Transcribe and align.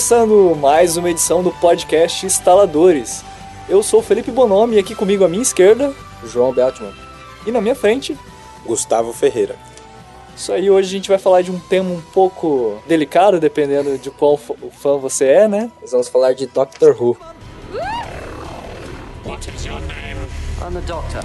Começando 0.00 0.56
mais 0.56 0.96
uma 0.96 1.10
edição 1.10 1.42
do 1.42 1.52
podcast 1.52 2.24
Instaladores. 2.24 3.22
Eu 3.68 3.82
sou 3.82 4.00
o 4.00 4.02
Felipe 4.02 4.30
Bonomi 4.30 4.76
e 4.76 4.78
aqui 4.78 4.94
comigo 4.94 5.26
à 5.26 5.28
minha 5.28 5.42
esquerda, 5.42 5.94
João 6.24 6.54
Beltman. 6.54 6.94
e 7.46 7.52
na 7.52 7.60
minha 7.60 7.74
frente, 7.74 8.18
Gustavo 8.64 9.12
Ferreira. 9.12 9.56
isso 10.34 10.54
aí, 10.54 10.70
hoje 10.70 10.88
a 10.88 10.90
gente 10.90 11.08
vai 11.10 11.18
falar 11.18 11.42
de 11.42 11.50
um 11.50 11.60
tema 11.60 11.90
um 11.90 12.00
pouco 12.00 12.82
delicado, 12.88 13.38
dependendo 13.38 13.98
de 13.98 14.10
qual 14.10 14.38
fã 14.38 14.96
você 14.96 15.26
é, 15.26 15.46
né? 15.46 15.70
Nós 15.82 15.90
vamos 15.90 16.08
falar 16.08 16.32
de 16.32 16.46
Doctor 16.46 16.96
Who. 16.98 17.14
What 19.26 19.50
is 19.54 19.66
your 19.66 19.80
name? 19.80 20.18
I'm 20.62 20.72
the 20.72 20.80
doctor. 20.86 21.22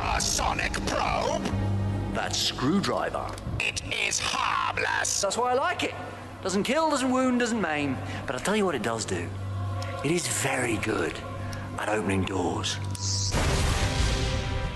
A 0.00 0.18
sonic 0.18 0.80
probe? 0.80 1.48
That 2.16 2.36
screwdriver. 2.36 3.30
It 3.60 3.82
is 3.92 4.20
harmless. 4.20 5.20
That's 5.20 5.36
why 5.36 5.52
I 5.52 5.54
like 5.54 5.82
it. 5.82 5.94
Doesn't 6.42 6.62
kill, 6.62 6.90
doesn't 6.90 7.10
wound, 7.10 7.40
doesn't 7.40 7.60
maim. 7.60 7.96
But 8.26 8.36
I'll 8.36 8.42
tell 8.42 8.56
you 8.56 8.64
what 8.64 8.76
it 8.76 8.82
does 8.82 9.04
do. 9.04 9.26
It 10.04 10.12
is 10.12 10.26
very 10.28 10.76
good 10.76 11.14
at 11.78 11.88
opening 11.88 12.22
doors. 12.22 12.78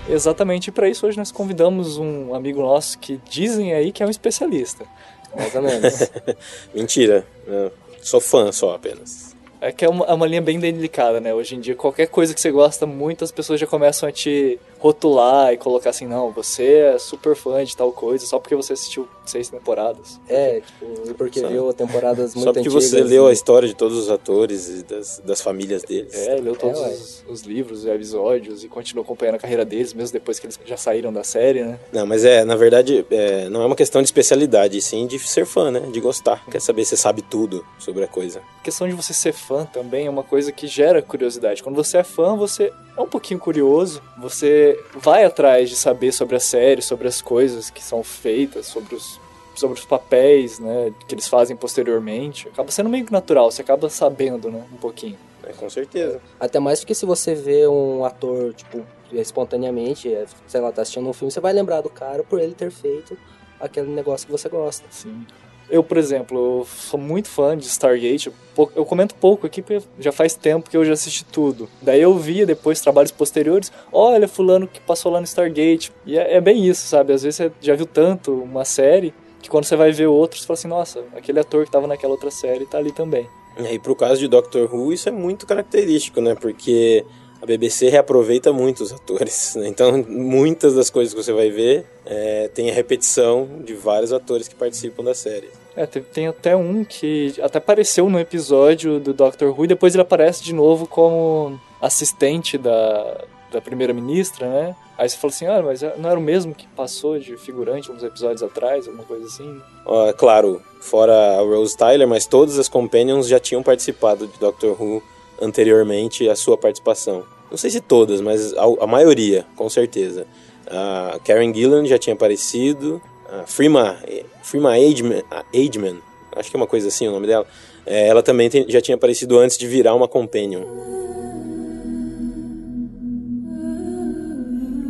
Exatamente 0.07 0.69
para 0.69 0.89
isso, 0.89 1.07
hoje 1.07 1.17
nós 1.17 1.31
convidamos 1.31 1.97
um 1.97 2.35
amigo 2.35 2.61
nosso 2.61 2.99
que 2.99 3.21
dizem 3.29 3.73
aí 3.73 3.93
que 3.93 4.03
é 4.03 4.05
um 4.05 4.09
especialista. 4.09 4.85
Mais 5.33 5.55
ou 5.55 5.61
menos. 5.61 6.11
Mentira. 6.75 7.25
eu 7.47 7.71
sou 8.01 8.19
fã 8.19 8.51
só 8.51 8.75
apenas. 8.75 9.33
É 9.61 9.71
que 9.71 9.85
é 9.85 9.89
uma, 9.89 10.05
é 10.05 10.13
uma 10.13 10.27
linha 10.27 10.41
bem 10.41 10.59
delicada, 10.59 11.21
né? 11.21 11.33
Hoje 11.33 11.55
em 11.55 11.61
dia, 11.61 11.73
qualquer 11.73 12.07
coisa 12.07 12.33
que 12.33 12.41
você 12.41 12.51
gosta 12.51 12.85
muito, 12.85 13.23
as 13.23 13.31
pessoas 13.31 13.61
já 13.61 13.65
começam 13.65 14.09
a 14.09 14.11
te 14.11 14.59
rotular 14.87 15.53
e 15.53 15.57
colocar 15.57 15.91
assim, 15.91 16.05
não, 16.05 16.29
você 16.29 16.73
é 16.93 16.97
super 16.99 17.37
fã 17.37 17.63
de 17.63 17.75
tal 17.75 17.89
coisa 17.93 18.25
só 18.25 18.37
porque 18.37 18.53
você 18.53 18.73
assistiu 18.73 19.07
seis 19.25 19.47
temporadas. 19.47 20.19
é, 20.27 20.59
tipo, 20.59 21.09
e 21.09 21.13
porque 21.13 21.39
Só- 21.39 21.47
viu 21.47 21.71
temporadas 21.73 22.35
muito 22.35 22.43
só 22.45 22.51
porque 22.53 22.67
antigas. 22.67 22.83
você 22.89 23.01
leu 23.01 23.27
e- 23.27 23.29
a 23.29 23.31
história 23.33 23.65
de 23.65 23.73
todos 23.73 23.97
os 23.97 24.09
atores 24.09 24.67
e 24.67 24.83
das, 24.83 25.19
das 25.23 25.41
famílias 25.41 25.83
deles. 25.83 26.13
É, 26.27 26.35
leu 26.35 26.53
todos 26.57 26.77
ué. 26.81 26.89
os, 26.89 27.23
os 27.29 27.41
livros 27.43 27.85
e 27.85 27.89
episódios 27.89 28.61
e 28.65 28.67
continuou 28.67 29.03
acompanhando 29.05 29.35
a 29.35 29.39
carreira 29.39 29.63
deles, 29.63 29.93
mesmo 29.93 30.11
depois 30.11 30.37
que 30.37 30.47
eles 30.47 30.59
já 30.65 30.75
saíram 30.75 31.13
da 31.13 31.23
série, 31.23 31.63
né? 31.63 31.79
Não, 31.93 32.05
mas 32.05 32.25
é, 32.25 32.43
na 32.43 32.57
verdade, 32.57 33.05
é, 33.09 33.47
não 33.47 33.61
é 33.61 33.65
uma 33.65 33.77
questão 33.77 34.01
de 34.01 34.07
especialidade, 34.09 34.81
sim 34.81 35.07
de 35.07 35.17
ser 35.19 35.45
fã, 35.45 35.71
né? 35.71 35.79
De 35.91 36.01
gostar. 36.01 36.43
Quer 36.51 36.59
saber 36.59 36.83
se 36.83 36.97
sabe 36.97 37.21
tudo 37.21 37.65
sobre 37.79 38.03
a 38.03 38.07
coisa. 38.07 38.41
A 38.59 38.63
questão 38.63 38.85
de 38.87 38.93
você 38.93 39.13
ser 39.13 39.31
fã 39.31 39.63
também 39.65 40.07
é 40.07 40.09
uma 40.09 40.23
coisa 40.23 40.51
que 40.51 40.67
gera 40.67 41.01
curiosidade. 41.01 41.63
Quando 41.63 41.75
você 41.77 41.99
é 41.99 42.03
fã, 42.03 42.35
você 42.35 42.71
é 42.97 43.01
um 43.01 43.07
pouquinho 43.07 43.39
curioso, 43.39 44.01
você 44.17 44.72
vai 44.95 45.23
atrás 45.25 45.69
de 45.69 45.75
saber 45.75 46.11
sobre 46.11 46.35
a 46.35 46.39
série, 46.39 46.81
sobre 46.81 47.07
as 47.07 47.21
coisas 47.21 47.69
que 47.69 47.83
são 47.83 48.03
feitas, 48.03 48.67
sobre 48.67 48.95
os, 48.95 49.19
sobre 49.55 49.79
os 49.79 49.85
papéis, 49.85 50.59
né, 50.59 50.93
que 51.07 51.15
eles 51.15 51.27
fazem 51.27 51.55
posteriormente. 51.55 52.47
Acaba 52.49 52.71
sendo 52.71 52.89
meio 52.89 53.05
que 53.05 53.11
natural, 53.11 53.51
você 53.51 53.61
acaba 53.61 53.89
sabendo, 53.89 54.49
né, 54.51 54.63
um 54.71 54.77
pouquinho. 54.77 55.17
É, 55.43 55.51
com 55.51 55.69
certeza. 55.69 56.21
Até 56.39 56.59
mais 56.59 56.79
porque 56.79 56.95
se 56.95 57.05
você 57.05 57.35
vê 57.35 57.67
um 57.67 58.05
ator, 58.05 58.53
tipo, 58.53 58.81
espontaneamente, 59.11 60.13
é, 60.13 60.25
sei 60.47 60.61
lá, 60.61 60.71
tá 60.71 60.81
assistindo 60.81 61.07
um 61.07 61.13
filme, 61.13 61.31
você 61.31 61.39
vai 61.39 61.51
lembrar 61.51 61.81
do 61.81 61.89
cara 61.89 62.23
por 62.23 62.39
ele 62.39 62.53
ter 62.53 62.71
feito 62.71 63.17
aquele 63.59 63.89
negócio 63.89 64.25
que 64.25 64.31
você 64.31 64.49
gosta. 64.49 64.85
Sim. 64.89 65.25
Eu, 65.73 65.83
por 65.83 65.97
exemplo, 65.97 66.59
eu 66.59 66.67
sou 66.67 66.99
muito 66.99 67.27
fã 67.27 67.57
de 67.57 67.65
Stargate. 67.65 68.31
Eu, 68.75 68.85
comento 68.85 69.15
pouco 69.15 69.47
aqui 69.47 69.59
porque 69.59 69.83
já 69.97 70.11
faz 70.11 70.35
tempo 70.35 70.69
que 70.69 70.77
eu 70.77 70.85
já 70.85 70.93
assisti 70.93 71.25
tudo. 71.25 71.67
Daí 71.81 71.99
eu 71.99 72.15
via 72.15 72.45
depois 72.45 72.79
trabalhos 72.79 73.09
posteriores. 73.09 73.71
Olha, 73.91 74.27
fulano 74.27 74.67
que 74.67 74.79
passou 74.79 75.11
lá 75.11 75.19
no 75.19 75.25
Stargate. 75.25 75.91
E 76.05 76.15
é, 76.15 76.35
é 76.35 76.39
bem 76.39 76.63
isso, 76.63 76.85
sabe? 76.85 77.11
Às 77.11 77.23
vezes 77.23 77.37
você 77.37 77.51
já 77.59 77.73
viu 77.73 77.87
tanto 77.87 78.31
uma 78.31 78.63
série 78.63 79.15
que 79.41 79.49
quando 79.49 79.63
você 79.63 79.75
vai 79.75 79.91
ver 79.91 80.05
outros, 80.05 80.41
você 80.41 80.47
fala 80.47 80.59
assim, 80.59 80.67
nossa, 80.67 81.03
aquele 81.15 81.39
ator 81.39 81.65
que 81.65 81.71
tava 81.71 81.87
naquela 81.87 82.13
outra 82.13 82.29
série 82.29 82.67
tá 82.67 82.77
ali 82.77 82.91
também. 82.91 83.27
E 83.57 83.79
pro 83.79 83.95
caso 83.95 84.19
de 84.19 84.27
Doctor 84.27 84.71
Who, 84.71 84.93
isso 84.93 85.09
é 85.09 85.11
muito 85.11 85.47
característico, 85.47 86.21
né? 86.21 86.35
Porque 86.35 87.03
a 87.41 87.47
BBC 87.47 87.89
reaproveita 87.89 88.53
muito 88.53 88.83
os 88.83 88.93
atores. 88.93 89.55
Né? 89.57 89.69
Então, 89.69 90.05
muitas 90.07 90.75
das 90.75 90.91
coisas 90.91 91.15
que 91.15 91.23
você 91.23 91.33
vai 91.33 91.49
ver 91.49 91.83
é, 92.05 92.47
tem 92.53 92.69
a 92.69 92.73
repetição 92.73 93.49
de 93.65 93.73
vários 93.73 94.13
atores 94.13 94.47
que 94.47 94.53
participam 94.53 95.03
da 95.03 95.15
série. 95.15 95.62
É, 95.75 95.85
tem, 95.85 96.03
tem 96.03 96.27
até 96.27 96.55
um 96.55 96.83
que 96.83 97.33
até 97.41 97.57
apareceu 97.57 98.09
no 98.09 98.19
episódio 98.19 98.99
do 98.99 99.13
Doctor 99.13 99.49
Who 99.57 99.65
e 99.65 99.67
depois 99.67 99.95
ele 99.95 100.03
aparece 100.03 100.43
de 100.43 100.53
novo 100.53 100.85
como 100.85 101.59
assistente 101.81 102.57
da, 102.57 103.23
da 103.51 103.61
primeira-ministra, 103.61 104.47
né? 104.47 104.75
Aí 104.97 105.09
você 105.09 105.17
fala 105.17 105.33
assim, 105.33 105.47
ah, 105.47 105.61
mas 105.63 105.81
não 105.97 106.09
era 106.09 106.19
o 106.19 106.21
mesmo 106.21 106.53
que 106.53 106.67
passou 106.67 107.17
de 107.17 107.35
figurante 107.37 107.91
uns 107.91 108.03
episódios 108.03 108.43
atrás, 108.43 108.87
alguma 108.87 109.03
coisa 109.03 109.25
assim? 109.25 109.59
Ó, 109.85 110.13
claro, 110.13 110.61
fora 110.79 111.39
a 111.39 111.41
Rose 111.41 111.75
Tyler, 111.75 112.07
mas 112.07 112.27
todas 112.27 112.59
as 112.59 112.69
Companions 112.69 113.27
já 113.27 113.39
tinham 113.39 113.63
participado 113.63 114.27
de 114.27 114.37
Doctor 114.37 114.79
Who 114.79 115.01
anteriormente 115.41 116.29
à 116.29 116.35
sua 116.35 116.57
participação. 116.57 117.23
Não 117.49 117.57
sei 117.57 117.71
se 117.71 117.81
todas, 117.81 118.21
mas 118.21 118.53
a, 118.53 118.63
a 118.81 118.87
maioria, 118.87 119.45
com 119.55 119.67
certeza. 119.69 120.27
A 120.67 121.19
Karen 121.25 121.53
Gillan 121.53 121.85
já 121.85 121.97
tinha 121.97 122.13
aparecido, 122.13 123.01
a 123.12 123.12
Freema, 123.45 123.97
Freema 124.41 124.71
Ageman, 124.73 125.23
Ageman, 125.53 125.97
acho 126.35 126.49
que 126.49 126.55
é 126.55 126.59
uma 126.59 126.67
coisa 126.67 126.87
assim 126.87 127.07
o 127.07 127.11
nome 127.11 127.27
dela, 127.27 127.45
é, 127.85 128.07
ela 128.07 128.21
também 128.23 128.49
tem- 128.49 128.65
já 128.69 128.79
tinha 128.81 128.95
aparecido 128.95 129.37
antes 129.39 129.57
de 129.57 129.67
virar 129.67 129.93
uma 129.95 130.07
Companion. 130.07 130.63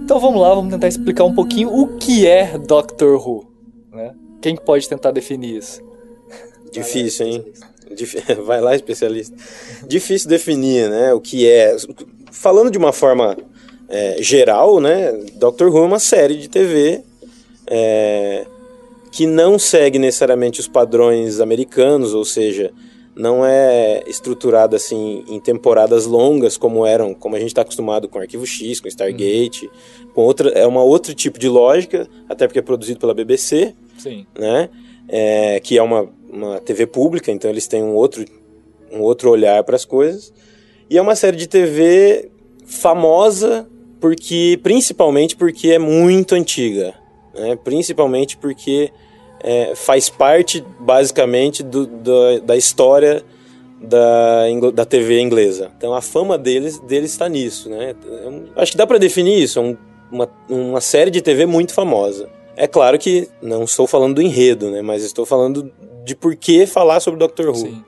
Então 0.04 0.20
vamos 0.20 0.42
lá, 0.42 0.54
vamos 0.54 0.72
tentar 0.72 0.88
explicar 0.88 1.24
um 1.24 1.34
pouquinho 1.34 1.70
o 1.74 1.98
que 1.98 2.28
é 2.28 2.58
Doctor 2.58 3.16
Who, 3.26 3.46
né? 3.92 4.14
Quem 4.42 4.56
pode 4.56 4.88
tentar 4.88 5.12
definir 5.12 5.58
isso? 5.58 5.82
Difícil, 6.72 7.26
hein? 7.26 7.46
Dif- 7.96 8.18
Vai 8.46 8.60
lá, 8.60 8.76
especialista. 8.76 9.36
Difícil 9.88 10.28
definir, 10.30 10.90
né? 10.90 11.14
O 11.14 11.22
que 11.22 11.48
é. 11.50 11.76
Falando 12.32 12.70
de 12.70 12.78
uma 12.78 12.92
forma 12.92 13.38
é, 13.88 14.18
geral, 14.22 14.80
né? 14.82 15.14
Doctor 15.36 15.70
Who 15.70 15.78
é 15.84 15.86
uma 15.86 16.00
série 16.00 16.36
de 16.38 16.50
TV 16.50 17.02
é, 17.68 18.46
que 19.12 19.26
não 19.26 19.60
segue 19.60 20.00
necessariamente 20.00 20.60
os 20.60 20.68
padrões 20.68 21.40
americanos, 21.40 22.14
ou 22.14 22.26
seja, 22.26 22.72
não 23.16 23.46
é 23.46 24.04
estruturada 24.08 24.76
assim 24.76 25.24
em 25.28 25.40
temporadas 25.40 26.06
longas 26.06 26.58
como 26.58 26.86
eram, 26.86 27.14
como 27.14 27.36
a 27.36 27.40
gente 27.40 27.50
está 27.50 27.62
acostumado 27.62 28.10
com 28.10 28.20
Arquivo 28.20 28.46
X, 28.46 28.80
com 28.80 28.88
Stargate, 28.88 29.70
com 30.14 30.22
outra 30.22 30.50
é 30.50 30.66
uma 30.66 30.84
outro 30.84 31.14
tipo 31.14 31.38
de 31.38 31.48
lógica, 31.48 32.08
até 32.28 32.48
porque 32.48 32.60
é 32.60 32.62
produzido 32.62 33.00
pela 33.00 33.14
BBC 33.14 33.76
Sim. 33.98 34.26
né? 34.38 34.70
É, 35.08 35.60
que 35.60 35.78
é 35.78 35.84
uma, 35.84 36.10
uma 36.30 36.60
TV 36.60 36.88
pública, 36.88 37.32
então 37.32 37.52
eles 37.52 37.68
têm 37.68 37.84
um 37.84 37.94
outro, 37.94 38.26
um 38.92 39.02
outro 39.02 39.30
olhar 39.30 39.64
para 39.64 39.76
as 39.76 39.86
coisas. 39.86 40.34
E 40.90 40.98
é 40.98 41.02
uma 41.02 41.16
série 41.16 41.38
de 41.38 41.48
TV 41.48 42.30
famosa 42.66 43.68
porque 44.00 44.60
principalmente 44.64 45.36
porque 45.36 45.72
é 45.72 45.80
muito 45.80 46.36
antiga, 46.36 46.96
né? 47.34 47.58
Principalmente 47.64 48.38
porque 48.38 48.92
é, 49.42 49.74
faz 49.76 50.10
parte 50.10 50.64
basicamente 50.80 51.62
do, 51.64 51.86
do- 51.86 52.42
da 52.42 52.56
história 52.56 53.24
da, 53.82 54.44
da 54.74 54.86
TV 54.86 55.20
inglesa. 55.20 55.72
Então 55.78 55.94
a 55.94 56.02
fama 56.02 56.38
deles 56.38 56.80
deles 56.80 57.12
está 57.12 57.28
nisso, 57.28 57.70
né? 57.70 57.96
Um- 58.26 58.46
acho 58.56 58.72
que 58.72 58.78
dá 58.78 58.88
para 58.88 58.98
definir 58.98 59.42
isso. 59.42 59.60
É 59.60 59.62
um- 59.62 59.78
uma, 60.12 60.30
uma 60.48 60.80
série 60.82 61.10
de 61.12 61.22
TV 61.22 61.46
muito 61.46 61.74
famosa. 61.74 62.30
É 62.56 62.68
claro 62.68 63.00
que 63.00 63.28
não 63.42 63.64
estou 63.64 63.88
falando 63.88 64.16
do 64.16 64.22
enredo, 64.22 64.70
né? 64.70 64.82
Mas 64.82 65.04
estou 65.04 65.26
falando 65.26 65.72
de 66.06 66.16
por 66.16 66.36
que 66.36 66.66
falar 66.68 67.00
sobre 67.00 67.20
Doctor 67.20 67.50
Who. 67.50 67.56
Sim. 67.56 67.84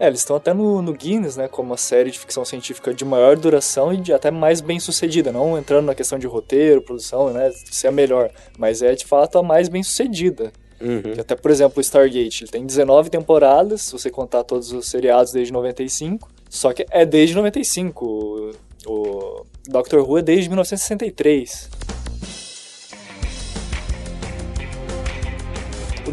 É, 0.00 0.06
eles 0.06 0.20
estão 0.20 0.34
até 0.34 0.54
no, 0.54 0.80
no 0.80 0.94
Guinness, 0.94 1.36
né, 1.36 1.46
como 1.46 1.74
a 1.74 1.76
série 1.76 2.10
de 2.10 2.18
ficção 2.18 2.42
científica 2.42 2.94
de 2.94 3.04
maior 3.04 3.36
duração 3.36 3.92
e 3.92 3.98
de 3.98 4.14
até 4.14 4.30
mais 4.30 4.62
bem 4.62 4.80
sucedida, 4.80 5.30
não 5.30 5.58
entrando 5.58 5.84
na 5.84 5.94
questão 5.94 6.18
de 6.18 6.26
roteiro, 6.26 6.80
produção, 6.80 7.30
né, 7.34 7.52
se 7.52 7.86
é 7.86 7.90
a 7.90 7.92
melhor, 7.92 8.30
mas 8.56 8.80
é 8.80 8.94
de 8.94 9.04
fato 9.04 9.36
a 9.36 9.42
mais 9.42 9.68
bem 9.68 9.82
sucedida. 9.82 10.54
Uhum. 10.80 11.20
Até, 11.20 11.36
por 11.36 11.50
exemplo, 11.50 11.74
o 11.76 11.80
Stargate, 11.82 12.44
ele 12.44 12.50
tem 12.50 12.64
19 12.64 13.10
temporadas, 13.10 13.82
se 13.82 13.92
você 13.92 14.08
contar 14.08 14.42
todos 14.42 14.72
os 14.72 14.88
seriados 14.88 15.32
desde 15.32 15.52
95, 15.52 16.30
só 16.48 16.72
que 16.72 16.86
é 16.90 17.04
desde 17.04 17.34
95, 17.34 18.06
o, 18.06 18.52
o 18.86 19.46
Doctor 19.68 20.00
Who 20.00 20.16
é 20.16 20.22
desde 20.22 20.48
1963. 20.48 21.68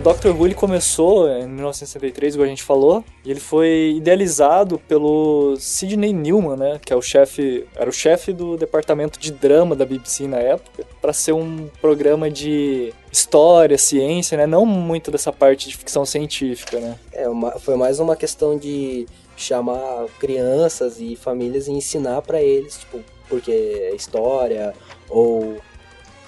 Doctor 0.07 0.33
Who 0.33 0.45
ele 0.47 0.55
começou 0.55 1.27
em 1.29 1.45
1963, 1.47 2.35
como 2.35 2.45
a 2.45 2.47
gente 2.47 2.63
falou, 2.63 3.03
e 3.25 3.29
ele 3.29 3.41
foi 3.41 3.95
idealizado 3.97 4.79
pelo 4.87 5.57
Sidney 5.59 6.13
Newman, 6.13 6.55
né, 6.55 6.79
que 6.81 6.93
é 6.93 6.95
o 6.95 7.01
chefe, 7.01 7.65
era 7.75 7.89
o 7.89 7.91
chefe 7.93 8.31
do 8.31 8.55
departamento 8.55 9.19
de 9.19 9.33
drama 9.33 9.75
da 9.75 9.85
BBC 9.85 10.25
na 10.25 10.37
época, 10.37 10.85
para 11.01 11.11
ser 11.11 11.33
um 11.33 11.67
programa 11.81 12.31
de 12.31 12.93
história, 13.11 13.77
ciência, 13.77 14.37
né, 14.37 14.47
não 14.47 14.65
muito 14.65 15.11
dessa 15.11 15.33
parte 15.33 15.67
de 15.67 15.75
ficção 15.75 16.05
científica, 16.05 16.79
né. 16.79 16.97
É, 17.11 17.27
uma- 17.27 17.59
foi 17.59 17.75
mais 17.75 17.99
uma 17.99 18.15
questão 18.15 18.57
de 18.57 19.05
chamar 19.35 20.05
crianças 20.21 21.01
e 21.01 21.17
famílias 21.17 21.67
e 21.67 21.71
ensinar 21.73 22.21
pra 22.21 22.41
eles, 22.41 22.77
tipo, 22.79 23.01
porque 23.27 23.51
é 23.51 23.93
história 23.93 24.73
ou 25.09 25.57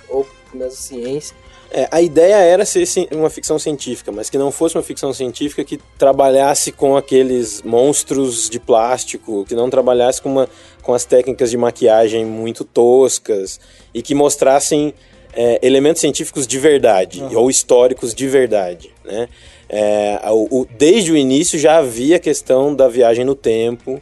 ou 0.09 0.27
mesmo 0.53 0.71
ciência. 0.71 1.33
É, 1.71 1.87
a 1.91 2.01
ideia 2.01 2.35
era 2.35 2.65
ser 2.65 2.83
uma 3.11 3.29
ficção 3.29 3.59
científica, 3.59 4.11
mas 4.11 4.27
que 4.29 4.37
não 4.39 4.51
fosse 4.51 4.75
uma 4.75 4.81
ficção 4.83 5.13
científica 5.13 5.63
que 5.63 5.77
trabalhasse 5.99 6.71
com 6.71 6.97
aqueles 6.97 7.61
monstros 7.61 8.49
de 8.49 8.59
plástico, 8.59 9.45
que 9.45 9.53
não 9.53 9.69
trabalhasse 9.69 10.19
com, 10.21 10.29
uma, 10.29 10.49
com 10.81 10.93
as 10.95 11.05
técnicas 11.05 11.51
de 11.51 11.57
maquiagem 11.57 12.25
muito 12.25 12.63
toscas 12.63 13.59
e 13.93 14.01
que 14.01 14.15
mostrassem 14.15 14.93
é, 15.31 15.59
elementos 15.61 16.01
científicos 16.01 16.47
de 16.47 16.57
verdade 16.57 17.21
ou 17.35 17.51
históricos 17.51 18.15
de 18.15 18.27
verdade, 18.27 18.91
né? 19.05 19.29
É, 19.71 20.19
o- 20.31 20.61
o- 20.61 20.67
desde 20.75 21.11
o 21.11 21.15
início 21.17 21.59
já 21.59 21.77
havia 21.77 22.15
a 22.15 22.19
questão 22.19 22.73
da 22.75 22.87
viagem 22.87 23.23
no 23.23 23.35
tempo 23.35 24.01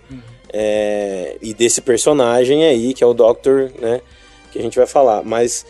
é, 0.53 1.35
e 1.41 1.53
desse 1.53 1.81
personagem 1.81 2.63
aí 2.63 2.93
que 2.93 3.03
é 3.03 3.07
o 3.07 3.13
Doctor, 3.13 3.69
né? 3.79 3.99
Que 4.53 4.59
a 4.59 4.61
gente 4.61 4.77
vai 4.77 4.87
falar, 4.87 5.21
mas 5.23 5.65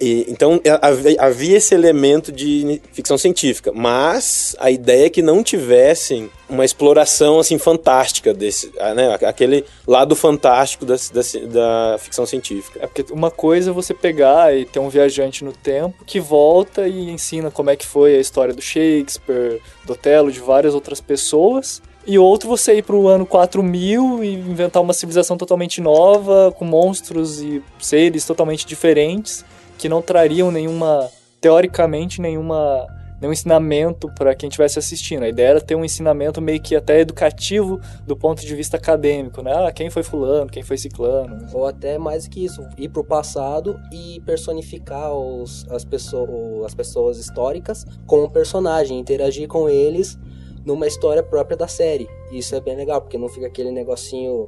e, 0.00 0.24
então 0.28 0.60
havia, 0.80 1.16
havia 1.20 1.56
esse 1.58 1.74
elemento 1.74 2.32
de 2.32 2.80
ficção 2.92 3.18
científica, 3.18 3.70
mas 3.72 4.56
a 4.58 4.70
ideia 4.70 5.06
é 5.06 5.10
que 5.10 5.20
não 5.20 5.42
tivessem 5.42 6.30
uma 6.48 6.64
exploração 6.64 7.38
assim 7.38 7.58
fantástica 7.58 8.32
desse, 8.32 8.72
né, 8.96 9.14
aquele 9.26 9.64
lado 9.86 10.16
fantástico 10.16 10.84
da, 10.84 10.94
da, 10.94 11.92
da 11.92 11.98
ficção 11.98 12.24
científica. 12.24 12.80
É 12.82 12.86
porque 12.86 13.12
uma 13.12 13.30
coisa 13.30 13.70
é 13.70 13.72
você 13.72 13.92
pegar 13.92 14.56
e 14.56 14.64
ter 14.64 14.80
um 14.80 14.88
viajante 14.88 15.44
no 15.44 15.52
tempo 15.52 16.04
que 16.04 16.18
volta 16.18 16.88
e 16.88 17.10
ensina 17.10 17.50
como 17.50 17.70
é 17.70 17.76
que 17.76 17.86
foi 17.86 18.16
a 18.16 18.20
história 18.20 18.54
do 18.54 18.62
Shakespeare, 18.62 19.60
do 19.84 19.92
Otelo, 19.92 20.32
de 20.32 20.40
várias 20.40 20.74
outras 20.74 21.00
pessoas. 21.00 21.82
E 22.06 22.18
outro 22.18 22.48
você 22.48 22.78
ir 22.78 22.82
pro 22.82 23.06
ano 23.06 23.26
4000 23.26 24.24
e 24.24 24.32
inventar 24.32 24.82
uma 24.82 24.94
civilização 24.94 25.36
totalmente 25.36 25.80
nova, 25.80 26.52
com 26.58 26.64
monstros 26.64 27.40
e 27.42 27.62
seres 27.78 28.24
totalmente 28.24 28.66
diferentes, 28.66 29.44
que 29.80 29.88
não 29.88 30.02
trariam 30.02 30.50
nenhuma, 30.50 31.08
teoricamente, 31.40 32.20
nenhuma 32.20 32.86
nenhum 33.20 33.32
ensinamento 33.32 34.10
para 34.14 34.34
quem 34.34 34.48
estivesse 34.48 34.78
assistindo. 34.78 35.24
A 35.24 35.28
ideia 35.28 35.48
era 35.48 35.60
ter 35.60 35.74
um 35.74 35.84
ensinamento 35.84 36.40
meio 36.40 36.60
que 36.60 36.74
até 36.74 37.00
educativo 37.00 37.78
do 38.06 38.16
ponto 38.16 38.40
de 38.40 38.54
vista 38.54 38.78
acadêmico, 38.78 39.42
né? 39.42 39.52
Ah, 39.54 39.70
quem 39.70 39.90
foi 39.90 40.02
fulano, 40.02 40.50
quem 40.50 40.62
foi 40.62 40.78
ciclano. 40.78 41.46
Ou 41.52 41.66
até 41.66 41.98
mais 41.98 42.26
que 42.26 42.44
isso, 42.44 42.66
ir 42.78 42.88
pro 42.88 43.04
passado 43.04 43.78
e 43.92 44.20
personificar 44.20 45.12
os, 45.12 45.66
as, 45.70 45.84
pessoas, 45.84 46.64
as 46.64 46.74
pessoas 46.74 47.18
históricas 47.18 47.84
com 48.06 48.24
o 48.24 48.30
personagem, 48.30 48.98
interagir 48.98 49.46
com 49.48 49.68
eles 49.68 50.18
numa 50.64 50.86
história 50.86 51.22
própria 51.22 51.56
da 51.56 51.68
série. 51.68 52.08
Isso 52.32 52.54
é 52.54 52.60
bem 52.60 52.76
legal, 52.76 53.02
porque 53.02 53.18
não 53.18 53.28
fica 53.28 53.46
aquele 53.46 53.70
negocinho 53.70 54.46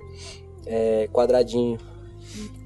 é, 0.67 1.08
quadradinho 1.12 1.76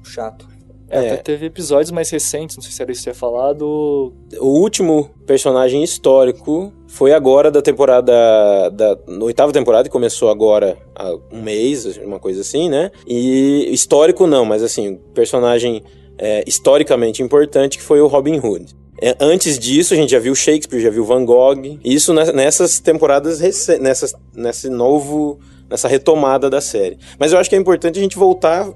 chato. 0.03 0.56
É, 0.89 0.97
É. 0.97 1.11
até 1.11 1.17
teve 1.17 1.45
episódios 1.47 1.91
mais 1.91 2.09
recentes, 2.09 2.55
não 2.55 2.63
sei 2.63 2.71
se 2.71 2.81
era 2.81 2.91
isso 2.91 3.01
que 3.01 3.03
você 3.05 3.09
ia 3.09 3.13
falar, 3.13 3.53
do... 3.53 4.13
O 4.39 4.47
último 4.59 5.09
personagem 5.25 5.83
histórico 5.83 6.71
foi 6.87 7.11
agora 7.13 7.51
da 7.51 7.61
temporada. 7.61 8.69
da 8.71 8.97
na 9.07 9.25
oitava 9.25 9.51
temporada, 9.51 9.83
que 9.89 9.91
começou 9.91 10.29
agora 10.29 10.77
há 10.95 11.13
um 11.31 11.41
mês, 11.41 11.97
uma 11.97 12.19
coisa 12.19 12.41
assim, 12.41 12.69
né? 12.69 12.89
E 13.05 13.67
histórico 13.71 14.25
não, 14.25 14.45
mas 14.45 14.63
assim, 14.63 14.97
personagem 15.13 15.83
é, 16.17 16.43
historicamente 16.47 17.21
importante 17.21 17.77
que 17.77 17.83
foi 17.83 17.99
o 18.01 18.07
Robin 18.07 18.39
Hood. 18.39 18.73
É, 19.01 19.15
antes 19.19 19.59
disso, 19.59 19.93
a 19.93 19.97
gente 19.97 20.09
já 20.11 20.19
viu 20.19 20.33
Shakespeare, 20.33 20.79
já 20.81 20.89
viu 20.89 21.03
Van 21.05 21.23
Gogh. 21.23 21.77
Isso 21.83 22.13
ne- 22.13 22.31
nessas 22.31 22.79
temporadas 22.79 23.39
recentes, 23.39 23.81
nessas, 23.83 24.15
nesse 24.33 24.69
novo. 24.69 25.37
nessa 25.69 25.87
retomada 25.89 26.49
da 26.49 26.61
série. 26.61 26.97
Mas 27.19 27.33
eu 27.33 27.37
acho 27.37 27.49
que 27.49 27.55
é 27.55 27.59
importante 27.59 27.99
a 27.99 28.01
gente 28.01 28.17
voltar 28.17 28.69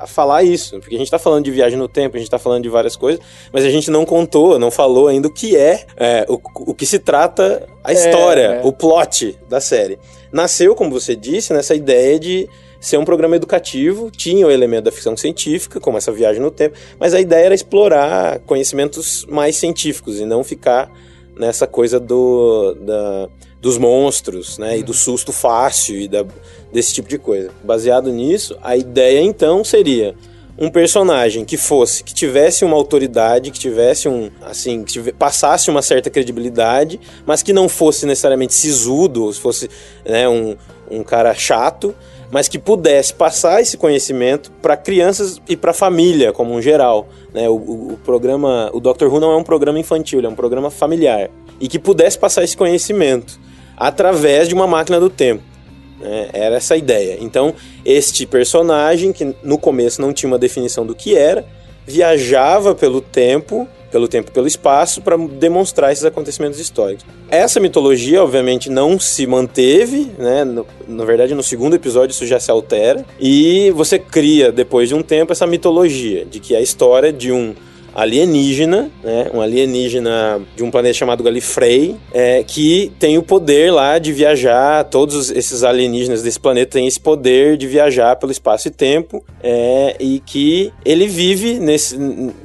a 0.00 0.06
falar 0.06 0.42
isso, 0.42 0.78
porque 0.80 0.94
a 0.94 0.98
gente 0.98 1.10
tá 1.10 1.18
falando 1.18 1.44
de 1.44 1.50
viagem 1.50 1.78
no 1.78 1.86
tempo, 1.86 2.16
a 2.16 2.18
gente 2.18 2.30
tá 2.30 2.38
falando 2.38 2.62
de 2.62 2.68
várias 2.68 2.96
coisas, 2.96 3.20
mas 3.52 3.64
a 3.64 3.70
gente 3.70 3.90
não 3.90 4.06
contou, 4.06 4.58
não 4.58 4.70
falou 4.70 5.08
ainda 5.08 5.28
o 5.28 5.32
que 5.32 5.56
é, 5.56 5.84
é, 5.96 6.24
o, 6.28 6.40
o 6.70 6.74
que 6.74 6.86
se 6.86 6.98
trata 6.98 7.68
a 7.84 7.92
história, 7.92 8.40
é. 8.40 8.60
o 8.64 8.72
plot 8.72 9.38
da 9.48 9.60
série. 9.60 9.98
Nasceu, 10.32 10.74
como 10.74 10.90
você 10.90 11.14
disse, 11.14 11.52
nessa 11.52 11.74
ideia 11.74 12.18
de 12.18 12.48
ser 12.80 12.96
um 12.96 13.04
programa 13.04 13.36
educativo, 13.36 14.10
tinha 14.10 14.46
o 14.46 14.50
elemento 14.50 14.84
da 14.84 14.92
ficção 14.92 15.14
científica, 15.16 15.78
como 15.78 15.98
essa 15.98 16.10
viagem 16.10 16.40
no 16.40 16.50
tempo, 16.50 16.76
mas 16.98 17.12
a 17.12 17.20
ideia 17.20 17.44
era 17.44 17.54
explorar 17.54 18.38
conhecimentos 18.40 19.26
mais 19.28 19.56
científicos 19.56 20.18
e 20.18 20.24
não 20.24 20.42
ficar 20.42 20.90
nessa 21.36 21.66
coisa 21.66 22.00
do, 22.00 22.74
da- 22.80 23.28
dos 23.60 23.76
monstros, 23.76 24.56
né, 24.58 24.78
e 24.78 24.82
do 24.82 24.94
susto 24.94 25.32
fácil 25.32 25.96
e 25.96 26.08
da- 26.08 26.24
desse 26.72 26.94
tipo 26.94 27.08
de 27.08 27.18
coisa. 27.18 27.50
Baseado 27.62 28.10
nisso, 28.10 28.56
a 28.62 28.76
ideia 28.76 29.20
então 29.20 29.62
seria 29.62 30.14
um 30.58 30.70
personagem 30.70 31.44
que 31.44 31.56
fosse, 31.56 32.02
que 32.04 32.12
tivesse 32.14 32.64
uma 32.64 32.76
autoridade, 32.76 33.50
que 33.50 33.58
tivesse 33.58 34.08
um, 34.08 34.30
assim, 34.42 34.82
que 34.84 34.92
tive- 34.92 35.12
passasse 35.12 35.70
uma 35.70 35.82
certa 35.82 36.10
credibilidade, 36.10 37.00
mas 37.26 37.42
que 37.42 37.52
não 37.52 37.68
fosse 37.68 38.04
necessariamente 38.06 38.54
sisudo, 38.54 39.24
ou 39.24 39.32
se 39.32 39.40
fosse, 39.40 39.68
né, 40.04 40.28
um, 40.28 40.56
um 40.90 41.02
cara 41.02 41.34
chato, 41.34 41.94
mas 42.30 42.46
que 42.46 42.58
pudesse 42.58 43.12
passar 43.14 43.60
esse 43.60 43.76
conhecimento 43.76 44.50
para 44.62 44.76
crianças 44.76 45.40
e 45.48 45.56
para 45.56 45.72
família 45.72 46.32
como 46.32 46.54
um 46.54 46.62
geral. 46.62 47.08
Né? 47.34 47.48
O, 47.48 47.54
o- 47.56 47.92
o 47.94 47.96
programa, 48.04 48.70
o 48.72 48.80
Doctor 48.80 49.12
Who 49.12 49.18
não 49.20 49.32
é 49.32 49.36
um 49.36 49.42
programa 49.44 49.78
infantil, 49.78 50.18
ele 50.20 50.26
é 50.26 50.30
um 50.30 50.34
programa 50.34 50.70
familiar 50.70 51.30
e 51.60 51.68
que 51.68 51.78
pudesse 51.78 52.18
passar 52.18 52.42
esse 52.44 52.56
conhecimento 52.56 53.38
através 53.80 54.46
de 54.46 54.54
uma 54.54 54.66
máquina 54.66 55.00
do 55.00 55.08
tempo. 55.10 55.42
né? 55.98 56.28
Era 56.32 56.56
essa 56.56 56.74
a 56.74 56.76
ideia. 56.76 57.16
Então, 57.20 57.54
este 57.84 58.26
personagem, 58.26 59.12
que 59.12 59.34
no 59.42 59.58
começo 59.58 60.00
não 60.00 60.12
tinha 60.12 60.30
uma 60.30 60.38
definição 60.38 60.86
do 60.86 60.94
que 60.94 61.16
era, 61.16 61.44
viajava 61.86 62.74
pelo 62.74 63.00
tempo, 63.00 63.66
pelo 63.90 64.06
tempo 64.06 64.30
pelo 64.30 64.46
espaço, 64.46 65.02
para 65.02 65.16
demonstrar 65.16 65.90
esses 65.90 66.04
acontecimentos 66.04 66.60
históricos. 66.60 67.04
Essa 67.28 67.58
mitologia, 67.58 68.22
obviamente, 68.22 68.70
não 68.70 69.00
se 69.00 69.26
manteve, 69.26 70.12
né? 70.16 70.44
No- 70.44 70.66
na 70.86 71.04
verdade, 71.04 71.34
no 71.34 71.42
segundo 71.42 71.74
episódio 71.74 72.12
isso 72.12 72.26
já 72.26 72.38
se 72.38 72.50
altera. 72.50 73.04
E 73.18 73.70
você 73.72 73.98
cria, 73.98 74.52
depois 74.52 74.88
de 74.88 74.94
um 74.94 75.02
tempo, 75.02 75.32
essa 75.32 75.46
mitologia 75.46 76.24
de 76.24 76.38
que 76.38 76.54
a 76.54 76.60
história 76.60 77.12
de 77.12 77.32
um 77.32 77.54
alienígena, 78.00 78.90
né, 79.02 79.30
um 79.32 79.40
alienígena 79.40 80.40
de 80.56 80.62
um 80.62 80.70
planeta 80.70 80.94
chamado 80.94 81.22
Galifrey, 81.22 81.96
é, 82.12 82.42
que 82.42 82.92
tem 82.98 83.18
o 83.18 83.22
poder 83.22 83.72
lá 83.72 83.98
de 83.98 84.12
viajar, 84.12 84.84
todos 84.84 85.14
os- 85.14 85.30
esses 85.30 85.62
alienígenas 85.62 86.22
desse 86.22 86.40
planeta 86.40 86.72
têm 86.72 86.86
esse 86.86 87.00
poder 87.00 87.56
de 87.56 87.66
viajar 87.66 88.16
pelo 88.16 88.32
espaço 88.32 88.68
e 88.68 88.70
tempo, 88.70 89.24
é, 89.42 89.96
e 90.00 90.20
que 90.20 90.72
ele 90.84 91.06
vive 91.06 91.54
nesse, 91.58 91.96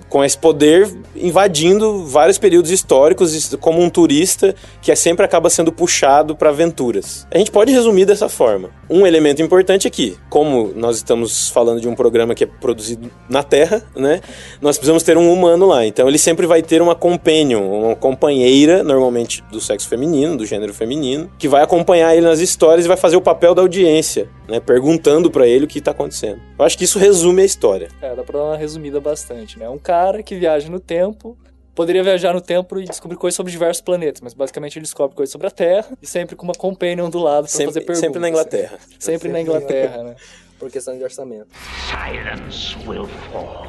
com 0.10 0.24
esse 0.24 0.38
poder 0.38 0.90
invadindo 1.16 2.06
vários 2.06 2.38
períodos 2.38 2.72
históricos 2.72 3.56
como 3.60 3.82
um 3.82 3.90
turista 3.90 4.54
que 4.82 4.92
é 4.92 4.96
sempre 4.96 5.26
acaba 5.26 5.50
sendo 5.50 5.72
puxado 5.72 6.36
para 6.36 6.50
aventuras. 6.50 7.28
A 7.32 7.38
gente 7.38 7.52
pode 7.52 7.72
resumir 7.72 8.06
dessa 8.06 8.30
forma. 8.30 8.70
Um 8.90 9.06
elemento 9.06 9.42
importante 9.42 9.88
aqui, 9.88 10.16
como 10.30 10.72
nós 10.76 10.98
estamos 10.98 11.50
falando 11.50 11.82
de 11.82 11.88
um 11.88 11.96
programa 11.96 12.36
que 12.36 12.44
é 12.44 12.48
produzido 12.48 13.10
na 13.30 13.42
Terra, 13.44 13.82
né? 13.96 14.22
Nós 14.62 14.78
precisamos 14.78 15.02
ter 15.04 15.18
um 15.18 15.32
humano 15.32 15.45
lá. 15.46 15.86
Então 15.86 16.08
ele 16.08 16.18
sempre 16.18 16.46
vai 16.48 16.62
ter 16.62 16.82
uma 16.82 16.96
companion, 16.96 17.62
uma 17.62 17.96
companheira, 17.96 18.84
normalmente 18.84 19.44
do 19.52 19.60
sexo 19.62 19.88
feminino, 19.88 20.36
do 20.38 20.46
gênero 20.46 20.74
feminino, 20.74 21.30
que 21.38 21.48
vai 21.48 21.64
acompanhar 21.64 22.16
ele 22.16 22.26
nas 22.26 22.40
histórias 22.40 22.86
e 22.86 22.88
vai 22.88 22.98
fazer 22.98 23.16
o 23.16 23.22
papel 23.22 23.54
da 23.54 23.62
audiência, 23.62 24.30
né? 24.48 24.60
Perguntando 24.60 25.30
para 25.30 25.48
ele 25.48 25.66
o 25.66 25.68
que 25.68 25.80
tá 25.82 25.92
acontecendo. 25.92 26.42
Eu 26.58 26.66
acho 26.66 26.78
que 26.78 26.84
isso 26.84 26.98
resume 27.00 27.42
a 27.42 27.46
história. 27.46 27.90
É, 28.02 28.16
dá 28.16 28.24
pra 28.24 28.40
dar 28.40 28.46
uma 28.46 28.58
resumida 28.58 29.00
bastante, 29.00 29.60
né? 29.60 29.70
Um 29.70 29.78
cara 29.78 30.24
que 30.24 30.36
viaja 30.36 30.70
no 30.70 30.80
tempo, 30.80 31.38
poderia 31.74 32.02
viajar 32.04 32.34
no 32.34 32.40
tempo 32.42 32.80
e 32.80 32.86
descobrir 32.86 33.18
coisas 33.18 33.36
sobre 33.36 33.52
diversos 33.52 33.82
planetas, 33.82 34.22
mas 34.22 34.34
basicamente 34.34 34.78
ele 34.78 34.84
descobre 34.84 35.16
coisas 35.16 35.32
sobre 35.32 35.48
a 35.48 35.52
Terra 35.52 35.88
e 36.02 36.08
sempre 36.08 36.36
com 36.36 36.44
uma 36.46 36.54
companion 36.56 37.10
do 37.10 37.20
lado 37.20 37.44
pra 37.44 37.52
fazer 37.52 37.64
Sempre, 37.66 37.82
perguntas. 37.82 38.00
sempre 38.00 38.20
na 38.22 38.30
Inglaterra. 38.30 38.78
Sempre 38.98 39.30
na 39.30 39.42
Inglaterra, 39.42 40.04
né? 40.04 40.16
Por 40.60 40.72
questão 40.72 40.98
de 40.98 41.04
orçamento. 41.04 41.48
Silence 41.90 42.78
will 42.88 43.08
fall. 43.32 43.68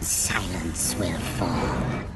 Silence 0.00 0.96
will 0.96 1.18
fall. 1.38 2.06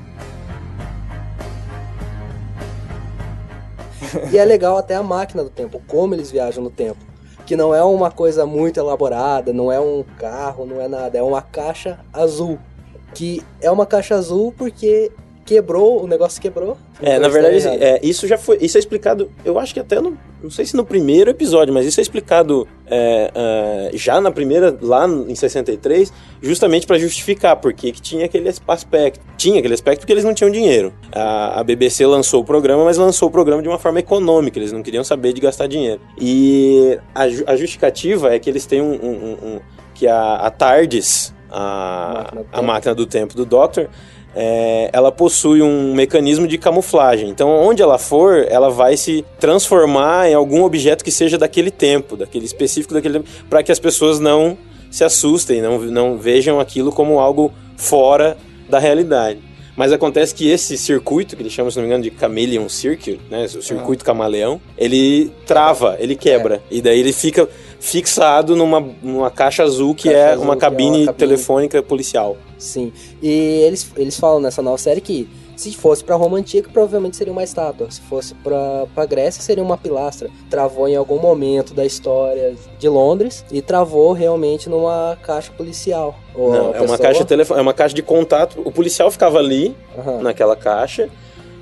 E 4.33 4.39
é 4.39 4.45
legal 4.45 4.77
até 4.77 4.97
a 4.97 5.03
máquina 5.03 5.45
do 5.45 5.51
tempo, 5.51 5.81
como 5.87 6.15
eles 6.15 6.31
viajam 6.31 6.65
no 6.65 6.71
tempo. 6.71 6.99
Que 7.47 7.55
não 7.57 7.75
é 7.75 7.83
uma 7.83 8.11
coisa 8.11 8.45
muito 8.45 8.81
elaborada, 8.81 9.53
não 9.53 9.71
é 9.71 9.79
um 9.79 10.05
carro, 10.19 10.67
não 10.67 10.81
é 10.81 10.89
nada, 10.89 11.17
é 11.17 11.23
uma 11.23 11.43
caixa 11.43 12.01
azul. 12.13 12.59
Que 13.15 13.45
é 13.61 13.71
uma 13.71 13.87
caixa 13.87 14.17
azul 14.17 14.53
porque 14.57 15.13
quebrou, 15.55 16.03
o 16.05 16.07
negócio 16.07 16.41
quebrou. 16.41 16.77
É, 17.03 17.11
Então, 17.11 17.23
na 17.23 17.29
verdade, 17.29 17.57
isso 17.57 17.67
tá 17.69 17.75
assim, 17.75 17.83
errado. 17.85 17.99
é, 18.05 18.07
isso 18.07 18.27
já 18.29 18.39
foi. 18.39 18.59
Isso 18.61 18.77
é 18.77 18.81
explicado, 18.81 19.31
eu 19.45 19.59
acho 19.59 19.75
que 19.75 19.81
até 19.81 20.01
no. 20.01 20.17
Não 20.43 20.49
sei 20.51 20.65
se 20.65 20.75
no 20.77 20.85
primeiro 20.85 21.29
episódio, 21.31 21.75
mas 21.75 21.85
isso 21.85 22.01
é 22.01 22.03
explicado 22.03 22.67
é, 22.87 23.31
é, 23.35 23.91
já 23.95 24.21
na 24.21 24.31
primeira, 24.31 24.75
lá 24.81 25.07
em 25.07 25.35
63, 25.35 26.11
justamente 26.41 26.87
para 26.87 26.99
justificar 26.99 27.57
porque 27.57 27.93
que 27.93 28.01
tinha 28.01 28.25
aquele 28.25 28.49
aspecto. 28.49 29.21
Tinha 29.37 29.59
aquele 29.59 29.75
aspecto 29.75 30.01
porque 30.01 30.13
eles 30.13 30.25
não 30.25 30.33
tinham 30.33 30.51
dinheiro. 30.51 30.93
A, 31.13 31.61
a 31.61 31.65
BBC 31.65 32.07
lançou 32.07 32.41
o 32.41 32.45
programa, 32.45 32.85
mas 32.85 32.97
lançou 32.97 33.29
o 33.29 33.31
programa 33.31 33.61
de 33.63 33.69
uma 33.69 33.79
forma 33.79 33.99
econômica, 33.99 34.59
eles 34.59 34.73
não 34.73 34.83
queriam 34.83 35.03
saber 35.05 35.33
de 35.35 35.41
gastar 35.41 35.67
dinheiro. 35.67 36.01
E 36.19 36.99
a, 37.15 37.25
a 37.25 37.57
justificativa 37.57 38.33
é 38.35 38.39
que 38.39 38.49
eles 38.49 38.65
têm 38.67 38.81
um. 38.81 38.93
um- 38.93 39.09
um- 39.43 39.49
um- 39.57 39.61
que 39.93 40.07
a, 40.07 40.37
a 40.37 40.51
TARDIS, 40.51 41.35
a, 41.51 42.33
a 42.51 42.63
máquina 42.63 42.95
do 42.95 43.05
tempo 43.05 43.35
do 43.35 43.45
Doctor, 43.45 43.89
é, 44.35 44.91
ela 44.93 45.11
possui 45.11 45.63
um 45.63 45.95
mecanismo 45.95 46.47
de 46.47 46.59
camuflagem. 46.59 47.29
Então, 47.29 47.49
onde 47.51 47.83
ela 47.83 47.99
for, 47.99 48.47
ela 48.49 48.71
vai 48.71 48.97
se 48.97 49.25
transformar 49.39 50.29
em 50.29 50.35
algum 50.35 50.63
objeto 50.63 51.05
que 51.05 51.11
seja 51.11 51.37
daquele 51.37 51.71
tempo, 51.71 52.17
daquele 52.17 52.45
específico 52.45 52.95
daquele 52.95 53.21
tempo, 53.21 53.29
para 53.49 53.63
que 53.63 53.73
as 53.73 53.79
pessoas 53.79 54.19
não 54.19 54.57
se 54.91 55.05
assustem, 55.05 55.63
não, 55.63 55.79
não 55.81 56.19
vejam 56.19 56.59
aquilo 56.59 56.91
como 56.91 57.19
algo 57.19 57.53
fora 57.77 58.37
da 58.69 58.79
realidade. 58.79 59.51
Mas 59.77 59.93
acontece 59.93 60.35
que 60.35 60.49
esse 60.49 60.77
circuito, 60.77 61.37
que 61.37 61.43
eles 61.43 61.53
chamam, 61.53 61.71
se 61.71 61.79
não 61.79 61.85
me 61.85 61.89
engano, 61.89 62.03
de 62.03 62.13
Chameleon 62.19 62.69
Circuit, 62.69 63.19
né? 63.31 63.45
O 63.45 63.63
circuito 63.63 64.05
camaleão, 64.05 64.61
ele 64.77 65.33
trava, 65.47 65.97
ele 65.99 66.15
quebra. 66.15 66.63
E 66.71 66.83
daí 66.83 67.01
ele 67.01 67.13
fica 67.15 67.49
fixado 67.81 68.55
numa, 68.55 68.81
numa 69.03 69.31
caixa 69.31 69.63
azul 69.65 69.95
que 69.95 70.05
Caixa 70.09 70.17
é 70.19 70.33
azul, 70.33 70.45
uma 70.45 70.57
que 70.57 70.65
é 70.65 70.69
uma 70.69 70.71
cabine 70.71 71.07
cabine. 71.07 71.19
telefônica 71.19 71.83
policial. 71.83 72.37
Sim. 72.59 72.93
E 73.23 73.29
eles, 73.67 73.91
eles 73.97 74.21
falam 74.21 74.39
nessa 74.39 74.61
nova 74.63 74.79
série 74.79 75.01
que 75.01 75.29
se 75.57 75.73
fosse 75.75 76.03
pra 76.05 76.17
Roma 76.17 76.39
Antiga, 76.39 76.69
provavelmente 76.73 77.17
seria 77.17 77.33
uma 77.33 77.43
estátua. 77.43 77.91
Se 77.91 78.01
fosse 78.03 78.35
pra, 78.35 78.87
pra 78.95 79.05
Grécia, 79.05 79.43
seria 79.43 79.63
uma 79.63 79.77
pilastra. 79.77 80.31
Travou 80.49 80.89
em 80.89 80.97
algum 80.97 81.19
momento 81.19 81.75
da 81.75 81.85
história 81.85 82.55
de 82.79 82.89
Londres 82.89 83.45
e 83.51 83.61
travou 83.61 84.13
realmente 84.13 84.69
numa 84.71 85.19
caixa 85.23 85.51
policial. 85.53 86.19
Ou 86.35 86.53
Não, 86.53 86.75
é 86.75 86.81
uma 86.81 86.97
caixa 86.97 87.21
de 87.21 87.27
telefone, 87.27 87.59
é 87.61 87.63
uma 87.63 87.75
caixa 87.75 87.95
de 87.95 88.03
contato. 88.03 88.61
O 88.65 88.71
policial 88.73 89.11
ficava 89.11 89.39
ali 89.39 89.75
Aham. 89.99 90.23
naquela 90.23 90.57
caixa 90.57 91.11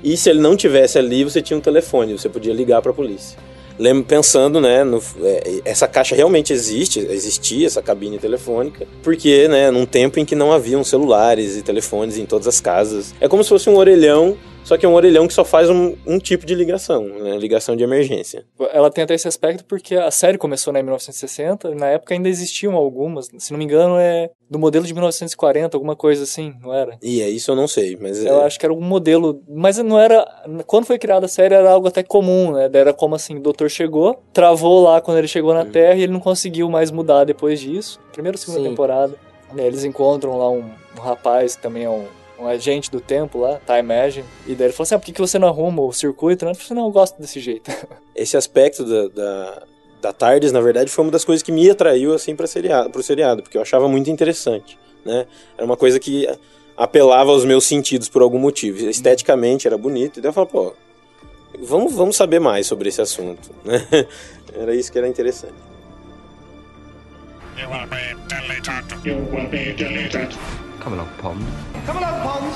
e 0.01 0.15
se 0.15 0.29
ele 0.29 0.39
não 0.39 0.55
tivesse 0.55 0.97
ali, 0.97 1.23
você 1.25 1.41
tinha 1.41 1.57
um 1.57 1.61
telefone, 1.61 2.13
você 2.17 2.29
podia 2.29 2.53
ligar 2.53 2.81
para 2.81 2.91
a 2.91 2.93
polícia. 2.95 3.37
Lem- 3.79 4.03
Pensando, 4.03 4.59
né, 4.59 4.83
no- 4.83 5.01
é, 5.23 5.61
essa 5.65 5.87
caixa 5.87 6.15
realmente 6.15 6.51
existe, 6.51 6.99
existia 6.99 7.65
essa 7.65 7.81
cabine 7.81 8.19
telefônica, 8.19 8.85
porque, 9.01 9.47
né, 9.47 9.71
num 9.71 9.85
tempo 9.85 10.19
em 10.19 10.25
que 10.25 10.35
não 10.35 10.51
haviam 10.51 10.83
celulares 10.83 11.55
e 11.57 11.61
telefones 11.61 12.17
em 12.17 12.25
todas 12.25 12.47
as 12.47 12.59
casas. 12.59 13.15
É 13.21 13.27
como 13.27 13.41
se 13.43 13.49
fosse 13.49 13.69
um 13.69 13.77
orelhão, 13.77 14.37
só 14.69 14.77
que 14.77 14.85
é 14.85 14.89
um 14.89 14.93
orelhão 14.93 15.27
que 15.27 15.33
só 15.33 15.43
faz 15.43 15.67
um, 15.67 15.95
um 16.05 16.19
tipo 16.19 16.45
de 16.45 16.53
ligação, 16.53 17.03
né, 17.03 17.35
ligação 17.37 17.75
de 17.75 17.83
emergência. 17.83 18.45
Ela 18.71 18.91
tem 18.91 19.03
até 19.03 19.15
esse 19.15 19.27
aspecto 19.27 19.65
porque 19.65 19.95
a 19.95 20.11
série 20.11 20.37
começou 20.37 20.71
né, 20.71 20.79
em 20.79 20.83
1960, 20.83 21.73
na 21.73 21.87
época 21.87 22.13
ainda 22.13 22.29
existiam 22.29 22.75
algumas, 22.75 23.31
se 23.35 23.51
não 23.51 23.57
me 23.57 23.65
engano 23.65 23.97
é 23.97 24.29
do 24.47 24.59
modelo 24.59 24.85
de 24.85 24.93
1940, 24.93 25.75
alguma 25.75 25.95
coisa 25.95 26.21
assim, 26.21 26.53
não 26.61 26.71
era? 26.71 26.99
E 27.01 27.19
é 27.19 27.27
isso 27.27 27.49
eu 27.49 27.55
não 27.55 27.67
sei, 27.67 27.97
mas 27.99 28.23
Eu 28.23 28.41
é, 28.43 28.45
acho 28.45 28.59
que 28.59 28.65
era 28.67 28.71
um 28.71 28.79
modelo, 28.79 29.41
mas 29.49 29.79
não 29.79 29.99
era. 29.99 30.23
Quando 30.67 30.85
foi 30.85 30.99
criada 30.99 31.25
a 31.25 31.29
série 31.29 31.55
era 31.55 31.71
algo 31.71 31.87
até 31.87 32.03
comum, 32.03 32.51
né? 32.51 32.69
Era 32.71 32.93
como 32.93 33.15
assim: 33.15 33.37
o 33.37 33.41
doutor 33.41 33.71
chegou, 33.71 34.21
travou 34.31 34.83
lá 34.83 35.01
quando 35.01 35.17
ele 35.17 35.27
chegou 35.27 35.51
na 35.51 35.65
Terra 35.65 35.95
e 35.95 36.03
ele 36.03 36.13
não 36.13 36.19
conseguiu 36.19 36.69
mais 36.69 36.91
mudar 36.91 37.23
depois 37.23 37.59
disso. 37.59 37.99
Primeira 38.11 38.35
ou 38.35 38.39
segunda 38.39 38.61
Sim. 38.61 38.69
temporada. 38.69 39.15
né, 39.51 39.65
Eles 39.65 39.83
encontram 39.83 40.37
lá 40.37 40.47
um, 40.47 40.63
um 40.95 41.01
rapaz 41.01 41.55
que 41.55 41.61
também 41.63 41.85
é 41.85 41.89
um, 41.89 42.05
um 42.39 42.47
agente 42.47 42.89
do 42.89 43.01
tempo 43.01 43.39
lá, 43.39 43.59
Time 43.65 43.93
Agent. 43.93 44.25
E 44.47 44.55
daí 44.55 44.67
ele 44.67 44.73
falou 44.73 44.83
assim: 44.83 44.95
ah, 44.95 44.99
por 44.99 45.05
que, 45.05 45.11
que 45.11 45.21
você 45.21 45.37
não 45.37 45.47
arruma 45.47 45.81
o 45.81 45.91
circuito? 45.91 46.45
Ele 46.45 46.53
falou 46.53 46.65
assim: 46.65 46.73
não, 46.73 46.85
eu 46.85 46.91
gosto 46.91 47.19
desse 47.19 47.39
jeito. 47.39 47.69
esse 48.15 48.37
aspecto 48.37 48.83
da, 48.83 49.07
da, 49.07 49.63
da 50.01 50.13
TARDIS, 50.13 50.51
na 50.51 50.61
verdade, 50.61 50.89
foi 50.89 51.05
uma 51.05 51.11
das 51.11 51.25
coisas 51.25 51.43
que 51.43 51.51
me 51.51 51.69
atraiu 51.69 52.13
assim 52.13 52.35
para 52.35 52.47
seriado, 52.47 52.89
pro 52.89 53.03
seriado, 53.03 53.43
porque 53.43 53.57
eu 53.57 53.61
achava 53.61 53.87
muito 53.87 54.09
interessante, 54.09 54.79
né? 55.05 55.25
Era 55.57 55.65
uma 55.65 55.77
coisa 55.77 55.99
que 55.99 56.27
apelava 56.77 57.31
aos 57.31 57.43
meus 57.43 57.65
sentidos 57.65 58.07
por 58.07 58.21
algum 58.21 58.39
motivo. 58.39 58.89
Esteticamente 58.89 59.67
era 59.67 59.77
bonito, 59.77 60.17
e 60.17 60.21
daí 60.21 60.29
eu 60.29 60.33
falava, 60.33 60.51
pô, 60.51 60.73
vamos, 61.59 61.93
vamos 61.93 62.15
saber 62.15 62.39
mais 62.39 62.67
sobre 62.67 62.89
esse 62.89 63.01
assunto, 63.01 63.51
né? 63.65 63.85
Era 64.51 64.73
isso 64.73 64.91
que 64.91 64.97
era 64.97 65.07
interessante. 65.07 65.53
You 67.55 67.69
will 67.69 67.87
be 67.87 68.15
deleted. 68.27 69.05
You 69.05 69.17
will 69.31 69.47
be 69.47 69.73
deleted. 69.73 70.35
Come 70.79 70.93
along, 70.95 71.09
Pond. 71.17 72.49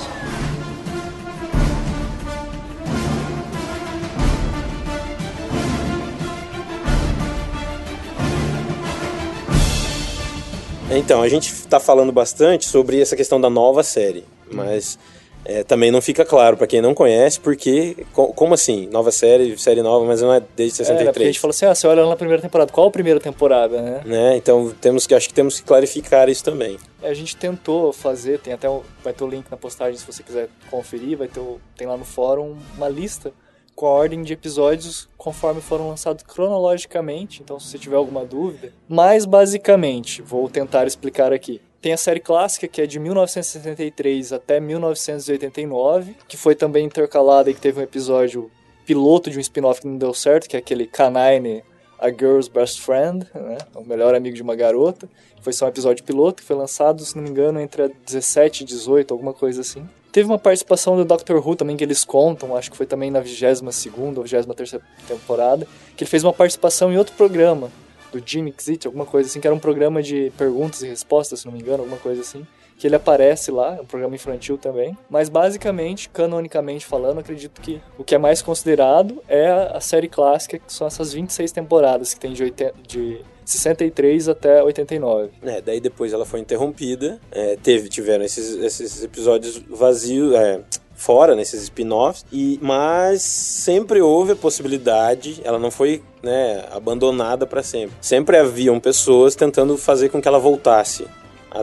Então, 10.90 11.22
a 11.22 11.28
gente 11.28 11.48
está 11.50 11.80
falando 11.80 12.12
bastante 12.12 12.68
sobre 12.68 13.00
essa 13.00 13.16
questão 13.16 13.40
da 13.40 13.48
nova 13.50 13.82
série, 13.82 14.24
mas 14.52 14.98
é, 15.44 15.64
também 15.64 15.90
não 15.90 16.00
fica 16.00 16.24
claro 16.24 16.56
para 16.56 16.66
quem 16.66 16.80
não 16.80 16.94
conhece, 16.94 17.40
porque, 17.40 17.96
co- 18.12 18.28
como 18.28 18.54
assim? 18.54 18.86
Nova 18.92 19.10
série, 19.10 19.58
série 19.58 19.82
nova, 19.82 20.04
mas 20.04 20.20
não 20.20 20.32
é 20.32 20.42
desde 20.54 20.82
É, 20.82 20.84
né, 20.84 20.90
porque 20.90 21.02
a 21.02 21.12
63. 21.12 21.26
gente 21.28 21.40
falou 21.40 21.50
assim: 21.50 21.66
ah, 21.66 21.74
você 21.74 21.86
olha 21.86 22.02
lá 22.04 22.10
na 22.10 22.16
primeira 22.16 22.40
temporada, 22.40 22.70
qual 22.70 22.86
a 22.86 22.90
primeira 22.90 23.18
temporada, 23.18 23.80
né? 23.80 24.00
né? 24.04 24.36
Então, 24.36 24.72
temos 24.80 25.06
que, 25.06 25.14
acho 25.14 25.26
que 25.28 25.34
temos 25.34 25.58
que 25.58 25.66
clarificar 25.66 26.28
isso 26.28 26.44
também. 26.44 26.78
A 27.04 27.14
gente 27.14 27.36
tentou 27.36 27.92
fazer, 27.92 28.40
tem 28.40 28.52
até 28.52 28.68
vai 29.02 29.12
ter 29.12 29.24
o 29.24 29.28
link 29.28 29.50
na 29.50 29.56
postagem 29.56 29.98
se 29.98 30.06
você 30.06 30.22
quiser 30.22 30.48
conferir, 30.70 31.18
vai 31.18 31.28
ter 31.28 31.40
tem 31.76 31.86
lá 31.86 31.96
no 31.96 32.04
fórum 32.04 32.56
uma 32.76 32.88
lista 32.88 33.32
com 33.74 33.86
a 33.86 33.90
ordem 33.90 34.22
de 34.22 34.32
episódios 34.32 35.08
conforme 35.16 35.60
foram 35.60 35.88
lançados 35.88 36.22
cronologicamente, 36.22 37.42
então 37.42 37.58
se 37.58 37.68
você 37.68 37.78
tiver 37.78 37.96
alguma 37.96 38.24
dúvida. 38.24 38.72
Mas 38.88 39.24
basicamente, 39.24 40.22
vou 40.22 40.48
tentar 40.48 40.86
explicar 40.86 41.32
aqui. 41.32 41.60
Tem 41.80 41.92
a 41.92 41.98
série 41.98 42.20
clássica 42.20 42.66
que 42.66 42.80
é 42.80 42.86
de 42.86 42.98
1963 42.98 44.32
até 44.32 44.58
1989, 44.58 46.16
que 46.26 46.36
foi 46.36 46.54
também 46.54 46.86
intercalada 46.86 47.50
e 47.50 47.54
que 47.54 47.60
teve 47.60 47.80
um 47.80 47.82
episódio 47.82 48.50
piloto 48.86 49.30
de 49.30 49.38
um 49.38 49.40
spin-off 49.40 49.80
que 49.80 49.86
não 49.86 49.98
deu 49.98 50.14
certo, 50.14 50.48
que 50.48 50.56
é 50.56 50.58
aquele 50.58 50.86
Canine, 50.86 51.62
A 51.98 52.08
Girl's 52.08 52.48
Best 52.48 52.80
Friend, 52.80 53.26
né? 53.34 53.58
o 53.74 53.84
melhor 53.84 54.14
amigo 54.14 54.34
de 54.34 54.42
uma 54.42 54.54
garota. 54.54 55.08
Foi 55.40 55.52
só 55.52 55.66
um 55.66 55.68
episódio 55.68 56.04
piloto 56.04 56.42
que 56.42 56.46
foi 56.46 56.56
lançado, 56.56 57.04
se 57.04 57.16
não 57.16 57.22
me 57.22 57.30
engano, 57.30 57.60
entre 57.60 57.82
a 57.82 57.90
17 58.06 58.62
e 58.62 58.66
18, 58.66 59.12
alguma 59.12 59.32
coisa 59.32 59.60
assim. 59.60 59.86
Teve 60.10 60.28
uma 60.28 60.38
participação 60.38 60.96
do 60.96 61.04
Doctor 61.04 61.46
Who 61.46 61.56
também 61.56 61.76
que 61.76 61.84
eles 61.84 62.04
contam, 62.04 62.56
acho 62.56 62.70
que 62.70 62.76
foi 62.76 62.86
também 62.86 63.10
na 63.10 63.20
22ª 63.20 64.18
ou 64.18 64.24
23ª 64.24 64.80
temporada, 65.08 65.66
que 65.96 66.04
ele 66.04 66.10
fez 66.10 66.22
uma 66.22 66.32
participação 66.32 66.92
em 66.92 66.96
outro 66.96 67.14
programa, 67.16 67.70
do 68.12 68.22
Jimmy 68.24 68.54
Exit, 68.56 68.86
alguma 68.86 69.04
coisa 69.04 69.28
assim, 69.28 69.40
que 69.40 69.46
era 69.46 69.54
um 69.54 69.58
programa 69.58 70.02
de 70.02 70.32
perguntas 70.38 70.82
e 70.82 70.86
respostas, 70.86 71.40
se 71.40 71.46
não 71.46 71.52
me 71.52 71.58
engano, 71.58 71.82
alguma 71.82 71.98
coisa 71.98 72.20
assim. 72.20 72.46
Que 72.78 72.86
ele 72.86 72.96
aparece 72.96 73.50
lá, 73.50 73.76
é 73.76 73.80
um 73.80 73.86
programa 73.86 74.14
infantil 74.14 74.58
também. 74.58 74.96
Mas 75.08 75.28
basicamente, 75.28 76.08
canonicamente 76.08 76.84
falando, 76.84 77.18
acredito 77.20 77.60
que 77.60 77.80
o 77.98 78.04
que 78.04 78.14
é 78.14 78.18
mais 78.18 78.42
considerado 78.42 79.22
é 79.28 79.48
a 79.50 79.80
série 79.80 80.08
clássica, 80.08 80.58
que 80.58 80.72
são 80.72 80.86
essas 80.86 81.12
26 81.12 81.52
temporadas, 81.52 82.14
que 82.14 82.20
tem 82.20 82.32
de, 82.32 82.42
80, 82.42 82.74
de 82.86 83.20
63 83.44 84.28
até 84.28 84.62
89. 84.62 85.30
É, 85.42 85.60
daí 85.60 85.80
depois 85.80 86.12
ela 86.12 86.24
foi 86.24 86.40
interrompida, 86.40 87.20
é, 87.30 87.56
teve, 87.62 87.88
tiveram 87.88 88.24
esses, 88.24 88.56
esses 88.56 89.04
episódios 89.04 89.58
vazios, 89.68 90.34
é, 90.34 90.60
fora, 90.94 91.34
nesses 91.34 91.62
spin-offs, 91.64 92.24
e, 92.32 92.58
mas 92.62 93.22
sempre 93.22 94.00
houve 94.00 94.32
a 94.32 94.36
possibilidade, 94.36 95.40
ela 95.44 95.58
não 95.58 95.70
foi 95.70 96.02
né, 96.22 96.64
abandonada 96.70 97.46
para 97.46 97.62
sempre. 97.62 97.96
Sempre 98.00 98.36
haviam 98.36 98.78
pessoas 98.80 99.34
tentando 99.34 99.76
fazer 99.76 100.08
com 100.08 100.22
que 100.22 100.28
ela 100.28 100.38
voltasse 100.38 101.06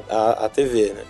à, 0.09 0.45
à 0.45 0.49
TV, 0.49 0.93
né? 0.93 1.03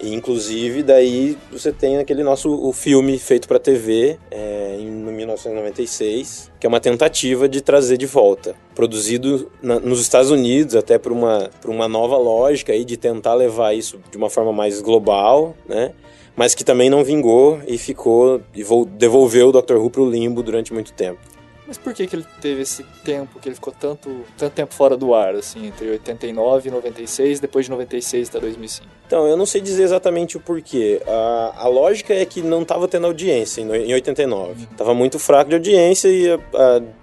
E, 0.00 0.12
inclusive, 0.12 0.82
daí 0.82 1.38
você 1.52 1.72
tem 1.72 1.98
aquele 1.98 2.22
nosso 2.24 2.50
o 2.52 2.72
filme 2.72 3.16
feito 3.18 3.46
para 3.46 3.58
TV 3.60 4.18
é, 4.30 4.76
em 4.80 4.90
1996, 4.90 6.50
que 6.58 6.66
é 6.66 6.68
uma 6.68 6.80
tentativa 6.80 7.48
de 7.48 7.60
trazer 7.60 7.96
de 7.96 8.04
volta. 8.06 8.54
Produzido 8.74 9.50
na- 9.62 9.78
nos 9.80 10.00
Estados 10.00 10.30
Unidos, 10.30 10.74
até 10.74 10.98
por 10.98 11.12
uma, 11.12 11.48
por 11.60 11.70
uma 11.70 11.88
nova 11.88 12.16
lógica 12.16 12.72
aí 12.72 12.84
de 12.84 12.96
tentar 12.96 13.34
levar 13.34 13.72
isso 13.72 13.98
de 14.10 14.16
uma 14.16 14.28
forma 14.28 14.52
mais 14.52 14.80
global, 14.80 15.54
né? 15.66 15.92
Mas 16.36 16.54
que 16.54 16.64
também 16.64 16.90
não 16.90 17.04
vingou 17.04 17.60
e 17.66 17.78
ficou 17.78 18.40
e 18.54 18.62
vol- 18.64 18.84
devolveu 18.84 19.48
o 19.48 19.52
Dr. 19.52 19.76
Who 19.76 19.90
pro 19.90 20.08
limbo 20.10 20.42
durante 20.42 20.72
muito 20.72 20.92
tempo. 20.92 21.20
Mas 21.66 21.78
por 21.78 21.94
que, 21.94 22.06
que 22.06 22.14
ele 22.14 22.26
teve 22.42 22.60
esse 22.60 22.82
tempo, 23.02 23.40
que 23.40 23.48
ele 23.48 23.54
ficou 23.54 23.72
tanto, 23.72 24.20
tanto 24.36 24.52
tempo 24.52 24.74
fora 24.74 24.98
do 24.98 25.14
ar, 25.14 25.34
assim, 25.34 25.66
entre 25.68 25.88
89 25.88 26.68
e 26.68 26.70
96, 26.72 27.40
depois 27.40 27.64
de 27.64 27.70
96 27.70 28.28
até 28.28 28.38
2005? 28.40 28.86
Então, 29.06 29.26
eu 29.26 29.34
não 29.34 29.46
sei 29.46 29.62
dizer 29.62 29.82
exatamente 29.82 30.36
o 30.36 30.40
porquê. 30.40 31.00
A, 31.06 31.54
a 31.64 31.68
lógica 31.68 32.12
é 32.12 32.24
que 32.26 32.42
não 32.42 32.60
estava 32.62 32.86
tendo 32.86 33.06
audiência 33.06 33.62
em, 33.62 33.70
em 33.74 33.94
89. 33.94 34.66
Tava 34.76 34.92
muito 34.92 35.18
fraco 35.18 35.48
de 35.48 35.56
audiência 35.56 36.08
e 36.08 36.30
a, 36.30 36.38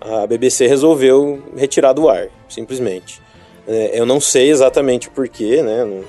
a- 0.09 0.23
a 0.23 0.27
BBC 0.27 0.67
resolveu 0.67 1.41
retirar 1.57 1.93
do 1.93 2.07
ar, 2.07 2.27
simplesmente. 2.47 3.19
É, 3.67 3.99
eu 3.99 4.05
não 4.05 4.19
sei 4.19 4.51
exatamente 4.51 5.07
o 5.07 5.11
porquê, 5.11 5.63
né? 5.63 5.83
Não, 5.83 6.03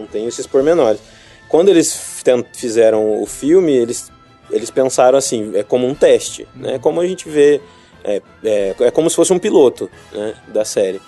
não 0.00 0.06
tenho 0.08 0.26
esses 0.28 0.46
pormenores. 0.46 1.00
Quando 1.48 1.68
eles 1.68 2.20
fizeram 2.54 3.22
o 3.22 3.26
filme, 3.26 3.72
eles, 3.72 4.10
eles 4.50 4.70
pensaram 4.70 5.16
assim, 5.16 5.52
é 5.54 5.62
como 5.62 5.86
um 5.86 5.94
teste, 5.94 6.48
né? 6.56 6.78
Como 6.80 7.00
a 7.00 7.06
gente 7.06 7.28
vê, 7.28 7.60
é, 8.06 8.22
é, 8.44 8.74
é 8.80 8.90
como 8.90 9.10
se 9.10 9.16
fosse 9.16 9.32
um 9.32 9.38
piloto 9.38 9.90
né, 10.12 10.34
da 10.48 10.64
série. 10.64 11.00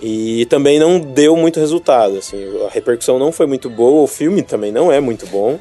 E 0.00 0.46
também 0.46 0.78
não 0.78 0.98
deu 0.98 1.36
muito 1.36 1.60
resultado, 1.60 2.18
assim, 2.18 2.42
a 2.66 2.70
repercussão 2.70 3.18
não 3.18 3.30
foi 3.30 3.46
muito 3.46 3.70
boa, 3.70 4.02
o 4.02 4.06
filme 4.06 4.42
também 4.42 4.72
não 4.72 4.90
é 4.90 5.00
muito 5.00 5.26
bom, 5.28 5.58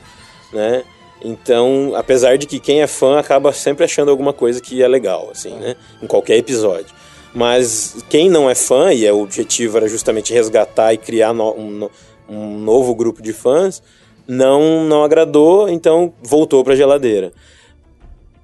né? 0.51 0.83
Então, 1.23 1.93
apesar 1.95 2.37
de 2.37 2.47
que 2.47 2.59
quem 2.59 2.81
é 2.81 2.87
fã 2.87 3.19
acaba 3.19 3.53
sempre 3.53 3.83
achando 3.85 4.09
alguma 4.09 4.33
coisa 4.33 4.59
que 4.59 4.81
é 4.81 4.87
legal, 4.87 5.29
assim, 5.31 5.53
né? 5.55 5.75
Em 6.01 6.07
qualquer 6.07 6.37
episódio. 6.37 6.87
Mas 7.33 7.97
quem 8.09 8.29
não 8.29 8.49
é 8.49 8.55
fã, 8.55 8.91
e 8.91 9.05
é, 9.05 9.13
o 9.13 9.21
objetivo 9.21 9.77
era 9.77 9.87
justamente 9.87 10.33
resgatar 10.33 10.93
e 10.93 10.97
criar 10.97 11.33
no- 11.33 11.53
um, 11.53 11.89
um 12.27 12.57
novo 12.57 12.95
grupo 12.95 13.21
de 13.21 13.33
fãs, 13.33 13.83
não 14.27 14.83
não 14.85 15.03
agradou, 15.03 15.69
então 15.69 16.13
voltou 16.23 16.63
para 16.63 16.73
a 16.73 16.75
geladeira. 16.75 17.31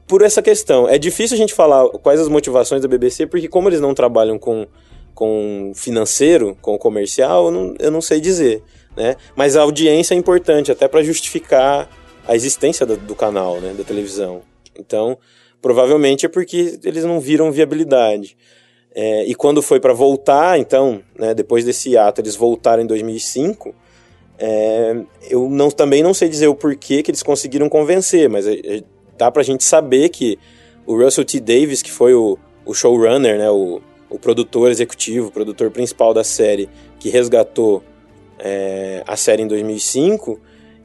Por 0.08 0.22
essa 0.22 0.42
questão, 0.42 0.88
é 0.88 0.98
difícil 0.98 1.36
a 1.36 1.38
gente 1.38 1.54
falar 1.54 1.90
quais 1.90 2.20
as 2.20 2.30
motivações 2.30 2.82
da 2.82 2.88
BBC, 2.88 3.28
porque 3.28 3.50
como 3.50 3.68
eles 3.68 3.82
não 3.82 3.94
trabalham 3.94 4.40
com, 4.40 4.66
com 5.14 5.74
financeiro, 5.76 6.58
com 6.62 6.78
comercial, 6.78 7.48
eu 7.48 7.52
não, 7.52 7.76
eu 7.78 7.92
não 7.92 8.02
sei 8.02 8.22
dizer, 8.22 8.64
né? 8.96 9.18
Mas 9.36 9.58
a 9.58 9.62
audiência 9.62 10.14
é 10.14 10.18
importante, 10.18 10.72
até 10.72 10.88
para 10.88 11.04
justificar 11.04 11.90
a 12.26 12.36
existência 12.36 12.86
do, 12.86 12.96
do 12.96 13.16
canal, 13.16 13.60
né, 13.60 13.74
da 13.78 13.84
televisão. 13.84 14.42
Então, 14.80 15.18
provavelmente 15.62 16.26
é 16.26 16.30
porque 16.30 16.80
eles 16.84 17.04
não 17.04 17.20
viram 17.20 17.52
viabilidade. 17.52 18.38
É, 18.94 19.26
e 19.26 19.36
quando 19.36 19.62
foi 19.62 19.80
para 19.80 19.94
voltar, 19.94 20.58
então, 20.58 21.02
né, 21.18 21.34
depois 21.34 21.64
desse 21.64 21.98
ato, 21.98 22.22
eles 22.22 22.36
voltaram 22.36 22.82
em 22.82 22.88
2005, 22.88 23.76
é, 24.40 24.96
eu 25.30 25.50
não, 25.50 25.70
também 25.70 26.04
não 26.04 26.14
sei 26.14 26.30
dizer 26.30 26.48
o 26.48 26.56
porquê 26.56 27.02
que 27.02 27.12
eles 27.12 27.24
conseguiram 27.24 27.70
convencer, 27.70 28.30
mas 28.30 28.48
é, 28.48 28.54
é, 28.54 28.84
dá 29.18 29.32
pra 29.32 29.44
gente 29.44 29.64
saber 29.64 30.10
que 30.10 30.38
o 30.86 30.96
Russell 30.96 31.26
T. 31.26 31.40
Davis, 31.40 31.82
que 31.82 31.92
foi 31.92 32.14
o, 32.14 32.38
o 32.66 32.74
showrunner, 32.74 33.38
né, 33.38 33.50
o, 33.50 33.82
o 34.10 34.18
produtor 34.18 34.72
executivo, 34.72 35.28
o 35.28 35.32
produtor 35.32 35.72
principal 35.72 36.14
da 36.14 36.24
série, 36.24 36.70
que 37.00 37.10
resgatou 37.10 37.84
é, 38.40 39.04
a 39.06 39.16
série 39.16 39.44
em 39.44 39.48
2005, 39.48 40.40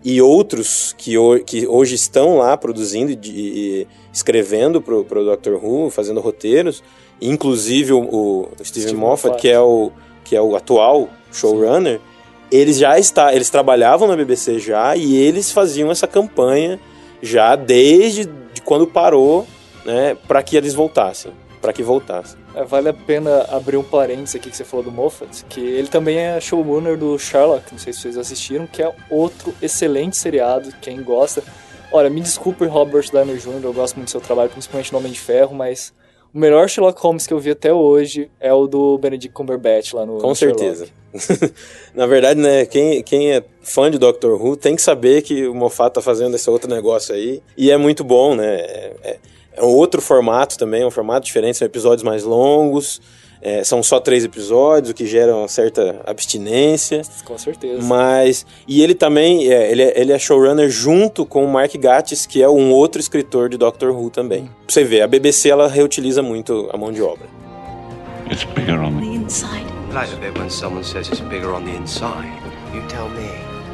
e 0.04 0.20
outros 0.20 0.94
que, 0.98 1.16
ho 1.16 1.38
que 1.44 1.66
hoje 1.66 1.94
estão 1.94 2.38
lá 2.38 2.56
produzindo 2.56 3.12
e 3.12 3.86
escrevendo 4.12 4.82
pro, 4.82 5.04
pro 5.04 5.24
Doctor 5.24 5.64
Who, 5.64 5.90
fazendo 5.90 6.20
roteiros, 6.20 6.82
inclusive 7.20 7.92
o, 7.92 8.00
o 8.00 8.48
Steven 8.64 8.88
Steve 8.88 8.94
Moffat, 8.94 9.28
Moffat, 9.28 9.40
que 9.40 9.48
é 9.48 9.60
o 9.60 9.92
que 10.24 10.36
é 10.36 10.42
o 10.42 10.54
atual 10.56 11.08
showrunner, 11.32 11.98
Sim. 11.98 12.02
eles 12.50 12.78
já 12.78 12.98
está, 12.98 13.34
eles 13.34 13.50
trabalhavam 13.50 14.06
na 14.08 14.16
BBC 14.16 14.58
já 14.58 14.96
e 14.96 15.16
eles 15.16 15.50
faziam 15.50 15.90
essa 15.90 16.06
campanha 16.06 16.80
já 17.22 17.54
desde 17.54 18.24
de 18.24 18.60
quando 18.60 18.86
parou, 18.86 19.46
né, 19.84 20.16
para 20.26 20.42
que 20.42 20.56
eles 20.56 20.74
voltassem, 20.74 21.32
para 21.60 21.72
que 21.72 21.82
voltassem. 21.82 22.38
É, 22.54 22.64
vale 22.64 22.88
a 22.88 22.92
pena 22.92 23.46
abrir 23.48 23.76
um 23.76 23.82
parênteses 23.82 24.34
aqui 24.34 24.50
que 24.50 24.56
você 24.56 24.64
falou 24.64 24.84
do 24.84 24.92
Moffat, 24.92 25.44
que 25.48 25.60
ele 25.60 25.88
também 25.88 26.18
é 26.18 26.40
showrunner 26.40 26.98
do 26.98 27.18
Sherlock, 27.18 27.72
não 27.72 27.78
sei 27.78 27.92
se 27.92 28.00
vocês 28.00 28.18
assistiram, 28.18 28.66
que 28.66 28.82
é 28.82 28.92
outro 29.08 29.54
excelente 29.62 30.16
seriado, 30.16 30.72
quem 30.82 31.02
gosta. 31.02 31.42
Olha, 31.90 32.10
me 32.10 32.20
desculpe 32.20 32.64
Robert 32.66 33.10
Downey 33.10 33.38
Jr., 33.38 33.60
eu 33.62 33.72
gosto 33.72 33.96
muito 33.96 34.08
do 34.08 34.10
seu 34.10 34.20
trabalho, 34.20 34.50
principalmente 34.50 34.92
no 34.92 34.98
Homem 34.98 35.12
de 35.12 35.20
Ferro, 35.20 35.54
mas 35.54 35.94
o 36.34 36.38
melhor 36.38 36.68
Sherlock 36.68 37.00
Holmes 37.00 37.26
que 37.26 37.34
eu 37.34 37.38
vi 37.38 37.50
até 37.50 37.72
hoje 37.72 38.30
é 38.40 38.52
o 38.52 38.66
do 38.66 38.96
Benedict 38.98 39.34
Cumberbatch 39.34 39.92
lá 39.92 40.06
no 40.06 40.18
Com 40.18 40.34
certeza. 40.34 40.86
Na 41.94 42.06
verdade, 42.06 42.40
né, 42.40 42.64
quem, 42.64 43.02
quem 43.02 43.32
é 43.32 43.44
fã 43.60 43.90
de 43.90 43.98
Doctor 43.98 44.42
Who 44.42 44.56
tem 44.56 44.74
que 44.74 44.82
saber 44.82 45.22
que 45.22 45.46
o 45.46 45.54
Moffat 45.54 45.92
tá 45.94 46.00
fazendo 46.00 46.34
esse 46.34 46.48
outro 46.48 46.70
negócio 46.70 47.14
aí. 47.14 47.42
E 47.56 47.70
é 47.70 47.76
muito 47.76 48.02
bom, 48.02 48.34
né? 48.34 48.54
É, 48.56 48.92
é, 49.02 49.18
é 49.56 49.62
um 49.62 49.68
outro 49.68 50.00
formato 50.00 50.56
também, 50.56 50.82
é 50.82 50.86
um 50.86 50.90
formato 50.90 51.26
diferente, 51.26 51.58
são 51.58 51.66
episódios 51.66 52.02
mais 52.02 52.24
longos. 52.24 53.00
É, 53.44 53.64
são 53.64 53.82
só 53.82 53.98
três 53.98 54.24
episódios, 54.24 54.90
o 54.90 54.94
que 54.94 55.04
gera 55.04 55.34
uma 55.34 55.48
certa 55.48 56.00
abstinência. 56.06 57.02
Com 57.24 57.36
certeza. 57.36 57.82
Mas. 57.82 58.46
E 58.68 58.82
ele 58.82 58.94
também. 58.94 59.52
É, 59.52 59.70
ele, 59.70 59.82
é, 59.82 60.00
ele 60.00 60.12
é 60.12 60.18
showrunner 60.18 60.70
junto 60.70 61.26
com 61.26 61.44
o 61.44 61.48
Mark 61.48 61.74
Gatiss, 61.74 62.24
que 62.24 62.40
é 62.40 62.48
um 62.48 62.70
outro 62.70 63.00
escritor 63.00 63.48
de 63.48 63.56
Doctor 63.56 63.90
Who 63.90 64.10
também. 64.10 64.42
Hum. 64.42 64.48
Pra 64.64 64.72
você 64.72 64.84
ver, 64.84 65.02
a 65.02 65.08
BBC 65.08 65.48
ela 65.48 65.66
reutiliza 65.66 66.22
muito 66.22 66.70
a 66.72 66.76
mão 66.76 66.92
de 66.92 67.02
obra. 67.02 67.26
It's 68.30 68.44
bigger 68.54 68.80
on 68.80 69.00
the 69.00 69.06
inside. 69.06 69.66
I 69.90 69.94
like 69.94 70.14
a 70.14 70.16
bit 70.16 70.38
when 70.38 70.48
someone 70.48 70.84
says 70.84 71.08
it's 71.08 71.20
bigger 71.20 71.52
on 71.52 71.64
the 71.64 71.76
inside. 71.76 72.30
You 72.72 72.82
tell 72.86 73.08
me. 73.08 73.28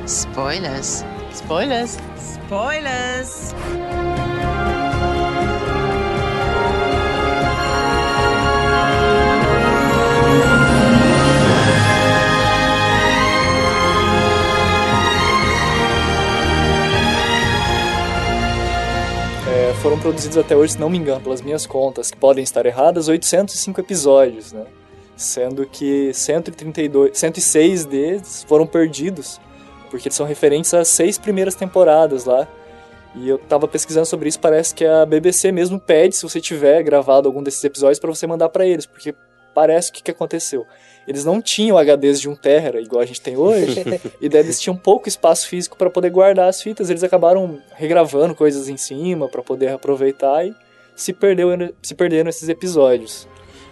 Spoilers. 0.07 1.05
Spoilers. 1.33 1.99
Spoilers. 2.17 3.55
Foram 19.75 19.99
produzidos 19.99 20.37
até 20.37 20.57
hoje, 20.57 20.75
se 20.75 20.81
não 20.81 20.91
me 20.91 20.99
engano, 20.99 21.21
pelas 21.21 21.41
minhas 21.41 21.67
contas, 21.67 22.11
que 22.11 22.17
podem 22.17 22.45
estar 22.45 22.65
erradas, 22.67 23.09
805 23.09 23.81
episódios, 23.81 24.53
né? 24.53 24.67
Sendo 25.17 25.67
que 25.67 26.13
132, 26.13 27.17
106 27.19 27.85
deles 27.85 28.45
foram 28.49 28.67
perdidos, 28.67 29.41
porque 29.91 30.11
são 30.11 30.27
referentes 30.27 30.73
às 30.75 30.89
seis 30.89 31.19
primeiras 31.19 31.55
temporadas 31.55 32.25
lá. 32.25 32.47
E 33.15 33.29
eu 33.29 33.39
tava 33.39 33.67
pesquisando 33.67 34.07
sobre 34.07 34.29
isso, 34.29 34.39
parece 34.39 34.75
que 34.75 34.85
a 34.85 35.05
BBC 35.05 35.51
mesmo 35.51 35.81
pede, 35.81 36.15
se 36.15 36.23
você 36.23 36.41
tiver 36.41 36.83
gravado 36.83 37.27
algum 37.27 37.43
desses 37.43 37.65
episódios, 37.65 37.99
para 37.99 38.11
você 38.11 38.27
mandar 38.27 38.49
para 38.51 38.67
eles, 38.67 38.87
porque 38.87 39.15
parece 39.55 39.93
que 39.93 40.03
que 40.03 40.11
aconteceu. 40.11 40.67
Eles 41.07 41.25
não 41.25 41.41
tinham 41.41 41.79
HDs 41.79 42.21
de 42.21 42.29
1 42.29 42.37
tera, 42.37 42.81
igual 42.81 43.01
a 43.01 43.07
gente 43.07 43.21
tem 43.21 43.37
hoje, 43.37 43.83
e 44.21 44.29
daí 44.29 44.43
eles 44.43 44.61
tinham 44.61 44.77
pouco 44.77 45.09
espaço 45.09 45.49
físico 45.49 45.77
para 45.77 45.89
poder 45.89 46.11
guardar 46.11 46.49
as 46.49 46.61
fitas, 46.61 46.91
eles 46.91 47.03
acabaram 47.03 47.59
regravando 47.75 48.35
coisas 48.35 48.69
em 48.69 48.77
cima 48.77 49.29
para 49.29 49.43
poder 49.43 49.69
aproveitar 49.69 50.47
e 50.47 50.55
se, 50.95 51.13
perdeu, 51.13 51.49
se 51.83 51.95
perderam 51.95 52.29
esses 52.29 52.49
episódios. 52.49 53.27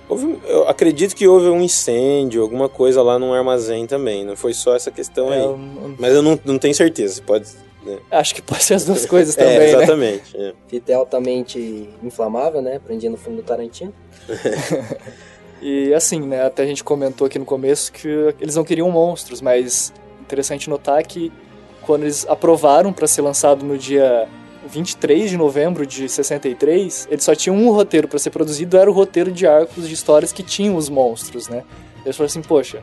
Houve, 0.08 0.38
eu 0.46 0.68
acredito 0.68 1.14
que 1.16 1.26
houve 1.26 1.48
um 1.48 1.60
incêndio, 1.60 2.40
alguma 2.40 2.68
coisa 2.68 3.02
lá 3.02 3.18
no 3.18 3.34
armazém 3.34 3.86
também, 3.86 4.24
não 4.24 4.36
foi 4.36 4.54
só 4.54 4.74
essa 4.74 4.90
questão 4.90 5.32
é, 5.32 5.38
aí. 5.38 5.46
Um... 5.46 5.96
Mas 5.98 6.14
eu 6.14 6.22
não, 6.22 6.38
não 6.44 6.58
tenho 6.58 6.74
certeza, 6.74 7.20
pode 7.20 7.48
né? 7.86 8.00
Acho 8.10 8.34
que 8.34 8.42
pode 8.42 8.64
ser 8.64 8.74
as 8.74 8.84
duas 8.84 9.04
coisas 9.06 9.36
também, 9.36 9.58
é, 9.58 9.68
exatamente. 9.68 10.36
Né? 10.36 10.48
É. 10.48 10.54
Fita 10.68 10.96
altamente 10.96 11.88
inflamável, 12.02 12.60
né? 12.60 12.80
Prendia 12.80 13.08
no 13.08 13.16
fundo 13.16 13.36
do 13.36 13.42
Tarantino. 13.44 13.94
E 15.60 15.92
assim, 15.94 16.20
né, 16.20 16.44
até 16.44 16.62
a 16.62 16.66
gente 16.66 16.84
comentou 16.84 17.26
aqui 17.26 17.38
no 17.38 17.44
começo 17.44 17.92
que 17.92 18.34
eles 18.40 18.56
não 18.56 18.64
queriam 18.64 18.90
monstros, 18.90 19.40
mas 19.40 19.92
interessante 20.20 20.68
notar 20.68 21.02
que 21.04 21.32
quando 21.82 22.02
eles 22.02 22.26
aprovaram 22.28 22.92
para 22.92 23.06
ser 23.06 23.22
lançado 23.22 23.64
no 23.64 23.78
dia 23.78 24.28
23 24.68 25.30
de 25.30 25.36
novembro 25.36 25.86
de 25.86 26.08
63, 26.08 27.08
eles 27.10 27.24
só 27.24 27.34
tinham 27.34 27.56
um 27.56 27.70
roteiro 27.70 28.08
para 28.08 28.18
ser 28.18 28.30
produzido, 28.30 28.76
era 28.76 28.90
o 28.90 28.92
roteiro 28.92 29.30
de 29.30 29.46
arcos 29.46 29.88
de 29.88 29.94
histórias 29.94 30.32
que 30.32 30.42
tinham 30.42 30.76
os 30.76 30.88
monstros, 30.88 31.48
né? 31.48 31.62
Eles 32.04 32.16
falaram 32.16 32.30
assim, 32.30 32.42
poxa, 32.42 32.82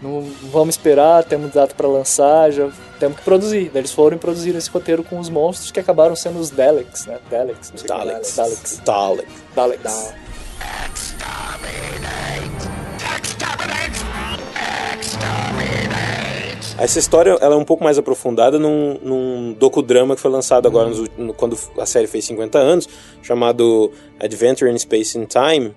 não 0.00 0.22
vamos 0.52 0.74
esperar, 0.74 1.24
temos 1.24 1.52
data 1.52 1.74
para 1.74 1.88
lançar, 1.88 2.50
já 2.50 2.70
temos 3.00 3.18
que 3.18 3.24
produzir. 3.24 3.70
Daí 3.72 3.80
eles 3.80 3.92
foram 3.92 4.16
e 4.16 4.20
produziram 4.20 4.58
esse 4.58 4.68
roteiro 4.68 5.02
com 5.02 5.18
os 5.18 5.30
monstros 5.30 5.70
que 5.70 5.80
acabaram 5.80 6.14
sendo 6.14 6.38
os 6.38 6.50
Daleks, 6.50 7.06
né? 7.06 7.18
Daleks, 7.30 7.70
não 7.70 7.78
sei 7.78 7.88
Daleks. 7.88 8.36
Daleks. 9.54 10.23
Daleks. 10.64 11.14
Daleks. 13.38 13.38
Daleks. 13.38 14.04
Essa 16.78 16.98
história 16.98 17.38
ela 17.40 17.54
é 17.54 17.56
um 17.56 17.64
pouco 17.64 17.84
mais 17.84 17.98
aprofundada 17.98 18.58
num, 18.58 18.98
num 19.00 19.52
docudrama 19.52 20.16
que 20.16 20.20
foi 20.20 20.30
lançado 20.30 20.66
agora 20.66 20.90
uhum. 20.90 21.06
no, 21.16 21.32
quando 21.32 21.56
a 21.78 21.86
série 21.86 22.06
fez 22.06 22.24
50 22.26 22.58
anos, 22.58 22.88
chamado 23.22 23.92
Adventure 24.18 24.70
in 24.70 24.78
Space 24.78 25.16
and 25.16 25.26
Time, 25.26 25.74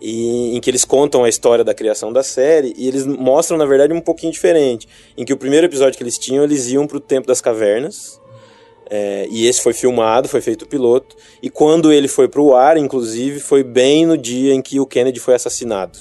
e, 0.00 0.56
em 0.56 0.60
que 0.60 0.70
eles 0.70 0.84
contam 0.84 1.22
a 1.22 1.28
história 1.28 1.62
da 1.62 1.74
criação 1.74 2.12
da 2.12 2.22
série 2.22 2.72
e 2.78 2.88
eles 2.88 3.06
mostram, 3.06 3.58
na 3.58 3.66
verdade, 3.66 3.92
um 3.92 4.00
pouquinho 4.00 4.32
diferente. 4.32 4.88
Em 5.16 5.24
que 5.24 5.32
o 5.32 5.36
primeiro 5.36 5.66
episódio 5.66 5.96
que 5.96 6.02
eles 6.02 6.16
tinham, 6.16 6.44
eles 6.44 6.68
iam 6.68 6.86
para 6.86 6.96
o 6.96 7.00
tempo 7.00 7.26
das 7.26 7.40
cavernas, 7.40 8.18
é, 8.90 9.26
e 9.30 9.46
esse 9.46 9.62
foi 9.62 9.72
filmado, 9.72 10.28
foi 10.28 10.40
feito 10.40 10.62
o 10.62 10.68
piloto. 10.68 11.16
E 11.42 11.50
quando 11.50 11.92
ele 11.92 12.08
foi 12.08 12.28
para 12.28 12.40
o 12.40 12.54
ar, 12.54 12.76
inclusive, 12.76 13.40
foi 13.40 13.62
bem 13.62 14.06
no 14.06 14.16
dia 14.16 14.54
em 14.54 14.62
que 14.62 14.80
o 14.80 14.86
Kennedy 14.86 15.20
foi 15.20 15.34
assassinado. 15.34 15.98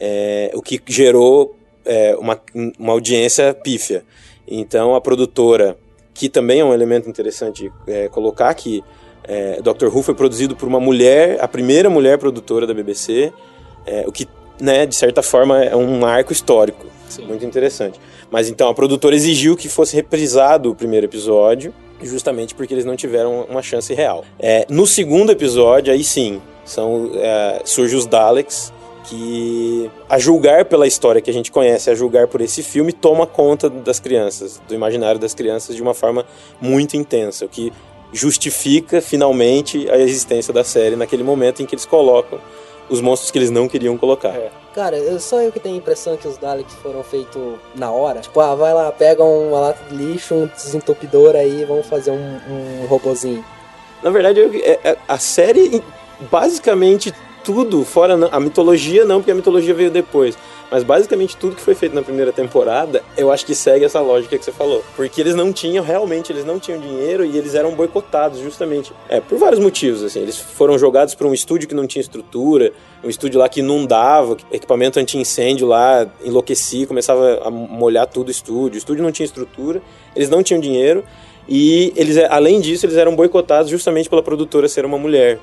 É, 0.00 0.50
o 0.54 0.62
que 0.62 0.80
gerou 0.86 1.56
é, 1.84 2.16
uma, 2.16 2.40
uma 2.78 2.92
audiência 2.92 3.54
pífia. 3.54 4.04
Então 4.46 4.94
a 4.94 5.00
produtora, 5.00 5.76
que 6.14 6.28
também 6.28 6.60
é 6.60 6.64
um 6.64 6.72
elemento 6.72 7.08
interessante 7.08 7.70
é, 7.86 8.08
colocar 8.08 8.48
aqui, 8.48 8.82
é, 9.24 9.60
Doctor 9.62 9.94
Who 9.94 10.02
foi 10.02 10.14
produzido 10.14 10.56
por 10.56 10.66
uma 10.66 10.80
mulher, 10.80 11.38
a 11.40 11.46
primeira 11.46 11.88
mulher 11.88 12.18
produtora 12.18 12.66
da 12.66 12.74
BBC, 12.74 13.32
é, 13.86 14.04
o 14.06 14.12
que, 14.12 14.26
né, 14.62 14.86
de 14.86 14.94
certa 14.94 15.22
forma, 15.22 15.64
é 15.64 15.74
um 15.74 15.98
marco 15.98 16.32
histórico. 16.32 16.86
Sim. 17.08 17.26
Muito 17.26 17.44
interessante. 17.44 18.00
Mas 18.30 18.48
então 18.48 18.68
a 18.68 18.74
produtora 18.74 19.14
exigiu 19.14 19.56
que 19.56 19.68
fosse 19.68 19.96
reprisado 19.96 20.70
o 20.70 20.74
primeiro 20.74 21.04
episódio, 21.04 21.74
justamente 22.00 22.54
porque 22.54 22.72
eles 22.72 22.84
não 22.84 22.96
tiveram 22.96 23.44
uma 23.50 23.60
chance 23.60 23.92
real. 23.92 24.24
É, 24.38 24.64
no 24.68 24.86
segundo 24.86 25.32
episódio, 25.32 25.92
aí 25.92 26.04
sim, 26.04 26.40
são, 26.64 27.10
é, 27.16 27.60
surge 27.64 27.96
os 27.96 28.06
Daleks, 28.06 28.72
que, 29.04 29.90
a 30.08 30.16
julgar 30.16 30.64
pela 30.64 30.86
história 30.86 31.20
que 31.20 31.28
a 31.28 31.34
gente 31.34 31.50
conhece, 31.50 31.90
a 31.90 31.94
julgar 31.94 32.28
por 32.28 32.40
esse 32.40 32.62
filme, 32.62 32.92
toma 32.92 33.26
conta 33.26 33.68
das 33.68 33.98
crianças, 33.98 34.62
do 34.68 34.74
imaginário 34.74 35.20
das 35.20 35.34
crianças 35.34 35.74
de 35.74 35.82
uma 35.82 35.92
forma 35.92 36.24
muito 36.60 36.96
intensa, 36.96 37.44
o 37.44 37.48
que 37.48 37.72
justifica 38.12 39.00
finalmente 39.00 39.90
a 39.90 39.98
existência 39.98 40.52
da 40.52 40.62
série 40.62 40.94
naquele 40.94 41.24
momento 41.24 41.62
em 41.62 41.66
que 41.66 41.74
eles 41.74 41.84
colocam 41.84 42.38
os 42.88 43.00
monstros 43.00 43.30
que 43.30 43.38
eles 43.38 43.50
não 43.50 43.68
queriam 43.68 43.96
colocar. 43.96 44.30
É. 44.30 44.50
Cara, 44.74 44.96
eu, 44.96 45.20
só 45.20 45.40
eu 45.40 45.52
que 45.52 45.60
tenho 45.60 45.74
a 45.74 45.78
impressão 45.78 46.16
que 46.16 46.26
os 46.26 46.38
Daleks 46.38 46.74
foram 46.76 47.02
feitos 47.02 47.40
na 47.74 47.90
hora. 47.90 48.20
Tipo, 48.20 48.40
ah, 48.40 48.54
vai 48.54 48.72
lá, 48.72 48.90
pega 48.90 49.22
uma 49.22 49.60
lata 49.60 49.84
de 49.90 49.96
lixo, 49.96 50.34
um 50.34 50.46
desentupidor 50.46 51.36
aí, 51.36 51.64
vamos 51.64 51.86
fazer 51.86 52.10
um, 52.10 52.40
um 52.82 52.86
robozinho. 52.86 53.44
Na 54.02 54.10
verdade, 54.10 54.40
eu- 54.40 54.50
é- 54.54 54.80
é- 54.82 54.96
a 55.06 55.18
série, 55.18 55.82
basicamente 56.30 57.14
tudo, 57.44 57.84
fora 57.84 58.14
a 58.30 58.40
mitologia 58.40 59.04
não, 59.04 59.18
porque 59.20 59.30
a 59.30 59.34
mitologia 59.34 59.74
veio 59.74 59.90
depois. 59.90 60.36
Mas 60.72 60.82
basicamente 60.82 61.36
tudo 61.36 61.54
que 61.54 61.60
foi 61.60 61.74
feito 61.74 61.94
na 61.94 62.00
primeira 62.00 62.32
temporada, 62.32 63.04
eu 63.14 63.30
acho 63.30 63.44
que 63.44 63.54
segue 63.54 63.84
essa 63.84 64.00
lógica 64.00 64.38
que 64.38 64.42
você 64.42 64.50
falou. 64.50 64.82
Porque 64.96 65.20
eles 65.20 65.34
não 65.34 65.52
tinham, 65.52 65.84
realmente, 65.84 66.32
eles 66.32 66.46
não 66.46 66.58
tinham 66.58 66.80
dinheiro 66.80 67.26
e 67.26 67.36
eles 67.36 67.54
eram 67.54 67.74
boicotados, 67.74 68.40
justamente. 68.40 68.90
É, 69.06 69.20
por 69.20 69.36
vários 69.36 69.60
motivos, 69.60 70.02
assim. 70.02 70.20
Eles 70.20 70.38
foram 70.38 70.78
jogados 70.78 71.14
para 71.14 71.26
um 71.26 71.34
estúdio 71.34 71.68
que 71.68 71.74
não 71.74 71.86
tinha 71.86 72.00
estrutura, 72.00 72.72
um 73.04 73.10
estúdio 73.10 73.38
lá 73.38 73.50
que 73.50 73.60
inundava, 73.60 74.34
equipamento 74.50 74.98
anti-incêndio 74.98 75.66
lá 75.66 76.10
enlouquecia, 76.24 76.86
começava 76.86 77.42
a 77.44 77.50
molhar 77.50 78.06
tudo 78.06 78.28
o 78.28 78.30
estúdio. 78.30 78.76
O 78.76 78.78
estúdio 78.78 79.04
não 79.04 79.12
tinha 79.12 79.26
estrutura, 79.26 79.82
eles 80.16 80.30
não 80.30 80.42
tinham 80.42 80.58
dinheiro. 80.58 81.04
E 81.46 81.92
eles, 81.96 82.16
além 82.30 82.62
disso, 82.62 82.86
eles 82.86 82.96
eram 82.96 83.14
boicotados 83.14 83.70
justamente 83.70 84.08
pela 84.08 84.22
produtora 84.22 84.66
ser 84.68 84.86
uma 84.86 84.96
mulher. 84.96 85.38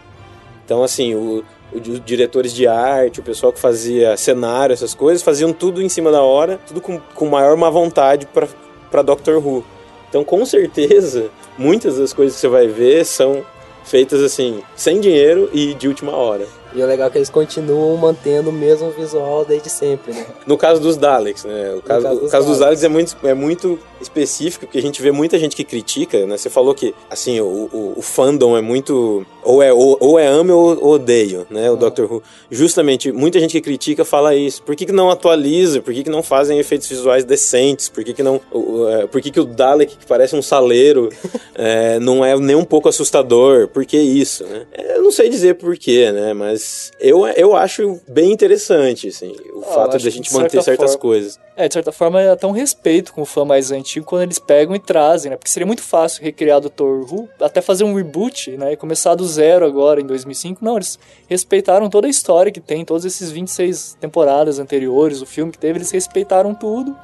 Então, 0.65 0.81
assim, 0.81 1.13
o, 1.13 1.43
os 1.73 2.03
diretores 2.03 2.53
de 2.53 2.67
arte, 2.67 3.19
o 3.19 3.23
pessoal 3.23 3.53
que 3.53 3.59
fazia 3.59 4.17
cenário, 4.17 4.73
essas 4.73 4.93
coisas, 4.93 5.21
faziam 5.21 5.53
tudo 5.53 5.81
em 5.81 5.89
cima 5.89 6.11
da 6.11 6.21
hora, 6.21 6.59
tudo 6.67 6.81
com, 6.81 6.99
com 7.13 7.25
maior 7.27 7.55
má 7.55 7.69
vontade 7.69 8.27
para 8.27 9.01
Doctor 9.01 9.37
Who. 9.45 9.63
Então, 10.09 10.23
com 10.23 10.45
certeza, 10.45 11.29
muitas 11.57 11.97
das 11.97 12.13
coisas 12.13 12.35
que 12.35 12.41
você 12.41 12.47
vai 12.47 12.67
ver 12.67 13.05
são 13.05 13.43
feitas 13.83 14.21
assim, 14.21 14.61
sem 14.75 14.99
dinheiro 14.99 15.49
e 15.51 15.73
de 15.73 15.87
última 15.87 16.11
hora. 16.11 16.47
E 16.73 16.81
o 16.83 16.85
legal 16.85 17.07
é 17.07 17.09
que 17.09 17.17
eles 17.17 17.29
continuam 17.31 17.97
mantendo 17.97 18.51
o 18.51 18.53
mesmo 18.53 18.91
visual 18.91 19.43
desde 19.43 19.69
sempre, 19.69 20.13
né? 20.13 20.25
No 20.45 20.55
caso 20.55 20.79
dos 20.79 20.95
Daleks, 20.95 21.43
né? 21.43 21.73
O 21.73 21.81
caso, 21.81 22.03
caso 22.03 22.17
o 22.17 22.21
dos 22.21 22.31
caso 22.31 22.47
dos 22.47 22.59
Daleks. 22.59 22.81
Daleks 22.81 22.83
é 22.83 22.87
muito, 22.87 23.27
é 23.27 23.33
muito 23.33 23.79
específico, 23.99 24.65
porque 24.67 24.77
a 24.77 24.81
gente 24.81 25.01
vê 25.01 25.11
muita 25.11 25.39
gente 25.39 25.55
que 25.55 25.63
critica, 25.63 26.27
né? 26.27 26.37
Você 26.37 26.49
falou 26.49 26.75
que, 26.75 26.93
assim, 27.09 27.39
o, 27.39 27.69
o, 27.73 27.93
o 27.97 28.01
fandom 28.03 28.55
é 28.55 28.61
muito... 28.61 29.25
Ou 29.43 29.63
é, 29.63 29.71
ou, 29.71 29.97
ou 29.99 30.19
é 30.19 30.27
ame 30.27 30.51
ou 30.51 30.91
odeio, 30.91 31.47
né? 31.49 31.69
O 31.71 31.75
Doctor 31.75 32.11
Who. 32.11 32.23
Justamente, 32.51 33.11
muita 33.11 33.39
gente 33.39 33.51
que 33.53 33.61
critica 33.61 34.03
fala 34.03 34.35
isso. 34.35 34.61
Por 34.63 34.75
que, 34.75 34.85
que 34.85 34.91
não 34.91 35.09
atualiza? 35.09 35.81
Por 35.81 35.93
que, 35.93 36.03
que 36.03 36.09
não 36.09 36.21
fazem 36.21 36.59
efeitos 36.59 36.87
visuais 36.87 37.23
decentes? 37.23 37.89
Por 37.89 38.03
que, 38.03 38.13
que 38.13 38.23
não... 38.23 38.41
é, 38.89 39.07
Por 39.07 39.21
que, 39.21 39.31
que 39.31 39.39
o 39.39 39.45
Dalek, 39.45 39.97
que 39.97 40.05
parece 40.05 40.35
um 40.35 40.41
saleiro, 40.41 41.09
é, 41.55 41.99
não 41.99 42.23
é 42.23 42.37
nem 42.37 42.55
um 42.55 42.65
pouco 42.65 42.89
assustador? 42.89 43.67
Por 43.67 43.85
que 43.85 43.97
isso, 43.97 44.43
né? 44.45 44.65
É, 44.73 44.97
Eu 44.97 45.03
não 45.03 45.11
sei 45.11 45.29
dizer 45.29 45.55
por 45.55 45.77
quê, 45.77 46.11
né? 46.11 46.33
Mas 46.33 46.91
eu, 46.99 47.25
eu 47.27 47.55
acho 47.55 47.99
bem 48.07 48.31
interessante, 48.31 49.07
assim, 49.07 49.35
o 49.59 49.63
Ah, 49.69 49.73
fato 49.73 49.97
de 49.97 50.07
a 50.07 50.11
gente 50.11 50.23
de 50.25 50.29
certa 50.29 50.43
manter 50.43 50.63
certas 50.63 50.91
forma- 50.91 50.99
coisas. 51.01 51.39
É, 51.55 51.67
de 51.67 51.73
certa 51.73 51.91
forma, 51.91 52.21
é 52.21 52.31
até 52.31 52.47
um 52.47 52.51
respeito 52.51 53.13
com 53.13 53.21
o 53.21 53.25
fã 53.25 53.43
mais 53.45 53.71
antigo 53.71 54.05
quando 54.05 54.23
eles 54.23 54.39
pegam 54.39 54.75
e 54.75 54.79
trazem, 54.79 55.29
né? 55.29 55.37
Porque 55.37 55.51
seria 55.51 55.65
muito 55.67 55.81
fácil 55.81 56.23
recriar 56.23 56.59
Dr. 56.61 57.03
Who, 57.11 57.27
até 57.41 57.61
fazer 57.61 57.83
um 57.83 57.93
reboot, 57.93 58.51
né? 58.57 58.73
E 58.73 58.75
começar 58.77 59.15
do 59.15 59.25
zero 59.27 59.65
agora, 59.65 59.99
em 60.01 60.05
2005. 60.05 60.63
Não, 60.63 60.75
eles 60.77 60.97
respeitaram 61.27 61.89
toda 61.89 62.07
a 62.07 62.09
história 62.09 62.51
que 62.51 62.59
tem, 62.61 62.83
todos 62.85 63.05
esses 63.05 63.29
26 63.31 63.97
temporadas 63.99 64.57
anteriores, 64.59 65.21
o 65.21 65.25
filme 65.25 65.51
que 65.51 65.57
teve, 65.57 65.79
eles 65.79 65.91
respeitaram 65.91 66.53
tudo. 66.55 66.95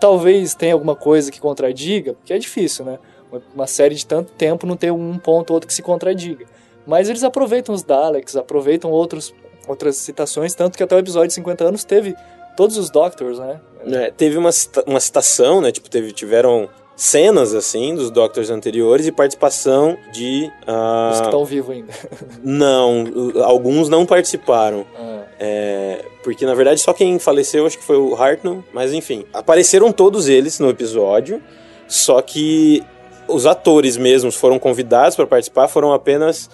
Talvez 0.00 0.54
tenha 0.54 0.74
alguma 0.74 0.94
coisa 0.94 1.30
que 1.30 1.40
contradiga, 1.40 2.14
porque 2.14 2.32
é 2.32 2.38
difícil, 2.38 2.84
né? 2.84 2.98
Uma- 3.30 3.42
Uma 3.54 3.66
série 3.66 3.94
de 3.94 4.06
tanto 4.06 4.32
tempo 4.32 4.66
não 4.66 4.76
ter 4.76 4.90
um 4.90 5.18
ponto 5.18 5.50
ou 5.50 5.54
outro 5.56 5.66
que 5.68 5.74
se 5.74 5.82
contradiga. 5.82 6.46
Mas 6.86 7.10
eles 7.10 7.22
aproveitam 7.22 7.74
os 7.74 7.82
Daleks, 7.82 8.34
aproveitam 8.36 8.90
outros, 8.90 9.34
outras 9.68 9.96
citações, 9.96 10.54
tanto 10.54 10.76
que 10.76 10.82
até 10.82 10.94
o 10.94 10.98
episódio 10.98 11.28
de 11.28 11.34
50 11.34 11.64
anos 11.64 11.84
teve 11.84 12.14
todos 12.56 12.76
os 12.76 12.90
Doctors, 12.90 13.38
né? 13.38 13.60
É, 13.86 14.10
teve 14.10 14.36
uma, 14.36 14.50
cita- 14.52 14.82
uma 14.86 15.00
citação, 15.00 15.60
né? 15.60 15.70
Tipo, 15.70 15.88
teve, 15.88 16.12
tiveram 16.12 16.68
cenas, 16.96 17.54
assim, 17.54 17.94
dos 17.94 18.10
Doctors 18.10 18.50
anteriores 18.50 19.06
e 19.06 19.12
participação 19.12 19.96
de... 20.12 20.50
ah, 20.66 21.10
Os 21.12 21.20
que 21.20 21.26
estão 21.26 21.44
vivos 21.44 21.70
ainda. 21.76 21.92
Não, 22.42 23.04
alguns 23.44 23.88
não 23.88 24.04
participaram. 24.04 24.84
Ah, 24.98 25.22
É, 25.38 26.04
porque, 26.24 26.44
na 26.44 26.54
verdade, 26.54 26.80
só 26.80 26.92
quem 26.92 27.16
faleceu 27.20 27.64
acho 27.66 27.78
que 27.78 27.84
foi 27.84 27.96
o 27.96 28.16
Hartnell. 28.16 28.64
Mas, 28.72 28.92
enfim, 28.92 29.24
apareceram 29.32 29.92
todos 29.92 30.28
eles 30.28 30.58
no 30.58 30.68
episódio. 30.68 31.40
Só 31.86 32.20
que 32.20 32.82
os 33.28 33.46
atores 33.46 33.96
mesmos 33.96 34.34
foram 34.34 34.58
convidados 34.58 35.14
para 35.14 35.26
participar, 35.26 35.68
foram 35.68 35.92
apenas 35.92 36.50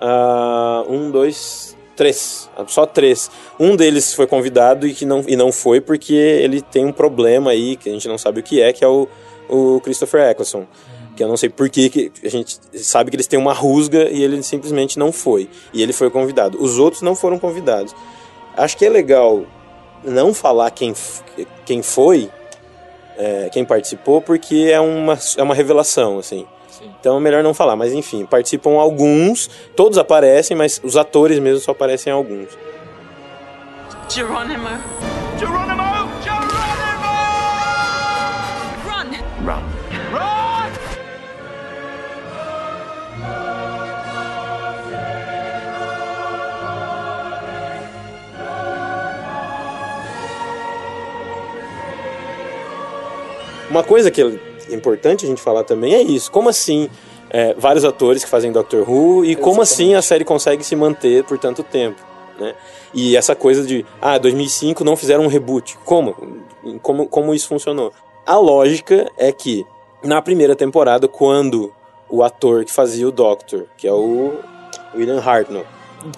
ah, 0.00 0.84
um, 0.88 1.10
dois, 1.10 1.75
três. 1.96 2.48
Só 2.68 2.86
três. 2.86 3.30
Um 3.58 3.74
deles 3.74 4.14
foi 4.14 4.26
convidado 4.26 4.86
e, 4.86 4.94
que 4.94 5.04
não, 5.04 5.24
e 5.26 5.34
não 5.34 5.50
foi 5.50 5.80
porque 5.80 6.14
ele 6.14 6.60
tem 6.60 6.84
um 6.84 6.92
problema 6.92 7.50
aí, 7.50 7.76
que 7.76 7.88
a 7.88 7.92
gente 7.92 8.06
não 8.06 8.18
sabe 8.18 8.40
o 8.40 8.42
que 8.42 8.60
é, 8.60 8.72
que 8.72 8.84
é 8.84 8.88
o, 8.88 9.08
o 9.48 9.80
Christopher 9.80 10.30
Eccleston. 10.30 10.66
Que 11.16 11.24
eu 11.24 11.28
não 11.28 11.36
sei 11.36 11.48
por 11.48 11.70
que 11.70 12.12
a 12.22 12.28
gente 12.28 12.58
sabe 12.74 13.10
que 13.10 13.16
eles 13.16 13.26
têm 13.26 13.38
uma 13.38 13.54
rusga 13.54 14.10
e 14.10 14.22
ele 14.22 14.42
simplesmente 14.42 14.98
não 14.98 15.10
foi. 15.10 15.48
E 15.72 15.82
ele 15.82 15.94
foi 15.94 16.10
convidado. 16.10 16.62
Os 16.62 16.78
outros 16.78 17.00
não 17.00 17.16
foram 17.16 17.38
convidados. 17.38 17.94
Acho 18.54 18.76
que 18.76 18.84
é 18.84 18.90
legal 18.90 19.46
não 20.04 20.34
falar 20.34 20.70
quem, 20.70 20.94
quem 21.64 21.80
foi, 21.80 22.30
é, 23.16 23.48
quem 23.50 23.64
participou, 23.64 24.20
porque 24.20 24.68
é 24.70 24.78
uma, 24.78 25.18
é 25.38 25.42
uma 25.42 25.54
revelação, 25.54 26.18
assim. 26.18 26.46
Sim. 26.86 26.94
Então 27.00 27.16
é 27.16 27.20
melhor 27.20 27.42
não 27.42 27.54
falar. 27.54 27.76
Mas 27.76 27.92
enfim, 27.92 28.24
participam 28.24 28.78
alguns, 28.78 29.48
todos 29.74 29.98
aparecem, 29.98 30.56
mas 30.56 30.80
os 30.82 30.96
atores 30.96 31.38
mesmo 31.38 31.60
só 31.60 31.72
aparecem 31.72 32.12
alguns. 32.12 32.48
Geronimo. 34.08 34.68
Geronimo! 35.38 35.82
Geronimo! 36.22 36.56
Run! 38.84 39.10
Run. 39.44 39.62
Run! 40.12 40.46
Uma 53.68 53.82
coisa 53.82 54.10
que 54.10 54.22
importante 54.74 55.24
a 55.24 55.28
gente 55.28 55.40
falar 55.40 55.64
também 55.64 55.94
é 55.94 56.02
isso. 56.02 56.30
Como 56.30 56.48
assim 56.48 56.88
é, 57.30 57.54
vários 57.54 57.84
atores 57.84 58.24
que 58.24 58.30
fazem 58.30 58.52
Doctor 58.52 58.88
Who 58.88 59.24
e 59.24 59.36
como 59.36 59.62
assim 59.62 59.94
a 59.94 60.02
série 60.02 60.24
consegue 60.24 60.64
se 60.64 60.76
manter 60.76 61.24
por 61.24 61.38
tanto 61.38 61.62
tempo, 61.62 62.00
né? 62.38 62.54
E 62.94 63.16
essa 63.16 63.34
coisa 63.34 63.62
de, 63.66 63.84
ah, 64.00 64.16
2005 64.16 64.82
não 64.82 64.96
fizeram 64.96 65.24
um 65.24 65.28
reboot. 65.28 65.76
Como? 65.84 66.16
Como, 66.80 67.06
como 67.06 67.34
isso 67.34 67.48
funcionou? 67.48 67.92
A 68.24 68.36
lógica 68.38 69.10
é 69.18 69.30
que 69.30 69.66
na 70.02 70.22
primeira 70.22 70.56
temporada, 70.56 71.06
quando 71.06 71.72
o 72.08 72.22
ator 72.22 72.64
que 72.64 72.72
fazia 72.72 73.06
o 73.06 73.12
Doctor, 73.12 73.66
que 73.76 73.86
é 73.86 73.92
o 73.92 74.34
William 74.94 75.20
Hartnell, 75.20 75.66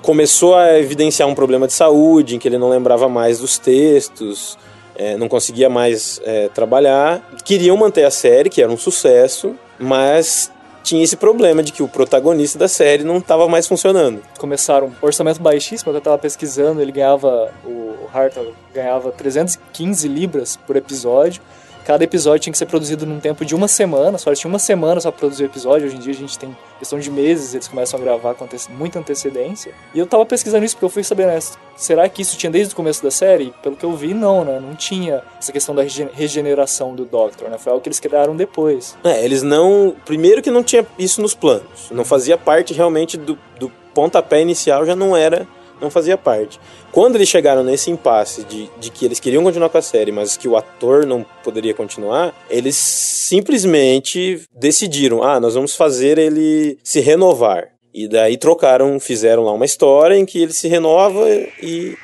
começou 0.02 0.54
a 0.54 0.78
evidenciar 0.78 1.28
um 1.28 1.34
problema 1.34 1.66
de 1.66 1.72
saúde, 1.72 2.37
em 2.37 2.38
que 2.38 2.46
ele 2.46 2.58
não 2.58 2.68
lembrava 2.68 3.08
mais 3.08 3.40
dos 3.40 3.58
textos, 3.58 4.58
é, 4.98 5.16
não 5.16 5.28
conseguia 5.28 5.70
mais 5.70 6.20
é, 6.24 6.48
trabalhar. 6.48 7.22
Queriam 7.44 7.76
manter 7.76 8.04
a 8.04 8.11
série, 8.11 8.50
que 8.50 8.61
era 8.61 8.70
um 8.70 8.76
sucesso, 8.76 9.54
mas 9.78 10.50
tinha 10.82 11.04
esse 11.04 11.16
problema 11.16 11.62
de 11.62 11.70
que 11.70 11.82
o 11.82 11.88
protagonista 11.88 12.58
da 12.58 12.66
série 12.66 13.04
não 13.04 13.18
estava 13.18 13.46
mais 13.48 13.68
funcionando. 13.68 14.22
Começaram 14.38 14.92
orçamento 15.00 15.40
baixíssimo, 15.40 15.92
eu 15.92 16.00
tava 16.00 16.18
pesquisando, 16.18 16.80
ele 16.80 16.90
ganhava, 16.92 17.52
o 17.64 18.08
Hartle 18.12 18.54
ganhava 18.74 19.12
315 19.12 20.08
libras 20.08 20.56
por 20.56 20.76
episódio. 20.76 21.42
Cada 21.88 22.05
episódio 22.05 22.40
tinha 22.40 22.53
que 22.53 22.59
ser 22.59 22.66
produzido 22.66 23.07
num 23.07 23.18
tempo 23.18 23.46
de 23.46 23.55
uma 23.55 23.66
semana, 23.66 24.18
só 24.18 24.29
eles 24.29 24.38
tinham 24.38 24.53
uma 24.53 24.59
semana 24.59 25.01
só 25.01 25.11
pra 25.11 25.20
produzir 25.20 25.44
o 25.44 25.46
episódio. 25.46 25.87
Hoje 25.87 25.96
em 25.96 25.98
dia 25.98 26.12
a 26.12 26.16
gente 26.16 26.38
tem 26.38 26.55
questão 26.79 26.98
de 26.98 27.11
meses, 27.11 27.55
eles 27.55 27.66
começam 27.66 27.98
a 27.98 28.03
gravar 28.03 28.35
com 28.35 28.46
muita 28.74 28.98
antecedência. 28.98 29.72
E 29.94 29.98
eu 29.98 30.07
tava 30.07 30.27
pesquisando 30.27 30.66
isso 30.66 30.74
porque 30.74 30.85
eu 30.85 30.90
fui 30.90 31.03
saber, 31.03 31.27
né? 31.27 31.38
Será 31.79 32.07
que 32.07 32.20
isso 32.20 32.37
tinha 32.37 32.51
desde 32.53 32.74
o 32.74 32.77
começo 32.77 33.03
da 33.03 33.11
série? 33.11 33.55
Pelo 33.62 33.74
que 33.74 33.87
eu 33.87 33.92
vi, 33.94 34.12
não, 34.12 34.44
né? 34.44 34.61
Não 34.61 34.74
tinha 34.74 35.22
essa 35.38 35.51
questão 35.51 35.74
da 35.74 35.83
rege- 35.83 36.11
regeneração 36.12 36.94
do 36.94 37.07
Doctor, 37.07 37.48
né? 37.48 37.57
Foi 37.57 37.72
algo 37.72 37.83
que 37.83 37.88
eles 37.88 37.98
criaram 37.98 38.37
depois. 38.37 38.94
É, 39.03 39.24
eles 39.24 39.42
não. 39.42 39.96
Primeiro 40.05 40.42
que 40.42 40.51
não 40.51 40.62
tinha 40.62 40.87
isso 40.98 41.22
nos 41.22 41.35
planos. 41.35 41.90
Não 41.90 42.05
fazia 42.05 42.37
parte 42.37 42.74
realmente 42.74 43.16
do, 43.16 43.38
do 43.59 43.72
pontapé 43.94 44.42
inicial, 44.42 44.85
já 44.85 44.94
não 44.94 45.16
era. 45.16 45.48
Não 45.80 45.90
fazia 45.90 46.16
parte. 46.18 46.58
Quando 46.90 47.16
eles 47.16 47.28
chegaram 47.28 47.62
nesse 47.62 47.90
impasse 47.90 48.42
de, 48.44 48.68
de 48.78 48.90
que 48.90 49.04
eles 49.04 49.20
queriam 49.20 49.44
continuar 49.44 49.68
com 49.68 49.78
a 49.78 49.82
série, 49.82 50.10
mas 50.10 50.36
que 50.36 50.48
o 50.48 50.56
ator 50.56 51.06
não 51.06 51.24
poderia 51.44 51.72
continuar, 51.72 52.34
eles 52.50 52.74
simplesmente 52.76 54.42
decidiram: 54.52 55.22
ah, 55.22 55.38
nós 55.38 55.54
vamos 55.54 55.76
fazer 55.76 56.18
ele 56.18 56.78
se 56.82 57.00
renovar. 57.00 57.68
E 57.94 58.06
daí 58.06 58.36
trocaram, 58.36 58.98
fizeram 59.00 59.44
lá 59.44 59.52
uma 59.52 59.64
história 59.64 60.16
em 60.16 60.26
que 60.26 60.42
ele 60.42 60.52
se 60.52 60.68
renova 60.68 61.26
e 61.62 61.96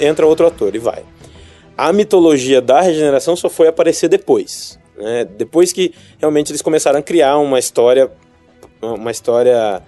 entra 0.00 0.26
outro 0.26 0.46
ator 0.46 0.74
e 0.74 0.78
vai. 0.78 1.04
A 1.76 1.92
mitologia 1.92 2.60
da 2.60 2.80
regeneração 2.80 3.34
só 3.34 3.48
foi 3.48 3.66
aparecer 3.68 4.08
depois. 4.08 4.78
né? 4.96 5.24
Depois 5.24 5.72
que 5.72 5.94
realmente 6.18 6.50
eles 6.50 6.62
começaram 6.62 6.98
a 6.98 7.02
criar 7.02 7.38
uma 7.38 7.58
história, 7.58 8.10
uma 8.80 9.10
história, 9.10 9.82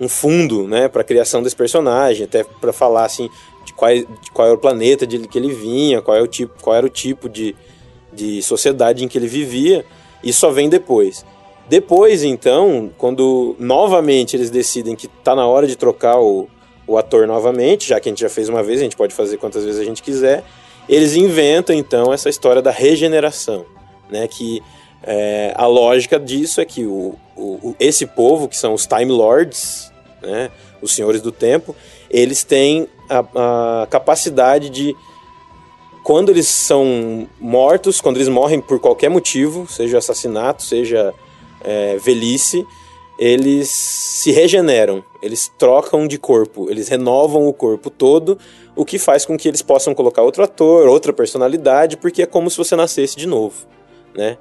um 0.00 0.08
fundo, 0.08 0.66
né, 0.66 0.88
para 0.88 1.02
a 1.02 1.04
criação 1.04 1.42
desse 1.42 1.54
personagem, 1.54 2.24
até 2.24 2.42
para 2.42 2.72
falar 2.72 3.04
assim 3.04 3.28
de 3.64 3.74
qual, 3.74 3.92
de 3.94 4.30
qual 4.32 4.48
era 4.48 4.56
o 4.56 4.60
planeta 4.60 5.06
de 5.06 5.18
que 5.28 5.38
ele 5.38 5.52
vinha, 5.52 6.00
qual, 6.00 6.16
é 6.16 6.22
o 6.22 6.26
tipo, 6.26 6.54
qual 6.62 6.74
era 6.74 6.86
o 6.86 6.88
tipo 6.88 7.28
de, 7.28 7.54
de 8.12 8.42
sociedade 8.42 9.04
em 9.04 9.08
que 9.08 9.18
ele 9.18 9.28
vivia. 9.28 9.84
Isso 10.24 10.40
só 10.40 10.50
vem 10.50 10.68
depois. 10.68 11.24
Depois, 11.68 12.24
então, 12.24 12.90
quando 12.98 13.54
novamente 13.58 14.34
eles 14.34 14.50
decidem 14.50 14.96
que 14.96 15.06
tá 15.06 15.36
na 15.36 15.46
hora 15.46 15.66
de 15.66 15.76
trocar 15.76 16.18
o, 16.18 16.48
o 16.86 16.96
ator 16.96 17.26
novamente, 17.26 17.88
já 17.88 18.00
que 18.00 18.08
a 18.08 18.10
gente 18.10 18.22
já 18.22 18.28
fez 18.28 18.48
uma 18.48 18.62
vez, 18.62 18.80
a 18.80 18.84
gente 18.84 18.96
pode 18.96 19.14
fazer 19.14 19.36
quantas 19.36 19.64
vezes 19.64 19.80
a 19.80 19.84
gente 19.84 20.02
quiser, 20.02 20.42
eles 20.88 21.14
inventam 21.14 21.76
então 21.76 22.12
essa 22.12 22.28
história 22.28 22.60
da 22.60 22.70
regeneração, 22.70 23.64
né? 24.10 24.26
Que 24.26 24.60
é, 25.02 25.54
a 25.56 25.66
lógica 25.66 26.18
disso 26.18 26.60
é 26.60 26.64
que 26.64 26.84
o, 26.84 27.14
o, 27.36 27.76
esse 27.78 28.04
povo, 28.04 28.48
que 28.48 28.56
são 28.56 28.74
os 28.74 28.86
Time 28.86 29.12
Lords, 29.12 29.89
né? 30.22 30.50
Os 30.80 30.94
senhores 30.94 31.20
do 31.20 31.32
tempo, 31.32 31.74
eles 32.10 32.44
têm 32.44 32.88
a, 33.08 33.82
a 33.82 33.86
capacidade 33.86 34.70
de 34.70 34.96
quando 36.02 36.30
eles 36.30 36.48
são 36.48 37.28
mortos, 37.38 38.00
quando 38.00 38.16
eles 38.16 38.28
morrem 38.28 38.60
por 38.60 38.80
qualquer 38.80 39.10
motivo, 39.10 39.66
seja 39.68 39.98
assassinato, 39.98 40.62
seja 40.62 41.12
é, 41.62 41.98
velhice, 41.98 42.66
eles 43.18 43.68
se 43.68 44.30
regeneram, 44.30 45.04
eles 45.22 45.52
trocam 45.58 46.08
de 46.08 46.18
corpo, 46.18 46.70
eles 46.70 46.88
renovam 46.88 47.46
o 47.46 47.52
corpo 47.52 47.90
todo, 47.90 48.38
o 48.74 48.84
que 48.84 48.98
faz 48.98 49.26
com 49.26 49.36
que 49.36 49.46
eles 49.46 49.60
possam 49.60 49.94
colocar 49.94 50.22
outro 50.22 50.42
ator, 50.42 50.88
outra 50.88 51.12
personalidade, 51.12 51.98
porque 51.98 52.22
é 52.22 52.26
como 52.26 52.48
se 52.48 52.56
você 52.56 52.74
nascesse 52.74 53.16
de 53.16 53.26
novo, 53.26 53.66
né? 54.14 54.38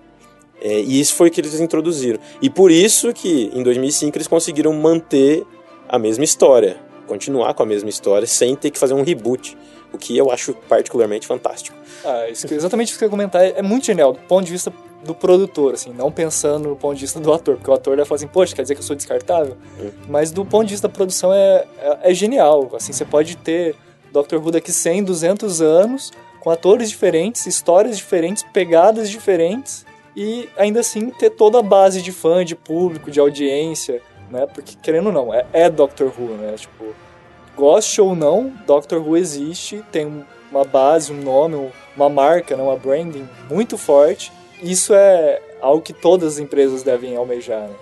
É, 0.62 0.80
e 0.80 1.00
isso 1.00 1.16
foi 1.16 1.30
o 1.30 1.32
que 1.32 1.40
eles 1.40 1.60
introduziram. 1.60 2.20
E 2.42 2.50
por 2.50 2.70
isso 2.70 3.14
que 3.14 3.50
em 3.54 3.64
2005 3.64 4.18
eles 4.18 4.28
conseguiram 4.28 4.74
manter 4.74 5.46
a 5.90 5.98
mesma 5.98 6.24
história, 6.24 6.78
continuar 7.08 7.54
com 7.56 7.64
a 7.64 7.66
mesma 7.66 7.90
história 7.90 8.28
sem 8.28 8.56
ter 8.56 8.70
que 8.70 8.78
fazer 8.78 8.94
um 8.94 9.02
reboot, 9.02 9.58
o 9.92 9.98
que 9.98 10.16
eu 10.16 10.30
acho 10.32 10.54
particularmente 10.54 11.26
fantástico. 11.26 11.76
Ah, 12.06 12.30
isso, 12.30 12.52
exatamente 12.54 12.90
isso 12.90 13.00
que 13.00 13.04
eu 13.04 13.08
ia 13.08 13.12
comentar 13.12 13.44
é 13.44 13.62
muito 13.64 13.88
genial 13.88 14.14
do 14.14 14.20
ponto 14.20 14.46
de 14.46 14.52
vista 14.52 14.72
do 15.04 15.16
produtor, 15.16 15.74
assim, 15.74 15.92
não 15.94 16.12
pensando 16.12 16.70
no 16.70 16.76
ponto 16.76 16.96
de 16.96 17.02
vista 17.02 17.20
do 17.20 17.34
ator, 17.34 17.56
porque 17.56 17.72
o 17.72 17.74
ator 17.74 17.96
vai 17.96 18.06
falar 18.06 18.18
assim, 18.18 18.28
poxa, 18.28 18.56
quer 18.56 18.62
dizer 18.62 18.76
que 18.76 18.82
eu 18.82 18.86
sou 18.86 18.96
descartável? 18.96 19.58
Hum. 19.80 19.90
Mas 20.08 20.30
do 20.30 20.46
ponto 20.46 20.66
de 20.66 20.74
vista 20.74 20.88
da 20.88 20.94
produção 20.94 21.34
é, 21.34 21.66
é, 21.80 22.12
é, 22.12 22.14
genial, 22.14 22.70
assim, 22.76 22.94
você 22.94 23.06
pode 23.06 23.36
ter 23.38 23.76
Doctor 24.12 24.40
Who 24.40 24.52
daqui 24.52 24.72
100, 24.72 25.04
200 25.06 25.62
anos, 25.62 26.12
com 26.40 26.52
atores 26.52 26.90
diferentes, 26.90 27.46
histórias 27.46 27.98
diferentes, 27.98 28.44
pegadas 28.54 29.10
diferentes, 29.10 29.86
e 30.16 30.50
ainda 30.58 30.82
assim 30.82 31.10
ter 31.12 31.30
toda 31.30 31.60
a 31.60 31.64
base 31.64 32.02
de 32.02 32.12
fã, 32.12 32.44
de 32.44 32.56
público, 32.56 33.10
de 33.10 33.20
audiência, 33.20 34.02
né, 34.30 34.48
porque 34.48 34.76
querendo 34.82 35.08
ou 35.08 35.14
não, 35.14 35.34
é, 35.34 35.46
é 35.54 35.70
Doctor 35.70 36.12
Who, 36.18 36.30
né, 36.38 36.54
tipo, 36.56 36.94
goste 37.56 38.00
ou 38.02 38.16
não, 38.16 38.54
Doctor 38.66 39.02
Who 39.02 39.18
existe, 39.18 39.84
tem 39.92 40.26
uma 40.52 40.64
base, 40.64 41.12
um 41.12 41.22
nome, 41.22 41.72
uma 41.96 42.10
marca, 42.10 42.56
né, 42.56 42.64
uma 42.64 42.78
branding 42.78 43.28
muito 43.50 43.78
forte, 43.78 44.32
isso 44.62 44.94
é 44.94 45.42
algo 45.62 45.82
que 45.82 45.94
todas 45.94 46.34
as 46.34 46.40
empresas 46.40 46.84
devem 46.84 47.16
almejar. 47.16 47.68
Né? 47.68 47.76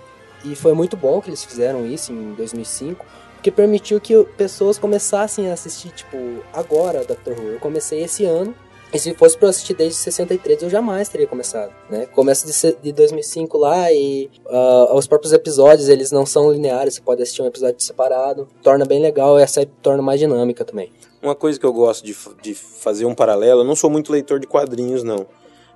E 0.44 0.54
foi 0.54 0.72
muito 0.72 0.96
bom 0.96 1.20
que 1.20 1.28
eles 1.28 1.44
fizeram 1.44 1.86
isso 1.86 2.12
em 2.12 2.34
2005, 2.34 3.04
porque 3.34 3.50
permitiu 3.50 4.00
que 4.00 4.24
pessoas 4.36 4.78
começassem 4.78 5.50
a 5.50 5.52
assistir, 5.52 5.90
tipo, 5.90 6.16
agora 6.52 7.04
Doctor 7.04 7.38
Who. 7.38 7.52
Eu 7.52 7.60
comecei 7.60 8.02
esse 8.02 8.24
ano, 8.24 8.54
e 8.92 8.98
se 8.98 9.12
fosse 9.14 9.36
para 9.36 9.50
assistir 9.50 9.74
desde 9.74 9.96
63, 9.98 10.62
eu 10.62 10.70
jamais 10.70 11.08
teria 11.08 11.26
começado, 11.26 11.72
né? 11.90 12.06
Começa 12.06 12.46
de, 12.46 12.76
de 12.82 12.92
2005 12.92 13.58
lá 13.58 13.92
e 13.92 14.30
uh, 14.46 14.94
os 14.94 15.06
próprios 15.06 15.32
episódios, 15.32 15.88
eles 15.88 16.10
não 16.10 16.24
são 16.24 16.50
lineares, 16.50 16.94
você 16.94 17.00
pode 17.00 17.22
assistir 17.22 17.42
um 17.42 17.46
episódio 17.46 17.80
separado. 17.80 18.48
Torna 18.62 18.84
bem 18.84 19.00
legal 19.00 19.38
e 19.38 19.42
a 19.42 19.46
série 19.46 19.70
torna 19.82 20.02
mais 20.02 20.18
dinâmica 20.18 20.64
também. 20.64 20.90
Uma 21.20 21.34
coisa 21.34 21.58
que 21.60 21.66
eu 21.66 21.72
gosto 21.72 22.04
de, 22.04 22.16
de 22.40 22.54
fazer 22.54 23.04
um 23.04 23.14
paralelo, 23.14 23.60
eu 23.60 23.64
não 23.64 23.76
sou 23.76 23.90
muito 23.90 24.10
leitor 24.10 24.40
de 24.40 24.46
quadrinhos, 24.46 25.02
não. 25.02 25.26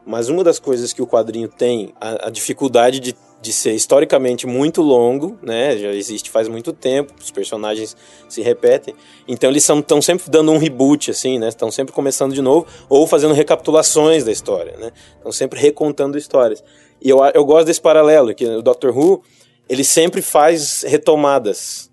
Mas 0.07 0.29
uma 0.29 0.43
das 0.43 0.59
coisas 0.59 0.93
que 0.93 1.03
o 1.03 1.07
quadrinho 1.07 1.49
tem, 1.49 1.93
a, 2.01 2.29
a 2.29 2.31
dificuldade 2.31 2.99
de, 2.99 3.15
de 3.43 3.53
ser 3.53 3.75
historicamente 3.75 4.47
muito 4.47 4.81
longo, 4.81 5.37
né? 5.43 5.77
Já 5.77 5.89
existe 5.89 6.31
faz 6.31 6.47
muito 6.47 6.73
tempo, 6.73 7.13
os 7.21 7.33
personagens 7.33 7.97
se 8.29 8.41
repetem. 8.41 8.95
Então 9.27 9.51
eles 9.51 9.69
estão 9.69 10.01
sempre 10.01 10.31
dando 10.31 10.53
um 10.53 10.59
reboot, 10.59 11.11
assim, 11.11 11.41
né? 11.41 11.49
Estão 11.49 11.69
sempre 11.69 11.93
começando 11.93 12.33
de 12.33 12.41
novo, 12.41 12.69
ou 12.89 13.05
fazendo 13.05 13.35
recapitulações 13.35 14.23
da 14.23 14.31
história, 14.31 14.77
né? 14.79 14.93
Estão 15.17 15.33
sempre 15.33 15.59
recontando 15.59 16.17
histórias. 16.17 16.63
E 17.01 17.11
eu, 17.11 17.19
eu 17.35 17.45
gosto 17.45 17.67
desse 17.67 17.81
paralelo, 17.81 18.33
que 18.33 18.47
o 18.47 18.63
Doctor 18.63 18.97
Who, 18.97 19.21
ele 19.69 19.83
sempre 19.83 20.23
faz 20.23 20.83
retomadas. 20.83 21.91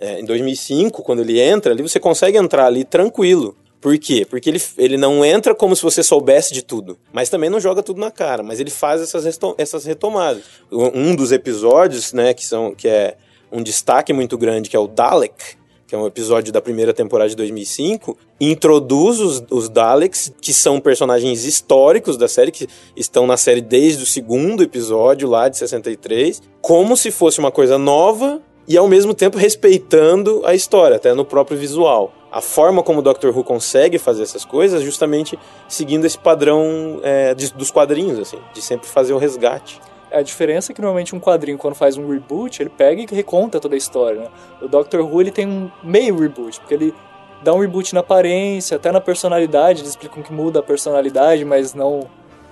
É, 0.00 0.20
em 0.20 0.24
2005, 0.24 1.02
quando 1.02 1.20
ele 1.22 1.40
entra 1.40 1.72
ali, 1.72 1.82
você 1.82 2.00
consegue 2.00 2.38
entrar 2.38 2.66
ali 2.66 2.84
tranquilo. 2.84 3.56
Por 3.80 3.96
quê? 3.98 4.26
Porque 4.28 4.50
ele, 4.50 4.60
ele 4.76 4.96
não 4.96 5.24
entra 5.24 5.54
como 5.54 5.74
se 5.76 5.82
você 5.82 6.02
soubesse 6.02 6.52
de 6.52 6.62
tudo, 6.62 6.98
mas 7.12 7.28
também 7.28 7.48
não 7.48 7.60
joga 7.60 7.82
tudo 7.82 8.00
na 8.00 8.10
cara, 8.10 8.42
mas 8.42 8.58
ele 8.58 8.70
faz 8.70 9.00
essas, 9.00 9.38
essas 9.56 9.84
retomadas. 9.84 10.42
Um 10.70 11.14
dos 11.14 11.30
episódios, 11.30 12.12
né, 12.12 12.34
que, 12.34 12.44
são, 12.44 12.74
que 12.74 12.88
é 12.88 13.16
um 13.52 13.62
destaque 13.62 14.12
muito 14.12 14.36
grande, 14.36 14.68
que 14.68 14.76
é 14.76 14.78
o 14.78 14.88
Dalek, 14.88 15.56
que 15.86 15.94
é 15.94 15.98
um 15.98 16.06
episódio 16.06 16.52
da 16.52 16.60
primeira 16.60 16.92
temporada 16.92 17.30
de 17.30 17.36
2005, 17.36 18.18
introduz 18.38 19.20
os, 19.20 19.42
os, 19.48 19.68
Daleks, 19.70 20.32
que 20.38 20.52
são 20.52 20.80
personagens 20.80 21.44
históricos 21.44 22.18
da 22.18 22.28
série, 22.28 22.50
que 22.50 22.68
estão 22.94 23.26
na 23.26 23.38
série 23.38 23.62
desde 23.62 24.02
o 24.02 24.06
segundo 24.06 24.62
episódio 24.62 25.28
lá 25.28 25.48
de 25.48 25.56
63, 25.56 26.42
como 26.60 26.94
se 26.94 27.10
fosse 27.10 27.38
uma 27.38 27.50
coisa 27.50 27.78
nova 27.78 28.42
e 28.66 28.76
ao 28.76 28.86
mesmo 28.86 29.14
tempo 29.14 29.38
respeitando 29.38 30.42
a 30.44 30.54
história, 30.54 30.96
até 30.96 31.14
no 31.14 31.24
próprio 31.24 31.56
visual 31.56 32.12
a 32.30 32.40
forma 32.40 32.82
como 32.82 32.98
o 32.98 33.02
Doctor 33.02 33.36
Who 33.36 33.42
consegue 33.42 33.98
fazer 33.98 34.22
essas 34.22 34.44
coisas 34.44 34.82
justamente 34.82 35.38
seguindo 35.66 36.04
esse 36.04 36.18
padrão 36.18 37.00
é, 37.02 37.34
de, 37.34 37.52
dos 37.52 37.70
quadrinhos, 37.70 38.18
assim, 38.18 38.38
de 38.52 38.60
sempre 38.60 38.88
fazer 38.88 39.12
o 39.12 39.18
resgate. 39.18 39.80
A 40.10 40.22
diferença 40.22 40.72
é 40.72 40.74
que 40.74 40.80
normalmente 40.80 41.14
um 41.14 41.20
quadrinho, 41.20 41.58
quando 41.58 41.74
faz 41.74 41.96
um 41.96 42.10
reboot, 42.10 42.62
ele 42.62 42.70
pega 42.70 43.02
e 43.02 43.06
reconta 43.14 43.60
toda 43.60 43.74
a 43.74 43.78
história. 43.78 44.22
Né? 44.22 44.28
O 44.62 44.68
Doctor 44.68 45.00
Who 45.00 45.20
ele 45.20 45.30
tem 45.30 45.46
um 45.46 45.70
meio 45.82 46.18
reboot, 46.18 46.60
porque 46.60 46.74
ele 46.74 46.94
dá 47.42 47.52
um 47.52 47.60
reboot 47.60 47.94
na 47.94 48.00
aparência, 48.00 48.76
até 48.76 48.90
na 48.90 49.00
personalidade, 49.00 49.80
eles 49.80 49.90
explicam 49.90 50.22
que 50.22 50.32
muda 50.32 50.60
a 50.60 50.62
personalidade, 50.62 51.44
mas 51.44 51.74
não 51.74 52.08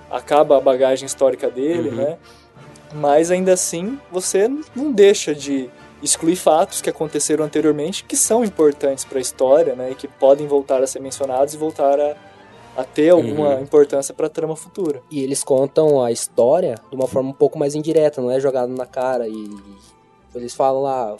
acaba 0.09 0.57
a 0.57 0.61
bagagem 0.61 1.05
histórica 1.05 1.49
dele, 1.49 1.89
uhum. 1.89 1.95
né? 1.95 2.17
Mas 2.93 3.31
ainda 3.31 3.53
assim, 3.53 3.99
você 4.11 4.49
não 4.75 4.91
deixa 4.91 5.35
de 5.35 5.69
exclui 6.01 6.35
fatos 6.35 6.81
que 6.81 6.89
aconteceram 6.89 7.45
anteriormente 7.45 8.03
que 8.03 8.15
são 8.15 8.43
importantes 8.43 9.03
para 9.03 9.17
a 9.17 9.21
história, 9.21 9.75
né, 9.75 9.91
e 9.91 9.95
que 9.95 10.07
podem 10.07 10.47
voltar 10.47 10.81
a 10.83 10.87
ser 10.87 10.99
mencionados 10.99 11.53
e 11.53 11.57
voltar 11.57 11.99
a, 11.99 12.15
a 12.75 12.83
ter 12.83 13.09
alguma 13.09 13.55
uhum. 13.55 13.61
importância 13.61 14.13
para 14.13 14.27
a 14.27 14.29
trama 14.29 14.55
futura. 14.55 15.01
E 15.09 15.23
eles 15.23 15.43
contam 15.43 16.01
a 16.03 16.11
história 16.11 16.75
de 16.89 16.95
uma 16.95 17.07
forma 17.07 17.29
um 17.29 17.33
pouco 17.33 17.57
mais 17.57 17.75
indireta, 17.75 18.21
não 18.21 18.31
é 18.31 18.39
jogado 18.39 18.69
na 18.69 18.85
cara 18.85 19.27
e 19.27 19.49
eles 20.35 20.53
falam 20.53 20.83
lá 20.83 21.17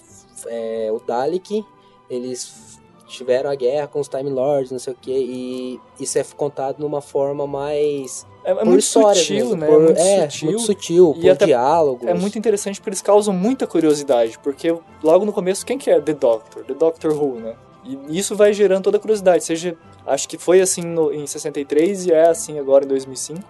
é, 0.47 0.89
o 0.91 0.99
Dalek, 0.99 1.65
eles 2.09 2.79
tiveram 3.07 3.49
a 3.49 3.55
guerra 3.55 3.87
com 3.87 3.99
os 3.99 4.07
Time 4.07 4.29
Lords, 4.29 4.71
não 4.71 4.79
sei 4.79 4.93
o 4.93 4.95
que, 4.95 5.11
e 5.11 5.81
isso 5.99 6.19
é 6.19 6.23
contado 6.35 6.79
numa 6.79 7.01
forma 7.01 7.47
mais 7.47 8.27
é, 8.47 8.51
é 8.51 8.63
muito 8.63 8.81
sutil, 8.81 9.35
mesmo, 9.35 9.55
né? 9.57 9.67
Por, 9.67 9.81
muito 9.81 9.99
é, 9.99 10.29
sutil. 10.29 10.47
muito 10.47 10.65
sutil, 10.65 11.15
e 11.17 11.35
por 11.35 11.45
diálogos. 11.45 12.07
É 12.07 12.13
muito 12.13 12.39
interessante 12.39 12.79
porque 12.79 12.91
eles 12.91 13.01
causam 13.01 13.33
muita 13.33 13.67
curiosidade, 13.67 14.39
porque 14.39 14.73
logo 15.03 15.25
no 15.25 15.33
começo, 15.33 15.65
quem 15.65 15.77
que 15.77 15.89
é 15.89 15.99
The 15.99 16.13
Doctor? 16.13 16.63
The 16.63 16.73
Doctor 16.73 17.11
Who, 17.11 17.41
né? 17.41 17.55
E 17.83 18.17
isso 18.17 18.37
vai 18.37 18.53
gerando 18.53 18.83
toda 18.83 18.95
a 18.95 18.99
curiosidade, 19.01 19.43
seja, 19.43 19.75
acho 20.05 20.29
que 20.29 20.37
foi 20.37 20.61
assim 20.61 20.81
no, 20.81 21.13
em 21.13 21.27
63 21.27 22.05
e 22.05 22.13
é 22.13 22.29
assim 22.29 22.57
agora 22.57 22.85
em 22.85 22.87
2005. 22.87 23.41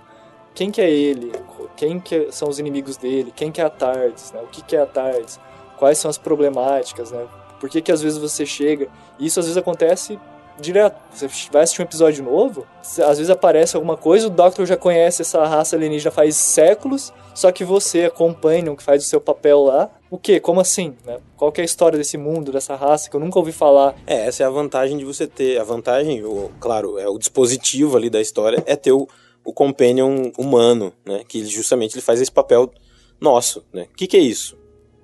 Quem 0.56 0.72
que 0.72 0.82
é 0.82 0.90
ele? 0.90 1.32
Quem 1.76 2.00
que 2.00 2.32
são 2.32 2.50
os 2.50 2.58
inimigos 2.58 2.98
dele? 2.98 3.32
Quem 3.36 3.52
que 3.52 3.62
é 3.62 3.66
a 3.66 3.70
TARDIS? 3.70 4.32
Né? 4.32 4.42
O 4.42 4.48
que 4.48 4.64
que 4.64 4.76
é 4.76 4.82
a 4.82 4.88
TARDIS? 4.88 5.40
Quais 5.78 6.00
são 6.00 6.10
as 6.10 6.18
problemáticas, 6.18 7.12
né? 7.12 7.28
Por 7.60 7.70
que 7.70 7.84
que 7.84 7.92
às 7.92 8.02
vezes 8.02 8.18
você 8.18 8.48
chega... 8.48 8.88
Isso 9.20 9.40
às 9.40 9.46
vezes 9.46 9.58
acontece 9.58 10.20
direto. 10.60 10.98
Você 11.12 11.28
vai 11.52 11.63
assistir 11.63 11.82
um 11.82 11.86
episódio 11.86 12.24
novo, 12.24 12.65
às 12.82 13.17
vezes 13.17 13.30
aparece 13.30 13.76
alguma 13.76 13.98
coisa, 13.98 14.28
o 14.28 14.30
Doctor 14.30 14.65
já 14.65 14.78
conhece 14.78 15.22
essa 15.22 15.46
raça 15.46 15.76
alienígena 15.76 16.12
faz 16.12 16.36
séculos, 16.36 17.13
só 17.34 17.52
que 17.52 17.63
você, 17.63 18.06
acompanha, 18.06 18.76
que 18.76 18.84
faz 18.84 19.04
o 19.04 19.08
seu 19.08 19.22
papel 19.22 19.63
lá, 19.63 19.89
o 20.10 20.17
quê? 20.17 20.39
Como 20.39 20.60
assim? 20.60 20.96
Né? 21.06 21.20
Qual 21.36 21.54
é 21.56 21.62
a 21.62 21.65
história 21.65 21.98
desse 21.98 22.17
mundo, 22.17 22.52
dessa 22.52 22.76
raça 22.76 23.10
que 23.10 23.15
eu 23.15 23.20
nunca 23.20 23.38
ouvi 23.38 23.52
falar? 23.52 23.96
É, 24.06 24.28
essa 24.28 24.43
é 24.43 24.46
a 24.46 24.50
vantagem 24.50 24.98
de 24.98 25.04
você 25.04 25.28
ter. 25.28 25.60
A 25.60 25.63
vantagem, 25.63 26.24
o, 26.24 26.50
claro, 26.60 26.98
é 26.98 27.08
o 27.08 27.17
dispositivo 27.17 27.98
ali 27.98 28.10
da 28.10 28.22
história 28.22 28.63
é 28.65 28.76
ter 28.76 28.93
o, 28.93 29.08
o 29.43 29.52
companion 29.52 30.32
humano, 30.38 30.93
né? 31.06 31.24
Que 31.28 31.46
justamente 31.46 31.96
ele 31.96 32.02
faz 32.02 32.22
esse 32.22 32.32
papel 32.32 32.72
nosso, 33.20 33.65
né? 33.74 33.88
O 33.91 33.96
que, 33.96 34.08
que 34.08 34.15
é 34.15 34.22
isso? 34.22 34.58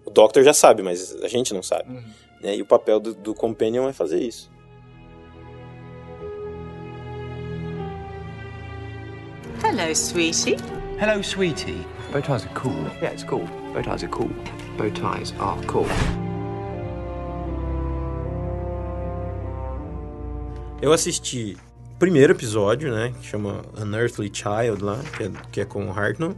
O 0.06 0.10
Doctor 0.10 0.44
já 0.44 0.54
sabe, 0.54 0.82
mas 0.82 1.16
a 1.22 1.28
gente 1.28 1.54
não 1.54 1.64
sabe. 1.64 1.92
Uhum. 1.92 2.04
Né? 2.42 2.56
E 2.58 2.62
o 2.62 2.66
papel 2.66 3.00
do, 3.00 3.14
do 3.14 3.34
companion 3.34 3.90
é 3.90 3.94
fazer 3.94 4.22
isso. 4.22 4.50
Hello, 9.66 9.94
sweetie. 9.94 10.58
Hello, 11.00 11.22
sweetie. 11.22 11.86
Bow 12.12 12.20
ties 12.20 12.46
are 12.46 12.54
cool. 12.54 12.84
Yeah, 13.02 13.12
it's 13.12 13.24
cool. 13.24 13.48
Bow 13.74 13.82
ties 13.82 14.04
are 14.04 14.10
cool. 14.10 14.30
Bow 14.78 14.90
ties 14.90 15.34
are 15.40 15.66
cool. 15.66 15.88
Eu 20.82 20.92
assisti 20.92 21.58
o 21.96 21.98
primeiro 21.98 22.34
episódio, 22.34 22.94
né? 22.94 23.14
Que 23.22 23.26
chama 23.26 23.62
Unearthly 23.82 24.30
Child 24.32 24.84
lá, 24.84 25.00
que 25.18 25.24
é, 25.24 25.32
que 25.54 25.62
é 25.62 25.66
com 25.66 25.88
o 25.88 25.92
Hartnell. 25.92 26.36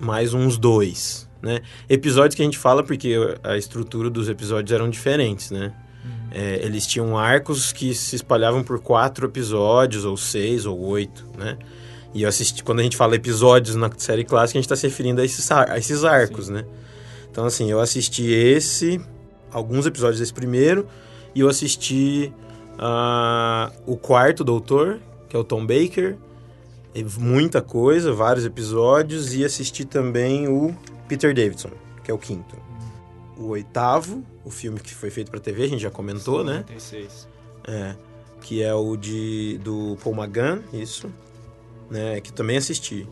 Mais 0.00 0.32
uns 0.32 0.56
dois, 0.56 1.28
né? 1.42 1.60
Episódios 1.90 2.34
que 2.34 2.40
a 2.40 2.44
gente 2.46 2.58
fala 2.58 2.82
porque 2.82 3.14
a 3.44 3.56
estrutura 3.56 4.08
dos 4.08 4.30
episódios 4.30 4.72
eram 4.72 4.88
diferentes, 4.88 5.50
né? 5.50 5.74
É, 6.30 6.64
eles 6.64 6.86
tinham 6.86 7.18
arcos 7.18 7.70
que 7.70 7.94
se 7.94 8.16
espalhavam 8.16 8.64
por 8.64 8.80
quatro 8.80 9.26
episódios, 9.26 10.06
ou 10.06 10.16
seis, 10.16 10.64
ou 10.64 10.80
oito, 10.80 11.28
né? 11.36 11.58
E 12.14 12.22
eu 12.22 12.28
assisti, 12.28 12.62
quando 12.62 12.80
a 12.80 12.82
gente 12.82 12.96
fala 12.96 13.14
episódios 13.14 13.74
na 13.74 13.90
série 13.96 14.24
clássica, 14.24 14.58
a 14.58 14.60
gente 14.60 14.66
está 14.66 14.76
se 14.76 14.86
referindo 14.86 15.20
a 15.20 15.24
esses, 15.24 15.50
a 15.50 15.78
esses 15.78 16.04
arcos, 16.04 16.48
né? 16.48 16.64
Então, 17.30 17.46
assim, 17.46 17.70
eu 17.70 17.80
assisti 17.80 18.30
esse, 18.30 19.00
alguns 19.50 19.86
episódios 19.86 20.20
desse 20.20 20.32
primeiro, 20.32 20.86
e 21.34 21.40
eu 21.40 21.48
assisti 21.48 22.30
ah, 22.78 23.72
o 23.86 23.96
quarto 23.96 24.44
Doutor, 24.44 25.00
que 25.28 25.34
é 25.34 25.38
o 25.38 25.44
Tom 25.44 25.64
Baker, 25.66 26.16
e 26.94 27.02
muita 27.18 27.62
coisa, 27.62 28.12
vários 28.12 28.44
episódios, 28.44 29.34
e 29.34 29.44
assisti 29.44 29.86
também 29.86 30.46
o 30.46 30.76
Peter 31.08 31.34
Davidson, 31.34 31.70
que 32.04 32.10
é 32.10 32.14
o 32.14 32.18
quinto. 32.18 32.54
O 33.38 33.48
oitavo, 33.48 34.22
o 34.44 34.50
filme 34.50 34.78
que 34.78 34.94
foi 34.94 35.08
feito 35.08 35.30
para 35.30 35.40
TV, 35.40 35.64
a 35.64 35.68
gente 35.68 35.80
já 35.82 35.90
comentou, 35.90 36.44
né? 36.44 36.64
96. 36.68 37.28
É, 37.66 37.94
que 38.42 38.62
é 38.62 38.74
o 38.74 38.96
de 38.96 39.58
do 39.64 39.96
Paul 40.02 40.16
McGann, 40.16 40.60
isso, 40.74 41.10
né, 41.90 42.20
que 42.20 42.32
também 42.32 42.56
assisti. 42.56 43.06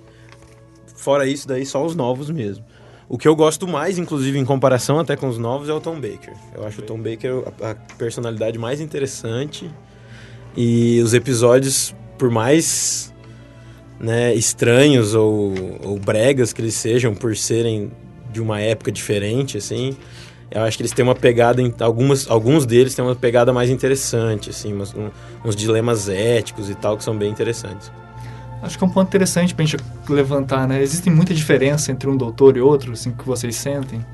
Fora 0.94 1.26
isso 1.26 1.48
daí 1.48 1.64
só 1.64 1.84
os 1.84 1.94
novos 1.94 2.30
mesmo. 2.30 2.64
O 3.08 3.18
que 3.18 3.26
eu 3.26 3.34
gosto 3.34 3.66
mais, 3.66 3.98
inclusive 3.98 4.38
em 4.38 4.44
comparação 4.44 4.98
até 4.98 5.16
com 5.16 5.28
os 5.28 5.36
novos, 5.36 5.68
é 5.68 5.72
o 5.72 5.80
Tom 5.80 6.00
Baker. 6.00 6.34
Eu 6.54 6.64
acho 6.64 6.80
o 6.80 6.84
Tom 6.84 6.98
Baker 6.98 7.42
a, 7.60 7.70
a 7.70 7.74
personalidade 7.74 8.58
mais 8.58 8.80
interessante 8.80 9.70
e 10.56 11.00
os 11.02 11.14
episódios, 11.14 11.94
por 12.16 12.30
mais 12.30 13.12
né, 13.98 14.34
estranhos 14.34 15.14
ou, 15.14 15.54
ou 15.82 15.98
bregas 15.98 16.52
que 16.52 16.60
eles 16.62 16.74
sejam, 16.74 17.14
por 17.14 17.36
serem 17.36 17.90
de 18.32 18.40
uma 18.40 18.60
época 18.60 18.92
diferente, 18.92 19.58
assim, 19.58 19.96
eu 20.50 20.62
acho 20.62 20.76
que 20.76 20.82
eles 20.82 20.92
têm 20.92 21.04
uma 21.04 21.14
pegada, 21.14 21.62
algumas, 21.80 22.28
alguns 22.28 22.66
deles 22.66 22.94
têm 22.94 23.04
uma 23.04 23.14
pegada 23.14 23.52
mais 23.52 23.70
interessante, 23.70 24.50
assim, 24.50 24.72
uns 25.44 25.54
dilemas 25.54 26.08
éticos 26.08 26.68
e 26.68 26.74
tal 26.74 26.96
que 26.96 27.04
são 27.04 27.16
bem 27.16 27.30
interessantes. 27.30 27.90
Acho 28.62 28.76
que 28.76 28.84
é 28.84 28.86
um 28.86 28.90
ponto 28.90 29.08
interessante 29.08 29.54
pra 29.54 29.64
gente 29.64 29.82
levantar, 30.08 30.68
né? 30.68 30.82
Existe 30.82 31.08
muita 31.08 31.32
diferença 31.32 31.90
entre 31.90 32.08
um 32.08 32.16
doutor 32.16 32.56
e 32.56 32.60
outro, 32.60 32.92
assim, 32.92 33.10
que 33.10 33.24
vocês 33.24 33.56
sentem? 33.56 34.04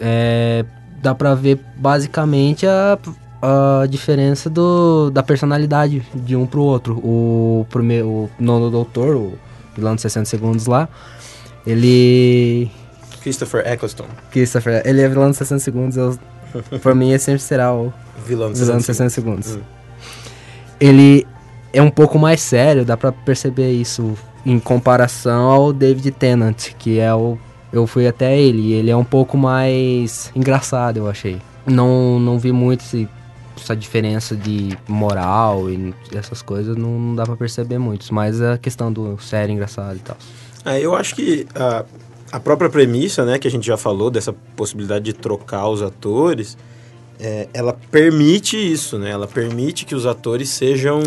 É, 0.00 0.64
dá 1.02 1.14
pra 1.14 1.34
ver 1.34 1.58
basicamente 1.76 2.66
a, 2.66 2.98
a 3.42 3.86
diferença 3.86 4.50
do, 4.50 5.10
da 5.10 5.22
personalidade 5.22 6.02
de 6.14 6.36
um 6.36 6.46
pro 6.46 6.62
outro. 6.62 6.96
O 6.98 7.66
primeiro, 7.70 8.08
o 8.08 8.30
nono 8.38 8.70
doutor, 8.70 9.16
o 9.16 9.38
vilão 9.74 9.94
de 9.94 10.02
60 10.02 10.26
segundos 10.26 10.66
lá, 10.66 10.88
ele... 11.66 12.70
Christopher 13.22 13.66
Eccleston, 13.66 14.06
Christopher, 14.30 14.82
ele 14.84 15.02
é 15.02 15.08
vilão 15.08 15.30
de 15.30 15.36
60 15.36 15.60
segundos, 15.60 15.96
eu, 15.96 16.18
pra 16.80 16.94
mim 16.94 17.10
ele 17.10 17.18
sempre 17.18 17.40
será 17.40 17.72
o 17.72 17.92
vilão 18.26 18.52
de 18.52 18.58
vilão 18.58 18.78
de 18.78 18.84
60 18.84 19.10
60 19.10 19.10
segundos. 19.10 19.56
Hum. 19.56 19.60
Ele 20.78 21.26
é 21.72 21.80
um 21.82 21.90
pouco 21.90 22.18
mais 22.18 22.40
sério, 22.40 22.84
dá 22.84 22.96
pra 22.96 23.12
perceber 23.12 23.72
isso 23.72 24.14
em 24.44 24.58
comparação 24.58 25.50
ao 25.50 25.72
David 25.72 26.10
Tennant, 26.12 26.70
que 26.78 26.98
é 26.98 27.14
o. 27.14 27.38
Eu 27.72 27.86
fui 27.86 28.06
até 28.08 28.36
ele, 28.38 28.72
ele 28.72 28.90
é 28.90 28.96
um 28.96 29.04
pouco 29.04 29.36
mais 29.36 30.30
engraçado, 30.34 30.96
eu 30.96 31.08
achei. 31.08 31.40
Não, 31.66 32.18
não 32.18 32.38
vi 32.38 32.50
muito 32.50 32.80
esse- 32.80 33.08
essa 33.56 33.76
diferença 33.76 34.34
de 34.34 34.76
moral 34.88 35.70
e 35.70 35.94
essas 36.14 36.40
coisas, 36.42 36.76
não, 36.76 36.98
não 36.98 37.14
dá 37.14 37.24
pra 37.24 37.36
perceber 37.36 37.78
muito. 37.78 38.12
Mas 38.12 38.40
a 38.40 38.56
questão 38.58 38.90
do 38.92 39.18
sério 39.20 39.52
engraçado 39.52 39.96
e 39.96 40.00
tal. 40.00 40.16
É, 40.64 40.80
eu 40.80 40.96
acho 40.96 41.14
que 41.14 41.46
a, 41.54 41.84
a 42.32 42.40
própria 42.40 42.68
premissa, 42.70 43.24
né, 43.24 43.38
que 43.38 43.46
a 43.46 43.50
gente 43.50 43.66
já 43.66 43.76
falou, 43.76 44.10
dessa 44.10 44.32
possibilidade 44.56 45.04
de 45.04 45.12
trocar 45.12 45.68
os 45.68 45.82
atores, 45.82 46.56
é, 47.20 47.48
ela 47.52 47.72
permite 47.90 48.56
isso, 48.56 48.98
né? 48.98 49.10
Ela 49.10 49.26
permite 49.26 49.84
que 49.84 49.94
os 49.94 50.06
atores 50.06 50.48
sejam 50.48 51.00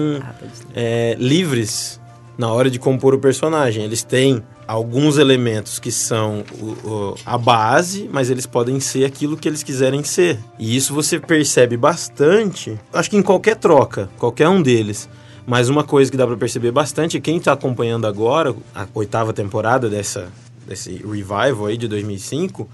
é, 0.76 1.16
livres 1.20 2.00
na 2.38 2.52
hora 2.52 2.70
de 2.70 2.80
compor 2.80 3.14
o 3.14 3.20
personagem. 3.20 3.84
Eles 3.84 4.04
têm 4.04 4.44
alguns 4.68 5.18
elementos 5.18 5.78
que 5.78 5.92
são 5.92 6.44
o- 6.60 6.88
o- 6.90 7.16
a 7.26 7.38
base, 7.38 8.10
mas 8.12 8.30
eles 8.30 8.46
podem 8.46 8.80
ser 8.80 9.06
aquilo 9.06 9.36
que 9.38 9.48
eles 9.48 9.62
quiserem 9.62 10.04
ser. 10.04 10.40
E 10.58 10.76
isso 10.76 10.94
você 10.94 11.20
percebe 11.20 11.76
bastante, 11.78 12.80
acho 12.94 13.10
que 13.10 13.18
em 13.18 13.22
qualquer 13.22 13.56
troca, 13.58 14.10
qualquer 14.18 14.48
um 14.48 14.62
deles. 14.62 15.10
Mas 15.46 15.68
uma 15.68 15.84
coisa 15.84 16.10
que 16.10 16.16
dá 16.16 16.26
pra 16.26 16.38
perceber 16.38 16.72
bastante, 16.72 17.20
quem 17.20 17.38
tá 17.40 17.52
acompanhando 17.52 18.08
agora 18.08 18.56
a 18.74 18.88
oitava 18.94 19.34
temporada 19.34 19.90
dessa 19.90 20.30
desse 20.66 20.92
revival 20.94 21.66
aí 21.66 21.76
de 21.76 21.90
2005, 21.90 22.70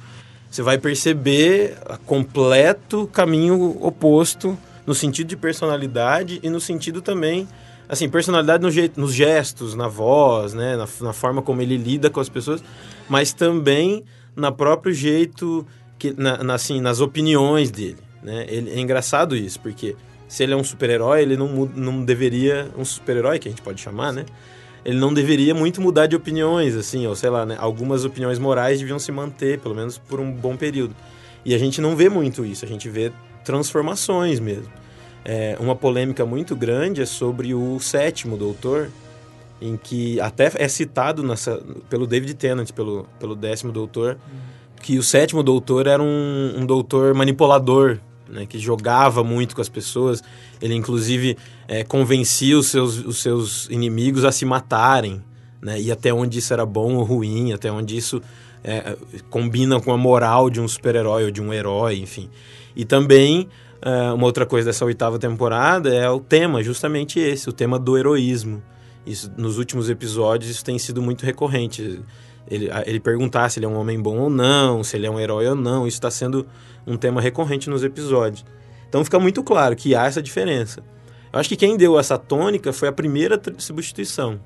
você 0.49 0.61
vai 0.61 0.77
perceber 0.77 1.77
completo 2.05 3.07
caminho 3.07 3.77
oposto 3.81 4.57
no 4.85 4.95
sentido 4.95 5.27
de 5.27 5.37
personalidade 5.37 6.39
e 6.41 6.49
no 6.49 6.59
sentido 6.59 7.01
também 7.01 7.47
assim 7.87 8.09
personalidade 8.09 8.63
no 8.63 8.71
jeito, 8.71 8.99
nos 8.99 9.13
gestos 9.13 9.75
na 9.75 9.87
voz 9.87 10.53
né 10.53 10.75
na, 10.75 10.87
na 11.01 11.13
forma 11.13 11.41
como 11.41 11.61
ele 11.61 11.77
lida 11.77 12.09
com 12.09 12.19
as 12.19 12.29
pessoas 12.29 12.63
mas 13.07 13.31
também 13.31 14.03
na 14.35 14.51
próprio 14.51 14.93
jeito 14.93 15.65
que 15.97 16.13
na, 16.17 16.43
na, 16.43 16.55
assim 16.55 16.81
nas 16.81 16.99
opiniões 16.99 17.69
dele 17.69 17.97
né. 18.23 18.45
Ele, 18.49 18.71
é 18.71 18.79
engraçado 18.79 19.35
isso 19.35 19.59
porque 19.59 19.95
se 20.27 20.43
ele 20.43 20.53
é 20.53 20.55
um 20.55 20.63
super-herói 20.63 21.21
ele 21.21 21.37
não, 21.37 21.65
não 21.65 22.03
deveria 22.03 22.69
um 22.77 22.83
super-herói 22.83 23.37
que 23.37 23.47
a 23.47 23.51
gente 23.51 23.61
pode 23.61 23.79
chamar 23.79 24.11
né 24.11 24.25
ele 24.83 24.97
não 24.97 25.13
deveria 25.13 25.53
muito 25.53 25.81
mudar 25.81 26.07
de 26.07 26.15
opiniões, 26.15 26.75
assim, 26.75 27.05
ou 27.05 27.15
sei 27.15 27.29
lá, 27.29 27.45
né? 27.45 27.57
Algumas 27.59 28.05
opiniões 28.05 28.39
morais 28.39 28.79
deviam 28.79 28.99
se 28.99 29.11
manter, 29.11 29.59
pelo 29.59 29.75
menos 29.75 29.97
por 29.97 30.19
um 30.19 30.31
bom 30.31 30.55
período. 30.55 30.95
E 31.45 31.53
a 31.53 31.57
gente 31.57 31.81
não 31.81 31.95
vê 31.95 32.09
muito 32.09 32.45
isso, 32.45 32.65
a 32.65 32.67
gente 32.67 32.89
vê 32.89 33.11
transformações 33.43 34.39
mesmo. 34.39 34.69
É, 35.25 35.57
uma 35.59 35.75
polêmica 35.75 36.25
muito 36.25 36.55
grande 36.55 37.01
é 37.01 37.05
sobre 37.05 37.53
o 37.53 37.79
sétimo 37.79 38.37
doutor, 38.37 38.89
em 39.61 39.75
que 39.75 40.19
até 40.21 40.51
é 40.55 40.67
citado 40.67 41.21
nessa, 41.23 41.61
pelo 41.89 42.07
David 42.07 42.33
Tennant, 42.35 42.71
pelo, 42.71 43.05
pelo 43.19 43.35
décimo 43.35 43.71
doutor, 43.71 44.17
que 44.81 44.97
o 44.97 45.03
sétimo 45.03 45.43
doutor 45.43 45.87
era 45.87 46.01
um, 46.01 46.53
um 46.57 46.65
doutor 46.65 47.13
manipulador, 47.13 47.99
né, 48.29 48.45
que 48.45 48.57
jogava 48.57 49.23
muito 49.23 49.55
com 49.55 49.61
as 49.61 49.67
pessoas. 49.67 50.23
Ele, 50.61 50.73
inclusive, 50.73 51.37
é, 51.69 51.83
convencia 51.83 52.57
os 52.57 52.65
seus, 52.67 52.97
os 53.05 53.21
seus 53.21 53.69
inimigos 53.69 54.25
a 54.25 54.31
se 54.31 54.43
matarem, 54.43 55.21
né, 55.61 55.79
e 55.79 55.91
até 55.91 56.11
onde 56.11 56.39
isso 56.39 56.51
era 56.51 56.65
bom 56.65 56.95
ou 56.95 57.03
ruim, 57.03 57.53
até 57.53 57.71
onde 57.71 57.95
isso 57.95 58.19
é, 58.63 58.97
combina 59.29 59.79
com 59.79 59.93
a 59.93 59.97
moral 59.97 60.49
de 60.49 60.59
um 60.59 60.67
super-herói 60.67 61.25
ou 61.25 61.31
de 61.31 61.39
um 61.39 61.53
herói, 61.53 61.99
enfim. 61.99 62.27
E 62.75 62.85
também, 62.85 63.47
é, 63.83 64.11
uma 64.11 64.25
outra 64.25 64.47
coisa 64.47 64.65
dessa 64.65 64.83
oitava 64.83 65.19
temporada 65.19 65.93
é 65.93 66.09
o 66.09 66.19
tema, 66.19 66.63
justamente 66.63 67.19
esse, 67.19 67.47
o 67.47 67.53
tema 67.53 67.77
do 67.77 67.95
heroísmo. 67.95 68.63
Isso, 69.05 69.31
nos 69.37 69.59
últimos 69.59 69.91
episódios 69.91 70.49
isso 70.49 70.65
tem 70.65 70.79
sido 70.79 71.03
muito 71.03 71.23
recorrente. 71.23 72.01
Ele, 72.49 72.67
ele 72.87 72.99
perguntar 72.99 73.47
se 73.49 73.59
ele 73.59 73.67
é 73.67 73.69
um 73.69 73.77
homem 73.77 74.01
bom 74.01 74.17
ou 74.17 74.29
não, 74.29 74.83
se 74.83 74.97
ele 74.97 75.05
é 75.05 75.11
um 75.11 75.19
herói 75.19 75.47
ou 75.47 75.55
não, 75.55 75.85
isso 75.85 75.97
está 75.97 76.09
sendo 76.09 76.47
um 76.87 76.97
tema 76.97 77.21
recorrente 77.21 77.69
nos 77.69 77.83
episódios. 77.83 78.43
Então 78.87 79.03
fica 79.03 79.19
muito 79.19 79.43
claro 79.43 79.75
que 79.75 79.93
há 79.93 80.05
essa 80.05 80.21
diferença. 80.21 80.81
Eu 81.31 81.39
acho 81.39 81.49
que 81.49 81.55
quem 81.55 81.77
deu 81.77 81.99
essa 81.99 82.17
tônica 82.17 82.73
foi 82.73 82.87
a 82.87 82.91
primeira 82.91 83.39
substituição. 83.57 84.39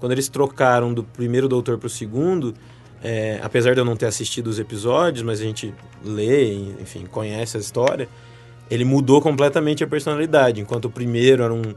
Quando 0.00 0.12
eles 0.12 0.28
trocaram 0.28 0.92
do 0.92 1.04
primeiro 1.04 1.48
doutor 1.48 1.78
para 1.78 1.86
o 1.86 1.90
segundo, 1.90 2.54
é, 3.02 3.40
apesar 3.42 3.74
de 3.74 3.80
eu 3.80 3.84
não 3.84 3.96
ter 3.96 4.06
assistido 4.06 4.46
os 4.46 4.58
episódios, 4.58 5.22
mas 5.22 5.40
a 5.40 5.44
gente 5.44 5.74
lê, 6.04 6.54
enfim, 6.80 7.06
conhece 7.06 7.56
a 7.56 7.60
história, 7.60 8.08
ele 8.70 8.84
mudou 8.84 9.20
completamente 9.20 9.84
a 9.84 9.86
personalidade. 9.86 10.60
Enquanto 10.60 10.86
o 10.86 10.90
primeiro 10.90 11.42
era 11.42 11.52
um, 11.52 11.74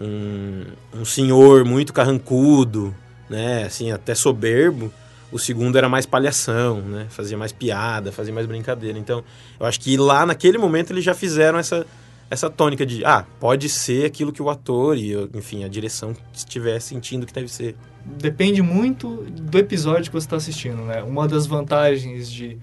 um, 0.00 0.64
um 1.00 1.04
senhor 1.04 1.64
muito 1.64 1.92
carrancudo, 1.92 2.94
né, 3.28 3.64
assim, 3.64 3.92
até 3.92 4.14
soberbo, 4.14 4.92
o 5.30 5.38
segundo 5.38 5.76
era 5.76 5.88
mais 5.88 6.06
palhação, 6.06 6.80
né, 6.80 7.06
fazia 7.10 7.36
mais 7.36 7.52
piada, 7.52 8.10
fazia 8.10 8.32
mais 8.32 8.46
brincadeira. 8.46 8.98
Então, 8.98 9.22
eu 9.60 9.66
acho 9.66 9.78
que 9.80 9.96
lá 9.96 10.24
naquele 10.24 10.56
momento 10.56 10.92
eles 10.92 11.04
já 11.04 11.14
fizeram 11.14 11.58
essa, 11.58 11.86
essa 12.30 12.50
tônica 12.50 12.84
de, 12.84 13.04
ah, 13.04 13.24
pode 13.40 13.68
ser 13.68 14.04
aquilo 14.04 14.32
que 14.32 14.42
o 14.42 14.50
ator 14.50 14.96
e, 14.96 15.14
enfim, 15.34 15.64
a 15.64 15.68
direção 15.68 16.14
estiver 16.32 16.78
sentindo 16.80 17.24
que 17.24 17.32
deve 17.32 17.48
ser. 17.48 17.74
Depende 18.04 18.60
muito 18.62 19.24
do 19.24 19.58
episódio 19.58 20.04
que 20.04 20.12
você 20.12 20.26
está 20.26 20.36
assistindo, 20.36 20.82
né? 20.82 21.02
Uma 21.02 21.26
das 21.26 21.46
vantagens 21.46 22.30
de, 22.30 22.58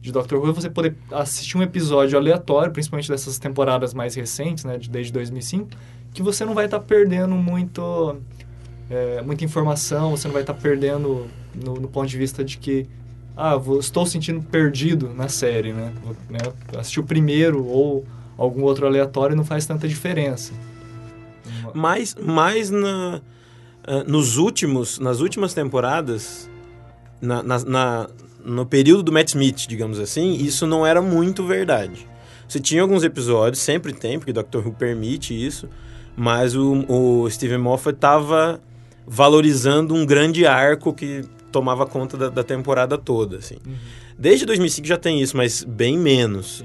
de 0.00 0.10
Doctor 0.10 0.40
Who 0.40 0.50
é 0.50 0.52
você 0.52 0.68
poder 0.68 0.96
assistir 1.12 1.56
um 1.56 1.62
episódio 1.62 2.18
aleatório, 2.18 2.72
principalmente 2.72 3.08
dessas 3.08 3.38
temporadas 3.38 3.94
mais 3.94 4.14
recentes, 4.16 4.64
né? 4.64 4.78
De, 4.78 4.90
desde 4.90 5.12
2005, 5.12 5.68
que 6.12 6.22
você 6.22 6.44
não 6.44 6.54
vai 6.54 6.64
estar 6.64 6.80
perdendo 6.80 7.36
muito, 7.36 8.16
é, 8.90 9.22
muita 9.22 9.44
informação, 9.44 10.10
você 10.10 10.26
não 10.26 10.32
vai 10.32 10.42
estar 10.42 10.54
perdendo 10.54 11.28
no, 11.54 11.74
no 11.74 11.88
ponto 11.88 12.08
de 12.08 12.18
vista 12.18 12.44
de 12.44 12.58
que 12.58 12.86
ah, 13.36 13.56
vou, 13.56 13.78
estou 13.78 14.06
sentindo 14.06 14.42
perdido 14.42 15.12
na 15.14 15.28
série, 15.28 15.72
né? 15.72 15.92
Vou, 16.04 16.16
né? 16.28 16.38
Assistir 16.76 17.00
o 17.00 17.04
primeiro 17.04 17.64
ou 17.64 18.04
algum 18.36 18.62
outro 18.62 18.86
aleatório 18.86 19.34
não 19.36 19.44
faz 19.44 19.66
tanta 19.66 19.86
diferença. 19.88 20.52
Mais, 21.74 22.14
mais 22.14 22.70
na, 22.70 23.20
ah, 23.86 24.04
nos 24.06 24.36
últimos, 24.36 24.98
nas 24.98 25.20
últimas 25.20 25.52
temporadas, 25.54 26.48
na, 27.20 27.42
na, 27.42 27.58
na- 27.64 28.08
no 28.44 28.66
período 28.66 29.02
do 29.02 29.12
Matt 29.12 29.28
Smith, 29.30 29.66
digamos 29.66 29.98
assim, 29.98 30.34
isso 30.34 30.66
não 30.66 30.86
era 30.86 31.00
muito 31.00 31.44
verdade. 31.46 32.06
Você 32.46 32.60
tinha 32.60 32.82
alguns 32.82 33.02
episódios, 33.02 33.60
sempre 33.62 33.92
tem, 33.92 34.18
porque 34.18 34.32
Doctor 34.32 34.66
Who 34.66 34.72
permite 34.74 35.34
isso, 35.34 35.68
mas 36.16 36.54
o, 36.54 36.84
o 36.88 37.30
Steven 37.30 37.58
Moffat 37.58 37.96
estava 37.96 38.60
valorizando 39.06 39.94
um 39.94 40.04
grande 40.04 40.46
arco 40.46 40.92
que 40.92 41.24
tomava 41.50 41.86
conta 41.86 42.16
da, 42.16 42.28
da 42.28 42.44
temporada 42.44 42.98
toda, 42.98 43.38
assim. 43.38 43.56
Desde 44.18 44.44
2005 44.46 44.86
já 44.86 44.96
tem 44.96 45.20
isso, 45.20 45.36
mas 45.36 45.64
bem 45.64 45.98
menos. 45.98 46.64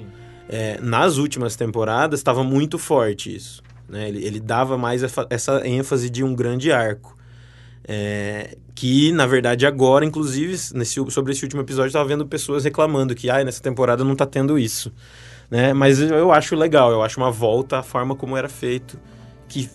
É, 0.52 0.80
nas 0.82 1.18
últimas 1.18 1.56
temporadas 1.56 2.20
estava 2.20 2.43
muito 2.43 2.80
forte 2.80 3.36
isso. 3.36 3.62
Né? 3.88 4.10
Ele, 4.10 4.26
ele 4.26 4.39
dava 4.39 4.78
mais 4.78 5.04
essa, 5.30 5.68
ênfase 5.68 6.10
de 6.10 6.24
um 6.24 6.34
grande 6.34 6.72
arco. 6.72 7.16
É, 7.88 8.58
que, 8.76 9.12
na 9.12 9.26
verdade, 9.26 9.66
agora, 9.66 10.06
inclusive, 10.06 10.56
nesse, 10.74 11.04
sobre 11.12 11.34
esse 11.34 11.43
último 11.43 11.62
episódio, 11.62 11.89
estava 11.89 12.08
vendo 12.08 12.26
pessoas 12.26 12.64
reclamando 12.64 13.14
que 13.14 13.30
ah, 13.30 13.43
nessa 13.43 13.62
temporada 13.62 14.04
não 14.04 14.14
está 14.14 14.26
tendo 14.26 14.58
isso. 14.58 14.91
Né? 15.52 15.74
Mas 15.74 16.00
eu 16.00 16.32
acho 16.32 16.56
legal, 16.56 16.91
eu 16.91 17.04
acho 17.04 17.20
uma 17.20 17.32
volta 17.32 17.80
à 17.80 17.84
forma 17.84 18.16
como 18.16 18.38
era 18.38 18.50
feito, 18.50 19.00
que 19.47 19.70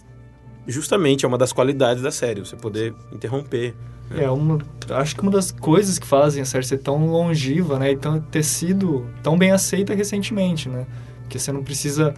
justamente 0.66 1.24
é 1.24 1.28
uma 1.28 1.38
das 1.38 1.52
qualidades 1.52 2.02
da 2.02 2.10
série, 2.10 2.40
você 2.40 2.56
poder 2.56 2.94
interromper. 3.12 3.74
É 4.16 4.30
uma, 4.30 4.58
acho 4.90 5.14
que 5.14 5.22
uma 5.22 5.30
das 5.30 5.50
coisas 5.50 5.98
que 5.98 6.06
fazem 6.06 6.42
a 6.42 6.44
série 6.44 6.64
ser 6.64 6.78
tão 6.78 7.06
longeva, 7.06 7.78
né, 7.78 7.92
e 7.92 7.96
tão, 7.96 8.20
ter 8.20 8.42
sido 8.42 9.06
tão 9.22 9.36
bem 9.36 9.50
aceita 9.50 9.94
recentemente, 9.94 10.68
né? 10.68 10.86
Porque 11.22 11.38
você 11.38 11.50
não 11.50 11.62
precisa, 11.62 12.14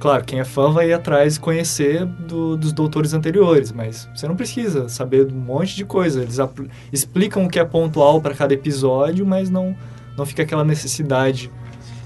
claro, 0.00 0.24
quem 0.24 0.40
é 0.40 0.44
fã 0.44 0.70
vai 0.70 0.88
ir 0.90 0.92
atrás 0.94 1.38
conhecer 1.38 2.04
do, 2.04 2.56
dos 2.56 2.72
doutores 2.72 3.12
anteriores, 3.14 3.72
mas 3.72 4.08
você 4.14 4.26
não 4.26 4.34
precisa 4.36 4.88
saber 4.88 5.26
um 5.32 5.36
monte 5.36 5.76
de 5.76 5.84
coisa. 5.84 6.22
Eles 6.22 6.40
apl- 6.40 6.66
explicam 6.92 7.44
o 7.44 7.48
que 7.48 7.58
é 7.58 7.64
pontual 7.64 8.20
para 8.20 8.34
cada 8.34 8.54
episódio, 8.54 9.26
mas 9.26 9.50
não 9.50 9.76
não 10.16 10.26
fica 10.26 10.42
aquela 10.42 10.64
necessidade 10.64 11.48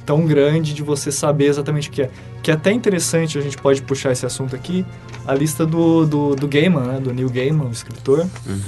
tão 0.04 0.26
grande 0.26 0.74
de 0.74 0.82
você 0.82 1.10
saber 1.12 1.46
exatamente 1.46 1.88
o 1.88 1.92
que 1.92 2.02
é. 2.02 2.10
Que 2.42 2.50
é 2.50 2.54
até 2.54 2.72
interessante, 2.72 3.38
a 3.38 3.40
gente 3.40 3.56
pode 3.56 3.82
puxar 3.82 4.12
esse 4.12 4.26
assunto 4.26 4.56
aqui, 4.56 4.84
a 5.26 5.34
lista 5.34 5.64
do, 5.64 6.04
do, 6.06 6.34
do 6.34 6.48
Gaiman, 6.48 6.82
né? 6.82 7.00
Do 7.00 7.12
Neil 7.12 7.30
Gaiman, 7.30 7.66
o 7.66 7.70
escritor, 7.70 8.26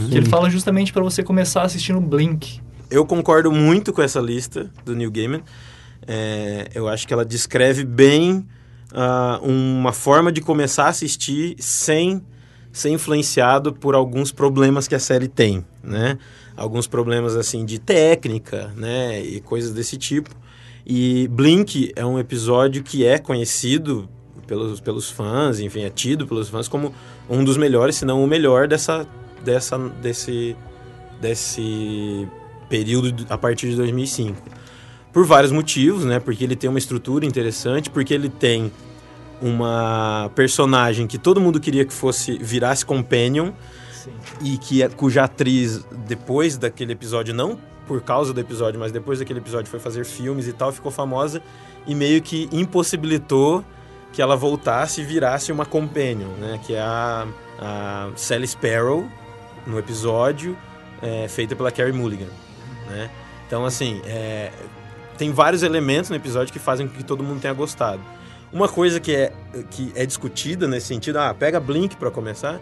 que 0.09 0.17
ele 0.17 0.27
fala 0.27 0.49
justamente 0.49 0.93
para 0.93 1.03
você 1.03 1.23
começar 1.23 1.63
assistindo 1.63 2.01
Blink. 2.01 2.61
Eu 2.91 3.05
concordo 3.05 3.51
muito 3.51 3.93
com 3.93 4.01
essa 4.03 4.21
lista 4.21 4.71
do 4.85 4.95
Neil 4.95 5.11
Gaiman. 5.11 5.43
É, 6.07 6.69
eu 6.75 6.89
acho 6.89 7.07
que 7.09 7.13
ela 7.13 7.25
descreve 7.25 7.85
bem 7.85 8.47
ah, 8.93 9.41
uma 9.43 9.93
forma 9.93 10.31
de 10.31 10.41
começar 10.41 10.85
a 10.85 10.89
assistir 10.89 11.57
sem 11.59 12.23
ser 12.73 12.91
influenciado 12.91 13.73
por 13.73 13.95
alguns 13.95 14.33
problemas 14.33 14.87
que 14.87 14.95
a 14.95 14.99
série 14.99 15.29
tem, 15.29 15.65
né? 15.83 16.19
Alguns 16.57 16.87
problemas 16.87 17.37
assim 17.37 17.65
de 17.65 17.79
técnica, 17.79 18.73
né? 18.77 19.21
E 19.21 19.41
coisas 19.41 19.73
desse 19.73 19.97
tipo. 19.97 20.31
E 20.87 21.29
Blink 21.29 21.93
é 21.97 22.05
um 22.05 22.19
episódio 22.19 22.83
que 22.83 23.05
é 23.05 23.19
conhecido 23.19 24.09
pelos, 24.47 24.81
pelos 24.81 25.11
fãs, 25.11 25.61
enfim, 25.61 25.83
é 25.83 25.91
tido 25.91 26.27
pelos 26.27 26.49
fãs 26.49 26.69
como 26.69 26.95
um 27.29 27.43
dos 27.43 27.57
melhores, 27.57 27.97
se 27.97 28.05
não 28.05 28.23
o 28.23 28.27
melhor 28.27 28.69
dessa, 28.69 29.07
dessa, 29.43 29.79
desse, 29.79 30.55
desse 31.21 32.29
período 32.69 33.27
a 33.31 33.39
partir 33.39 33.71
de 33.71 33.77
2005. 33.77 34.41
Por 35.13 35.25
vários 35.25 35.53
motivos, 35.53 36.05
né? 36.05 36.21
Porque 36.21 36.45
ele 36.45 36.57
tem 36.57 36.69
uma 36.69 36.79
estrutura 36.79 37.25
interessante, 37.25 37.89
porque 37.89 38.13
ele 38.13 38.29
tem 38.29 38.71
uma 39.41 40.31
personagem 40.35 41.07
que 41.07 41.19
todo 41.19 41.41
mundo 41.41 41.61
queria 41.61 41.85
que 41.85 41.93
fosse 41.93 42.37
virasse 42.39 42.85
companion 42.85 43.53
Sim. 43.93 44.11
e 44.43 44.59
que 44.59 44.83
é- 44.83 44.89
cuja 44.89 45.25
atriz 45.25 45.85
depois 46.07 46.57
daquele 46.57 46.93
episódio 46.93 47.35
não 47.35 47.59
por 47.87 48.01
causa 48.03 48.33
do 48.33 48.41
episódio, 48.41 48.79
mas 48.81 48.93
depois 48.93 49.19
daquele 49.19 49.39
episódio 49.39 49.71
foi 49.71 49.81
fazer 49.81 50.05
filmes 50.05 50.47
e 50.47 50.53
tal, 50.53 50.73
ficou 50.73 50.91
famosa 50.91 51.43
e 51.87 51.95
meio 51.95 52.23
que 52.23 52.49
impossibilitou 52.53 53.65
que 54.13 54.23
ela 54.23 54.37
voltasse 54.37 55.01
e 55.01 55.05
virasse 55.05 55.51
uma 55.51 55.67
companion, 55.67 56.29
né? 56.39 56.61
Que 56.65 56.75
é 56.75 56.81
a, 56.81 57.27
a 57.59 58.11
Sally 58.17 58.47
Sparrow 58.47 59.09
no 59.67 59.79
episódio 59.79 60.57
é, 61.03 61.27
feita 61.29 61.57
pela 61.57 61.71
Carey 61.71 61.93
Mulligan, 61.93 62.31
né? 62.89 63.11
Então 63.47 63.65
assim, 63.65 64.01
é, 64.07 64.53
tem 65.19 65.33
vários 65.33 65.63
elementos 65.63 66.11
no 66.11 66.17
episódio 66.17 66.53
que 66.53 66.59
fazem 66.59 66.87
com 66.87 66.95
que 66.95 67.05
todo 67.05 67.23
mundo 67.23 67.41
tenha 67.41 67.55
gostado. 67.55 68.01
Uma 68.53 68.69
coisa 68.69 69.01
que 69.01 69.15
é, 69.15 69.33
que 69.71 69.93
é 69.97 70.07
discutida 70.07 70.69
nesse 70.69 70.87
sentido, 70.87 71.19
ah, 71.19 71.35
pega 71.35 71.59
Blink 71.59 71.97
pra 71.97 72.11
começar, 72.11 72.61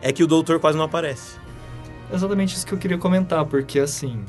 é 0.00 0.10
que 0.10 0.22
o 0.22 0.26
doutor 0.26 0.58
quase 0.58 0.76
não 0.78 0.84
aparece. 0.84 1.36
Exatamente 2.12 2.56
isso 2.56 2.66
que 2.66 2.72
eu 2.72 2.78
queria 2.78 2.98
comentar, 2.98 3.44
porque 3.44 3.78
assim, 3.78 4.24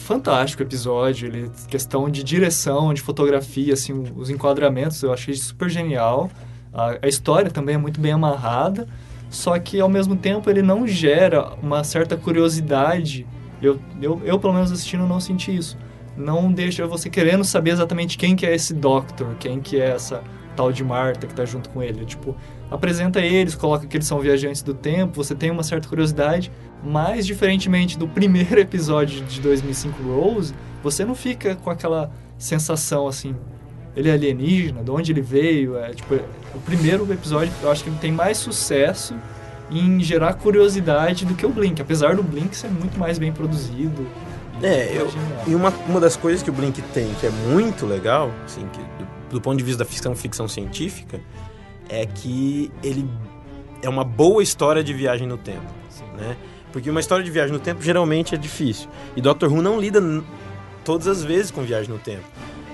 fantástico 0.00 0.62
episódio, 0.62 1.28
ele 1.28 1.50
questão 1.68 2.08
de 2.10 2.22
direção, 2.22 2.92
de 2.92 3.00
fotografia, 3.00 3.74
assim, 3.74 4.04
os 4.16 4.30
enquadramentos 4.30 5.02
eu 5.02 5.12
achei 5.12 5.34
super 5.34 5.68
genial. 5.68 6.30
A, 6.72 6.98
a 7.02 7.08
história 7.08 7.50
também 7.50 7.74
é 7.74 7.78
muito 7.78 8.00
bem 8.00 8.12
amarrada, 8.12 8.88
só 9.28 9.58
que 9.58 9.80
ao 9.80 9.88
mesmo 9.88 10.16
tempo 10.16 10.50
ele 10.50 10.62
não 10.62 10.86
gera 10.86 11.52
uma 11.62 11.84
certa 11.84 12.16
curiosidade. 12.16 13.26
Eu, 13.62 13.78
eu, 14.00 14.20
eu 14.24 14.38
pelo 14.38 14.52
menos 14.52 14.72
assistindo 14.72 15.06
não 15.06 15.20
senti 15.20 15.54
isso. 15.54 15.76
Não 16.16 16.52
deixa 16.52 16.86
você 16.86 17.08
querendo 17.08 17.44
saber 17.44 17.70
exatamente 17.70 18.18
quem 18.18 18.34
que 18.34 18.44
é 18.44 18.54
esse 18.54 18.74
Doctor, 18.74 19.34
quem 19.38 19.60
que 19.60 19.80
é 19.80 19.90
essa 19.90 20.22
tal 20.56 20.72
de 20.72 20.84
Marta 20.84 21.26
que 21.26 21.34
tá 21.34 21.44
junto 21.44 21.70
com 21.70 21.82
ele. 21.82 22.04
Tipo, 22.04 22.36
apresenta 22.70 23.20
eles, 23.20 23.54
coloca 23.54 23.86
que 23.86 23.96
eles 23.96 24.06
são 24.06 24.20
viajantes 24.20 24.62
do 24.62 24.74
tempo, 24.74 25.14
você 25.14 25.34
tem 25.34 25.50
uma 25.50 25.62
certa 25.62 25.88
curiosidade, 25.88 26.50
mas 26.82 27.26
diferentemente 27.26 27.98
do 27.98 28.08
primeiro 28.08 28.58
episódio 28.60 29.24
de 29.24 29.40
2005 29.40 30.02
Rose, 30.02 30.54
você 30.82 31.04
não 31.04 31.14
fica 31.14 31.56
com 31.56 31.70
aquela 31.70 32.10
sensação 32.38 33.06
assim, 33.06 33.34
ele 33.94 34.08
é 34.08 34.12
alienígena, 34.12 34.82
de 34.82 34.90
onde 34.90 35.12
ele 35.12 35.20
veio, 35.20 35.76
é 35.76 35.92
tipo, 35.92 36.14
o 36.54 36.60
primeiro 36.64 37.10
episódio 37.12 37.52
eu 37.62 37.70
acho 37.70 37.84
que 37.84 37.90
ele 37.90 37.98
tem 37.98 38.12
mais 38.12 38.38
sucesso 38.38 39.14
em 39.70 40.00
gerar 40.00 40.34
curiosidade 40.34 41.24
do 41.24 41.34
que 41.34 41.46
o 41.46 41.48
Blink, 41.48 41.80
apesar 41.80 42.16
do 42.16 42.22
Blink 42.22 42.56
ser 42.56 42.68
muito 42.68 42.98
mais 42.98 43.18
bem 43.18 43.32
produzido. 43.32 44.06
É, 44.62 44.90
eu, 44.94 45.08
genial. 45.08 45.42
e 45.46 45.54
uma, 45.54 45.70
uma 45.88 46.00
das 46.00 46.16
coisas 46.16 46.42
que 46.42 46.50
o 46.50 46.52
Blink 46.52 46.82
tem, 46.92 47.12
que 47.14 47.26
é 47.26 47.30
muito 47.30 47.86
legal, 47.86 48.30
assim, 48.44 48.66
que 48.72 48.78
do, 48.80 49.08
do 49.30 49.40
ponto 49.40 49.56
de 49.56 49.64
vista 49.64 49.84
da 49.84 49.90
ficção, 49.90 50.14
ficção 50.14 50.48
científica, 50.48 51.20
é 51.88 52.04
que 52.04 52.70
ele 52.82 53.08
é 53.82 53.88
uma 53.88 54.04
boa 54.04 54.42
história 54.42 54.82
de 54.82 54.92
viagem 54.92 55.26
no 55.26 55.38
tempo, 55.38 55.66
né? 56.16 56.36
Porque 56.72 56.88
uma 56.90 57.00
história 57.00 57.24
de 57.24 57.30
viagem 57.30 57.52
no 57.52 57.58
tempo 57.58 57.82
geralmente 57.82 58.34
é 58.34 58.38
difícil. 58.38 58.88
E 59.16 59.20
Doctor 59.20 59.52
Who 59.52 59.60
não 59.62 59.78
lida 59.80 60.00
todas 60.84 61.06
as 61.06 61.22
vezes 61.24 61.50
com 61.50 61.62
viagem 61.62 61.90
no 61.90 61.98
tempo. 61.98 62.24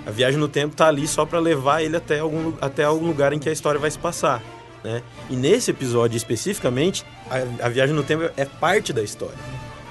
A 0.07 0.11
viagem 0.11 0.39
no 0.39 0.49
tempo 0.49 0.77
tá 0.77 0.87
ali 0.87 1.07
só 1.07 1.25
para 1.27 1.39
levar 1.41 1.83
ele 1.83 1.97
até 1.97 2.21
algum, 2.21 2.53
até 2.61 2.85
algum 2.85 3.07
lugar 3.07 3.33
em 3.33 3.39
que 3.39 3.49
a 3.49 3.53
história 3.53 3.81
vai 3.81 3.91
se 3.91 3.99
passar, 3.99 4.41
né? 4.85 5.03
E 5.29 5.35
nesse 5.35 5.71
episódio 5.73 6.17
especificamente, 6.17 7.05
a, 7.29 7.67
a 7.67 7.69
viagem 7.69 7.95
no 7.95 8.05
tempo 8.05 8.31
é 8.37 8.45
parte 8.45 8.93
da 8.93 9.03
história. 9.03 9.35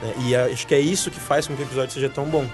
né? 0.01 0.13
E 0.27 0.35
a- 0.35 0.45
acho 0.45 0.65
que 0.65 0.73
é 0.73 0.79
isso 0.79 1.11
que 1.11 1.19
faz 1.19 1.47
com 1.47 1.55
que 1.55 1.61
o 1.63 1.65
episódio 1.65 1.93
seja 1.93 2.07
tão 2.07 2.25
bom, 2.25 2.45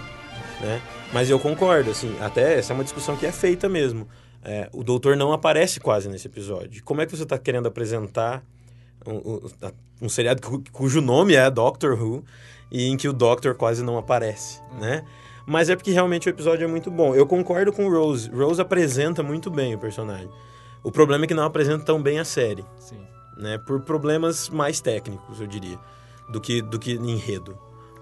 né? 0.61 0.81
Mas 1.13 1.29
eu 1.29 1.37
concordo, 1.37 1.91
assim, 1.91 2.15
até 2.21 2.57
essa 2.57 2.71
é 2.71 2.73
uma 2.73 2.83
discussão 2.83 3.15
que 3.15 3.25
é 3.27 3.31
feita 3.31 3.67
mesmo. 3.69 4.07
É, 4.43 4.67
o 4.73 4.83
doutor 4.83 5.15
não 5.15 5.31
aparece 5.33 5.79
quase 5.79 6.09
nesse 6.09 6.25
episódio. 6.27 6.81
Como 6.83 6.99
é 7.01 7.05
que 7.05 7.15
você 7.15 7.23
está 7.23 7.37
querendo 7.37 7.67
apresentar 7.67 8.41
um, 9.05 9.41
um- 10.01 10.09
seriado 10.09 10.41
cu- 10.41 10.63
cujo 10.71 11.01
nome 11.01 11.33
é 11.35 11.49
Doctor 11.49 11.93
Who 12.01 12.23
e 12.71 12.87
em 12.87 12.97
que 12.97 13.07
o 13.07 13.13
Doctor 13.13 13.55
quase 13.55 13.83
não 13.83 13.97
aparece, 13.97 14.61
né? 14.79 15.03
Mas 15.45 15.69
é 15.69 15.75
porque 15.75 15.91
realmente 15.91 16.27
o 16.27 16.29
episódio 16.29 16.63
é 16.63 16.67
muito 16.67 16.89
bom. 16.91 17.15
Eu 17.15 17.25
concordo 17.25 17.73
com 17.73 17.89
Rose. 17.89 18.29
Rose 18.29 18.61
apresenta 18.61 19.21
muito 19.23 19.49
bem 19.49 19.73
o 19.75 19.79
personagem. 19.79 20.29
O 20.83 20.91
problema 20.91 21.25
é 21.25 21.27
que 21.27 21.33
não 21.33 21.43
apresenta 21.43 21.83
tão 21.83 22.01
bem 22.01 22.19
a 22.19 22.25
série, 22.25 22.63
Sim. 22.79 22.99
né? 23.37 23.57
Por 23.57 23.81
problemas 23.81 24.49
mais 24.49 24.79
técnicos, 24.81 25.39
eu 25.41 25.47
diria, 25.47 25.77
do 26.31 26.39
que 26.39 26.61
do 26.61 26.79
que 26.79 26.93
enredo. 26.93 27.57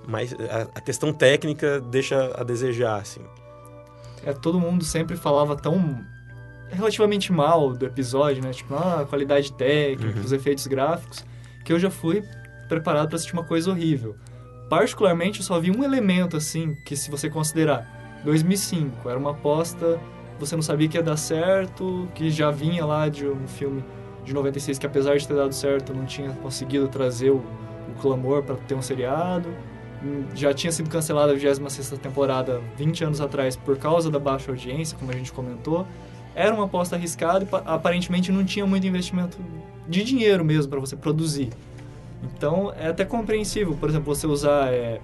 Mas 0.07 0.33
a, 0.33 0.61
a 0.77 0.81
questão 0.81 1.11
técnica 1.13 1.79
deixa 1.81 2.31
a 2.39 2.43
desejar, 2.43 2.97
assim. 3.01 3.21
É, 4.23 4.33
todo 4.33 4.59
mundo 4.59 4.83
sempre 4.83 5.15
falava 5.15 5.55
tão 5.55 5.99
relativamente 6.71 7.31
mal 7.31 7.73
do 7.73 7.85
episódio, 7.85 8.43
né? 8.43 8.51
Tipo, 8.51 8.75
ah, 8.75 9.01
a 9.01 9.05
qualidade 9.05 9.51
técnica, 9.53 10.19
os 10.19 10.31
efeitos 10.31 10.67
gráficos, 10.67 11.25
que 11.63 11.73
eu 11.73 11.79
já 11.79 11.89
fui 11.89 12.23
preparado 12.67 13.07
para 13.07 13.15
assistir 13.15 13.33
uma 13.33 13.43
coisa 13.43 13.71
horrível. 13.71 14.15
Particularmente, 14.69 15.39
eu 15.39 15.45
só 15.45 15.59
vi 15.59 15.71
um 15.71 15.83
elemento, 15.83 16.37
assim, 16.37 16.75
que 16.85 16.95
se 16.95 17.09
você 17.09 17.29
considerar 17.29 18.21
2005, 18.23 19.09
era 19.09 19.17
uma 19.17 19.31
aposta, 19.31 19.99
você 20.39 20.55
não 20.55 20.61
sabia 20.61 20.87
que 20.87 20.97
ia 20.97 21.03
dar 21.03 21.17
certo, 21.17 22.07
que 22.13 22.29
já 22.29 22.51
vinha 22.51 22.85
lá 22.85 23.09
de 23.09 23.25
um 23.25 23.47
filme 23.47 23.83
de 24.23 24.33
96 24.33 24.77
que 24.77 24.85
apesar 24.85 25.17
de 25.17 25.27
ter 25.27 25.33
dado 25.33 25.53
certo, 25.53 25.93
não 25.93 26.05
tinha 26.05 26.29
conseguido 26.33 26.87
trazer 26.87 27.31
o, 27.31 27.37
o 27.37 28.01
clamor 28.01 28.43
para 28.43 28.55
ter 28.55 28.75
um 28.75 28.81
seriado. 28.81 29.49
Hum, 30.03 30.25
Já 30.35 30.53
tinha 30.53 30.71
sido 30.71 30.89
cancelada 30.89 31.33
a 31.33 31.35
26ª 31.35 31.97
temporada 31.97 32.61
20 32.77 33.03
anos 33.05 33.21
atrás 33.21 33.55
por 33.55 33.77
causa 33.77 34.09
da 34.11 34.19
baixa 34.19 34.51
audiência, 34.51 34.97
como 34.97 35.11
a 35.11 35.15
gente 35.15 35.31
comentou. 35.31 35.85
Era 36.41 36.55
uma 36.55 36.65
aposta 36.65 36.95
arriscada 36.95 37.43
e 37.43 37.47
pa- 37.47 37.61
aparentemente 37.65 38.31
não 38.31 38.45
tinha 38.45 38.65
muito 38.65 38.87
investimento 38.87 39.37
de 39.87 40.03
dinheiro 40.03 40.45
mesmo 40.45 40.69
para 40.69 40.79
você 40.79 40.95
produzir. 40.95 41.49
Então 42.23 42.73
é 42.79 42.87
até 42.87 43.03
compreensível, 43.03 43.75
por 43.79 43.89
exemplo, 43.89 44.13
você 44.15 44.25
usar 44.27 44.71
é, 44.73 45.01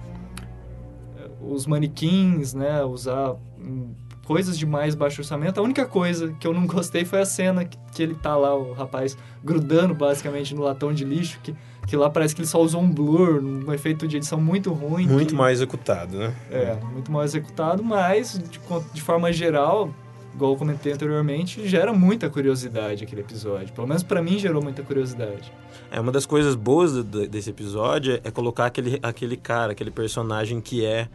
os 1.40 1.66
manequins, 1.66 2.54
né, 2.54 2.82
usar 2.84 3.34
hum, 3.58 3.90
coisas 4.26 4.58
de 4.58 4.66
mais 4.66 4.94
baixo 4.94 5.20
orçamento. 5.20 5.58
A 5.58 5.62
única 5.62 5.84
coisa 5.86 6.32
que 6.40 6.46
eu 6.46 6.52
não 6.54 6.66
gostei 6.68 7.04
foi 7.04 7.20
a 7.20 7.26
cena 7.26 7.64
que, 7.64 7.76
que 7.92 8.02
ele 8.02 8.14
tá 8.14 8.34
lá, 8.36 8.54
o 8.54 8.72
rapaz, 8.72 9.16
grudando 9.44 9.94
basicamente 9.94 10.54
no 10.54 10.62
latão 10.62 10.92
de 10.92 11.04
lixo, 11.04 11.38
que, 11.42 11.54
que 11.86 11.96
lá 11.96 12.10
parece 12.10 12.34
que 12.34 12.40
ele 12.40 12.48
só 12.48 12.60
usou 12.60 12.80
um 12.80 12.90
blur, 12.90 13.42
um 13.42 13.72
efeito 13.72 14.08
de 14.08 14.16
edição 14.16 14.40
muito 14.40 14.72
ruim. 14.72 15.06
Muito 15.06 15.30
que- 15.30 15.34
mal 15.34 15.50
executado, 15.50 16.18
né? 16.18 16.34
É, 16.50 16.74
muito 16.92 17.12
mal 17.12 17.22
executado, 17.24 17.82
mas 17.84 18.38
de, 18.38 18.60
de 18.92 19.02
forma 19.02 19.32
geral, 19.32 19.90
igual 20.36 20.52
eu 20.52 20.56
comentei 20.58 20.92
anteriormente, 20.92 21.66
gera 21.66 21.92
muita 21.92 22.28
curiosidade 22.30 23.02
aquele 23.02 23.22
episódio. 23.22 23.72
Pelo 23.72 23.86
menos 23.86 24.02
pra 24.02 24.22
mim 24.22 24.38
gerou 24.38 24.62
muita 24.62 24.82
curiosidade. 24.82 25.50
É, 25.90 25.98
uma 25.98 26.12
das 26.12 26.26
coisas 26.26 26.54
boas 26.54 26.92
do- 27.02 27.26
desse 27.26 27.50
episódio 27.50 28.20
é 28.22 28.30
colocar 28.30 28.66
aquele, 28.66 28.98
aquele 29.02 29.36
cara, 29.36 29.72
aquele 29.72 29.90
personagem 29.90 30.60
que 30.60 30.84
é 30.84 31.08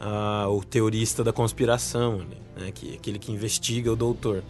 ah, 0.00 0.46
o 0.50 0.62
teorista 0.64 1.22
da 1.24 1.32
conspiração, 1.32 2.18
né? 2.56 2.70
que, 2.74 2.94
aquele 2.96 3.18
que 3.18 3.32
investiga 3.32 3.92
o 3.92 3.96
doutor. 3.96 4.42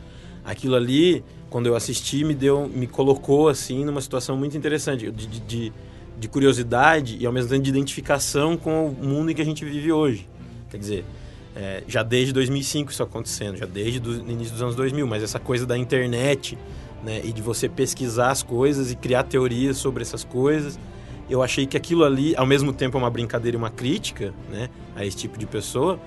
Aquilo 0.45 0.75
ali, 0.75 1.23
quando 1.51 1.67
eu 1.67 1.77
assisti, 1.77 2.25
me 2.25 2.35
deu, 2.35 2.67
me 2.69 2.87
colocou 2.87 3.49
assim 3.49 3.85
numa 3.85 4.01
situação 4.01 4.37
muito 4.37 4.57
interessante 4.57 5.11
de, 5.11 5.27
de- 5.41 5.73
de 6.19 6.29
curiosidade 6.29 7.17
e 7.21 7.25
ao 7.27 7.33
mesmo 7.33 7.49
tempo 7.51 7.63
de 7.63 7.71
identificação 7.71 8.57
com 8.57 8.89
o 8.89 9.07
mundo 9.07 9.31
em 9.31 9.35
que 9.35 9.41
a 9.43 9.45
gente 9.45 9.65
vive 9.65 9.93
hoje. 9.93 10.29
Quer 10.71 10.79
dizer, 10.79 11.05
é, 11.57 11.83
já 11.87 12.03
desde 12.03 12.33
2005 12.33 12.91
isso 12.91 13.03
acontecendo, 13.03 13.57
já 13.57 13.67
desde 13.67 14.01
o 14.01 14.31
início 14.31 14.53
dos 14.53 14.63
anos 14.63 14.77
2000, 14.77 15.07
mas 15.07 15.23
essa 15.23 15.39
coisa 15.39 15.67
da 15.67 15.77
internet 15.77 16.57
né, 17.03 17.21
e 17.25 17.33
de 17.33 17.43
você 17.43 17.69
pesquisar 17.69 18.31
as 18.31 18.43
coisas 18.43 18.91
e 18.91 18.97
criar 18.97 19.25
teorias 19.25 19.77
sobre 19.77 20.03
essas 20.03 20.25
coisas. 20.25 20.79
Eu 21.29 21.43
achei 21.43 21.67
que 21.67 21.77
aquilo 21.77 22.05
ali, 22.05 22.35
ao 22.37 22.47
mesmo 22.47 22.73
tempo, 22.73 22.97
é 22.97 23.01
uma 23.01 23.11
brincadeira 23.11 23.57
e 23.57 23.59
uma 23.59 23.71
crítica 23.71 24.33
né, 24.51 24.71
a 24.97 25.05
esse 25.05 25.17
tipo 25.17 25.39
de 25.39 25.47
pessoa. 25.47 25.99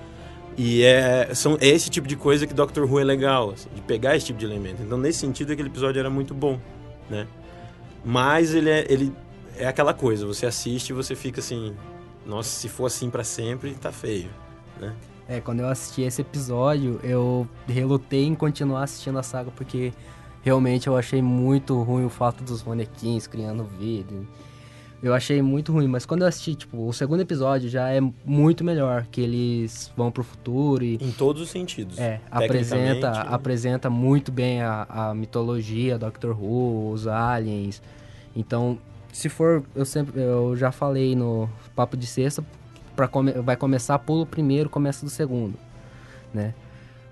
E 0.56 0.82
é, 0.82 1.34
são, 1.34 1.56
é 1.60 1.68
esse 1.68 1.88
tipo 1.88 2.06
de 2.06 2.16
coisa 2.16 2.46
que 2.46 2.52
Doctor 2.52 2.90
Who 2.90 3.00
é 3.00 3.04
legal, 3.04 3.52
assim, 3.52 3.68
de 3.74 3.80
pegar 3.80 4.16
esse 4.16 4.26
tipo 4.26 4.38
de 4.38 4.44
elemento. 4.44 4.82
Então, 4.82 4.98
nesse 4.98 5.20
sentido, 5.20 5.52
aquele 5.52 5.68
episódio 5.68 5.98
era 5.98 6.10
muito 6.10 6.34
bom, 6.34 6.58
né? 7.08 7.26
Mas 8.04 8.52
ele 8.52 8.68
é, 8.68 8.84
ele 8.88 9.14
é 9.56 9.66
aquela 9.66 9.94
coisa, 9.94 10.26
você 10.26 10.44
assiste 10.44 10.90
e 10.90 10.92
você 10.92 11.14
fica 11.14 11.40
assim, 11.40 11.74
nossa, 12.26 12.50
se 12.50 12.68
for 12.68 12.86
assim 12.86 13.08
pra 13.08 13.24
sempre, 13.24 13.74
tá 13.74 13.92
feio, 13.92 14.28
né? 14.80 14.92
É, 15.28 15.40
quando 15.40 15.60
eu 15.60 15.68
assisti 15.68 16.02
esse 16.02 16.20
episódio, 16.20 17.00
eu 17.02 17.46
relutei 17.66 18.24
em 18.24 18.34
continuar 18.34 18.82
assistindo 18.84 19.18
a 19.18 19.22
saga 19.22 19.50
porque 19.50 19.92
realmente 20.42 20.86
eu 20.88 20.96
achei 20.96 21.22
muito 21.22 21.80
ruim 21.82 22.04
o 22.04 22.10
fato 22.10 22.42
dos 22.42 22.62
manequins 22.62 23.26
criando 23.26 23.64
vida. 23.64 24.12
Eu 25.02 25.12
achei 25.12 25.42
muito 25.42 25.72
ruim, 25.72 25.88
mas 25.88 26.06
quando 26.06 26.22
eu 26.22 26.28
assisti, 26.28 26.54
tipo, 26.54 26.86
o 26.86 26.92
segundo 26.92 27.20
episódio 27.20 27.68
já 27.68 27.90
é 27.90 28.00
muito 28.24 28.62
melhor, 28.62 29.04
que 29.10 29.20
eles 29.20 29.90
vão 29.96 30.12
pro 30.12 30.22
futuro 30.22 30.84
e 30.84 30.94
Em 30.94 31.10
todos 31.10 31.42
os 31.42 31.50
sentidos. 31.50 31.98
é, 31.98 32.20
apresenta, 32.30 33.10
né? 33.10 33.24
apresenta 33.26 33.90
muito 33.90 34.30
bem 34.30 34.62
a, 34.62 34.86
a 34.88 35.14
mitologia, 35.14 35.98
Doctor 35.98 36.40
Who, 36.40 36.92
os 36.92 37.08
aliens. 37.08 37.82
Então, 38.36 38.78
se 39.12 39.28
for, 39.28 39.64
eu 39.74 39.84
sempre, 39.84 40.20
eu 40.20 40.56
já 40.56 40.70
falei 40.70 41.16
no 41.16 41.50
papo 41.74 41.96
de 41.96 42.06
sexta, 42.06 42.44
come, 43.08 43.32
vai 43.32 43.56
começar 43.56 43.98
pelo 43.98 44.24
primeiro, 44.26 44.68
começa 44.70 45.04
do 45.04 45.10
segundo, 45.10 45.54
né? 46.32 46.54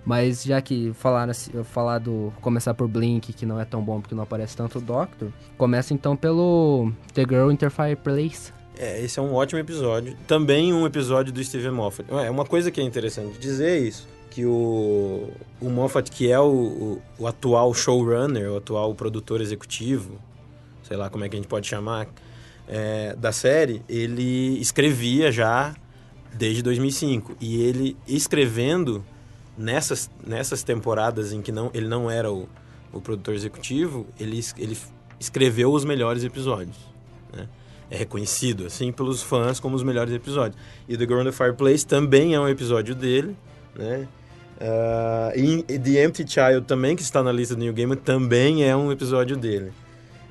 Mas 0.04 0.42
já 0.42 0.60
que 0.62 0.92
falaram, 0.94 1.30
assim- 1.30 1.62
falar 1.62 1.98
do 1.98 2.32
começar 2.40 2.72
por 2.72 2.88
Blink, 2.88 3.32
que 3.34 3.44
não 3.44 3.60
é 3.60 3.64
tão 3.64 3.82
bom 3.82 4.00
porque 4.00 4.14
não 4.14 4.22
aparece 4.22 4.56
tanto 4.56 4.78
o 4.78 4.80
Doctor, 4.80 5.28
começa 5.58 5.92
então 5.92 6.16
pelo 6.16 6.90
The 7.12 7.22
Girl 7.28 7.50
in 7.50 7.56
the 7.56 7.68
Fireplace. 7.68 8.52
É, 8.78 9.02
esse 9.04 9.18
é 9.18 9.22
um 9.22 9.34
ótimo 9.34 9.60
episódio. 9.60 10.16
Também 10.26 10.72
um 10.72 10.86
episódio 10.86 11.30
do 11.32 11.44
Steven 11.44 11.72
Moffat. 11.72 12.10
É 12.10 12.30
uma 12.30 12.46
coisa 12.46 12.70
que 12.70 12.80
é 12.80 12.84
interessante 12.84 13.38
dizer 13.38 13.68
é 13.68 13.78
isso. 13.78 14.08
Que 14.30 14.46
o, 14.46 15.28
o 15.60 15.68
Moffat, 15.68 16.10
que 16.10 16.30
é 16.30 16.38
o, 16.40 16.44
o, 16.46 17.02
o 17.18 17.26
atual 17.26 17.74
showrunner, 17.74 18.50
o 18.50 18.56
atual 18.56 18.94
produtor 18.94 19.40
executivo, 19.42 20.18
sei 20.82 20.96
lá 20.96 21.10
como 21.10 21.24
é 21.24 21.28
que 21.28 21.36
a 21.36 21.38
gente 21.38 21.48
pode 21.48 21.66
chamar, 21.66 22.06
é, 22.72 23.16
da 23.16 23.32
série, 23.32 23.82
ele 23.88 24.56
escrevia 24.60 25.32
já 25.32 25.74
desde 26.32 26.62
2005. 26.62 27.36
E 27.40 27.60
ele 27.60 27.96
escrevendo 28.06 29.04
nessas, 29.58 30.08
nessas 30.24 30.62
temporadas 30.62 31.32
em 31.32 31.42
que 31.42 31.50
não, 31.50 31.68
ele 31.74 31.88
não 31.88 32.08
era 32.08 32.30
o, 32.30 32.48
o 32.92 33.00
produtor 33.00 33.34
executivo, 33.34 34.06
ele, 34.18 34.40
ele 34.56 34.78
escreveu 35.18 35.72
os 35.72 35.84
melhores 35.84 36.22
episódios. 36.22 36.76
Né? 37.36 37.48
É 37.90 37.96
reconhecido, 37.96 38.66
assim, 38.66 38.92
pelos 38.92 39.20
fãs 39.20 39.58
como 39.58 39.74
os 39.74 39.82
melhores 39.82 40.14
episódios. 40.14 40.56
E 40.88 40.96
The 40.96 41.04
Girl 41.04 41.22
in 41.22 41.24
the 41.24 41.32
Fireplace 41.32 41.84
também 41.84 42.36
é 42.36 42.40
um 42.40 42.48
episódio 42.48 42.94
dele, 42.94 43.36
né? 43.74 44.06
Ah, 44.60 45.32
e 45.34 45.62
The 45.62 46.04
Empty 46.04 46.24
Child 46.28 46.66
também, 46.66 46.94
que 46.94 47.02
está 47.02 47.20
na 47.20 47.32
lista 47.32 47.56
do 47.56 47.60
New 47.62 47.72
Game, 47.72 47.96
também 47.96 48.62
é 48.62 48.76
um 48.76 48.92
episódio 48.92 49.36
dele. 49.36 49.72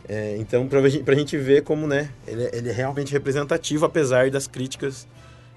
É, 0.10 0.36
então, 0.40 0.68
gente- 0.90 1.04
pra 1.04 1.14
gente 1.14 1.38
ver 1.38 1.62
como, 1.64 1.86
né, 1.86 2.10
ele, 2.28 2.44
é- 2.46 2.56
ele 2.58 2.70
é 2.70 2.74
realmente 2.74 3.14
representativo, 3.14 3.86
apesar 3.86 4.32
das 4.32 4.48
críticas 4.48 5.08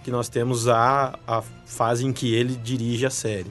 que 0.04 0.10
nós 0.10 0.28
temos 0.28 0.68
à, 0.68 1.18
à 1.26 1.42
fase 1.64 2.04
em 2.04 2.12
que 2.12 2.34
ele 2.34 2.54
dirige 2.56 3.06
a 3.06 3.10
série. 3.10 3.50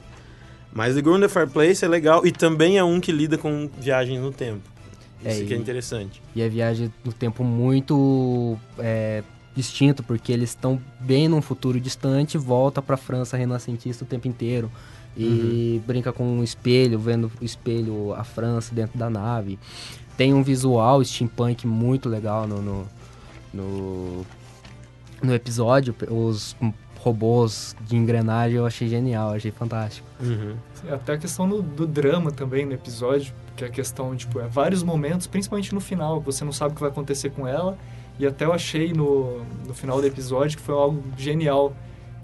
Mas 0.72 0.94
The 0.94 1.02
the 1.20 1.28
Fireplace 1.28 1.84
é 1.84 1.88
legal 1.88 2.24
e 2.24 2.30
também 2.30 2.78
é 2.78 2.84
um 2.84 3.00
que 3.00 3.10
lida 3.10 3.36
com 3.36 3.68
viagens 3.78 4.20
no 4.20 4.30
tempo. 4.32 4.62
É, 5.24 5.32
Isso 5.34 5.44
que 5.44 5.54
é 5.54 5.56
interessante. 5.56 6.22
E 6.34 6.42
a 6.42 6.48
viagem 6.48 6.92
no 7.04 7.12
tempo 7.12 7.42
muito 7.44 8.56
é, 8.78 9.22
distinto, 9.54 10.02
porque 10.02 10.32
eles 10.32 10.50
estão 10.50 10.80
bem 11.00 11.28
num 11.28 11.42
futuro 11.42 11.80
distante, 11.80 12.38
volta 12.38 12.80
pra 12.80 12.96
França 12.96 13.36
renascentista 13.36 14.04
o 14.04 14.06
tempo 14.06 14.26
inteiro. 14.28 14.70
E 15.16 15.80
brinca 15.86 16.12
com 16.12 16.24
um 16.24 16.42
espelho, 16.42 16.98
vendo 16.98 17.30
o 17.40 17.44
espelho, 17.44 18.14
a 18.14 18.24
França 18.24 18.74
dentro 18.74 18.98
da 18.98 19.10
nave. 19.10 19.58
Tem 20.16 20.32
um 20.32 20.42
visual 20.42 21.04
steampunk 21.04 21.66
muito 21.66 22.08
legal 22.08 22.46
no, 22.46 22.62
no, 22.62 22.86
no, 23.52 24.26
no 25.22 25.34
episódio. 25.34 25.94
Os 26.10 26.56
robôs 27.02 27.74
de 27.80 27.96
engrenagem 27.96 28.56
eu 28.56 28.64
achei 28.64 28.88
genial, 28.88 29.32
achei 29.32 29.50
fantástico. 29.50 30.06
Uhum. 30.20 30.54
Até 30.90 31.14
a 31.14 31.18
questão 31.18 31.48
do, 31.48 31.60
do 31.60 31.86
drama 31.86 32.30
também 32.30 32.64
no 32.64 32.72
episódio, 32.72 33.34
que 33.56 33.64
é 33.64 33.66
a 33.66 33.70
questão, 33.70 34.14
tipo, 34.14 34.38
é 34.40 34.46
vários 34.46 34.82
momentos, 34.82 35.26
principalmente 35.26 35.74
no 35.74 35.80
final, 35.80 36.20
que 36.20 36.26
você 36.26 36.44
não 36.44 36.52
sabe 36.52 36.72
o 36.72 36.74
que 36.74 36.80
vai 36.80 36.90
acontecer 36.90 37.30
com 37.30 37.46
ela. 37.46 37.76
E 38.18 38.26
até 38.26 38.44
eu 38.44 38.52
achei 38.52 38.92
no, 38.92 39.42
no 39.66 39.74
final 39.74 40.00
do 40.00 40.06
episódio 40.06 40.56
que 40.56 40.62
foi 40.62 40.74
algo 40.74 41.02
genial, 41.16 41.74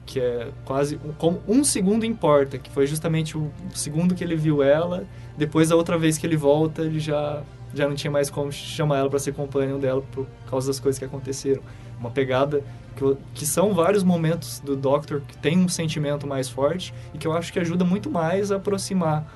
que 0.08 0.18
é 0.18 0.48
quase 0.64 0.98
como 1.18 1.38
um 1.46 1.62
segundo 1.62 2.06
importa, 2.06 2.56
que 2.56 2.70
foi 2.70 2.86
justamente 2.86 3.36
o 3.36 3.52
segundo 3.74 4.14
que 4.14 4.24
ele 4.24 4.34
viu 4.34 4.62
ela, 4.62 5.04
depois 5.36 5.68
da 5.68 5.76
outra 5.76 5.98
vez 5.98 6.16
que 6.16 6.26
ele 6.26 6.36
volta, 6.36 6.80
ele 6.80 6.98
já, 6.98 7.42
já 7.74 7.86
não 7.86 7.94
tinha 7.94 8.10
mais 8.10 8.30
como 8.30 8.50
chamar 8.50 9.00
ela 9.00 9.10
para 9.10 9.18
ser 9.18 9.34
companion 9.34 9.78
dela 9.78 10.02
por 10.10 10.26
causa 10.50 10.68
das 10.68 10.80
coisas 10.80 10.98
que 10.98 11.04
aconteceram. 11.04 11.60
Uma 12.00 12.10
pegada 12.10 12.64
que, 12.96 13.16
que 13.34 13.44
são 13.44 13.74
vários 13.74 14.02
momentos 14.02 14.60
do 14.60 14.74
Doctor 14.74 15.20
que 15.20 15.36
tem 15.36 15.58
um 15.58 15.68
sentimento 15.68 16.26
mais 16.26 16.48
forte 16.48 16.94
e 17.12 17.18
que 17.18 17.26
eu 17.26 17.34
acho 17.34 17.52
que 17.52 17.58
ajuda 17.58 17.84
muito 17.84 18.08
mais 18.10 18.50
a 18.50 18.56
aproximar 18.56 19.26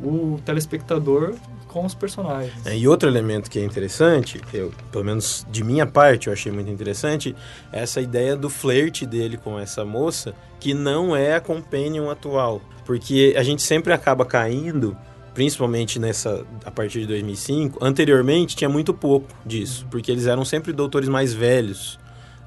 o 0.00 0.40
telespectador 0.46 1.34
com 1.72 1.84
os 1.84 1.94
personagens. 1.94 2.66
É, 2.66 2.76
e 2.76 2.86
outro 2.86 3.08
elemento 3.08 3.50
que 3.50 3.58
é 3.58 3.64
interessante, 3.64 4.40
eu, 4.52 4.72
pelo 4.92 5.04
menos 5.04 5.46
de 5.50 5.64
minha 5.64 5.86
parte 5.86 6.26
eu 6.26 6.32
achei 6.32 6.52
muito 6.52 6.70
interessante, 6.70 7.34
é 7.72 7.80
essa 7.80 8.00
ideia 8.00 8.36
do 8.36 8.50
flerte 8.50 9.06
dele 9.06 9.36
com 9.36 9.58
essa 9.58 9.84
moça, 9.84 10.34
que 10.60 10.74
não 10.74 11.16
é 11.16 11.34
a 11.34 11.40
companion 11.40 12.10
atual. 12.10 12.60
Porque 12.84 13.34
a 13.36 13.42
gente 13.42 13.62
sempre 13.62 13.92
acaba 13.92 14.24
caindo, 14.24 14.96
principalmente 15.34 15.98
nessa 15.98 16.44
a 16.64 16.70
partir 16.70 17.00
de 17.00 17.06
2005, 17.06 17.84
anteriormente 17.84 18.54
tinha 18.54 18.68
muito 18.68 18.92
pouco 18.92 19.28
disso, 19.44 19.86
porque 19.90 20.10
eles 20.10 20.26
eram 20.26 20.44
sempre 20.44 20.72
doutores 20.72 21.08
mais 21.08 21.32
velhos, 21.32 21.98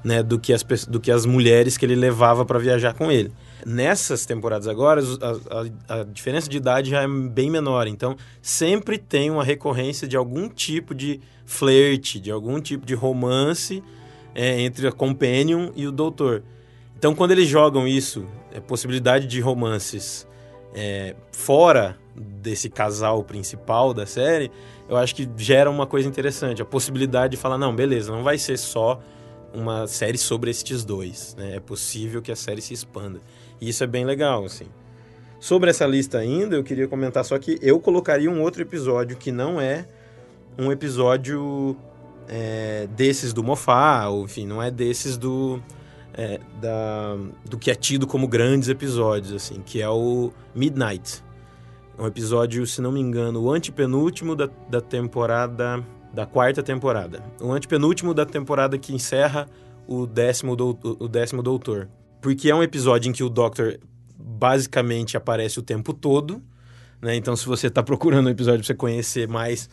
né, 0.04 0.22
do 0.22 0.38
que 0.38 0.52
as, 0.52 0.62
do 0.86 1.00
que 1.00 1.10
as 1.10 1.26
mulheres 1.26 1.76
que 1.76 1.84
ele 1.84 1.96
levava 1.96 2.44
para 2.44 2.58
viajar 2.58 2.94
com 2.94 3.10
ele. 3.10 3.32
Nessas 3.68 4.24
temporadas 4.24 4.68
agora, 4.68 5.02
a, 5.02 5.94
a- 5.96 6.00
a 6.00 6.04
diferença 6.04 6.48
de 6.48 6.56
idade 6.56 6.90
já 6.90 7.02
é 7.02 7.08
bem 7.08 7.50
menor, 7.50 7.88
então 7.88 8.14
sempre 8.40 8.96
tem 8.96 9.28
uma 9.28 9.42
recorrência 9.42 10.06
de 10.06 10.16
algum 10.16 10.48
tipo 10.48 10.94
de 10.94 11.20
flerte, 11.44 12.20
de 12.20 12.30
algum 12.30 12.60
tipo 12.60 12.86
de 12.86 12.94
romance 12.94 13.82
é, 14.36 14.60
entre 14.60 14.86
a 14.86 14.92
companion 14.92 15.70
e 15.74 15.84
o 15.84 15.90
doutor. 15.90 16.44
Então, 16.96 17.12
quando 17.12 17.32
eles 17.32 17.48
jogam 17.48 17.88
isso, 17.88 18.24
a 18.56 18.60
possibilidade 18.60 19.26
de 19.26 19.40
romances 19.40 20.28
é, 20.72 21.16
fora 21.32 21.96
desse 22.14 22.70
casal 22.70 23.24
principal 23.24 23.92
da 23.92 24.06
série, 24.06 24.48
eu 24.88 24.96
acho 24.96 25.12
que 25.12 25.28
gera 25.36 25.68
uma 25.68 25.88
coisa 25.88 26.08
interessante. 26.08 26.62
A 26.62 26.64
possibilidade 26.64 27.32
de 27.32 27.36
falar, 27.36 27.58
não, 27.58 27.74
beleza, 27.74 28.12
não 28.12 28.22
vai 28.22 28.38
ser 28.38 28.56
só 28.58 29.00
uma 29.52 29.88
série 29.88 30.18
sobre 30.18 30.50
estes 30.50 30.84
dois. 30.84 31.34
Né? 31.36 31.56
É 31.56 31.60
possível 31.60 32.22
que 32.22 32.30
a 32.30 32.36
série 32.36 32.60
se 32.62 32.72
expanda. 32.72 33.20
E 33.60 33.68
isso 33.68 33.82
é 33.84 33.86
bem 33.86 34.04
legal, 34.04 34.44
assim. 34.44 34.66
Sobre 35.38 35.70
essa 35.70 35.86
lista 35.86 36.18
ainda, 36.18 36.56
eu 36.56 36.64
queria 36.64 36.88
comentar 36.88 37.24
só 37.24 37.38
que 37.38 37.58
eu 37.62 37.78
colocaria 37.78 38.30
um 38.30 38.42
outro 38.42 38.62
episódio 38.62 39.16
que 39.16 39.30
não 39.30 39.60
é 39.60 39.86
um 40.58 40.72
episódio 40.72 41.76
é, 42.28 42.88
desses 42.96 43.32
do 43.32 43.42
Mofá, 43.42 44.08
ou 44.08 44.24
enfim, 44.24 44.46
não 44.46 44.62
é 44.62 44.70
desses 44.70 45.16
do, 45.16 45.60
é, 46.14 46.40
da, 46.60 47.16
do 47.44 47.58
que 47.58 47.70
é 47.70 47.74
tido 47.74 48.06
como 48.06 48.26
grandes 48.26 48.68
episódios, 48.68 49.32
assim, 49.32 49.62
que 49.64 49.80
é 49.80 49.88
o 49.88 50.32
Midnight. 50.54 51.22
É 51.98 52.02
um 52.02 52.06
episódio, 52.06 52.66
se 52.66 52.80
não 52.80 52.92
me 52.92 53.00
engano, 53.00 53.42
o 53.42 53.52
antepenúltimo 53.52 54.34
da, 54.34 54.48
da 54.68 54.80
temporada, 54.80 55.84
da 56.12 56.26
quarta 56.26 56.62
temporada. 56.62 57.22
O 57.40 57.52
antepenúltimo 57.52 58.12
da 58.12 58.26
temporada 58.26 58.76
que 58.78 58.94
encerra 58.94 59.48
o 59.86 60.06
décimo, 60.06 60.56
do, 60.56 60.78
o 60.98 61.08
décimo 61.08 61.42
doutor. 61.42 61.88
Porque 62.26 62.50
é 62.50 62.54
um 62.56 62.60
episódio 62.60 63.08
em 63.08 63.12
que 63.12 63.22
o 63.22 63.28
Doctor 63.28 63.78
basicamente 64.18 65.16
aparece 65.16 65.60
o 65.60 65.62
tempo 65.62 65.94
todo, 65.94 66.42
né? 67.00 67.14
Então, 67.14 67.36
se 67.36 67.46
você 67.46 67.68
está 67.68 67.84
procurando 67.84 68.26
um 68.26 68.30
episódio 68.30 68.58
para 68.58 68.66
você 68.66 68.74
conhecer 68.74 69.28
mais 69.28 69.70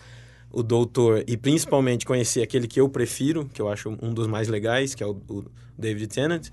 o 0.52 0.62
Doutor 0.62 1.24
e 1.26 1.36
principalmente 1.36 2.06
conhecer 2.06 2.44
aquele 2.44 2.68
que 2.68 2.80
eu 2.80 2.88
prefiro, 2.88 3.50
que 3.52 3.60
eu 3.60 3.70
acho 3.70 3.98
um 4.00 4.14
dos 4.14 4.28
mais 4.28 4.50
legais, 4.50 4.94
que 4.94 5.02
é 5.02 5.08
o, 5.08 5.20
o 5.30 5.46
David 5.76 6.06
Tennant, 6.06 6.50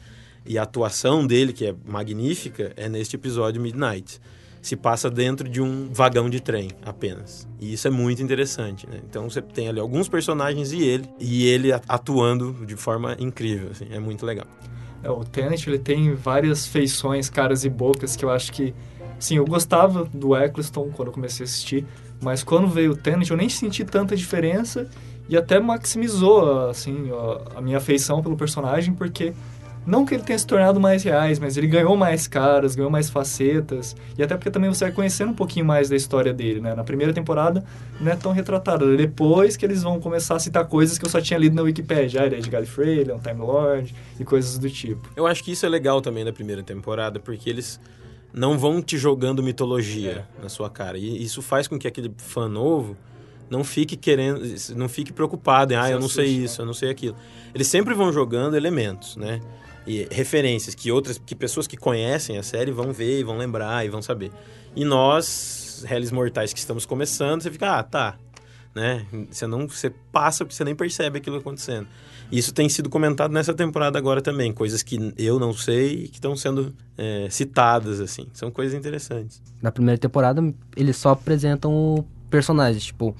e 0.46 0.57
a 0.57 0.62
atuação 0.62 1.26
dele, 1.26 1.53
que 1.53 1.66
é 1.66 1.74
magnífica, 1.84 2.72
é 2.78 2.88
neste 2.88 3.16
episódio 3.16 3.61
Midnight. 3.61 4.22
Se 4.62 4.76
passa 4.76 5.11
dentro 5.11 5.46
de 5.46 5.61
um 5.61 5.92
vagão 5.92 6.30
de 6.30 6.40
trem 6.40 6.70
apenas. 6.80 7.46
E 7.61 7.74
isso 7.74 7.86
é 7.86 7.90
muito 7.90 8.22
interessante, 8.22 8.88
né? 8.88 9.03
Então 9.07 9.28
você 9.28 9.42
tem 9.42 9.68
ali 9.68 9.78
alguns 9.78 10.09
personagens 10.09 10.72
e 10.72 10.82
ele, 10.82 11.05
e 11.18 11.46
ele 11.46 11.70
atuando 11.72 12.64
de 12.64 12.74
forma 12.74 13.14
incrível, 13.20 13.68
assim, 13.70 13.88
é 13.90 13.98
muito 13.98 14.24
legal. 14.24 14.46
É, 15.03 15.11
o 15.11 15.24
Tenet 15.24 15.68
ele 15.68 15.78
tem 15.78 16.14
várias 16.14 16.66
feições, 16.66 17.30
caras 17.30 17.64
e 17.64 17.70
bocas 17.70 18.16
que 18.16 18.24
eu 18.24 18.30
acho 18.30 18.53
que. 18.53 18.74
Sim, 19.18 19.36
eu 19.36 19.44
gostava 19.44 20.05
do 20.05 20.36
Eccleston 20.36 20.90
quando 20.94 21.09
eu 21.09 21.12
comecei 21.12 21.44
a 21.44 21.46
assistir, 21.46 21.86
mas 22.22 22.42
quando 22.42 22.68
veio 22.68 22.92
o 22.92 22.96
Tenet 22.96 23.30
eu 23.30 23.36
nem 23.36 23.48
senti 23.48 23.84
tanta 23.84 24.16
diferença 24.16 24.88
e 25.28 25.36
até 25.36 25.61
maximizou 25.61 26.68
assim, 26.70 27.11
a, 27.12 27.59
a 27.59 27.61
minha 27.61 27.76
afeição 27.76 28.22
pelo 28.22 28.36
personagem, 28.36 28.94
porque 28.94 29.34
não 29.86 30.04
que 30.04 30.14
ele 30.14 30.22
tenha 30.22 30.38
se 30.38 30.46
tornado 30.46 30.78
mais 30.78 31.02
reais, 31.02 31.38
mas 31.38 31.56
ele 31.56 31.66
ganhou 31.66 31.96
mais 31.96 32.26
caras, 32.28 32.74
ganhou 32.74 32.90
mais 32.90 33.08
facetas. 33.08 33.96
E 34.16 34.22
até 34.22 34.36
porque 34.36 34.50
também 34.50 34.68
você 34.68 34.84
vai 34.84 34.92
conhecendo 34.92 35.30
um 35.30 35.34
pouquinho 35.34 35.64
mais 35.64 35.88
da 35.88 35.96
história 35.96 36.32
dele, 36.32 36.60
né? 36.60 36.74
Na 36.74 36.84
primeira 36.84 37.12
temporada 37.12 37.64
não 38.00 38.12
é 38.12 38.16
tão 38.16 38.32
retratado. 38.32 38.96
Depois 38.96 39.56
que 39.56 39.64
eles 39.64 39.82
vão 39.82 39.98
começar 39.98 40.36
a 40.36 40.38
citar 40.38 40.66
coisas 40.66 40.98
que 40.98 41.04
eu 41.04 41.10
só 41.10 41.20
tinha 41.20 41.38
lido 41.38 41.56
na 41.56 41.62
Wikipedia. 41.62 42.22
Ah, 42.22 42.26
ele 42.26 42.36
é 42.36 42.40
de 42.40 42.50
Gallifrey, 42.50 42.98
ele 42.98 43.10
é 43.10 43.14
um 43.14 43.18
Time 43.18 43.40
Lord 43.40 43.94
e 44.18 44.24
coisas 44.24 44.58
do 44.58 44.68
tipo. 44.68 45.08
Eu 45.16 45.26
acho 45.26 45.42
que 45.42 45.52
isso 45.52 45.64
é 45.64 45.68
legal 45.68 46.00
também 46.00 46.24
na 46.24 46.32
primeira 46.32 46.62
temporada, 46.62 47.18
porque 47.18 47.48
eles 47.48 47.80
não 48.32 48.58
vão 48.58 48.80
te 48.82 48.96
jogando 48.96 49.42
mitologia 49.42 50.26
é. 50.38 50.42
na 50.42 50.48
sua 50.48 50.68
cara. 50.68 50.98
E 50.98 51.22
isso 51.22 51.42
faz 51.42 51.66
com 51.66 51.78
que 51.78 51.88
aquele 51.88 52.12
fã 52.18 52.48
novo 52.48 52.96
não 53.48 53.64
fique 53.64 53.96
querendo, 53.96 54.40
não 54.76 54.88
fique 54.88 55.12
preocupado 55.12 55.72
em, 55.72 55.76
ah, 55.76 55.90
eu 55.90 55.98
não 55.98 56.08
sei 56.08 56.26
isso, 56.26 56.60
né? 56.60 56.62
eu 56.62 56.66
não 56.66 56.74
sei 56.74 56.90
aquilo. 56.90 57.16
Eles 57.52 57.66
sempre 57.66 57.94
vão 57.94 58.12
jogando 58.12 58.56
elementos, 58.56 59.16
né? 59.16 59.40
E 59.86 60.06
referências 60.10 60.74
que 60.74 60.90
outras 60.90 61.18
que 61.18 61.34
pessoas 61.34 61.66
que 61.66 61.76
conhecem 61.76 62.38
a 62.38 62.42
série 62.42 62.70
vão 62.70 62.92
ver 62.92 63.20
e 63.20 63.24
vão 63.24 63.36
lembrar 63.36 63.84
e 63.84 63.88
vão 63.88 64.02
saber. 64.02 64.30
E 64.74 64.84
nós, 64.84 65.84
réis 65.86 66.12
mortais 66.12 66.52
que 66.52 66.58
estamos 66.58 66.86
começando, 66.86 67.42
você 67.42 67.50
fica, 67.50 67.78
ah, 67.78 67.82
tá, 67.82 68.16
né? 68.74 69.04
Você 69.30 69.46
não 69.46 69.66
você 69.66 69.90
passa 70.12 70.44
porque 70.44 70.54
você 70.54 70.64
nem 70.64 70.74
percebe 70.74 71.18
aquilo 71.18 71.36
acontecendo. 71.36 71.88
Isso 72.30 72.54
tem 72.54 72.68
sido 72.68 72.88
comentado 72.88 73.32
nessa 73.32 73.52
temporada 73.52 73.98
agora 73.98 74.22
também, 74.22 74.52
coisas 74.52 74.82
que 74.82 75.12
eu 75.18 75.40
não 75.40 75.52
sei 75.52 76.04
e 76.04 76.08
que 76.08 76.14
estão 76.14 76.36
sendo 76.36 76.72
é, 76.96 77.26
citadas 77.28 77.98
assim. 78.00 78.28
São 78.32 78.50
coisas 78.50 78.78
interessantes. 78.78 79.42
Na 79.60 79.72
primeira 79.72 79.98
temporada 79.98 80.42
eles 80.76 80.96
só 80.96 81.10
apresentam 81.10 82.04
personagens, 82.28 82.84
tipo 82.84 83.16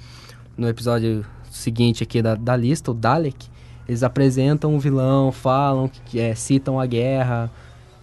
no 0.56 0.68
episódio 0.68 1.24
seguinte 1.50 2.02
aqui 2.02 2.22
da, 2.22 2.34
da 2.34 2.54
lista, 2.54 2.90
o 2.90 2.94
Dalek, 2.94 3.48
eles 3.91 4.05
apresentam 4.05 4.76
o 4.76 4.78
vilão, 4.78 5.32
falam, 5.32 5.88
que 5.88 6.20
é, 6.20 6.32
citam 6.32 6.78
a 6.78 6.86
guerra 6.86 7.51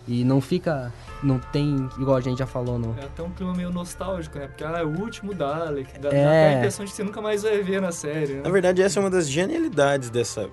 e 0.05 0.25
não 0.25 0.41
fica 0.41 0.91
não 1.23 1.39
tem, 1.39 1.89
igual 1.97 2.17
a 2.17 2.21
gente 2.21 2.39
já 2.39 2.45
falou, 2.45 2.77
não. 2.77 2.93
É 3.01 3.05
até 3.05 3.23
um 3.23 3.31
clima 3.31 3.53
meio 3.53 3.71
nostálgico, 3.71 4.37
né? 4.37 4.47
Porque 4.47 4.65
ah, 4.65 4.79
é 4.79 4.83
o 4.83 4.99
último 4.99 5.33
Dalek. 5.33 5.97
Dá, 5.97 6.09
é. 6.09 6.23
dá 6.25 6.31
a 6.31 6.53
impressão 6.57 6.83
de 6.83 6.91
que 6.91 6.97
você 6.97 7.03
nunca 7.05 7.21
mais 7.21 7.41
vai 7.41 7.63
ver 7.63 7.81
na 7.81 7.93
série. 7.93 8.33
Né? 8.33 8.41
Na 8.43 8.49
verdade, 8.49 8.81
essa 8.81 8.99
é 8.99 9.01
uma 9.01 9.09
das 9.09 9.29
genialidades 9.29 10.09
dessa, 10.09 10.49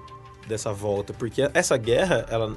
dessa 0.47 0.73
volta, 0.73 1.13
porque 1.13 1.51
essa 1.53 1.77
guerra, 1.77 2.25
ela 2.31 2.57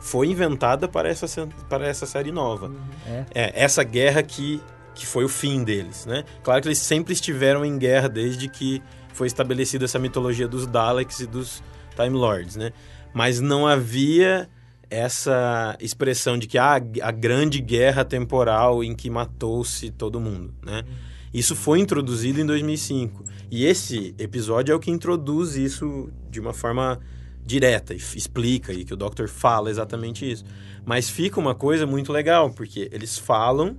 foi 0.00 0.26
inventada 0.26 0.88
para 0.88 1.08
essa, 1.08 1.48
para 1.68 1.86
essa 1.86 2.04
série 2.04 2.32
nova. 2.32 2.66
Uhum. 2.66 2.76
É. 3.06 3.24
é. 3.32 3.52
essa 3.54 3.84
guerra 3.84 4.24
que, 4.24 4.60
que 4.92 5.06
foi 5.06 5.24
o 5.24 5.28
fim 5.28 5.62
deles, 5.62 6.04
né? 6.04 6.24
Claro 6.42 6.60
que 6.60 6.68
eles 6.68 6.78
sempre 6.78 7.12
estiveram 7.12 7.64
em 7.64 7.78
guerra 7.78 8.08
desde 8.08 8.48
que 8.48 8.82
foi 9.14 9.28
estabelecida 9.28 9.84
essa 9.84 10.00
mitologia 10.00 10.48
dos 10.48 10.66
Daleks 10.66 11.20
e 11.20 11.26
dos 11.26 11.62
Time 12.02 12.16
Lords, 12.16 12.56
né? 12.56 12.72
Mas 13.12 13.40
não 13.40 13.66
havia 13.66 14.48
essa 14.90 15.76
expressão 15.80 16.38
de 16.38 16.46
que 16.46 16.56
ah, 16.56 16.80
a 17.02 17.10
grande 17.10 17.60
guerra 17.60 18.04
temporal 18.04 18.82
em 18.82 18.94
que 18.94 19.10
matou-se 19.10 19.90
todo 19.90 20.20
mundo, 20.20 20.54
né? 20.64 20.84
Isso 21.32 21.54
foi 21.54 21.78
introduzido 21.78 22.40
em 22.40 22.46
2005. 22.46 23.22
E 23.50 23.66
esse 23.66 24.14
episódio 24.18 24.72
é 24.72 24.74
o 24.74 24.80
que 24.80 24.90
introduz 24.90 25.56
isso 25.56 26.10
de 26.30 26.40
uma 26.40 26.54
forma 26.54 26.98
direta 27.44 27.94
e 27.94 27.96
explica 27.96 28.72
e 28.72 28.84
que 28.84 28.94
o 28.94 28.96
Doctor 28.96 29.28
fala 29.28 29.70
exatamente 29.70 30.30
isso. 30.30 30.44
Mas 30.84 31.08
fica 31.10 31.38
uma 31.38 31.54
coisa 31.54 31.86
muito 31.86 32.12
legal, 32.12 32.50
porque 32.50 32.88
eles 32.92 33.18
falam, 33.18 33.76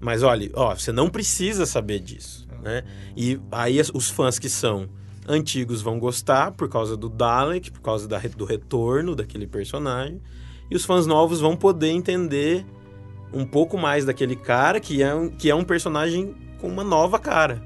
mas 0.00 0.22
olha, 0.22 0.50
ó, 0.54 0.74
você 0.74 0.90
não 0.90 1.10
precisa 1.10 1.66
saber 1.66 2.00
disso, 2.00 2.46
né? 2.62 2.82
E 3.16 3.38
aí 3.52 3.78
os 3.92 4.08
fãs 4.08 4.38
que 4.38 4.48
são 4.48 4.88
antigos 5.26 5.82
vão 5.82 5.98
gostar 5.98 6.52
por 6.52 6.68
causa 6.68 6.96
do 6.96 7.08
Dalek, 7.08 7.70
por 7.70 7.80
causa 7.80 8.06
da, 8.06 8.18
do 8.18 8.44
retorno 8.44 9.14
daquele 9.14 9.46
personagem. 9.46 10.20
E 10.70 10.76
os 10.76 10.84
fãs 10.84 11.06
novos 11.06 11.40
vão 11.40 11.56
poder 11.56 11.88
entender 11.88 12.64
um 13.32 13.44
pouco 13.44 13.76
mais 13.76 14.04
daquele 14.04 14.36
cara 14.36 14.80
que 14.80 15.02
é 15.02 15.14
um, 15.14 15.28
que 15.28 15.50
é 15.50 15.54
um 15.54 15.64
personagem 15.64 16.34
com 16.60 16.68
uma 16.68 16.84
nova 16.84 17.18
cara. 17.18 17.62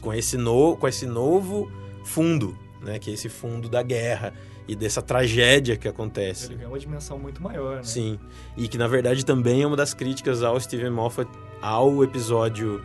Com 0.00 0.12
esse, 0.12 0.36
no, 0.36 0.76
com 0.76 0.88
esse 0.88 1.06
novo 1.06 1.70
fundo, 2.04 2.58
né? 2.82 2.98
Que 2.98 3.10
é 3.10 3.14
esse 3.14 3.28
fundo 3.28 3.68
da 3.68 3.82
guerra 3.82 4.34
e 4.66 4.74
dessa 4.74 5.00
tragédia 5.00 5.76
que 5.76 5.86
acontece. 5.86 6.46
Ele 6.46 6.56
ganha 6.56 6.68
uma 6.68 6.78
dimensão 6.78 7.18
muito 7.18 7.42
maior, 7.42 7.76
né? 7.76 7.82
Sim. 7.84 8.18
E 8.56 8.66
que, 8.66 8.76
na 8.76 8.88
verdade, 8.88 9.24
também 9.24 9.62
é 9.62 9.66
uma 9.66 9.76
das 9.76 9.94
críticas 9.94 10.42
ao 10.42 10.58
Steven 10.58 10.90
Moffat 10.90 11.30
ao 11.60 12.02
episódio 12.02 12.82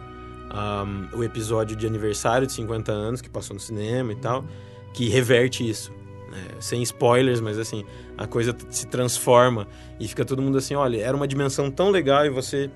um, 0.53 1.17
o 1.17 1.23
episódio 1.23 1.75
de 1.75 1.85
aniversário 1.85 2.47
de 2.47 2.53
50 2.53 2.91
anos 2.91 3.21
que 3.21 3.29
passou 3.29 3.53
no 3.53 3.59
cinema 3.59 4.13
e 4.13 4.15
tal, 4.15 4.45
que 4.93 5.09
reverte 5.09 5.67
isso. 5.67 5.91
Né? 6.29 6.43
Sem 6.59 6.81
spoilers, 6.83 7.39
mas 7.39 7.57
assim, 7.57 7.85
a 8.17 8.27
coisa 8.27 8.55
se 8.69 8.87
transforma 8.87 9.67
e 9.99 10.07
fica 10.07 10.25
todo 10.25 10.41
mundo 10.41 10.57
assim: 10.57 10.75
olha, 10.75 11.01
era 11.01 11.15
uma 11.15 11.27
dimensão 11.27 11.71
tão 11.71 11.89
legal 11.89 12.25
e 12.25 12.29
você 12.29 12.69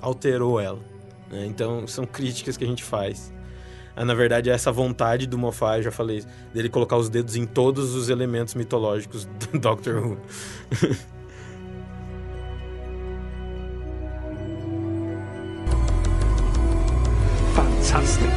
alterou 0.00 0.60
ela. 0.60 0.78
Né? 1.30 1.46
Então, 1.46 1.86
são 1.86 2.06
críticas 2.06 2.56
que 2.56 2.64
a 2.64 2.66
gente 2.66 2.84
faz. 2.84 3.32
Ah, 3.94 4.04
na 4.04 4.12
verdade, 4.12 4.50
é 4.50 4.52
essa 4.52 4.70
vontade 4.70 5.26
do 5.26 5.38
Moffat, 5.38 5.82
já 5.82 5.90
falei, 5.90 6.22
dele 6.52 6.68
colocar 6.68 6.98
os 6.98 7.08
dedos 7.08 7.34
em 7.34 7.46
todos 7.46 7.94
os 7.94 8.10
elementos 8.10 8.54
mitológicos 8.54 9.24
do 9.24 9.56
Doctor 9.58 10.06
Who. 10.06 10.18
fantastic. 17.96 18.30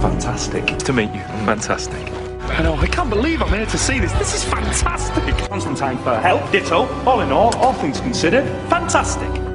Fantastic. 0.00 0.78
To 0.78 0.92
meet 0.92 1.12
you. 1.12 1.20
Fantastic. 1.44 2.12
I 2.42 2.62
know, 2.62 2.74
I 2.74 2.86
can't 2.86 3.10
believe 3.10 3.42
I'm 3.42 3.48
here 3.48 3.66
to 3.66 3.78
see 3.78 3.98
this. 3.98 4.12
This 4.12 4.34
is 4.34 4.44
fantastic. 4.44 5.34
Constantine 5.48 5.98
for 5.98 6.14
help, 6.16 6.50
ditto. 6.50 6.86
All 7.04 7.20
in 7.20 7.30
all, 7.30 7.54
all 7.56 7.72
things 7.74 8.00
considered, 8.00 8.44
fantastic. 8.68 9.51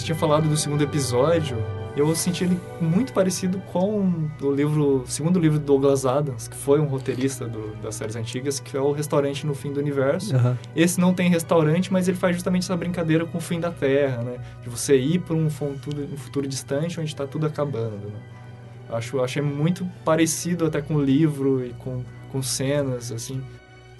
Você 0.00 0.06
tinha 0.06 0.16
falado 0.16 0.48
do 0.48 0.56
segundo 0.56 0.82
episódio. 0.82 1.58
Eu 1.96 2.14
senti 2.14 2.44
ele 2.44 2.58
muito 2.80 3.12
parecido 3.12 3.58
com 3.72 4.14
o 4.40 4.50
livro, 4.52 5.04
segundo 5.06 5.38
livro 5.38 5.58
do 5.58 5.64
Douglas 5.64 6.06
Adams, 6.06 6.48
que 6.48 6.56
foi 6.56 6.80
um 6.80 6.86
roteirista 6.86 7.46
do, 7.46 7.76
das 7.82 7.96
séries 7.96 8.16
antigas, 8.16 8.60
que 8.60 8.76
é 8.76 8.80
o 8.80 8.92
Restaurante 8.92 9.44
no 9.44 9.54
Fim 9.54 9.72
do 9.72 9.80
Universo. 9.80 10.34
Uhum. 10.34 10.56
Esse 10.74 11.00
não 11.00 11.12
tem 11.12 11.28
restaurante, 11.28 11.92
mas 11.92 12.08
ele 12.08 12.16
faz 12.16 12.36
justamente 12.36 12.62
essa 12.62 12.76
brincadeira 12.76 13.26
com 13.26 13.38
o 13.38 13.40
fim 13.40 13.60
da 13.60 13.70
Terra, 13.70 14.22
né? 14.22 14.38
De 14.62 14.70
você 14.70 14.96
ir 14.96 15.18
para 15.20 15.34
um 15.34 15.50
futuro, 15.50 16.08
um 16.10 16.16
futuro 16.16 16.46
distante 16.46 16.98
onde 16.98 17.10
está 17.10 17.26
tudo 17.26 17.46
acabando. 17.46 18.06
Né? 18.06 18.20
Acho, 18.88 19.20
achei 19.20 19.42
muito 19.42 19.86
parecido 20.04 20.64
até 20.64 20.80
com 20.80 20.94
o 20.94 21.02
livro 21.02 21.64
e 21.64 21.70
com, 21.74 22.02
com 22.30 22.42
cenas, 22.42 23.12
assim. 23.12 23.42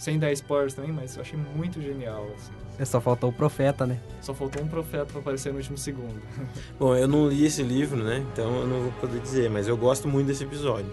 Sem 0.01 0.19
dar 0.19 0.33
spoilers 0.33 0.73
também, 0.73 0.91
mas 0.91 1.15
eu 1.15 1.21
achei 1.21 1.39
muito 1.55 1.79
genial. 1.83 2.27
Assim. 2.35 2.53
É, 2.79 2.85
só 2.87 3.03
faltou 3.03 3.29
o 3.29 3.33
profeta, 3.33 3.87
né? 3.87 4.01
Só 4.23 4.33
faltou 4.33 4.63
um 4.63 4.67
profeta 4.67 5.05
pra 5.05 5.21
aparecer 5.21 5.53
no 5.53 5.59
último 5.59 5.77
segundo. 5.77 6.19
Bom, 6.81 6.97
eu 6.97 7.07
não 7.07 7.29
li 7.29 7.45
esse 7.45 7.63
livro, 7.63 8.03
né? 8.03 8.25
Então 8.33 8.61
eu 8.61 8.67
não 8.67 8.81
vou 8.81 8.93
poder 8.93 9.21
dizer, 9.21 9.51
mas 9.51 9.69
eu 9.69 9.77
gosto 9.77 10.09
muito 10.09 10.29
desse 10.29 10.43
episódio. 10.43 10.91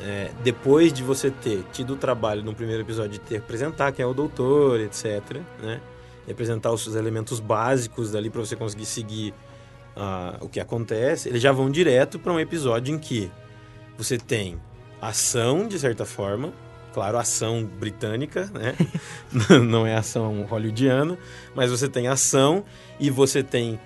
É, 0.00 0.30
depois 0.44 0.92
de 0.92 1.02
você 1.02 1.28
ter 1.28 1.64
tido 1.72 1.94
o 1.94 1.96
trabalho 1.96 2.40
no 2.44 2.54
primeiro 2.54 2.82
episódio 2.82 3.10
de 3.10 3.18
ter 3.18 3.38
apresentar 3.38 3.90
quem 3.90 4.04
é 4.04 4.06
o 4.06 4.14
doutor, 4.14 4.78
etc., 4.78 5.40
né? 5.60 5.80
E 6.28 6.30
apresentar 6.30 6.70
os 6.70 6.94
elementos 6.94 7.40
básicos 7.40 8.12
dali 8.12 8.30
para 8.30 8.42
você 8.42 8.54
conseguir 8.54 8.86
seguir 8.86 9.34
uh, 9.96 10.38
o 10.40 10.48
que 10.48 10.60
acontece, 10.60 11.28
eles 11.28 11.42
já 11.42 11.50
vão 11.50 11.68
direto 11.68 12.20
para 12.20 12.32
um 12.32 12.38
episódio 12.38 12.94
em 12.94 12.98
que 12.98 13.28
você 13.98 14.16
tem 14.18 14.56
ação, 15.02 15.66
de 15.66 15.80
certa 15.80 16.04
forma, 16.04 16.52
claro, 16.94 17.18
ação 17.18 17.64
britânica, 17.64 18.48
né? 18.54 18.76
não 19.66 19.84
é 19.84 19.96
ação 19.96 20.44
hollywoodiana, 20.44 21.18
mas 21.52 21.72
você 21.72 21.88
tem 21.88 22.06
ação 22.06 22.64
e 23.00 23.10
você 23.10 23.42
tem 23.42 23.80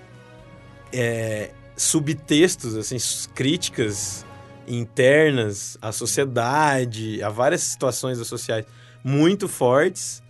é, 0.93 1.49
subtextos, 1.75 2.75
assim, 2.77 2.97
críticas 3.33 4.23
internas 4.67 5.75
à 5.81 5.91
sociedade, 5.91 7.23
a 7.23 7.29
várias 7.29 7.63
situações 7.63 8.19
sociais 8.19 8.65
muito 9.03 9.47
fortes 9.47 10.21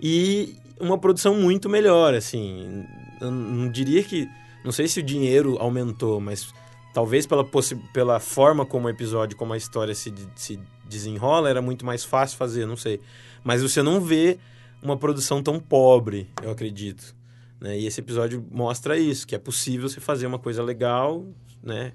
e 0.00 0.56
uma 0.80 0.96
produção 0.96 1.34
muito 1.34 1.68
melhor, 1.68 2.14
assim. 2.14 2.86
Eu 3.20 3.30
não 3.30 3.70
diria 3.70 4.02
que, 4.02 4.26
não 4.64 4.72
sei 4.72 4.88
se 4.88 5.00
o 5.00 5.02
dinheiro 5.02 5.58
aumentou, 5.58 6.20
mas 6.20 6.54
talvez 6.94 7.26
pela, 7.26 7.44
pela 7.92 8.18
forma 8.18 8.64
como 8.64 8.86
o 8.86 8.90
episódio, 8.90 9.36
como 9.36 9.52
a 9.52 9.58
história 9.58 9.94
se, 9.94 10.14
se 10.34 10.58
desenrola, 10.94 11.50
era 11.50 11.60
muito 11.60 11.84
mais 11.84 12.04
fácil 12.04 12.38
fazer, 12.38 12.66
não 12.66 12.76
sei. 12.76 13.00
Mas 13.42 13.62
você 13.62 13.82
não 13.82 14.00
vê 14.00 14.38
uma 14.82 14.96
produção 14.96 15.42
tão 15.42 15.58
pobre, 15.60 16.28
eu 16.42 16.50
acredito. 16.50 17.14
Né? 17.60 17.78
E 17.78 17.86
esse 17.86 18.00
episódio 18.00 18.44
mostra 18.50 18.98
isso, 18.98 19.26
que 19.26 19.34
é 19.34 19.38
possível 19.38 19.88
você 19.88 20.00
fazer 20.00 20.26
uma 20.26 20.38
coisa 20.38 20.62
legal, 20.62 21.24
né? 21.62 21.92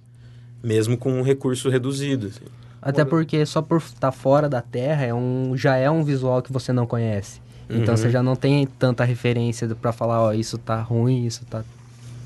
Mesmo 0.61 0.97
com 0.97 1.11
um 1.11 1.21
recurso 1.21 1.69
reduzido. 1.69 2.27
Assim. 2.27 2.45
Até 2.81 3.05
porque 3.05 3.45
só 3.45 3.61
por 3.61 3.77
estar 3.77 4.11
fora 4.11 4.49
da 4.49 4.61
Terra 4.61 5.05
é 5.05 5.13
um, 5.13 5.55
já 5.55 5.75
é 5.75 5.89
um 5.89 6.03
visual 6.03 6.41
que 6.41 6.51
você 6.51 6.73
não 6.73 6.85
conhece. 6.85 7.41
Então 7.69 7.93
uhum. 7.93 7.97
você 7.97 8.09
já 8.09 8.23
não 8.23 8.35
tem 8.35 8.65
tanta 8.65 9.03
referência 9.03 9.67
para 9.75 9.91
falar, 9.91 10.21
ó, 10.21 10.33
isso 10.33 10.57
tá 10.57 10.81
ruim, 10.81 11.25
isso 11.25 11.45
tá 11.45 11.63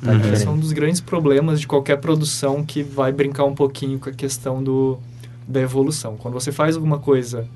Tá 0.04 0.12
uhum. 0.12 0.34
Esse 0.34 0.46
é 0.46 0.50
um 0.50 0.60
dos 0.60 0.74
grandes 0.74 1.00
problemas 1.00 1.62
de 1.62 1.68
qualquer 1.68 1.98
produção 1.98 2.64
que 2.64 2.84
vai 2.84 3.12
brincar 3.14 3.46
um 3.46 3.56
pouquinho 3.56 3.98
com 3.98 4.10
a 4.10 4.14
questão 4.14 4.62
do, 4.62 5.00
da 5.48 5.62
evolução. 5.62 6.18
Quando 6.18 6.34
você 6.34 6.52
faz 6.52 6.76
alguma 6.76 7.00
coisa 7.00 7.48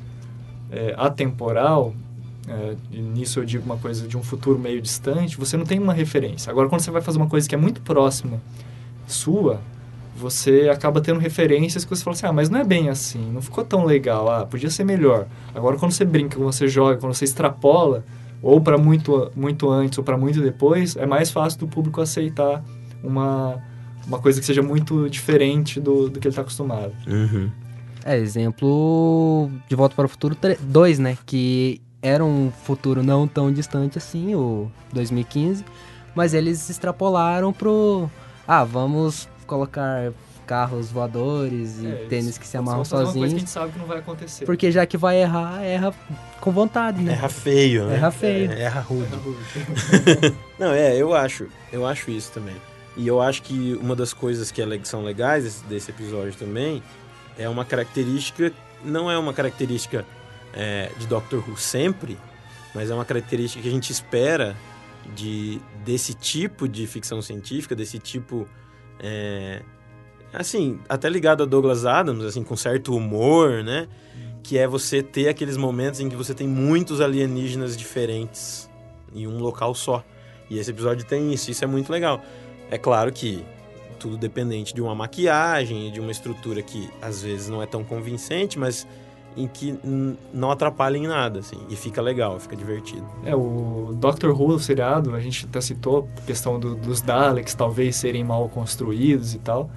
é, 0.72 0.94
atemporal, 0.98 1.94
é, 2.48 2.76
nisso 2.92 3.40
eu 3.40 3.46
digo 3.46 3.66
uma 3.66 3.78
coisa 3.78 4.08
de 4.08 4.18
um 4.18 4.24
futuro 4.24 4.58
meio 4.58 4.82
distante, 4.82 5.38
você 5.38 5.58
não 5.58 5.66
tem 5.66 5.80
uma 5.80 5.94
referência. 5.94 6.50
Agora, 6.50 6.70
quando 6.70 6.82
você 6.82 6.92
vai 6.92 7.02
fazer 7.02 7.18
uma 7.18 7.28
coisa 7.28 7.48
que 7.48 7.56
é 7.56 7.58
muito 7.58 7.82
próxima 7.82 8.42
sua, 9.06 9.60
você 10.16 10.70
acaba 10.72 11.00
tendo 11.00 11.20
referências 11.20 11.84
que 11.84 11.90
você 11.90 12.04
fala 12.04 12.16
assim, 12.16 12.26
ah, 12.26 12.34
mas 12.34 12.50
não 12.50 12.60
é 12.60 12.64
bem 12.64 12.90
assim, 12.90 13.32
não 13.32 13.42
ficou 13.42 13.64
tão 13.64 13.86
legal, 13.86 14.30
ah, 14.30 14.46
podia 14.46 14.70
ser 14.70 14.84
melhor. 14.84 15.28
Agora, 15.54 15.78
quando 15.78 15.92
você 15.92 16.04
brinca, 16.04 16.38
quando 16.38 16.52
você 16.52 16.68
joga, 16.68 16.98
quando 16.98 17.14
você 17.14 17.26
extrapola, 17.26 18.04
ou 18.42 18.62
para 18.62 18.78
muito, 18.78 19.32
muito 19.36 19.70
antes 19.70 19.98
ou 19.98 20.04
para 20.04 20.18
muito 20.18 20.42
depois, 20.42 20.96
é 20.96 21.06
mais 21.06 21.30
fácil 21.32 21.60
do 21.60 21.68
público 21.68 22.02
aceitar 22.02 22.64
uma, 23.04 23.62
uma 24.08 24.20
coisa 24.20 24.40
que 24.40 24.46
seja 24.46 24.62
muito 24.62 25.10
diferente 25.10 25.80
do, 25.80 26.10
do 26.10 26.20
que 26.20 26.28
ele 26.28 26.32
está 26.32 26.42
acostumado. 26.42 26.94
Uhum. 27.08 27.50
É, 28.08 28.18
exemplo 28.18 29.52
de 29.68 29.76
Volta 29.76 29.94
para 29.94 30.06
o 30.06 30.08
Futuro 30.08 30.38
2, 30.62 30.98
né? 30.98 31.18
Que 31.26 31.82
era 32.02 32.24
um 32.24 32.50
futuro 32.64 33.04
não 33.04 33.28
tão 33.28 33.52
distante 33.52 33.98
assim, 33.98 34.34
o 34.34 34.72
2015, 34.94 35.66
mas 36.16 36.34
eles 36.34 36.70
extrapolaram 36.70 37.52
pro... 37.52 38.10
Ah, 38.48 38.64
vamos 38.64 39.28
colocar 39.46 40.14
carros 40.46 40.90
voadores 40.90 41.82
e 41.82 41.88
é, 41.88 42.06
tênis 42.08 42.38
que 42.38 42.48
se 42.48 42.56
amarram 42.56 42.86
sozinhos. 42.86 43.30
Que 43.30 43.36
a 43.36 43.40
gente 43.40 43.50
sabe 43.50 43.74
que 43.74 43.80
não 43.80 43.86
vai 43.86 43.98
acontecer. 43.98 44.46
Porque 44.46 44.72
já 44.72 44.86
que 44.86 44.96
vai 44.96 45.22
errar, 45.22 45.62
erra 45.62 45.94
com 46.40 46.50
vontade, 46.50 47.02
né? 47.02 47.12
Erra 47.12 47.28
feio, 47.28 47.88
né? 47.88 47.96
Erra 47.96 48.12
feio. 48.12 48.52
É, 48.54 48.62
erra 48.62 48.80
rude. 48.80 49.04
Erra 49.04 49.22
rude. 49.22 50.36
não, 50.58 50.72
é, 50.72 50.96
eu 50.96 51.14
acho. 51.14 51.48
Eu 51.74 51.86
acho 51.86 52.10
isso 52.10 52.32
também. 52.32 52.56
E 52.96 53.06
eu 53.06 53.22
acho 53.22 53.44
que 53.44 53.78
uma 53.82 53.98
das 53.98 54.14
coisas 54.14 54.50
que 54.50 54.62
é, 54.62 54.80
são 54.84 55.04
legais 55.04 55.62
desse 55.64 55.92
episódio 55.92 56.34
também 56.36 56.82
é 57.38 57.48
uma 57.48 57.66
característica, 57.66 58.52
não 58.84 59.10
é 59.10 59.18
uma 59.18 59.34
característica 59.34 60.06
é, 60.54 60.92
de 60.98 61.08
Doctor 61.08 61.44
Who 61.48 61.58
sempre, 61.58 62.18
mas 62.74 62.90
é 62.90 62.94
uma 62.94 63.06
característica 63.06 63.62
que 63.62 63.68
a 63.68 63.72
gente 63.72 63.92
espera 63.92 64.56
de 65.16 65.62
desse 65.86 66.14
tipo 66.14 66.68
de 66.68 66.86
ficção 66.86 67.22
científica, 67.22 67.76
desse 67.76 67.98
tipo 68.00 68.48
é, 69.00 69.62
assim, 70.34 70.80
até 70.88 71.10
ligado 71.10 71.44
a 71.44 71.46
Douglas 71.46 71.86
Adams, 71.86 72.24
assim, 72.24 72.44
com 72.44 72.56
certo 72.56 72.96
humor, 72.96 73.64
né? 73.64 73.88
Que 74.44 74.58
é 74.58 74.68
você 74.68 75.02
ter 75.02 75.30
aqueles 75.30 75.58
momentos 75.58 76.00
em 76.00 76.10
que 76.10 76.16
você 76.16 76.34
tem 76.34 76.48
muitos 76.48 77.02
alienígenas 77.02 77.76
diferentes 77.76 78.70
em 79.14 79.28
um 79.28 79.40
local 79.40 79.74
só. 79.74 80.04
E 80.50 80.58
esse 80.58 80.72
episódio 80.72 81.06
tem 81.06 81.34
isso, 81.34 81.52
isso 81.52 81.64
é 81.64 81.68
muito 81.68 81.92
legal. 81.92 82.22
É 82.70 82.78
claro 82.78 83.12
que 83.12 83.44
tudo 83.98 84.18
dependente 84.18 84.74
de 84.74 84.82
uma 84.82 84.96
maquiagem 84.96 85.92
de 85.92 86.00
uma 86.00 86.12
estrutura 86.12 86.62
que 86.62 86.90
às 87.02 87.22
vezes 87.22 87.50
não 87.50 87.62
é 87.62 87.66
tão 87.66 87.84
convincente, 87.84 88.58
mas 88.58 88.88
em 89.36 89.48
que 89.48 89.78
não 90.34 90.50
atrapalha 90.50 90.98
em 90.98 91.06
nada, 91.06 91.40
assim, 91.40 91.58
e 91.70 91.76
fica 91.76 92.02
legal, 92.02 92.40
fica 92.40 92.56
divertido. 92.56 93.06
É, 93.24 93.36
o 93.36 93.96
Doctor 94.00 94.32
Who, 94.32 94.56
o 94.56 94.60
seriado, 94.60 95.14
a 95.14 95.20
gente 95.20 95.46
até 95.46 95.62
citou 95.62 96.10
a 96.18 96.22
questão 96.22 96.60
do, 96.60 96.76
dos 96.76 97.02
Daleks 97.02 97.54
talvez 97.54 97.96
serem 97.96 98.24
mal 98.24 98.50
construídos 98.50 99.36
e 99.36 99.40
tal. 99.40 99.70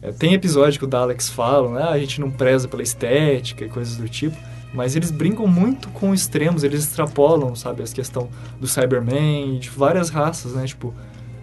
É, 0.00 0.10
tem 0.10 0.32
episódio 0.32 0.78
que 0.78 0.84
o 0.84 0.88
Daleks 0.88 1.28
falam, 1.28 1.74
né? 1.74 1.82
Ah, 1.82 1.90
a 1.90 1.98
gente 1.98 2.20
não 2.20 2.30
preza 2.30 2.66
pela 2.66 2.82
estética 2.82 3.64
e 3.64 3.68
coisas 3.68 3.96
do 3.96 4.08
tipo. 4.08 4.36
Mas 4.74 4.96
eles 4.96 5.10
brincam 5.10 5.46
muito 5.46 5.88
com 5.90 6.14
extremos, 6.14 6.64
eles 6.64 6.80
extrapolam, 6.80 7.54
sabe, 7.54 7.82
a 7.82 7.86
questão 7.86 8.30
do 8.58 8.66
Cyberman 8.66 9.58
de 9.58 9.68
várias 9.68 10.08
raças, 10.08 10.54
né? 10.54 10.64
Tipo, 10.64 10.94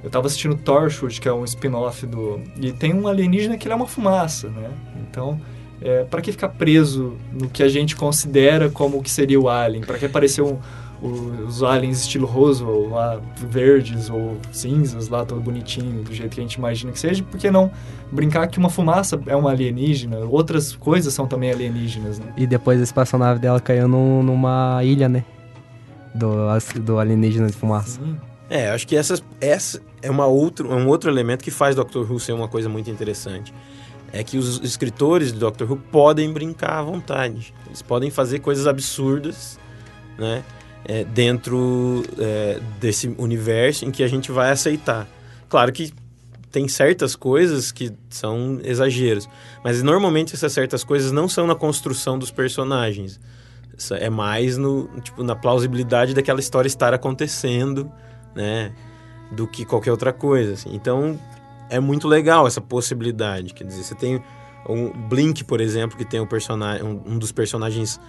eu 0.03 0.09
tava 0.09 0.27
assistindo 0.27 0.55
Torchwood, 0.55 1.19
que 1.19 1.27
é 1.27 1.33
um 1.33 1.43
spin-off 1.43 2.05
do... 2.05 2.39
E 2.59 2.71
tem 2.71 2.93
um 2.93 3.07
alienígena 3.07 3.57
que 3.57 3.67
ele 3.67 3.73
é 3.73 3.75
uma 3.75 3.87
fumaça, 3.87 4.49
né? 4.49 4.69
Então, 5.09 5.39
é, 5.81 6.03
para 6.03 6.21
que 6.21 6.31
ficar 6.31 6.49
preso 6.49 7.15
no 7.31 7.49
que 7.49 7.63
a 7.63 7.67
gente 7.67 7.95
considera 7.95 8.69
como 8.69 8.97
o 8.97 9.01
que 9.01 9.11
seria 9.11 9.39
o 9.39 9.49
alien? 9.49 9.81
Para 9.83 9.97
que 9.97 10.05
aparecer 10.05 10.41
um, 10.41 10.57
os 11.01 11.63
aliens 11.63 12.01
estilo 12.01 12.25
Roswell, 12.25 12.89
lá 12.89 13.19
verdes 13.35 14.09
ou 14.09 14.37
cinzas, 14.51 15.07
lá 15.07 15.25
todo 15.25 15.39
bonitinho, 15.39 16.03
do 16.03 16.13
jeito 16.13 16.33
que 16.33 16.39
a 16.39 16.43
gente 16.43 16.55
imagina 16.55 16.91
que 16.91 16.99
seja, 16.99 17.23
por 17.23 17.39
que 17.39 17.49
não 17.49 17.71
brincar 18.11 18.47
que 18.47 18.57
uma 18.57 18.69
fumaça 18.69 19.19
é 19.27 19.35
uma 19.35 19.51
alienígena, 19.51 20.19
outras 20.19 20.75
coisas 20.75 21.13
são 21.13 21.27
também 21.27 21.51
alienígenas, 21.51 22.19
né? 22.19 22.33
E 22.35 22.45
depois 22.45 22.79
a 22.79 22.83
espaçonave 22.83 23.39
dela 23.39 23.59
caiu 23.59 23.87
num, 23.87 24.23
numa 24.23 24.83
ilha, 24.83 25.07
né? 25.07 25.23
Do, 26.13 26.29
do 26.81 26.99
alienígena 26.99 27.47
de 27.47 27.53
fumaça. 27.53 27.99
Sim. 28.01 28.17
É, 28.49 28.71
acho 28.71 28.87
que 28.87 28.95
essas, 28.95 29.23
essa 29.39 29.79
é 30.01 30.09
uma 30.09 30.25
outro, 30.25 30.71
é 30.71 30.75
um 30.75 30.87
outro 30.87 31.09
elemento 31.09 31.43
que 31.43 31.51
faz 31.51 31.75
Doctor 31.75 32.09
Who 32.09 32.19
ser 32.19 32.33
uma 32.33 32.47
coisa 32.47 32.69
muito 32.69 32.89
interessante. 32.89 33.53
É 34.11 34.23
que 34.23 34.37
os 34.37 34.59
escritores 34.63 35.31
de 35.31 35.39
Doctor 35.39 35.71
Who 35.71 35.77
podem 35.77 36.31
brincar 36.33 36.79
à 36.79 36.81
vontade. 36.81 37.53
Eles 37.67 37.81
podem 37.81 38.09
fazer 38.09 38.39
coisas 38.39 38.65
absurdas, 38.65 39.59
né? 40.17 40.43
é, 40.85 41.03
dentro 41.03 42.03
é, 42.17 42.59
desse 42.79 43.13
universo 43.17 43.85
em 43.85 43.91
que 43.91 44.03
a 44.03 44.07
gente 44.07 44.31
vai 44.31 44.51
aceitar. 44.51 45.07
Claro 45.47 45.71
que 45.71 45.93
tem 46.51 46.67
certas 46.67 47.15
coisas 47.15 47.71
que 47.71 47.91
são 48.09 48.59
exageros, 48.63 49.29
mas 49.63 49.83
normalmente 49.83 50.33
essas 50.33 50.51
certas 50.51 50.83
coisas 50.83 51.11
não 51.11 51.27
são 51.27 51.45
na 51.45 51.55
construção 51.55 52.17
dos 52.17 52.31
personagens. 52.31 53.19
É 53.91 54.09
mais 54.09 54.57
no, 54.57 54.89
tipo, 55.01 55.23
na 55.23 55.35
plausibilidade 55.35 56.13
daquela 56.13 56.39
história 56.39 56.67
estar 56.67 56.93
acontecendo, 56.93 57.89
né? 58.35 58.73
Do 59.31 59.47
que 59.47 59.65
qualquer 59.65 59.91
outra 59.91 60.11
coisa. 60.11 60.53
Assim. 60.53 60.73
Então, 60.73 61.19
é 61.69 61.79
muito 61.79 62.07
legal 62.07 62.47
essa 62.47 62.59
possibilidade. 62.59 63.53
Quer 63.53 63.65
dizer, 63.65 63.83
você 63.83 63.95
tem 63.95 64.21
um 64.67 64.89
Blink, 64.89 65.43
por 65.43 65.61
exemplo, 65.61 65.97
que 65.97 66.05
tem 66.05 66.19
um, 66.19 66.25
personagem, 66.25 66.83
um, 66.83 67.17
dos 67.17 67.31
personagens 67.31 67.99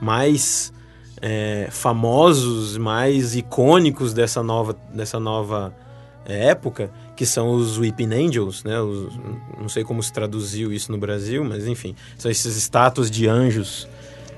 mais 0.00 0.72
é, 1.20 1.68
famosos, 1.70 2.76
mais 2.78 3.36
icônicos 3.36 4.12
dessa 4.12 4.42
nova, 4.42 4.76
dessa 4.92 5.20
nova 5.20 5.74
é, 6.24 6.46
época, 6.46 6.90
que 7.14 7.26
são 7.26 7.50
os 7.50 7.78
Weeping 7.78 8.12
Angels, 8.12 8.64
né? 8.64 8.80
Os, 8.80 9.12
não 9.58 9.68
sei 9.68 9.84
como 9.84 10.02
se 10.02 10.12
traduziu 10.12 10.72
isso 10.72 10.90
no 10.90 10.98
Brasil, 10.98 11.44
mas 11.44 11.66
enfim, 11.66 11.94
são 12.16 12.30
esses 12.30 12.56
estátuas 12.56 13.10
de 13.10 13.28
anjos 13.28 13.86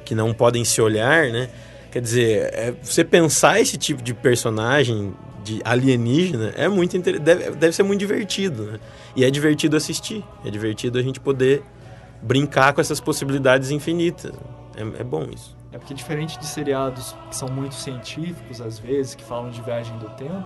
que 0.04 0.14
não 0.14 0.34
podem 0.34 0.64
se 0.64 0.80
olhar, 0.80 1.30
né? 1.30 1.48
Quer 1.90 2.00
dizer, 2.00 2.50
é, 2.54 2.74
você 2.82 3.04
pensar 3.04 3.60
esse 3.60 3.76
tipo 3.76 4.02
de 4.02 4.14
personagem 4.14 5.12
de 5.42 5.60
alienígena 5.64 6.52
é 6.56 6.68
muito 6.68 6.98
deve, 7.00 7.50
deve 7.50 7.72
ser 7.72 7.82
muito 7.82 8.00
divertido, 8.00 8.64
né? 8.64 8.80
E 9.16 9.24
é 9.24 9.30
divertido 9.30 9.76
assistir, 9.76 10.24
é 10.44 10.50
divertido 10.50 10.98
a 10.98 11.02
gente 11.02 11.20
poder 11.20 11.62
brincar 12.22 12.72
com 12.72 12.80
essas 12.80 13.00
possibilidades 13.00 13.70
infinitas. 13.70 14.32
É, 14.76 15.00
é 15.00 15.04
bom 15.04 15.26
isso. 15.32 15.56
É 15.72 15.78
porque 15.78 15.94
diferente 15.94 16.38
de 16.38 16.46
seriados 16.46 17.16
que 17.28 17.36
são 17.36 17.48
muito 17.48 17.74
científicos, 17.74 18.60
às 18.60 18.78
vezes, 18.78 19.14
que 19.14 19.24
falam 19.24 19.50
de 19.50 19.60
viagem 19.62 19.96
do 19.98 20.08
tempo, 20.10 20.44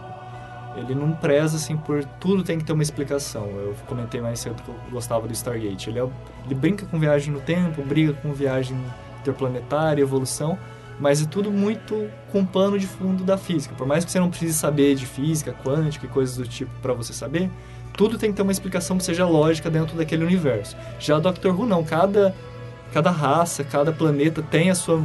ele 0.76 0.94
não 0.94 1.12
preza 1.12 1.57
assim 1.57 1.76
por 1.76 2.05
tudo 2.20 2.42
tem 2.44 2.59
que 2.59 2.64
ter 2.64 2.72
uma 2.72 2.82
explicação. 2.82 3.47
Eu 3.47 3.74
comentei 3.86 4.20
mais 4.20 4.38
cedo 4.38 4.62
que 4.62 4.68
eu 4.68 4.76
gostava 4.90 5.26
do 5.26 5.32
Stargate. 5.32 5.90
Ele, 5.90 5.99
é, 5.99 6.09
ele 6.44 6.55
brinca 6.55 6.86
com 6.86 6.99
viagem 6.99 7.32
no 7.32 7.40
tempo, 7.40 7.82
briga 7.82 8.12
com 8.12 8.32
viagem 8.32 8.78
interplanetária, 9.20 10.03
evolução, 10.03 10.59
mas 10.99 11.22
é 11.22 11.26
tudo 11.26 11.51
muito 11.51 12.09
com 12.32 12.44
pano 12.44 12.78
de 12.78 12.86
fundo 12.86 13.24
da 13.24 13.36
física. 13.36 13.74
Por 13.74 13.86
mais 13.86 14.05
que 14.05 14.11
você 14.11 14.18
não 14.18 14.30
precise 14.30 14.55
saber 14.55 14.94
de 14.94 15.07
física 15.07 15.55
quântica 15.64 16.07
e 16.07 16.09
coisas 16.09 16.36
do 16.36 16.47
tipo 16.47 16.70
para 16.80 16.94
você 16.94 17.12
saber, 17.12 17.51
tudo 17.97 18.18
tem 18.18 18.30
que 18.30 18.36
ter 18.36 18.42
uma 18.42 18.53
explicação 18.53 18.97
que 18.99 19.05
seja 19.05 19.26
lógica 19.26 19.70
dentro 19.70 19.97
daquele 19.97 20.24
universo. 20.24 20.76
Já 20.99 21.16
o 21.16 21.20
Doctor 21.20 21.59
Who 21.59 21.66
não, 21.66 21.84
cada 21.84 22.34
cada 22.92 23.11
raça, 23.11 23.62
cada 23.64 23.92
planeta 23.92 24.42
tem 24.42 24.70
a 24.70 24.74
sua 24.74 25.03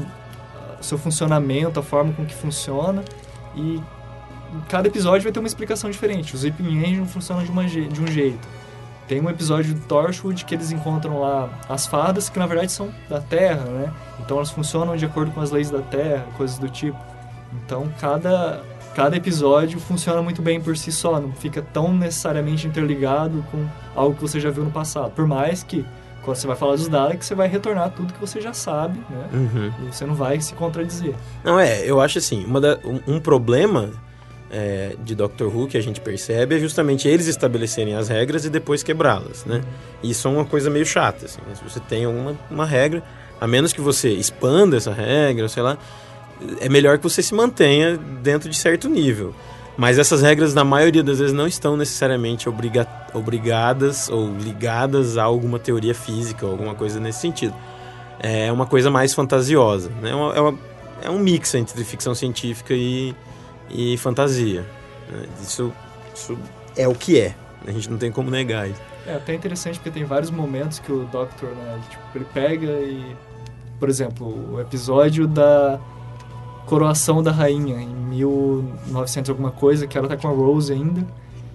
seu 0.82 0.98
funcionamento, 0.98 1.80
a 1.80 1.84
forma 1.84 2.12
com 2.14 2.26
que 2.26 2.34
funciona 2.34 3.04
e 3.56 3.82
cada 4.68 4.88
episódio 4.88 5.24
vai 5.24 5.32
ter 5.32 5.40
uma 5.40 5.48
explicação 5.48 5.90
diferente. 5.90 6.34
Os 6.34 6.42
Zipping 6.42 6.84
Engine 6.84 7.08
funcionam 7.08 7.44
de, 7.44 7.52
uma, 7.52 7.66
de 7.66 8.02
um 8.02 8.08
jeito. 8.08 8.48
Tem 9.12 9.20
um 9.20 9.30
episódio 9.30 9.74
do 9.74 9.82
Torchwood 9.82 10.46
que 10.46 10.56
eles 10.56 10.72
encontram 10.72 11.20
lá 11.20 11.50
as 11.68 11.86
fadas 11.86 12.30
que 12.30 12.40
na 12.40 12.48
verdade 12.48 12.72
são 12.72 12.94
da 13.10 13.20
Terra, 13.20 13.66
né? 13.66 13.92
Então 14.22 14.38
elas 14.38 14.52
funcionam 14.52 14.96
de 14.96 15.04
acordo 15.04 15.32
com 15.32 15.42
as 15.42 15.52
leis 15.52 15.70
da 15.70 15.80
Terra, 15.80 16.26
coisas 16.38 16.58
do 16.58 16.70
tipo. 16.70 16.98
Então 17.54 17.92
cada 18.00 18.64
cada 18.96 19.18
episódio 19.18 19.82
funciona 19.82 20.22
muito 20.22 20.42
bem 20.42 20.62
por 20.62 20.78
si 20.78 20.94
só, 20.94 21.20
não 21.20 21.34
fica 21.34 21.62
tão 21.62 21.94
necessariamente 21.94 22.66
interligado 22.66 23.44
com 23.52 23.68
algo 23.94 24.16
que 24.16 24.22
você 24.22 24.40
já 24.40 24.50
viu 24.50 24.64
no 24.64 24.72
passado. 24.72 25.12
Por 25.12 25.28
mais 25.28 25.62
que 25.62 25.86
quando 26.24 26.38
você 26.38 26.48
vai 26.48 26.56
falar 26.56 26.78
dos 26.78 26.88
Daleks, 26.88 27.28
você 27.28 27.36
vai 27.36 27.50
retornar 27.50 27.90
tudo 27.90 28.14
que 28.14 28.20
você 28.22 28.40
já 28.40 28.54
sabe, 28.54 28.98
né? 29.10 29.30
Uhum. 29.34 29.88
E 29.90 29.94
você 29.94 30.06
não 30.06 30.16
vai 30.16 30.40
se 30.40 30.54
contradizer. 30.54 31.16
Não, 31.44 31.60
é, 31.60 31.84
eu 31.84 32.00
acho 32.00 32.18
assim, 32.18 32.46
uma 32.46 32.62
da, 32.62 32.80
um, 32.86 33.16
um 33.16 33.20
problema 33.20 33.90
é, 34.52 34.96
de 35.02 35.16
Doctor 35.16 35.48
Who 35.56 35.68
que 35.68 35.78
a 35.78 35.82
gente 35.82 36.02
percebe 36.02 36.56
é 36.56 36.60
justamente 36.60 37.08
eles 37.08 37.28
estabelecerem 37.28 37.96
as 37.96 38.10
regras 38.10 38.44
e 38.44 38.50
depois 38.50 38.84
quebrá-las, 38.84 39.46
né? 39.46 39.62
Isso 40.04 40.28
é 40.28 40.32
uma 40.32 40.46
coisa 40.46 40.70
meio 40.70 40.86
chata, 40.86 41.26
assim. 41.26 41.40
Né? 41.48 41.56
Se 41.56 41.64
você 41.64 41.80
tem 41.80 42.06
uma, 42.06 42.38
uma 42.50 42.66
regra, 42.66 43.02
a 43.40 43.48
menos 43.48 43.72
que 43.72 43.80
você 43.80 44.10
expanda 44.10 44.76
essa 44.76 44.92
regra, 44.92 45.48
sei 45.48 45.64
lá, 45.64 45.78
é 46.60 46.68
melhor 46.68 46.98
que 46.98 47.04
você 47.04 47.24
se 47.24 47.34
mantenha 47.34 47.98
dentro 47.98 48.50
de 48.50 48.58
certo 48.58 48.90
nível. 48.90 49.34
Mas 49.78 49.98
essas 49.98 50.22
regras, 50.22 50.54
na 50.54 50.64
maioria 50.64 51.02
das 51.02 51.20
vezes, 51.20 51.34
não 51.34 51.48
estão 51.48 51.78
necessariamente 51.78 52.50
obriga 52.50 52.86
obrigadas 53.14 54.10
ou 54.10 54.36
ligadas 54.38 55.18
a 55.18 55.24
alguma 55.24 55.58
teoria 55.58 55.96
física 55.96 56.46
ou 56.46 56.52
alguma 56.52 56.76
coisa 56.76 57.00
nesse 57.00 57.20
sentido. 57.20 57.56
É 58.20 58.52
uma 58.52 58.66
coisa 58.66 58.92
mais 58.92 59.14
fantasiosa. 59.14 59.90
Né? 60.02 60.12
É, 60.12 60.16
uma, 60.16 60.36
é, 60.36 60.42
uma, 60.42 60.60
é 61.04 61.10
um 61.10 61.18
mix 61.18 61.56
entre 61.56 61.84
ficção 61.84 62.14
científica 62.14 62.74
e, 62.74 63.16
e 63.74 63.98
fantasia. 63.98 64.66
Né? 65.10 65.26
Isso, 65.42 65.72
isso 66.14 66.38
é 66.76 66.88
o 66.88 66.96
que 66.96 67.20
é. 67.20 67.36
A 67.66 67.72
gente 67.72 67.90
não 67.90 67.98
tem 67.98 68.12
como 68.12 68.30
negar 68.30 68.70
isso. 68.70 68.82
É 69.06 69.16
até 69.16 69.34
interessante 69.34 69.80
porque 69.80 69.92
tem 69.92 70.04
vários 70.04 70.30
momentos 70.30 70.80
que 70.80 70.92
o 70.92 71.06
Doctor, 71.06 71.50
né, 71.50 71.80
tipo, 71.90 72.04
ele 72.16 72.26
pega 72.34 72.68
e, 72.68 73.16
por 73.80 73.90
exemplo, 73.90 74.54
o 74.54 74.62
episódio 74.62 75.28
da 75.28 75.80
coroação 76.66 77.22
da 77.22 77.32
rainha 77.32 77.82
em 77.82 77.88
1900 77.88 79.30
alguma 79.30 79.52
coisa, 79.52 79.88
que 79.88 79.98
ela 79.98 80.08
tá 80.08 80.16
com 80.16 80.28
a 80.28 80.32
Rose 80.32 80.72
ainda. 80.72 81.06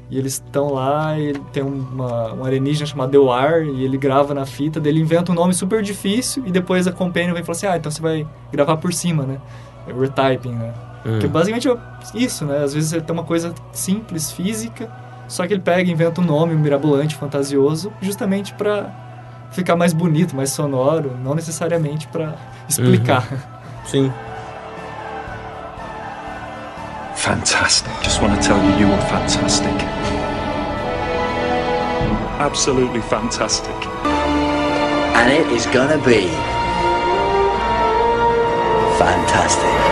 E 0.08 0.18
eles 0.18 0.34
estão 0.34 0.72
lá, 0.72 1.18
e 1.18 1.32
tem 1.52 1.64
uma, 1.64 2.32
um 2.32 2.44
alienígena 2.44 2.86
chamado 2.86 3.10
Dewar, 3.10 3.62
e 3.62 3.84
ele 3.84 3.98
grava 3.98 4.32
na 4.32 4.46
fita, 4.46 4.78
dele 4.78 5.00
inventa 5.00 5.32
um 5.32 5.34
nome 5.34 5.52
super 5.52 5.82
difícil, 5.82 6.44
e 6.46 6.52
depois 6.52 6.86
a 6.86 6.92
Companion 6.92 7.32
vem 7.32 7.42
e 7.42 7.44
fala 7.44 7.56
assim, 7.56 7.66
ah, 7.66 7.76
então 7.76 7.90
você 7.90 8.00
vai 8.00 8.26
gravar 8.52 8.76
por 8.76 8.92
cima, 8.92 9.24
né? 9.24 9.40
É 9.88 9.92
retyping, 9.92 10.52
né? 10.52 10.72
Hum. 11.06 11.20
Que 11.20 11.28
basicamente 11.28 11.68
é 11.68 11.76
isso, 12.14 12.44
né? 12.44 12.64
Às 12.64 12.74
vezes 12.74 12.92
ele 12.92 13.02
tem 13.02 13.14
uma 13.14 13.24
coisa 13.24 13.54
simples, 13.72 14.32
física, 14.32 14.90
só 15.28 15.46
que 15.46 15.54
ele 15.54 15.62
pega 15.62 15.88
e 15.88 15.92
inventa 15.92 16.20
um 16.20 16.24
nome 16.24 16.54
mirabolante, 16.56 17.14
fantasioso, 17.14 17.92
justamente 18.00 18.52
para 18.54 18.90
ficar 19.50 19.76
mais 19.76 19.92
bonito, 19.92 20.34
mais 20.34 20.50
sonoro, 20.50 21.16
não 21.22 21.34
necessariamente 21.34 22.08
para 22.08 22.34
explicar. 22.68 23.26
Uhum. 23.30 23.38
Sim. 23.86 24.12
Fantastic. 27.14 27.92
Just 28.02 28.20
want 28.20 28.34
to 28.34 28.46
tell 28.46 28.56
you, 28.56 28.86
you 28.86 28.92
are 28.92 29.02
fantastic. 29.02 29.72
Absolutely 32.38 33.00
fantastic. 33.02 33.74
And 35.14 35.32
it 35.32 35.46
is 35.52 35.66
gonna 35.66 35.98
be 36.04 36.28
fantastic. 38.98 39.85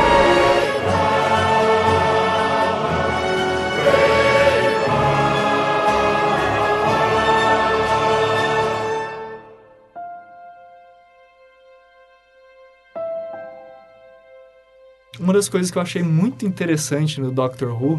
Uma 15.25 15.33
das 15.33 15.49
coisas 15.49 15.71
que 15.71 15.79
eu 15.79 15.81
achei 15.81 16.03
muito 16.03 16.45
interessante 16.45 17.19
no 17.19 17.31
Doctor 17.31 17.83
Who 17.83 17.99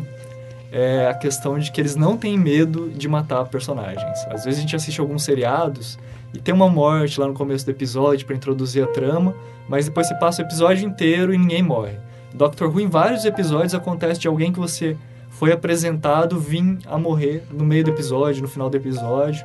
é 0.72 1.08
a 1.08 1.14
questão 1.16 1.58
de 1.58 1.72
que 1.72 1.82
eles 1.82 1.96
não 1.96 2.16
têm 2.16 2.38
medo 2.38 2.92
de 2.92 3.10
matar 3.10 3.44
personagens. 3.46 4.20
Às 4.30 4.46
vezes 4.46 4.60
a 4.60 4.62
gente 4.62 4.76
assiste 4.76 5.02
alguns 5.02 5.24
seriados 5.24 5.98
e 6.36 6.38
tem 6.38 6.54
uma 6.54 6.70
morte 6.70 7.20
lá 7.20 7.26
no 7.26 7.34
começo 7.34 7.66
do 7.66 7.72
episódio 7.72 8.28
para 8.28 8.36
introduzir 8.36 8.84
a 8.84 8.88
trama, 8.88 9.34
mas 9.68 9.86
depois 9.86 10.08
você 10.08 10.14
passa 10.14 10.44
o 10.44 10.46
episódio 10.46 10.88
inteiro 10.88 11.34
e 11.34 11.38
ninguém 11.40 11.64
morre. 11.64 11.98
Doctor 12.32 12.70
Who, 12.70 12.80
em 12.80 12.88
vários 12.88 13.26
episódios, 13.26 13.74
acontece 13.74 14.20
de 14.20 14.28
alguém 14.28 14.54
que 14.54 14.60
você 14.60 14.96
foi 15.32 15.52
apresentado 15.52 16.40
vir 16.40 16.78
a 16.86 16.96
morrer 16.96 17.44
no 17.52 17.66
meio 17.66 17.86
do 17.86 17.90
episódio, 17.90 18.44
no 18.44 18.48
final 18.48 18.70
do 18.70 18.78
episódio. 18.78 19.44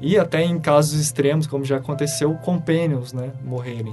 E 0.00 0.16
até 0.16 0.42
em 0.42 0.58
casos 0.58 0.98
extremos, 0.98 1.46
como 1.46 1.66
já 1.66 1.76
aconteceu, 1.76 2.32
companions, 2.36 3.12
né, 3.12 3.30
morrerem. 3.44 3.92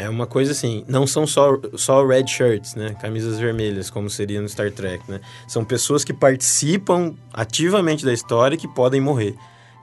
É 0.00 0.08
uma 0.08 0.26
coisa 0.26 0.52
assim, 0.52 0.82
não 0.88 1.06
são 1.06 1.26
só, 1.26 1.58
só 1.74 2.06
red 2.06 2.26
shirts, 2.26 2.74
né? 2.74 2.96
Camisas 3.02 3.38
vermelhas, 3.38 3.90
como 3.90 4.08
seria 4.08 4.40
no 4.40 4.48
Star 4.48 4.72
Trek, 4.72 5.04
né? 5.06 5.20
São 5.46 5.62
pessoas 5.62 6.04
que 6.04 6.14
participam 6.14 7.14
ativamente 7.34 8.02
da 8.02 8.10
história 8.10 8.54
e 8.54 8.58
que 8.58 8.66
podem 8.66 8.98
morrer. 8.98 9.34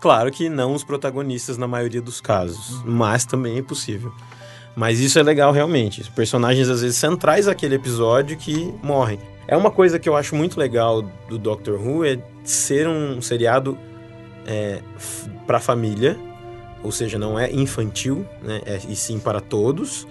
Claro 0.01 0.31
que 0.31 0.49
não 0.49 0.73
os 0.73 0.83
protagonistas 0.83 1.55
na 1.55 1.67
maioria 1.67 2.01
dos 2.01 2.19
casos, 2.19 2.81
mas 2.83 3.25
também 3.25 3.59
é 3.59 3.61
possível. 3.61 4.11
Mas 4.75 4.99
isso 4.99 5.19
é 5.19 5.23
legal 5.23 5.51
realmente. 5.51 6.09
Personagens 6.11 6.67
às 6.67 6.81
vezes 6.81 6.97
centrais 6.97 7.45
daquele 7.45 7.75
episódio 7.75 8.35
que 8.37 8.73
morrem. 8.81 9.19
É 9.47 9.55
uma 9.55 9.69
coisa 9.69 9.99
que 9.99 10.09
eu 10.09 10.15
acho 10.15 10.35
muito 10.35 10.59
legal 10.59 11.03
do 11.29 11.37
Doctor 11.37 11.79
Who 11.79 12.03
é 12.03 12.17
ser 12.43 12.87
um 12.87 13.21
seriado 13.21 13.77
é, 14.47 14.81
para 15.45 15.59
família, 15.59 16.17
ou 16.83 16.91
seja, 16.91 17.17
não 17.17 17.39
é 17.39 17.51
infantil, 17.51 18.25
né? 18.41 18.61
É, 18.65 18.79
e 18.87 18.95
sim 18.95 19.19
para 19.19 19.39
todos. 19.39 20.07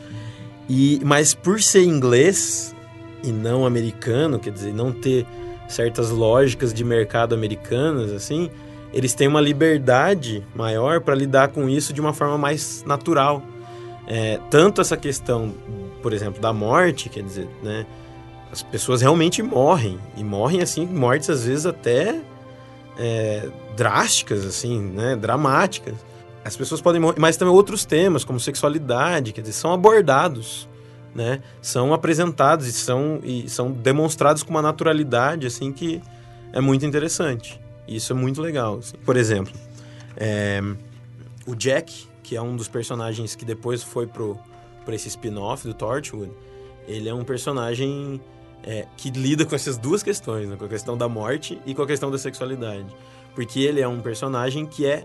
E 0.69 1.01
mas 1.05 1.35
por 1.35 1.61
ser 1.63 1.85
inglês 1.85 2.75
e 3.23 3.33
não 3.33 3.67
americano, 3.67 4.39
quer 4.39 4.51
dizer, 4.51 4.73
não 4.73 4.93
ter 4.93 5.27
certas 5.69 6.11
lógicas 6.11 6.73
de 6.73 6.85
mercado 6.85 7.35
americanas 7.35 8.13
assim, 8.13 8.51
eles 8.93 9.15
têm 9.15 9.29
uma 9.29 9.41
liberdade 9.41 10.45
maior 10.55 11.01
para 11.01 11.15
lidar 11.15 11.49
com 11.49 11.69
isso 11.69 11.93
de 11.93 12.01
uma 12.01 12.13
forma 12.13 12.39
mais 12.39 12.85
natural. 12.87 13.43
É, 14.07 14.39
tanto 14.51 14.81
essa 14.81 14.97
questão, 14.97 15.53
por 16.03 16.13
exemplo, 16.13 16.41
da 16.41 16.53
morte, 16.53 17.09
quer 17.09 17.23
dizer, 17.23 17.49
né? 17.63 17.85
As 18.51 18.63
pessoas 18.63 19.03
realmente 19.03 19.43
morrem 19.43 19.99
e 20.17 20.23
morrem 20.23 20.63
assim, 20.63 20.87
mortes 20.87 21.29
às 21.29 21.45
vezes 21.45 21.67
até 21.67 22.21
é, 22.99 23.49
drásticas, 23.77 24.45
assim, 24.47 24.81
né? 24.81 25.17
Dramáticas. 25.17 25.95
As 26.47 26.57
pessoas 26.57 26.81
podem 26.81 27.03
mas 27.19 27.37
também 27.37 27.53
outros 27.53 27.85
temas, 27.85 28.25
como 28.25 28.39
sexualidade, 28.39 29.33
quer 29.33 29.41
dizer, 29.41 29.53
são 29.53 29.73
abordados, 29.73 30.69
né? 31.13 31.43
São 31.61 31.93
apresentados 31.93 32.69
e 32.69 32.73
são, 32.73 33.19
e 33.25 33.49
são 33.49 33.73
demonstrados 33.73 34.45
com 34.45 34.51
uma 34.51 34.63
naturalidade, 34.63 35.45
assim, 35.45 35.73
que 35.73 36.01
é 36.53 36.61
muito 36.61 36.87
interessante. 36.87 37.61
E 37.89 37.97
isso 37.97 38.13
é 38.13 38.17
muito 38.17 38.41
legal, 38.41 38.79
assim. 38.79 38.97
Por 39.05 39.17
exemplo, 39.17 39.53
é, 40.17 40.61
o 41.49 41.57
Jack, 41.57 42.07
que 42.23 42.37
é 42.37 42.41
um 42.43 42.55
dos 42.55 42.69
personagens 42.69 43.35
que 43.35 43.45
depois 43.45 43.83
foi 43.83 44.07
pro, 44.07 44.39
pro 44.85 44.95
esse 44.95 45.09
spin-off 45.09 45.67
do 45.67 45.75
Torchwood, 45.75 46.31
ele 46.87 47.09
é 47.09 47.15
um 47.15 47.25
personagem 47.25 48.21
é, 48.63 48.87
que 48.97 49.11
lida 49.11 49.45
com 49.45 49.57
essas 49.57 49.77
duas 49.77 50.01
questões, 50.01 50.49
né? 50.49 50.55
com 50.57 50.65
a 50.65 50.69
questão 50.69 50.97
da 50.97 51.09
morte 51.09 51.61
e 51.67 51.75
com 51.75 51.83
a 51.83 51.87
questão 51.89 52.09
da 52.09 52.19
sexualidade. 52.19 52.87
Porque 53.35 53.59
ele 53.59 53.81
é 53.81 53.89
um 53.89 54.01
personagem 54.01 54.65
que 54.65 54.87
é 54.87 55.05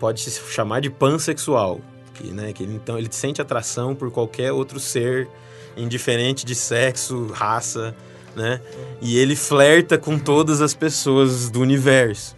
pode 0.00 0.22
se 0.22 0.40
chamar 0.50 0.80
de 0.80 0.90
pansexual, 0.90 1.80
que, 2.14 2.32
né, 2.32 2.52
que 2.52 2.64
ele, 2.64 2.74
então 2.74 2.98
ele 2.98 3.08
sente 3.12 3.40
atração 3.40 3.94
por 3.94 4.10
qualquer 4.10 4.50
outro 4.50 4.80
ser, 4.80 5.28
indiferente 5.76 6.44
de 6.44 6.54
sexo, 6.54 7.26
raça, 7.26 7.94
né? 8.34 8.60
E 9.00 9.18
ele 9.18 9.36
flerta 9.36 9.98
com 9.98 10.18
todas 10.18 10.60
as 10.60 10.74
pessoas 10.74 11.50
do 11.50 11.60
universo. 11.60 12.36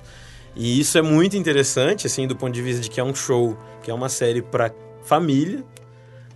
E 0.55 0.79
isso 0.81 0.99
é 0.99 1.03
muito 1.03 1.37
interessante, 1.37 2.07
assim, 2.07 2.27
do 2.27 2.37
ponto 2.37 2.53
de 2.53 2.61
vista 2.61 2.83
de 2.83 2.91
que 2.91 3.01
é 3.01 3.05
um 3.05 3.15
show, 3.15 3.57
que 3.83 3.91
é 3.91 3.95
uma 3.95 4.09
série 4.09 4.43
para 4.43 4.75
família, 5.03 5.65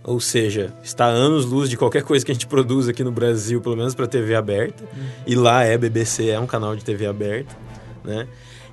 ou 0.03 0.19
seja, 0.19 0.73
está 0.81 1.05
anos 1.05 1.45
luz 1.45 1.69
de 1.69 1.77
qualquer 1.77 2.01
coisa 2.01 2.25
que 2.25 2.31
a 2.31 2.33
gente 2.33 2.47
produz 2.47 2.87
aqui 2.87 3.03
no 3.03 3.11
Brasil, 3.11 3.59
pelo 3.61 3.75
menos 3.75 3.93
para 3.93 4.07
TV 4.07 4.35
aberta. 4.35 4.83
E 5.25 5.35
lá 5.35 5.63
é 5.63 5.77
BBC, 5.77 6.29
é 6.29 6.39
um 6.39 6.47
canal 6.47 6.75
de 6.75 6.83
TV 6.83 7.05
aberta, 7.05 7.55
né? 8.03 8.27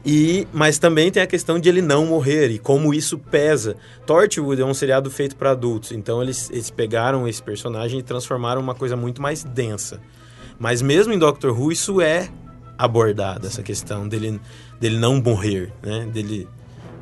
E, 0.05 0.47
mas 0.53 0.79
também 0.79 1.11
tem 1.11 1.23
a 1.23 1.27
questão 1.27 1.59
de 1.59 1.67
ele 1.67 1.81
não 1.81 2.05
morrer 2.05 2.51
e 2.51 2.59
como 2.59 2.93
isso 2.93 3.17
pesa. 3.17 3.75
Torchwood 4.05 4.61
é 4.61 4.65
um 4.65 4.75
seriado 4.75 5.11
feito 5.11 5.35
para 5.35 5.53
adultos, 5.53 5.93
então 5.93 6.23
eles, 6.23 6.51
eles 6.51 6.69
pegaram 6.69 7.27
esse 7.27 7.43
personagem 7.43 8.01
e 8.01 8.03
transformaram 8.03 8.61
uma 8.61 8.75
coisa 8.75 8.97
muito 8.97 9.23
mais 9.23 9.43
densa. 9.43 10.01
Mas 10.59 10.83
mesmo 10.83 11.15
em 11.15 11.19
Doctor 11.19 11.59
Who 11.59 11.73
isso 11.73 12.03
é 12.03 12.29
abordado, 12.77 13.47
essa 13.47 13.63
questão 13.63 14.07
dele, 14.07 14.39
dele 14.79 14.99
não 14.99 15.23
morrer, 15.23 15.73
né? 15.83 16.07
Dele, 16.13 16.47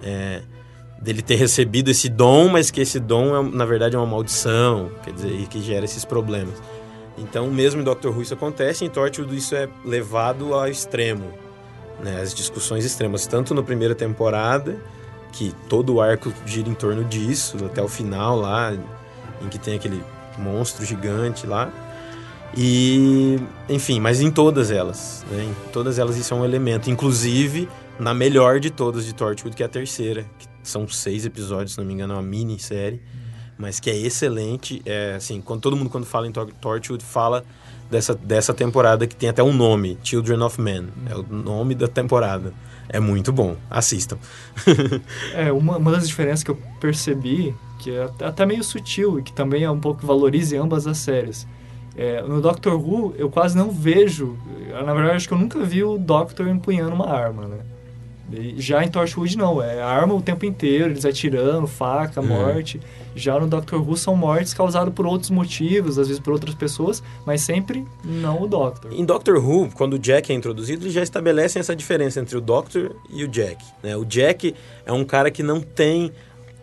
é, 0.01 0.43
dele 1.01 1.23
ter 1.23 1.35
recebido 1.35 1.91
esse 1.91 2.09
dom, 2.09 2.51
mas 2.51 2.71
que 2.71 2.81
esse 2.81 3.01
dom 3.01 3.37
é, 3.37 3.43
na 3.51 3.65
verdade 3.65 3.97
é 3.97 3.99
uma 3.99 4.07
maldição, 4.07 4.93
quer 5.03 5.13
dizer, 5.13 5.33
e 5.33 5.47
que 5.47 5.61
gera 5.61 5.85
esses 5.85 6.05
problemas. 6.05 6.55
Então, 7.19 7.51
mesmo 7.51 7.81
em 7.81 7.85
Doctor 7.85 8.15
Who 8.15 8.23
isso 8.23 8.35
acontece, 8.35 8.85
em 8.85 8.89
Torchwood 8.89 9.37
isso 9.37 9.57
é 9.57 9.69
levado 9.85 10.55
ao 10.55 10.69
extremo 10.69 11.52
né, 12.01 12.21
as 12.21 12.35
discussões 12.35 12.85
extremas, 12.85 13.27
tanto 13.27 13.55
na 13.55 13.63
primeira 13.63 13.95
temporada, 13.95 14.77
que 15.33 15.55
todo 15.69 15.95
o 15.95 16.01
arco 16.01 16.33
gira 16.45 16.69
em 16.69 16.75
torno 16.75 17.05
disso, 17.05 17.57
até 17.65 17.83
o 17.83 17.89
final 17.89 18.37
lá, 18.39 18.73
em 19.41 19.49
que 19.49 19.59
tem 19.59 19.75
aquele 19.75 20.03
monstro 20.39 20.85
gigante 20.85 21.47
lá. 21.47 21.73
E, 22.57 23.39
enfim, 23.69 23.99
mas 23.99 24.21
em 24.21 24.31
todas 24.31 24.71
elas, 24.71 25.25
né, 25.31 25.45
em 25.45 25.73
todas 25.73 25.99
elas 25.99 26.17
isso 26.19 26.35
é 26.35 26.37
um 26.37 26.45
elemento, 26.45 26.91
inclusive 26.91 27.69
na 27.99 28.13
melhor 28.13 28.61
de 28.61 28.71
todas 28.71 29.07
de 29.07 29.15
Torchwood, 29.15 29.57
que 29.57 29.63
é 29.63 29.67
a 29.67 29.69
terceira, 29.69 30.27
que 30.39 30.47
são 30.63 30.87
seis 30.87 31.25
episódios, 31.25 31.73
se 31.73 31.79
não 31.79 31.85
me 31.85 31.95
engano, 31.95 32.13
é 32.13 32.17
uma 32.17 32.23
minissérie, 32.23 33.01
mas 33.57 33.81
que 33.81 33.89
é 33.89 33.97
excelente, 33.97 34.83
é 34.85 35.15
assim, 35.15 35.41
quando 35.41 35.61
todo 35.61 35.77
mundo 35.77 35.89
quando 35.89 36.05
fala 36.05 36.27
em 36.27 36.33
Torchwood 36.33 37.03
fala 37.05 37.45
dessa, 37.93 38.15
dessa 38.15 38.55
temporada 38.55 39.07
que 39.07 39.15
tem 39.15 39.29
até 39.29 39.43
um 39.43 39.53
nome, 39.53 39.99
Children 40.03 40.43
of 40.43 40.61
Men. 40.61 40.89
É 41.09 41.15
o 41.15 41.23
nome 41.23 41.75
da 41.75 41.87
temporada. 41.87 42.53
É 42.89 42.99
muito 42.99 43.33
bom. 43.33 43.57
Assistam. 43.71 44.19
é, 45.35 45.53
uma, 45.53 45.77
uma 45.77 45.93
das 45.93 46.09
diferenças 46.09 46.43
que 46.43 46.51
eu 46.51 46.59
percebi, 46.81 47.55
que 47.79 47.91
é 47.91 48.09
até 48.25 48.45
meio 48.45 48.65
sutil 48.65 49.19
e 49.19 49.23
que 49.23 49.33
também 49.33 49.63
é 49.63 49.71
um 49.71 49.79
pouco 49.79 50.05
valoriza 50.05 50.61
ambas 50.61 50.87
as 50.87 50.99
séries. 50.99 51.47
É, 51.95 52.23
no 52.23 52.41
Doctor 52.41 52.75
Who, 52.75 53.15
eu 53.19 53.29
quase 53.29 53.57
não 53.57 53.71
vejo. 53.71 54.39
Na 54.71 54.95
verdade, 54.95 55.17
acho 55.17 55.29
que 55.29 55.35
eu 55.35 55.39
nunca 55.39 55.63
vi 55.63 55.85
o 55.85 55.99
Doctor 55.99 56.49
empunhando 56.49 56.95
uma 56.95 57.11
arma, 57.11 57.47
né? 57.47 57.59
Já 58.57 58.85
em 58.85 58.89
Torchwood 58.89 59.37
não, 59.37 59.63
é 59.63 59.83
arma 59.83 60.15
o 60.15 60.23
tempo 60.23 60.47
inteiro, 60.47 60.91
eles 60.91 61.05
atirando, 61.05 61.67
faca, 61.67 62.21
uhum. 62.21 62.27
morte. 62.27 62.81
Já 63.15 63.39
no 63.39 63.47
Doctor 63.47 63.87
Who 63.87 63.97
são 63.97 64.17
mortes 64.17 64.55
causadas 64.55 64.93
por 64.95 65.07
outros 65.07 65.31
motivos, 65.31 65.99
às 65.99 66.09
vezes 66.09 66.21
por 66.21 66.33
outras 66.33 66.55
pessoas, 66.55 67.03
mas 67.27 67.43
sempre 67.43 67.87
não 68.05 68.43
o 68.43 68.49
Doctor. 68.49 68.93
Em 68.93 69.05
Doctor 69.05 69.37
Who, 69.37 69.71
quando 69.75 69.95
o 69.95 69.99
Jack 69.99 70.33
é 70.33 70.35
introduzido, 70.35 70.85
eles 70.85 70.95
já 70.95 71.03
estabelecem 71.03 71.61
essa 71.61 71.77
diferença 71.77 72.21
entre 72.21 72.37
o 72.37 72.41
Doctor 72.41 72.97
e 73.11 73.23
o 73.23 73.29
Jack. 73.29 73.63
Né? 73.83 73.97
O 73.97 74.05
Jack 74.05 74.55
é 74.87 74.93
um 74.93 75.05
cara 75.05 75.31
que 75.31 75.43
não 75.43 75.61
tem 75.61 76.11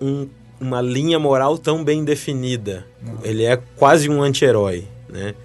um, 0.01 0.27
uma 0.59 0.81
linha 0.81 1.19
moral 1.19 1.57
tão 1.57 1.83
bem 1.83 2.03
definida. 2.03 2.85
Uhum. 3.05 3.17
Ele 3.23 3.43
é 3.43 3.61
quase 3.75 4.09
um 4.09 4.21
anti-herói, 4.21 4.85
né? 5.07 5.35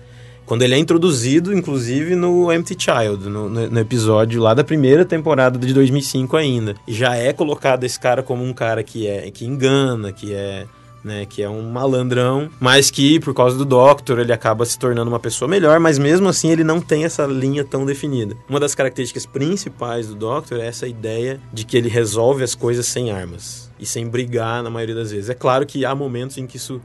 Quando 0.47 0.63
ele 0.63 0.75
é 0.75 0.79
introduzido, 0.79 1.57
inclusive, 1.57 2.15
no 2.15 2.53
Empty 2.53 2.77
Child, 2.79 3.29
no, 3.29 3.49
no, 3.49 3.81
episódio 3.81 4.43
lá 4.43 4.53
da 4.53 4.63
primeira 4.63 5.05
temporada 5.05 5.59
de 5.59 5.73
2005 5.73 6.37
ainda. 6.37 6.75
Já 6.87 7.17
é 7.17 7.33
colocado 7.33 7.85
esse 7.85 7.99
cara 7.99 8.23
como 8.23 8.45
um 8.45 8.53
cara 8.53 8.83
que 8.83 9.07
é 9.07 9.31
que 9.31 9.47
engana, 9.47 10.13
que 10.13 10.35
é 10.35 10.67
né, 11.05 11.27
que 11.27 11.43
é 11.43 11.49
um 11.49 11.71
malandrão, 11.71 12.51
mas 12.59 12.91
que 12.91 13.21
por 13.21 13.35
causa 13.35 13.59
do 13.59 13.65
Doctor 13.65 14.19
ele 14.19 14.33
acaba 14.33 14.65
se 14.65 14.79
tornando 14.79 15.11
uma 15.11 15.21
pessoa 15.21 15.47
melhor, 15.47 15.79
mas 15.79 15.99
mesmo 15.99 16.29
assim 16.29 16.49
ele 16.51 16.65
não 16.65 16.81
tem 16.81 17.05
essa 17.05 17.27
linha 17.27 17.63
tão 17.63 17.85
definida. 17.85 18.35
Uma 18.49 18.59
das 18.59 18.75
características 18.75 19.27
principais 19.27 20.09
do 20.09 20.15
Doctor 20.15 20.59
é 20.59 20.67
essa 20.67 20.89
ideia 20.89 21.39
de 21.53 21.67
que 21.67 21.77
ele 21.77 21.91
resolve 21.91 22.43
as 22.43 22.55
coisas 22.55 22.87
sem 22.87 23.13
armas 23.13 23.71
e 23.79 23.85
sem 23.85 24.09
brigar 24.09 24.63
na 24.63 24.71
maioria 24.71 24.95
das 24.95 25.11
vezes. 25.11 25.29
É 25.29 25.35
claro 25.35 25.67
que 25.67 25.85
há 25.85 25.95
momentos 25.95 26.39
em 26.39 26.47
que 26.47 26.57
isso, 26.57 26.81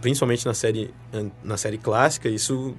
principalmente 0.00 0.46
na 0.46 0.54
série 0.54 0.94
na 1.42 1.56
série 1.56 1.78
clássica, 1.78 2.28
isso 2.28 2.76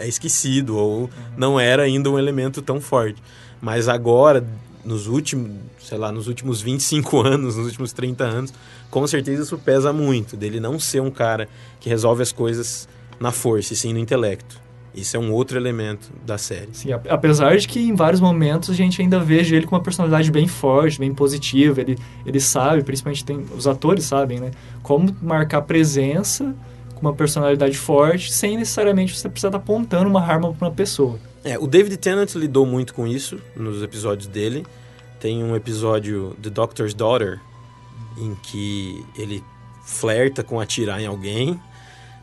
é 0.00 0.08
esquecido 0.08 0.76
ou 0.76 1.02
uhum. 1.02 1.08
não 1.36 1.60
era 1.60 1.82
ainda 1.82 2.10
um 2.10 2.18
elemento 2.18 2.60
tão 2.62 2.80
forte. 2.80 3.22
Mas 3.60 3.88
agora, 3.88 4.44
nos 4.84 5.06
últimos, 5.06 5.50
sei 5.78 5.98
lá, 5.98 6.10
nos 6.10 6.26
últimos 6.26 6.60
25 6.60 7.20
anos, 7.22 7.56
nos 7.56 7.66
últimos 7.66 7.92
30 7.92 8.24
anos, 8.24 8.54
com 8.90 9.06
certeza 9.06 9.42
isso 9.42 9.58
pesa 9.58 9.92
muito, 9.92 10.36
dele 10.36 10.58
não 10.58 10.80
ser 10.80 11.00
um 11.00 11.10
cara 11.10 11.48
que 11.78 11.88
resolve 11.88 12.22
as 12.22 12.32
coisas 12.32 12.88
na 13.20 13.30
força 13.30 13.74
e 13.74 13.76
sim 13.76 13.92
no 13.92 13.98
intelecto. 13.98 14.58
Isso 14.92 15.16
é 15.16 15.20
um 15.20 15.32
outro 15.32 15.56
elemento 15.56 16.10
da 16.26 16.36
série. 16.36 16.70
Sim, 16.72 16.90
apesar 17.08 17.56
de 17.56 17.68
que 17.68 17.78
em 17.78 17.94
vários 17.94 18.20
momentos 18.20 18.70
a 18.70 18.74
gente 18.74 19.00
ainda 19.00 19.20
veja 19.20 19.54
ele 19.54 19.64
com 19.64 19.76
uma 19.76 19.82
personalidade 19.82 20.32
bem 20.32 20.48
forte, 20.48 20.98
bem 20.98 21.14
positiva. 21.14 21.80
Ele, 21.80 21.96
ele 22.26 22.40
sabe, 22.40 22.82
principalmente 22.82 23.24
tem, 23.24 23.44
os 23.56 23.68
atores 23.68 24.04
sabem, 24.04 24.40
né? 24.40 24.50
Como 24.82 25.14
marcar 25.22 25.62
presença 25.62 26.56
uma 27.00 27.14
personalidade 27.14 27.76
forte, 27.76 28.32
sem 28.32 28.56
necessariamente 28.56 29.16
você 29.16 29.28
precisar 29.28 29.48
estar 29.48 29.58
apontando 29.58 30.08
uma 30.08 30.20
arma 30.20 30.52
para 30.52 30.68
uma 30.68 30.74
pessoa. 30.74 31.18
É, 31.42 31.58
o 31.58 31.66
David 31.66 31.96
Tennant 31.96 32.34
lidou 32.34 32.66
muito 32.66 32.92
com 32.92 33.06
isso 33.06 33.38
nos 33.56 33.82
episódios 33.82 34.26
dele. 34.26 34.66
Tem 35.18 35.42
um 35.42 35.56
episódio 35.56 36.36
The 36.42 36.50
Doctor's 36.50 36.94
Daughter 36.94 37.40
em 38.18 38.34
que 38.42 39.04
ele 39.16 39.42
flerta 39.84 40.42
com 40.42 40.60
atirar 40.60 41.00
em 41.00 41.06
alguém. 41.06 41.60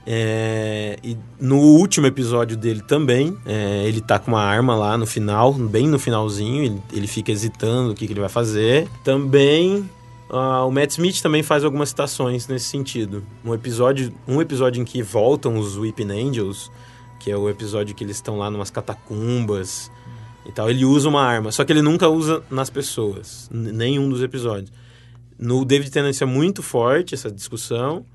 É, 0.10 0.98
e 1.04 1.18
no 1.38 1.58
último 1.58 2.08
episódio 2.08 2.56
dele 2.56 2.82
também, 2.82 3.38
é, 3.46 3.84
ele 3.86 4.00
tá 4.00 4.18
com 4.18 4.32
uma 4.32 4.42
arma 4.42 4.74
lá 4.74 4.98
no 4.98 5.06
final, 5.06 5.52
bem 5.52 5.86
no 5.86 6.00
finalzinho, 6.00 6.64
ele, 6.64 6.82
ele 6.94 7.08
fica 7.08 7.30
hesitando 7.30 7.92
o 7.92 7.96
que, 7.96 8.08
que 8.08 8.14
ele 8.14 8.22
vai 8.22 8.30
fazer. 8.30 8.88
Também 9.04 9.90
Uh, 10.30 10.68
o 10.68 10.72
Matt 10.72 10.92
Smith 10.92 11.22
também 11.22 11.42
faz 11.42 11.64
algumas 11.64 11.90
citações 11.90 12.48
nesse 12.48 12.66
sentido. 12.66 13.24
Um 13.46 13.54
episódio, 13.54 14.14
um 14.28 14.42
episódio 14.42 14.82
em 14.82 14.86
que 14.86 15.02
voltam 15.02 15.58
os 15.58 15.78
Weeping 15.78 16.12
Angels, 16.12 16.70
que 17.20 17.32
é 17.32 17.38
o 17.38 17.50
episódio 17.50 17.96
que 17.96 18.04
eles 18.04 18.18
estão 18.18 18.38
lá 18.38 18.52
numas 18.52 18.70
catacumbas 18.70 19.90
e 20.46 20.52
tal, 20.52 20.70
ele 20.70 20.86
usa 20.86 21.08
uma 21.08 21.22
arma, 21.22 21.52
só 21.52 21.64
que 21.64 21.72
ele 21.74 21.82
nunca 21.82 22.10
usa 22.10 22.44
nas 22.50 22.70
pessoas, 22.70 23.50
nenhum 23.52 24.10
dos 24.10 24.22
episódios. 24.22 24.72
No 25.38 25.64
David 25.64 25.92
Tennant 25.92 26.22
é 26.22 26.26
muito 26.26 26.64
forte 26.64 27.14
essa 27.14 27.32
discussão 27.32 28.06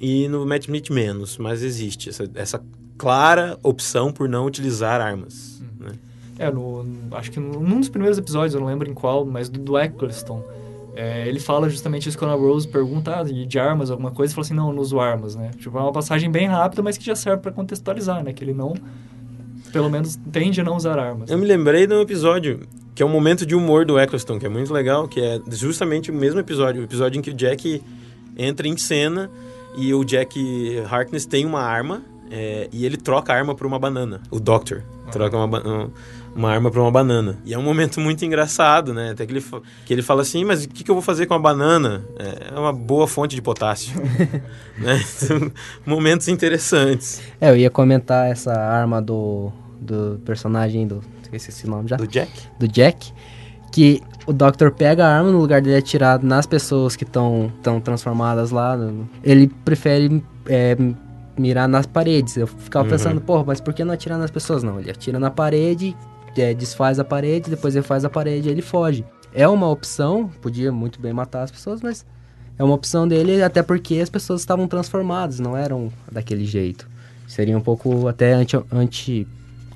e 0.00 0.28
no 0.28 0.46
Matt 0.46 0.64
Smith 0.64 0.90
menos, 0.90 1.36
mas 1.38 1.62
existe 1.62 2.08
essa, 2.08 2.28
essa 2.34 2.64
clara 2.96 3.58
opção 3.62 4.12
por 4.12 4.28
não 4.28 4.46
utilizar 4.46 5.00
armas. 5.00 5.62
Né? 5.78 5.92
É, 6.38 6.50
no, 6.50 6.84
acho 7.12 7.30
que 7.30 7.38
num 7.38 7.78
dos 7.78 7.88
primeiros 7.88 8.18
episódios, 8.18 8.54
eu 8.54 8.60
não 8.60 8.66
lembro 8.66 8.88
em 8.88 8.94
qual, 8.94 9.24
mas 9.24 9.48
do, 9.48 9.60
do 9.60 9.78
Eccleston, 9.78 10.42
é, 10.94 11.26
ele 11.26 11.40
fala 11.40 11.68
justamente 11.68 12.08
isso 12.08 12.16
quando 12.16 12.30
a 12.30 12.34
Rose 12.34 12.68
pergunta 12.68 13.18
ah, 13.18 13.24
de 13.24 13.58
armas, 13.58 13.90
alguma 13.90 14.12
coisa, 14.12 14.32
e 14.32 14.34
fala 14.34 14.44
assim, 14.44 14.54
não, 14.54 14.72
não 14.72 14.80
uso 14.80 15.00
armas, 15.00 15.34
né? 15.34 15.50
Tipo, 15.58 15.76
é 15.76 15.80
uma 15.80 15.92
passagem 15.92 16.30
bem 16.30 16.46
rápida, 16.46 16.82
mas 16.82 16.96
que 16.96 17.04
já 17.04 17.16
serve 17.16 17.42
para 17.42 17.50
contextualizar, 17.50 18.22
né? 18.22 18.32
Que 18.32 18.44
ele 18.44 18.54
não, 18.54 18.74
pelo 19.72 19.90
menos, 19.90 20.16
tende 20.30 20.60
a 20.60 20.64
não 20.64 20.76
usar 20.76 20.98
armas. 20.98 21.28
Eu 21.28 21.36
me 21.36 21.46
lembrei 21.46 21.86
de 21.86 21.92
um 21.92 22.00
episódio, 22.00 22.60
que 22.94 23.02
é 23.02 23.06
um 23.06 23.08
momento 23.08 23.44
de 23.44 23.56
humor 23.56 23.84
do 23.84 23.98
Eccleston, 23.98 24.38
que 24.38 24.46
é 24.46 24.48
muito 24.48 24.72
legal, 24.72 25.08
que 25.08 25.20
é 25.20 25.40
justamente 25.50 26.12
o 26.12 26.14
mesmo 26.14 26.38
episódio, 26.38 26.80
o 26.80 26.84
episódio 26.84 27.18
em 27.18 27.22
que 27.22 27.30
o 27.30 27.34
Jack 27.34 27.82
entra 28.36 28.68
em 28.68 28.76
cena 28.76 29.28
e 29.76 29.92
o 29.92 30.04
Jack 30.04 30.78
Harkness 30.88 31.26
tem 31.26 31.44
uma 31.44 31.60
arma 31.60 32.02
é, 32.30 32.68
e 32.72 32.86
ele 32.86 32.96
troca 32.96 33.32
a 33.32 33.36
arma 33.36 33.52
por 33.54 33.66
uma 33.66 33.80
banana. 33.80 34.22
O 34.30 34.38
Doctor 34.38 34.84
ah. 35.06 35.10
troca 35.10 35.36
uma, 35.36 35.90
uma 36.34 36.50
arma 36.50 36.70
para 36.70 36.80
uma 36.80 36.90
banana. 36.90 37.38
E 37.44 37.54
é 37.54 37.58
um 37.58 37.62
momento 37.62 38.00
muito 38.00 38.24
engraçado, 38.24 38.92
né? 38.92 39.10
Até 39.12 39.24
que 39.24 39.32
ele, 39.32 39.44
que 39.86 39.92
ele 39.92 40.02
fala 40.02 40.22
assim, 40.22 40.44
mas 40.44 40.64
o 40.64 40.68
que, 40.68 40.82
que 40.82 40.90
eu 40.90 40.94
vou 40.94 41.02
fazer 41.02 41.26
com 41.26 41.34
a 41.34 41.38
banana? 41.38 42.04
É, 42.18 42.54
é 42.54 42.58
uma 42.58 42.72
boa 42.72 43.06
fonte 43.06 43.34
de 43.34 43.42
potássio. 43.42 43.94
né? 44.76 45.02
Então, 45.22 45.52
momentos 45.86 46.28
interessantes. 46.28 47.22
É, 47.40 47.50
eu 47.50 47.56
ia 47.56 47.70
comentar 47.70 48.30
essa 48.30 48.52
arma 48.52 49.00
do, 49.00 49.52
do 49.80 50.20
personagem 50.24 50.86
do... 50.86 51.00
Esqueci 51.22 51.50
esse 51.50 51.66
nome 51.68 51.88
já. 51.88 51.96
Do 51.96 52.06
Jack? 52.06 52.30
Do 52.58 52.68
Jack. 52.68 53.12
Que 53.72 54.02
o 54.26 54.32
Doctor 54.32 54.70
pega 54.70 55.06
a 55.06 55.16
arma 55.16 55.30
no 55.30 55.38
lugar 55.38 55.60
dele 55.60 55.76
atirar 55.76 56.22
nas 56.22 56.46
pessoas 56.46 56.96
que 56.96 57.04
estão 57.04 57.50
transformadas 57.82 58.50
lá. 58.50 58.78
Ele 59.22 59.48
prefere 59.64 60.22
é, 60.46 60.76
mirar 61.36 61.68
nas 61.68 61.86
paredes. 61.86 62.36
Eu 62.36 62.46
ficava 62.46 62.84
uhum. 62.84 62.90
pensando, 62.90 63.20
porra, 63.20 63.44
mas 63.46 63.60
por 63.60 63.74
que 63.74 63.84
não 63.84 63.94
atirar 63.94 64.18
nas 64.18 64.30
pessoas? 64.30 64.62
Não, 64.62 64.78
ele 64.78 64.90
atira 64.90 65.18
na 65.18 65.30
parede 65.30 65.96
é, 66.36 66.54
desfaz 66.54 66.98
a 66.98 67.04
parede, 67.04 67.50
depois 67.50 67.74
ele 67.74 67.84
faz 67.84 68.04
a 68.04 68.10
parede 68.10 68.48
e 68.48 68.52
ele 68.52 68.62
foge. 68.62 69.04
É 69.32 69.48
uma 69.48 69.68
opção, 69.68 70.30
podia 70.40 70.70
muito 70.70 71.00
bem 71.00 71.12
matar 71.12 71.42
as 71.42 71.50
pessoas, 71.50 71.80
mas 71.82 72.06
é 72.58 72.62
uma 72.62 72.74
opção 72.74 73.06
dele 73.08 73.42
até 73.42 73.62
porque 73.62 73.98
as 73.98 74.08
pessoas 74.08 74.40
estavam 74.40 74.68
transformadas, 74.68 75.40
não 75.40 75.56
eram 75.56 75.92
daquele 76.10 76.44
jeito. 76.44 76.88
Seria 77.26 77.56
um 77.56 77.60
pouco 77.60 78.06
até 78.06 78.32
anti, 78.32 78.56
anti 78.70 79.26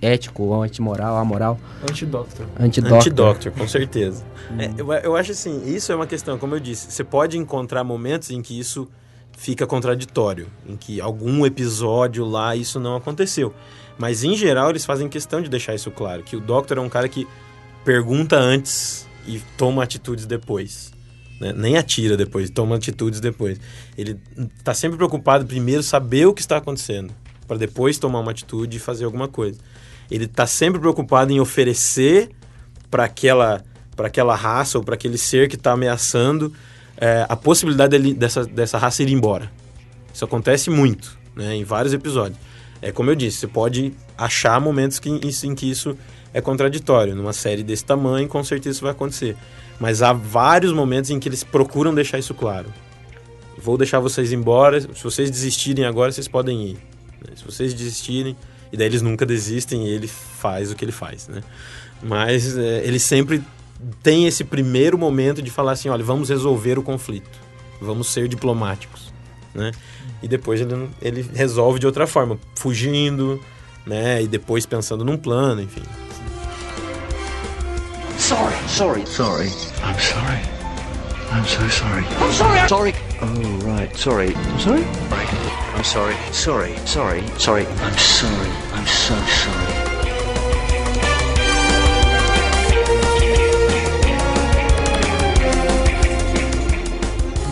ético, 0.01 0.55
antimoral, 0.63 1.17
amoral. 1.17 1.59
Anti-doctor. 1.83 2.47
Anti-doctor. 2.59 2.99
Anti-doctor, 2.99 3.53
com 3.53 3.67
certeza. 3.67 4.25
Hum. 4.51 4.61
É, 4.61 4.73
eu, 4.77 4.93
eu 4.93 5.17
acho 5.17 5.33
assim, 5.33 5.63
isso 5.67 5.91
é 5.91 5.95
uma 5.95 6.07
questão, 6.07 6.39
como 6.39 6.55
eu 6.55 6.61
disse, 6.61 6.91
você 6.93 7.03
pode 7.03 7.37
encontrar 7.37 7.83
momentos 7.83 8.31
em 8.31 8.41
que 8.41 8.59
isso 8.59 8.89
fica 9.37 9.67
contraditório, 9.67 10.49
em 10.67 10.77
que 10.77 11.01
algum 11.01 11.47
episódio 11.47 12.25
lá 12.25 12.57
isso 12.57 12.79
não 12.79 12.97
aconteceu. 12.97 13.55
Mas 13.99 14.23
em 14.23 14.37
geral 14.37 14.71
eles 14.71 14.85
fazem 14.85 15.09
questão 15.09 15.43
de 15.43 15.51
deixar 15.51 15.75
isso 15.75 15.91
claro, 15.91 16.23
que 16.23 16.37
o 16.37 16.41
Doctor 16.41 16.79
é 16.79 16.81
um 16.81 16.89
cara 16.89 17.09
que 17.09 17.27
pergunta 17.85 18.37
antes 18.37 19.07
e 19.27 19.41
toma 19.57 19.83
atitudes 19.83 20.25
depois. 20.25 20.93
Né? 21.41 21.53
Nem 21.55 21.77
atira 21.77 22.17
depois, 22.17 22.49
toma 22.51 22.77
atitudes 22.77 23.21
depois. 23.21 23.61
Ele 23.97 24.19
está 24.59 24.73
sempre 24.73 24.97
preocupado 24.97 25.47
primeiro 25.47 25.83
saber 25.83 26.27
o 26.27 26.33
que 26.33 26.41
está 26.41 26.57
acontecendo, 26.57 27.13
para 27.47 27.57
depois 27.57 27.99
tomar 27.99 28.21
uma 28.21 28.31
atitude 28.31 28.77
e 28.77 28.81
fazer 28.81 29.05
alguma 29.05 29.29
coisa. 29.29 29.59
Ele 30.11 30.25
está 30.25 30.47
sempre 30.47 30.81
preocupado 30.81 31.33
em 31.33 31.41
oferecer 31.41 32.31
para 32.91 33.05
aquela, 33.05 33.63
aquela 33.99 34.35
raça 34.35 34.79
ou 34.79 34.85
para 34.85 34.95
aquele 34.95 35.19
ser 35.19 35.49
que 35.49 35.57
está 35.57 35.73
ameaçando 35.73 36.53
é, 36.97 37.27
a 37.29 37.37
possibilidade 37.37 37.91
dele, 37.91 38.15
dessa, 38.15 38.45
dessa 38.45 38.79
raça 38.79 39.03
ir 39.03 39.11
embora. 39.11 39.51
Isso 40.13 40.25
acontece 40.25 40.71
muito, 40.71 41.17
né, 41.37 41.55
em 41.55 41.65
vários 41.65 41.93
episódios. 41.93 42.39
É 42.81 42.93
como 42.93 43.11
eu 43.11 43.14
disse, 43.14 43.39
você 43.39 43.47
pode 43.47 43.93
achar 44.16 44.61
momentos 44.61 44.99
que, 44.99 45.09
em, 45.09 45.55
que 45.55 45.70
isso 45.70 45.97
é 46.33 46.41
contraditório. 46.41 47.14
Numa 47.14 47.33
série 47.33 47.62
desse 47.62 47.85
tamanho, 47.85 48.29
com 48.29 48.43
certeza 48.45 48.76
isso 48.76 48.83
vai 48.83 48.93
acontecer. 48.93 49.37
Mas 49.81 50.03
há 50.03 50.12
vários 50.12 50.72
momentos 50.72 51.11
em 51.11 51.18
que 51.18 51.29
eles 51.29 51.43
procuram 51.45 51.95
deixar 51.95 52.18
isso 52.18 52.35
claro. 52.35 52.72
Vou 53.57 53.76
deixar 53.76 54.01
vocês 54.01 54.33
embora. 54.33 54.81
Se 54.81 55.03
vocês 55.03 55.31
desistirem 55.31 55.85
agora, 55.85 56.12
vocês 56.12 56.29
podem 56.29 56.70
ir. 56.70 56.79
Se 57.35 57.45
vocês 57.45 57.74
desistirem, 57.74 58.37
e 58.72 58.76
daí 58.76 58.87
eles 58.87 59.03
nunca 59.03 59.26
desistem 59.26 59.87
e 59.87 59.91
ele 59.91 60.07
faz 60.07 60.70
o 60.70 60.76
que 60.76 60.85
ele 60.85 60.93
faz, 60.93 61.29
né? 61.29 61.43
Mas 62.03 62.57
é, 62.57 62.87
ele 62.87 62.99
sempre 62.99 63.43
tem 64.03 64.26
esse 64.26 64.45
primeiro 64.45 64.99
momento 64.99 65.43
de 65.43 65.51
falar 65.51 65.72
assim, 65.72 65.89
olha, 65.89 66.05
vamos 66.05 66.29
resolver 66.29 66.79
o 66.79 66.83
conflito, 66.83 67.39
vamos 67.81 68.09
ser 68.09 68.29
diplomáticos, 68.29 69.12
né? 69.59 69.73
E 70.23 70.29
depois 70.29 70.61
ele, 70.61 70.89
ele 71.03 71.31
resolve 71.35 71.79
de 71.79 71.87
outra 71.87 72.07
forma, 72.07 72.39
fugindo, 72.55 73.43
né? 73.87 74.23
E 74.23 74.27
depois 74.27 74.65
pensando 74.65 75.05
num 75.05 75.17
plano, 75.17 75.61
enfim. 75.61 75.83
Sorry, 78.17 78.55
sorry, 78.69 79.07
sorry. 79.07 79.51
I'm 79.83 79.99
sorry. 79.99 80.59
I'm 81.31 81.45
so 81.45 81.69
sorry. 81.69 82.05
I'm 82.21 82.33
sorry. 82.33 82.59
I'm 82.59 82.69
sorry. 82.69 82.95
Oh 83.21 83.59
right, 83.67 83.95
sorry. 83.97 84.35
I'm 84.35 84.59
sorry. 84.59 84.83
Right. 85.11 85.29
I'm 85.75 85.85
sorry. 85.85 86.17
Sorry. 86.33 86.75
Sorry. 86.87 87.23
Sorry. 87.39 87.67
I'm 87.67 87.99
sorry. 87.99 88.51
I'm 88.73 88.87
so 88.87 89.15
sorry. 89.15 89.78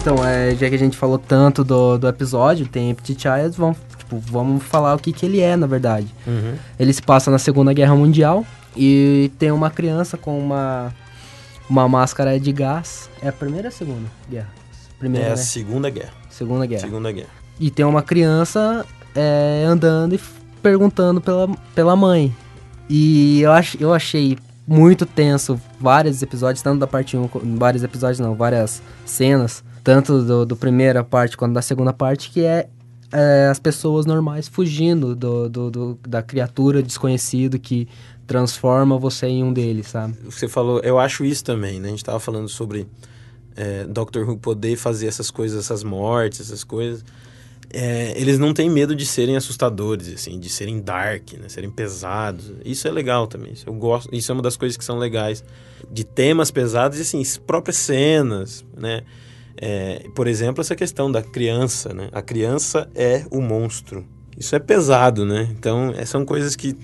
Então, 0.07 0.25
é, 0.25 0.55
já 0.55 0.69
que 0.69 0.75
a 0.77 0.79
gente 0.79 0.97
falou 0.97 1.19
tanto 1.19 1.65
do, 1.65 1.99
do 1.99 2.07
episódio, 2.07 2.65
tem 2.65 2.91
Empty 2.91 3.17
Child, 3.19 3.57
vamos, 3.57 3.77
tipo, 3.99 4.17
vamos 4.21 4.63
falar 4.63 4.95
o 4.95 5.01
que, 5.01 5.13
que 5.13 5.27
ele 5.27 5.41
é, 5.41 5.57
na 5.57 5.67
verdade. 5.67 6.07
Uhum. 6.25 6.55
Ele 6.79 6.93
se 6.93 7.03
passa 7.03 7.29
na 7.29 7.41
Segunda 7.41 7.73
Guerra 7.73 7.97
Mundial 7.97 8.47
e 8.77 9.33
tem 9.37 9.51
uma 9.51 9.69
criança 9.69 10.17
com 10.17 10.39
uma, 10.39 10.95
uma 11.69 11.89
máscara 11.89 12.39
de 12.39 12.53
gás. 12.53 13.11
É 13.21 13.31
a 13.31 13.33
primeira 13.33 13.67
ou 13.67 13.69
a 13.69 13.73
segunda 13.73 14.09
guerra? 14.31 14.49
Primeira, 14.97 15.27
é 15.27 15.33
a 15.33 15.35
né? 15.35 15.43
Segunda 15.43 15.91
Guerra. 15.91 16.13
Segunda 16.31 16.67
Guerra. 16.67 16.83
Segunda 16.83 17.11
Guerra. 17.11 17.31
E 17.59 17.69
tem 17.69 17.85
uma 17.85 18.03
criança 18.05 18.87
é, 19.13 19.65
andando 19.67 20.15
e 20.15 20.21
perguntando 20.63 21.21
pela, 21.21 21.49
pela 21.75 21.97
mãe. 21.97 22.33
E 22.89 23.41
eu, 23.41 23.51
ach, 23.51 23.75
eu 23.81 23.93
achei 23.93 24.39
muito 24.69 25.05
tenso 25.05 25.61
vários 25.81 26.23
episódios, 26.23 26.63
tanto 26.63 26.79
da 26.79 26.87
parte 26.87 27.17
1, 27.17 27.29
vários 27.57 27.83
episódios 27.83 28.21
não, 28.21 28.37
várias 28.37 28.81
cenas, 29.05 29.65
tanto 29.87 30.21
do, 30.21 30.45
do 30.45 30.57
primeira 30.57 31.05
parte 31.05 31.37
quanto 31.37 31.53
da 31.53 31.63
segunda 31.63 31.93
parte, 31.93 32.29
que 32.31 32.43
é, 32.43 32.69
é 33.13 33.47
as 33.49 33.61
pessoas 33.61 34.05
normais 34.05 34.49
fugindo 34.49 35.15
do, 35.15 35.49
do, 35.49 35.71
do, 35.71 35.99
da 36.09 36.21
criatura 36.21 36.83
desconhecido 36.83 37.57
que 37.57 37.87
transforma 38.27 38.99
você 38.99 39.29
em 39.29 39.45
um 39.45 39.53
deles, 39.53 39.87
sabe? 39.87 40.19
Você 40.25 40.49
falou, 40.49 40.81
eu 40.81 40.99
acho 40.99 41.25
isso 41.25 41.45
também, 41.45 41.79
né? 41.79 41.87
A 41.87 41.91
gente 41.93 42.03
tava 42.03 42.19
falando 42.19 42.49
sobre 42.49 42.89
é, 43.55 43.85
Doctor 43.85 44.29
Who 44.29 44.39
poder 44.39 44.75
fazer 44.75 45.07
essas 45.07 45.31
coisas, 45.31 45.57
essas 45.57 45.85
mortes, 45.85 46.41
essas 46.41 46.65
coisas. 46.65 47.05
É, 47.73 48.13
eles 48.21 48.41
não 48.41 48.53
têm 48.53 48.69
medo 48.69 48.93
de 48.93 49.07
serem 49.07 49.37
assustadores, 49.37 50.13
assim, 50.13 50.41
de 50.41 50.49
serem 50.49 50.81
dark, 50.81 51.35
né? 51.35 51.49
serem 51.49 51.71
pesados. 51.71 52.53
Isso 52.65 52.89
é 52.89 52.91
legal 52.91 53.29
também. 53.29 53.53
Isso 53.53 53.69
eu 53.69 53.75
gosto. 53.75 54.13
Isso 54.13 54.33
é 54.33 54.35
uma 54.35 54.43
das 54.43 54.57
coisas 54.57 54.77
que 54.77 54.85
são 54.85 54.99
legais 54.99 55.45
de 55.89 56.03
temas 56.03 56.51
pesados 56.51 56.99
e 56.99 57.03
assim 57.03 57.23
próprias 57.47 57.77
cenas, 57.77 58.65
né? 58.77 59.05
É, 59.57 60.07
por 60.15 60.27
exemplo, 60.27 60.61
essa 60.61 60.75
questão 60.75 61.11
da 61.11 61.23
criança, 61.23 61.93
né? 61.93 62.09
A 62.13 62.23
criança 62.23 62.89
é 62.95 63.25
o 63.31 63.41
monstro. 63.41 64.05
Isso 64.37 64.55
é 64.55 64.59
pesado, 64.59 65.25
né? 65.25 65.49
Então, 65.59 65.93
é, 65.97 66.05
são 66.05 66.25
coisas 66.25 66.55
que 66.55 66.77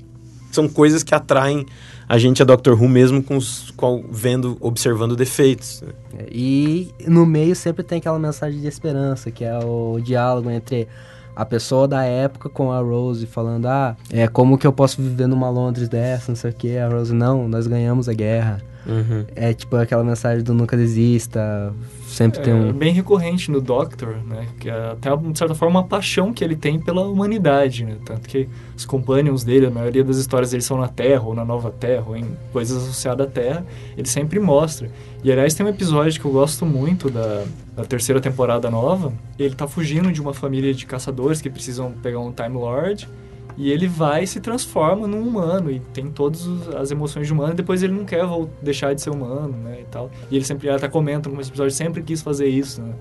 são 0.51 0.69
coisas 0.69 1.03
que 1.03 1.15
atraem 1.15 1.65
a 2.07 2.19
gente 2.19 2.43
a 2.43 2.45
Doctor 2.45 2.81
Who 2.81 2.87
mesmo 2.87 3.23
com, 3.23 3.39
os, 3.39 3.71
com 3.71 4.05
vendo, 4.11 4.59
observando 4.61 5.17
defeitos. 5.17 5.83
Né? 5.83 5.93
É, 6.19 6.27
e 6.31 6.91
no 7.07 7.25
meio 7.25 7.57
sempre 7.57 7.83
tem 7.83 7.99
aquela 7.99 8.19
mensagem 8.19 8.61
de 8.61 8.67
esperança, 8.67 9.31
que 9.31 9.45
é 9.45 9.59
o 9.59 9.99
diálogo 9.99 10.51
entre 10.51 10.87
a 11.35 11.47
pessoa 11.47 11.89
da 11.89 12.05
época 12.05 12.51
com 12.51 12.71
a 12.71 12.81
Rose 12.81 13.27
falando, 13.27 13.67
ah, 13.67 13.97
é 14.11 14.29
como 14.29 14.59
que 14.59 14.67
eu 14.67 14.73
posso 14.73 15.01
viver 15.01 15.27
numa 15.27 15.49
Londres 15.49 15.89
dessa, 15.89 16.31
não 16.31 16.37
sei 16.37 16.51
o 16.51 16.55
que. 16.55 16.77
A 16.77 16.89
Rose, 16.89 17.15
não, 17.15 17.49
nós 17.49 17.67
ganhamos 17.67 18.09
a 18.09 18.13
guerra. 18.13 18.61
Uhum. 18.87 19.25
É 19.35 19.53
tipo 19.53 19.77
aquela 19.77 20.03
mensagem 20.03 20.43
do 20.43 20.53
nunca 20.53 20.77
desista, 20.77 21.73
sempre 22.07 22.41
é, 22.41 22.43
tem 22.43 22.55
um... 22.55 22.73
bem 22.73 22.93
recorrente 22.93 23.51
no 23.51 23.61
Doctor, 23.61 24.17
né? 24.27 24.47
Que 24.59 24.69
é 24.69 24.93
até, 24.93 25.17
de 25.17 25.39
certa 25.39 25.55
forma, 25.55 25.81
uma 25.81 25.87
paixão 25.87 26.33
que 26.33 26.43
ele 26.43 26.57
tem 26.57 26.79
pela 26.79 27.03
humanidade, 27.03 27.85
né? 27.85 27.97
Tanto 28.05 28.29
que 28.29 28.49
os 28.77 28.85
companions 28.85 29.45
dele, 29.45 29.67
a 29.67 29.71
maioria 29.71 30.05
das 30.05 30.17
histórias 30.17 30.51
deles 30.51 30.65
são 30.65 30.79
na 30.79 30.89
Terra, 30.89 31.23
ou 31.23 31.35
na 31.35 31.45
Nova 31.45 31.71
Terra, 31.71 32.05
ou 32.09 32.17
em 32.17 32.27
coisas 32.53 32.83
associadas 32.83 33.27
à 33.27 33.31
Terra, 33.31 33.65
ele 33.97 34.09
sempre 34.09 34.39
mostra. 34.41 34.91
E, 35.23 35.31
aliás, 35.31 35.55
tem 35.55 35.65
um 35.65 35.69
episódio 35.69 36.21
que 36.21 36.27
eu 36.27 36.33
gosto 36.33 36.67
muito 36.67 37.09
da, 37.09 37.45
da 37.77 37.85
terceira 37.85 38.21
temporada 38.21 38.71
nova, 38.71 39.13
ele 39.39 39.55
tá 39.55 39.69
fugindo 39.69 40.11
de 40.11 40.21
uma 40.21 40.35
família 40.35 40.75
de 40.75 40.85
caçadores 40.85 41.41
que 41.41 41.49
precisam 41.49 41.93
pegar 42.03 42.19
um 42.19 42.33
Time 42.33 42.57
Lord, 42.57 43.09
e 43.57 43.71
ele 43.71 43.87
vai 43.87 44.25
e 44.25 44.27
se 44.27 44.41
transforma 44.41 45.07
num 45.07 45.27
humano 45.27 45.71
e 45.71 45.81
tem 45.93 46.11
todas 46.11 46.47
as 46.75 46.91
emoções 46.91 47.27
de 47.27 47.33
humano. 47.33 47.53
E 47.53 47.57
depois 47.57 47.83
ele 47.83 47.93
não 47.93 48.05
quer 48.05 48.25
deixar 48.63 48.95
de 48.95 49.03
ser 49.03 49.11
humano, 49.11 49.57
né? 49.57 49.81
E 49.81 49.85
tal. 49.85 50.11
E 50.31 50.37
ele 50.37 50.45
sempre 50.45 50.71
até 50.71 50.89
comenta 50.89 51.29
no 51.29 51.41
episódio, 51.41 51.71
sempre 51.71 52.03
quis 52.03 52.23
fazer 52.23 52.47
isso, 52.47 52.81
né? 52.81 52.95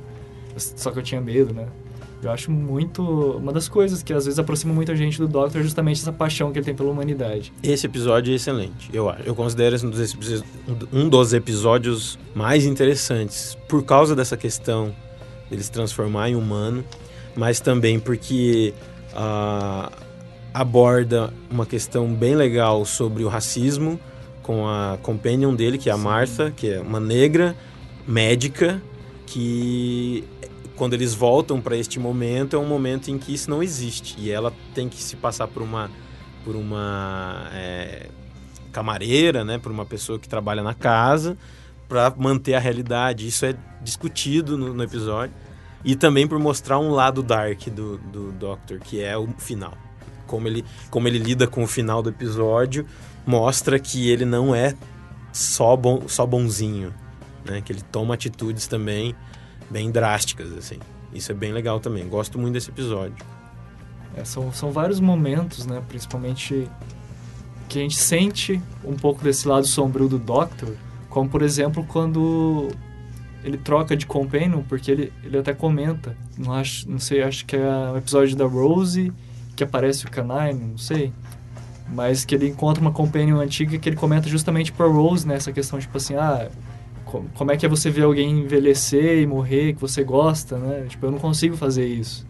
Só 0.57 0.91
que 0.91 0.99
eu 0.99 1.03
tinha 1.03 1.21
medo, 1.21 1.53
né? 1.53 1.67
Eu 2.21 2.29
acho 2.29 2.51
muito. 2.51 3.01
Uma 3.01 3.51
das 3.51 3.67
coisas 3.67 4.03
que 4.03 4.13
às 4.13 4.25
vezes 4.25 4.37
aproxima 4.37 4.73
muita 4.73 4.95
gente 4.95 5.17
do 5.17 5.27
Doctor 5.27 5.61
é 5.61 5.63
justamente 5.63 6.01
essa 6.01 6.11
paixão 6.11 6.51
que 6.51 6.59
ele 6.59 6.65
tem 6.65 6.75
pela 6.75 6.91
humanidade. 6.91 7.51
Esse 7.63 7.87
episódio 7.87 8.31
é 8.31 8.35
excelente. 8.35 8.89
Eu, 8.93 9.11
eu 9.25 9.33
considero 9.33 9.75
esse 9.75 9.85
um 9.85 9.89
dos, 9.89 10.43
um 10.93 11.09
dos 11.09 11.33
episódios 11.33 12.19
mais 12.35 12.65
interessantes 12.65 13.57
por 13.67 13.83
causa 13.83 14.15
dessa 14.15 14.37
questão 14.37 14.93
dele 15.49 15.63
se 15.63 15.71
transformar 15.71 16.29
em 16.29 16.35
humano, 16.35 16.83
mas 17.35 17.59
também 17.59 17.99
porque. 17.99 18.73
Uh, 19.13 20.10
aborda 20.53 21.33
uma 21.49 21.65
questão 21.65 22.13
bem 22.13 22.35
legal 22.35 22.85
sobre 22.85 23.23
o 23.23 23.27
racismo 23.27 23.99
com 24.41 24.67
a 24.67 24.97
companion 25.01 25.55
dele, 25.55 25.77
que 25.77 25.89
é 25.89 25.93
a 25.93 25.97
Sim. 25.97 26.03
Martha, 26.03 26.51
que 26.51 26.69
é 26.69 26.79
uma 26.79 26.99
negra 26.99 27.55
médica 28.07 28.81
que 29.25 30.23
quando 30.75 30.93
eles 30.93 31.13
voltam 31.13 31.61
para 31.61 31.77
este 31.77 31.99
momento 31.99 32.55
é 32.55 32.59
um 32.59 32.65
momento 32.65 33.11
em 33.11 33.17
que 33.17 33.33
isso 33.33 33.49
não 33.49 33.61
existe 33.61 34.15
e 34.19 34.31
ela 34.31 34.51
tem 34.73 34.89
que 34.89 35.01
se 35.01 35.15
passar 35.15 35.47
por 35.47 35.61
uma 35.61 35.89
por 36.43 36.55
uma 36.55 37.47
é, 37.53 38.07
camareira, 38.71 39.45
né, 39.45 39.59
por 39.59 39.71
uma 39.71 39.85
pessoa 39.85 40.17
que 40.17 40.27
trabalha 40.27 40.63
na 40.63 40.73
casa 40.73 41.37
para 41.87 42.11
manter 42.17 42.55
a 42.55 42.59
realidade. 42.59 43.27
Isso 43.27 43.45
é 43.45 43.55
discutido 43.81 44.57
no, 44.57 44.73
no, 44.73 44.83
episódio 44.83 45.35
e 45.85 45.95
também 45.95 46.27
por 46.27 46.39
mostrar 46.39 46.79
um 46.79 46.89
lado 46.89 47.21
dark 47.21 47.67
do, 47.69 47.97
do 47.99 48.31
Doctor, 48.31 48.79
que 48.79 49.01
é 49.01 49.15
o 49.15 49.27
final 49.37 49.77
como 50.31 50.47
ele, 50.47 50.63
como 50.89 51.09
ele 51.09 51.19
lida 51.19 51.45
com 51.45 51.61
o 51.61 51.67
final 51.67 52.01
do 52.01 52.09
episódio, 52.09 52.85
mostra 53.27 53.77
que 53.77 54.09
ele 54.09 54.23
não 54.23 54.55
é 54.55 54.73
só, 55.33 55.75
bom, 55.75 56.07
só 56.07 56.25
bonzinho, 56.25 56.93
né? 57.43 57.59
Que 57.59 57.73
ele 57.73 57.81
toma 57.91 58.13
atitudes 58.13 58.65
também 58.65 59.13
bem 59.69 59.91
drásticas, 59.91 60.53
assim. 60.53 60.79
Isso 61.13 61.33
é 61.33 61.35
bem 61.35 61.51
legal 61.51 61.81
também. 61.81 62.07
Gosto 62.07 62.39
muito 62.39 62.53
desse 62.53 62.69
episódio. 62.69 63.25
É, 64.15 64.23
são, 64.23 64.53
são 64.53 64.71
vários 64.71 65.01
momentos, 65.01 65.65
né? 65.65 65.83
Principalmente 65.89 66.69
que 67.67 67.79
a 67.79 67.81
gente 67.81 67.97
sente 67.97 68.61
um 68.85 68.95
pouco 68.95 69.21
desse 69.21 69.45
lado 69.45 69.67
sombrio 69.67 70.07
do 70.07 70.17
Doctor, 70.17 70.75
como 71.09 71.29
por 71.29 71.41
exemplo 71.41 71.85
quando 71.85 72.69
ele 73.43 73.57
troca 73.57 73.97
de 73.97 74.05
companion, 74.05 74.61
porque 74.67 74.91
ele, 74.91 75.13
ele 75.23 75.37
até 75.37 75.53
comenta, 75.53 76.15
não, 76.37 76.53
acho, 76.53 76.89
não 76.89 76.99
sei, 76.99 77.21
acho 77.21 77.45
que 77.45 77.55
é 77.55 77.91
o 77.93 77.97
episódio 77.97 78.35
da 78.35 78.45
Rose 78.45 79.11
que 79.55 79.63
aparece 79.63 80.05
o 80.05 80.11
Canine, 80.11 80.59
não 80.71 80.77
sei. 80.77 81.11
Mas 81.93 82.23
que 82.23 82.33
ele 82.35 82.47
encontra 82.47 82.81
uma 82.81 82.91
companion 82.91 83.39
antiga 83.39 83.77
que 83.77 83.89
ele 83.89 83.95
comenta 83.97 84.29
justamente 84.29 84.71
pra 84.71 84.85
Rose 84.85 85.27
nessa 85.27 85.51
questão, 85.51 85.77
tipo 85.79 85.97
assim, 85.97 86.15
ah, 86.15 86.47
co- 87.05 87.25
como 87.35 87.51
é 87.51 87.57
que 87.57 87.65
é 87.65 87.69
você 87.69 87.89
ver 87.89 88.03
alguém 88.03 88.31
envelhecer 88.39 89.21
e 89.21 89.27
morrer, 89.27 89.73
que 89.73 89.81
você 89.81 90.03
gosta, 90.03 90.57
né? 90.57 90.85
Tipo, 90.87 91.07
eu 91.07 91.11
não 91.11 91.19
consigo 91.19 91.57
fazer 91.57 91.85
isso. 91.85 92.25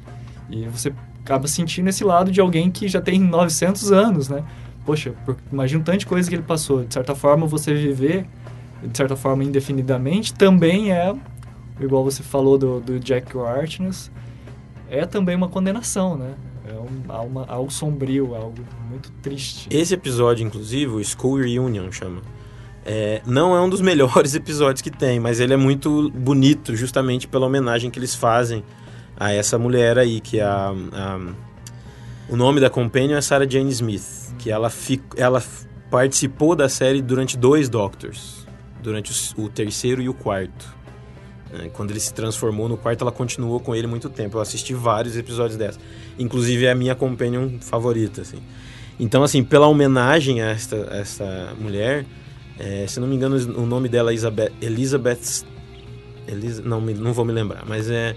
E 0.49 0.65
você 0.65 0.91
acaba 1.23 1.48
sentindo 1.48 1.89
esse 1.89 2.03
lado 2.03 2.31
de 2.31 2.41
alguém 2.41 2.72
que 2.72 2.88
já 2.88 2.99
tem 2.99 3.19
900 3.19 3.91
anos, 3.91 4.27
né? 4.30 4.43
Poxa, 4.84 5.14
imagina 5.52 5.84
de 5.95 6.06
coisa 6.07 6.27
que 6.27 6.35
ele 6.35 6.41
passou. 6.43 6.84
De 6.84 6.91
certa 6.93 7.14
forma, 7.14 7.45
você 7.45 7.72
viver, 7.73 8.26
de 8.84 8.98
certa 8.98 9.15
forma, 9.15 9.43
indefinidamente, 9.43 10.34
também 10.34 10.91
é, 10.91 11.14
igual 11.80 12.03
você 12.03 12.23
falou 12.23 12.57
do, 12.57 12.80
do 12.81 12.99
Jack 12.99 13.38
Harkness, 13.38 14.10
é 14.89 15.06
também 15.06 15.35
uma 15.35 15.48
condenação, 15.48 16.18
né? 16.18 16.31
Algo 17.47 17.72
sombrio, 17.72 18.35
algo 18.35 18.63
muito 18.89 19.11
triste. 19.22 19.68
Esse 19.72 19.93
episódio, 19.93 20.45
inclusive, 20.45 20.91
o 20.91 21.03
School 21.03 21.38
Reunion 21.41 21.91
chama. 21.91 22.22
É, 22.85 23.22
não 23.26 23.55
é 23.55 23.61
um 23.61 23.69
dos 23.69 23.80
melhores 23.81 24.34
episódios 24.35 24.81
que 24.81 24.89
tem, 24.89 25.19
mas 25.19 25.39
ele 25.39 25.53
é 25.53 25.57
muito 25.57 26.09
bonito, 26.11 26.76
justamente 26.76 27.27
pela 27.27 27.45
homenagem 27.45 27.91
que 27.91 27.99
eles 27.99 28.15
fazem 28.15 28.63
a 29.19 29.31
essa 29.31 29.57
mulher 29.59 29.97
aí, 29.99 30.19
que 30.19 30.39
é 30.39 30.43
a, 30.43 30.73
a- 30.93 31.19
o 32.30 32.35
nome 32.35 32.59
da 32.59 32.69
companion 32.69 33.18
é 33.18 33.22
Sarah 33.22 33.47
Jane 33.47 33.69
Smith, 33.72 34.34
que 34.39 34.49
ela, 34.49 34.69
fi- 34.69 35.01
ela 35.18 35.43
participou 35.91 36.55
da 36.55 36.69
série 36.69 37.01
durante 37.01 37.38
dois 37.38 37.68
Doctors, 37.69 38.47
durante 38.81 39.11
o, 39.38 39.43
o 39.43 39.49
terceiro 39.49 40.01
e 40.01 40.07
o 40.09 40.13
quarto. 40.13 40.65
Né? 41.52 41.69
Quando 41.73 41.91
ele 41.91 41.99
se 41.99 42.14
transformou 42.14 42.68
no 42.69 42.78
quarto, 42.78 43.02
ela 43.02 43.11
continuou 43.11 43.60
com 43.60 43.76
ele 43.76 43.88
muito 43.88 44.10
tempo. 44.10 44.38
Eu 44.38 44.41
assisti 44.41 44.73
vários 44.73 45.15
episódios 45.18 45.57
dessa. 45.57 45.80
Inclusive 46.18 46.65
é 46.65 46.72
a 46.72 46.76
minha 46.76 46.95
companion 46.95 47.49
favorita, 47.60 48.22
assim. 48.22 48.38
Então, 48.99 49.23
assim, 49.23 49.44
pela 49.44 49.68
homenagem 49.68 50.41
a 50.41 50.49
esta, 50.52 50.76
a 50.91 50.98
esta 50.98 51.53
mulher, 51.60 52.06
é, 52.60 52.86
se 52.88 52.99
não 52.99 53.07
me 53.07 53.15
engano, 53.15 53.36
o 53.57 53.65
nome 53.65 53.90
dela 53.90 54.11
é 54.11 54.15
Elizabeth. 54.61 55.44
Elis, 56.28 56.60
não, 56.60 56.80
não 56.80 57.14
vou 57.14 57.26
me 57.26 57.34
lembrar, 57.34 57.64
mas 57.68 57.90
é, 57.90 58.15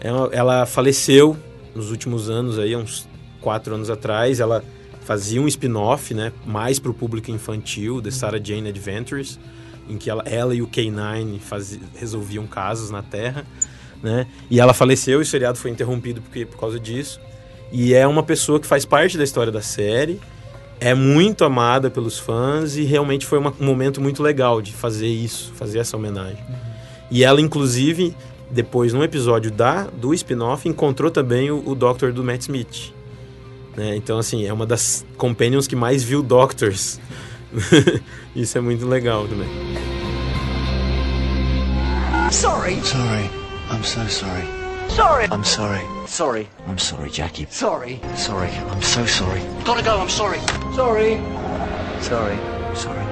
é 0.00 0.12
uma- 0.12 0.28
ela 0.32 0.66
faleceu 0.66 1.36
nos 1.74 1.90
últimos 1.90 2.28
anos, 2.28 2.58
aí, 2.58 2.76
uns 2.76 3.08
quatro 3.40 3.74
anos 3.74 3.88
atrás. 3.88 4.38
Ela 4.38 4.62
fazia 5.00 5.40
um 5.40 5.48
spin-off, 5.48 6.12
né, 6.12 6.30
mais 6.44 6.78
para 6.78 6.90
o 6.90 6.94
público 6.94 7.30
infantil, 7.30 8.02
The 8.02 8.10
Sarah 8.10 8.38
Jane 8.42 8.68
Adventures, 8.68 9.38
em 9.88 9.96
que 9.96 10.08
ela, 10.10 10.22
ela 10.26 10.54
e 10.54 10.62
o 10.62 10.66
K9 10.66 11.38
fazi- 11.40 11.80
resolviam 11.96 12.46
casos 12.46 12.90
na 12.90 13.02
Terra, 13.02 13.46
né? 14.02 14.26
E 14.50 14.60
ela 14.60 14.72
faleceu 14.74 15.20
e 15.20 15.22
o 15.22 15.26
seriado 15.26 15.58
foi 15.58 15.70
interrompido 15.70 16.20
porque, 16.20 16.44
por 16.46 16.58
causa 16.58 16.78
disso. 16.78 17.20
E 17.72 17.94
é 17.94 18.06
uma 18.06 18.22
pessoa 18.22 18.58
que 18.60 18.66
faz 18.66 18.84
parte 18.84 19.18
da 19.18 19.24
história 19.24 19.52
da 19.52 19.60
série, 19.62 20.20
é 20.80 20.94
muito 20.94 21.44
amada 21.44 21.90
pelos 21.90 22.18
fãs 22.18 22.76
e 22.76 22.84
realmente 22.84 23.26
foi 23.26 23.38
uma- 23.38 23.52
um 23.60 23.64
momento 23.64 24.00
muito 24.00 24.22
legal 24.22 24.62
de 24.62 24.72
fazer 24.72 25.08
isso, 25.08 25.52
fazer 25.54 25.78
essa 25.80 25.96
homenagem. 25.96 26.38
E 27.10 27.24
ela, 27.24 27.40
inclusive, 27.40 28.14
depois, 28.50 28.92
num 28.92 29.02
episódio 29.02 29.50
da, 29.50 29.84
do 29.84 30.14
spin-off, 30.14 30.68
encontrou 30.68 31.10
também 31.10 31.50
o, 31.50 31.62
o 31.68 31.74
Doctor 31.74 32.12
do 32.12 32.22
Matt 32.22 32.42
Smith. 32.42 32.92
né? 33.76 33.94
Então, 33.96 34.18
assim, 34.18 34.44
é 34.46 34.52
uma 34.52 34.64
das 34.66 35.04
companions 35.16 35.66
que 35.66 35.76
mais 35.76 36.02
viu 36.02 36.22
Doctors. 36.22 36.98
isso 38.34 38.58
é 38.58 38.60
muito 38.60 38.86
legal 38.86 39.26
também. 39.26 39.48
Sorry. 42.30 42.76
Sorry. 42.84 43.30
I'm 43.70 43.82
so 43.82 44.06
sorry. 44.08 44.44
Sorry. 44.88 45.26
I'm 45.30 45.44
sorry. 45.44 45.80
Sorry. 46.06 46.48
I'm 46.66 46.78
sorry, 46.78 47.10
Jackie. 47.10 47.46
Sorry. 47.50 48.00
Sorry. 48.16 48.50
I'm 48.70 48.82
so 48.82 49.04
sorry. 49.06 49.40
Gotta 49.64 49.82
go, 49.82 49.98
I'm 50.00 50.08
sorry. 50.08 50.38
Sorry. 50.74 51.18
Sorry. 52.00 52.36
Sorry. 52.74 53.07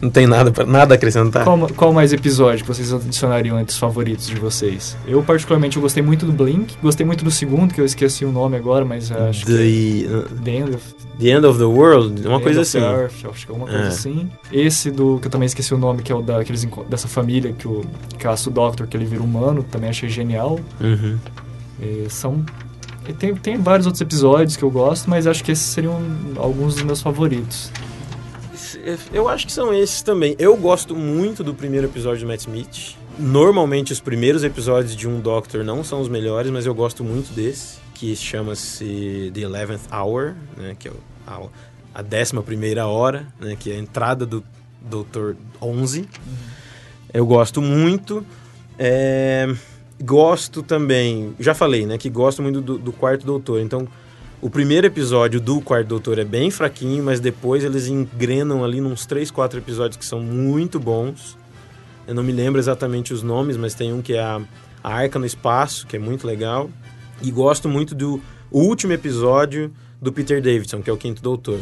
Não 0.00 0.10
tem 0.10 0.26
nada, 0.26 0.52
pra, 0.52 0.64
nada 0.64 0.94
a 0.94 0.96
acrescentar. 0.96 1.42
Qual, 1.44 1.68
qual 1.74 1.92
mais 1.92 2.12
episódio 2.12 2.64
que 2.64 2.68
vocês 2.68 2.92
adicionariam 2.92 3.58
entre 3.58 3.72
os 3.72 3.78
favoritos 3.78 4.28
de 4.28 4.36
vocês? 4.36 4.96
Eu, 5.06 5.22
particularmente, 5.22 5.76
eu 5.76 5.82
gostei 5.82 6.02
muito 6.02 6.24
do 6.24 6.32
Blink, 6.32 6.76
gostei 6.80 7.04
muito 7.04 7.24
do 7.24 7.30
segundo, 7.30 7.74
que 7.74 7.80
eu 7.80 7.84
esqueci 7.84 8.24
o 8.24 8.30
nome 8.30 8.56
agora, 8.56 8.84
mas 8.84 9.10
acho 9.10 9.44
The, 9.44 9.52
que... 9.56 10.08
uh, 10.08 10.22
The 10.44 10.50
End 10.52 10.74
of, 10.76 10.94
The 11.18 11.28
End 11.30 11.46
of 11.46 11.58
the 11.58 11.64
World, 11.64 12.26
uma 12.28 12.38
The 12.38 12.44
coisa 12.44 12.60
End 12.60 12.68
of 12.68 12.78
assim. 12.78 12.80
the 12.80 12.86
Earth, 13.02 13.34
acho 13.34 13.46
que 13.46 13.52
é 13.52 13.54
uma 13.56 13.66
coisa 13.66 13.82
É. 13.84 13.88
assim. 13.88 14.30
Esse 14.52 14.90
do, 14.92 15.18
que 15.20 15.26
eu 15.26 15.30
também 15.32 15.46
esqueci 15.46 15.74
o 15.74 15.78
nome, 15.78 16.02
que 16.02 16.12
é 16.12 16.14
o 16.14 16.22
daqueles, 16.22 16.64
dessa 16.88 17.08
família 17.08 17.52
que 17.52 17.66
o 17.66 17.84
caça 18.18 18.48
o 18.48 18.52
Doctor, 18.52 18.86
que 18.86 18.96
ele 18.96 19.04
vira 19.04 19.22
humano, 19.22 19.64
também 19.64 19.90
achei 19.90 20.08
genial. 20.08 20.60
Uhum. 20.80 21.18
E 21.80 22.06
são... 22.08 22.44
tem, 23.18 23.34
tem 23.34 23.56
vários 23.56 23.86
outros 23.86 24.00
episódios 24.00 24.56
que 24.56 24.62
eu 24.62 24.70
gosto, 24.70 25.10
mas 25.10 25.26
acho 25.26 25.42
que 25.42 25.50
esses 25.50 25.64
seriam 25.66 26.00
alguns 26.36 26.74
dos 26.74 26.84
meus 26.84 27.00
favoritos. 27.02 27.72
Eu 29.12 29.28
acho 29.28 29.46
que 29.46 29.52
são 29.52 29.74
esses 29.74 30.02
também. 30.02 30.34
Eu 30.38 30.56
gosto 30.56 30.94
muito 30.94 31.44
do 31.44 31.52
primeiro 31.52 31.86
episódio 31.86 32.24
do 32.24 32.28
Matt 32.28 32.40
Smith. 32.40 32.96
Normalmente 33.18 33.92
os 33.92 34.00
primeiros 34.00 34.44
episódios 34.44 34.94
de 34.94 35.08
um 35.08 35.20
Doctor 35.20 35.64
não 35.64 35.82
são 35.82 36.00
os 36.00 36.08
melhores, 36.08 36.50
mas 36.50 36.64
eu 36.64 36.74
gosto 36.74 37.02
muito 37.02 37.34
desse, 37.34 37.78
que 37.94 38.14
chama-se 38.14 39.30
The 39.34 39.40
Eleventh 39.40 39.92
Hour, 39.92 40.34
né, 40.56 40.76
que 40.78 40.88
é 40.88 40.92
a, 41.26 41.40
a 41.94 42.02
décima 42.02 42.42
primeira 42.42 42.86
hora, 42.86 43.26
né, 43.40 43.56
que 43.58 43.72
é 43.72 43.74
a 43.74 43.78
entrada 43.78 44.24
do 44.24 44.44
Doutor 44.80 45.36
11. 45.60 46.08
Eu 47.12 47.26
gosto 47.26 47.60
muito. 47.60 48.24
É, 48.78 49.52
gosto 50.00 50.62
também, 50.62 51.34
já 51.40 51.54
falei, 51.54 51.84
né, 51.84 51.98
que 51.98 52.08
gosto 52.08 52.40
muito 52.40 52.60
do, 52.60 52.78
do 52.78 52.92
quarto 52.92 53.26
Doutor. 53.26 53.60
Então, 53.60 53.88
o 54.40 54.48
primeiro 54.48 54.86
episódio 54.86 55.40
do 55.40 55.60
Quarto 55.60 55.88
Doutor 55.88 56.18
é 56.18 56.24
bem 56.24 56.50
fraquinho, 56.50 57.02
mas 57.02 57.18
depois 57.18 57.64
eles 57.64 57.88
engrenam 57.88 58.64
ali 58.64 58.80
nos 58.80 59.04
três, 59.04 59.30
quatro 59.32 59.58
episódios 59.58 59.96
que 59.96 60.04
são 60.04 60.20
muito 60.20 60.78
bons. 60.78 61.36
Eu 62.06 62.14
não 62.14 62.22
me 62.22 62.30
lembro 62.30 62.60
exatamente 62.60 63.12
os 63.12 63.22
nomes, 63.22 63.56
mas 63.56 63.74
tem 63.74 63.92
um 63.92 64.00
que 64.00 64.14
é 64.14 64.20
a, 64.20 64.40
a 64.82 64.94
Arca 64.94 65.18
no 65.18 65.26
Espaço, 65.26 65.86
que 65.86 65.96
é 65.96 65.98
muito 65.98 66.26
legal. 66.26 66.70
E 67.20 67.32
gosto 67.32 67.68
muito 67.68 67.96
do 67.96 68.20
último 68.50 68.92
episódio 68.92 69.72
do 70.00 70.12
Peter 70.12 70.40
Davidson, 70.40 70.82
que 70.82 70.88
é 70.88 70.92
o 70.92 70.96
Quinto 70.96 71.20
Doutor. 71.20 71.60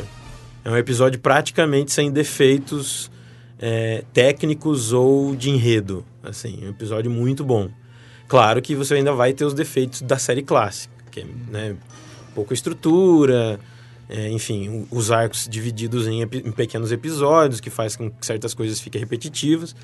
É 0.62 0.70
um 0.70 0.76
episódio 0.76 1.18
praticamente 1.18 1.92
sem 1.92 2.10
defeitos 2.10 3.10
é, 3.58 4.04
técnicos 4.12 4.92
ou 4.92 5.34
de 5.34 5.48
enredo. 5.48 6.04
Assim, 6.22 6.58
é 6.62 6.66
um 6.66 6.70
episódio 6.70 7.10
muito 7.10 7.42
bom. 7.42 7.70
Claro 8.28 8.60
que 8.60 8.74
você 8.74 8.94
ainda 8.94 9.12
vai 9.12 9.32
ter 9.32 9.46
os 9.46 9.54
defeitos 9.54 10.02
da 10.02 10.18
série 10.18 10.42
clássica, 10.42 10.92
que 11.10 11.20
é, 11.20 11.26
né, 11.48 11.76
pouca 12.36 12.52
estrutura, 12.54 13.58
é, 14.08 14.30
enfim, 14.30 14.86
os 14.90 15.10
arcos 15.10 15.48
divididos 15.50 16.06
em, 16.06 16.20
em 16.22 16.52
pequenos 16.52 16.92
episódios, 16.92 17.60
que 17.60 17.70
faz 17.70 17.96
com 17.96 18.10
que 18.10 18.24
certas 18.24 18.52
coisas 18.54 18.78
fiquem 18.78 19.00
repetitivas, 19.00 19.74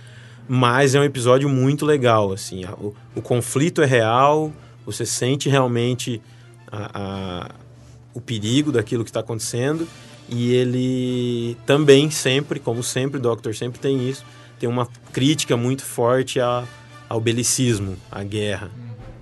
mas 0.46 0.94
é 0.94 1.00
um 1.00 1.04
episódio 1.04 1.48
muito 1.48 1.84
legal, 1.86 2.30
assim, 2.32 2.64
a- 2.64 2.74
o, 2.74 2.94
o 3.16 3.22
conflito 3.22 3.80
é 3.82 3.86
real, 3.86 4.52
você 4.84 5.06
sente 5.06 5.48
realmente 5.48 6.20
a- 6.70 6.90
a- 6.94 7.50
o 8.14 8.20
perigo 8.20 8.70
daquilo 8.70 9.02
que 9.02 9.10
está 9.10 9.20
acontecendo, 9.20 9.88
e 10.28 10.52
ele 10.52 11.56
também 11.66 12.10
sempre, 12.10 12.60
como 12.60 12.82
sempre, 12.82 13.18
o 13.18 13.20
Doctor 13.20 13.54
sempre 13.56 13.80
tem 13.80 14.08
isso, 14.08 14.24
tem 14.60 14.68
uma 14.68 14.86
crítica 15.12 15.56
muito 15.56 15.82
forte 15.84 16.38
a- 16.38 16.64
ao 17.08 17.20
belicismo, 17.20 17.96
à 18.10 18.22
guerra. 18.22 18.70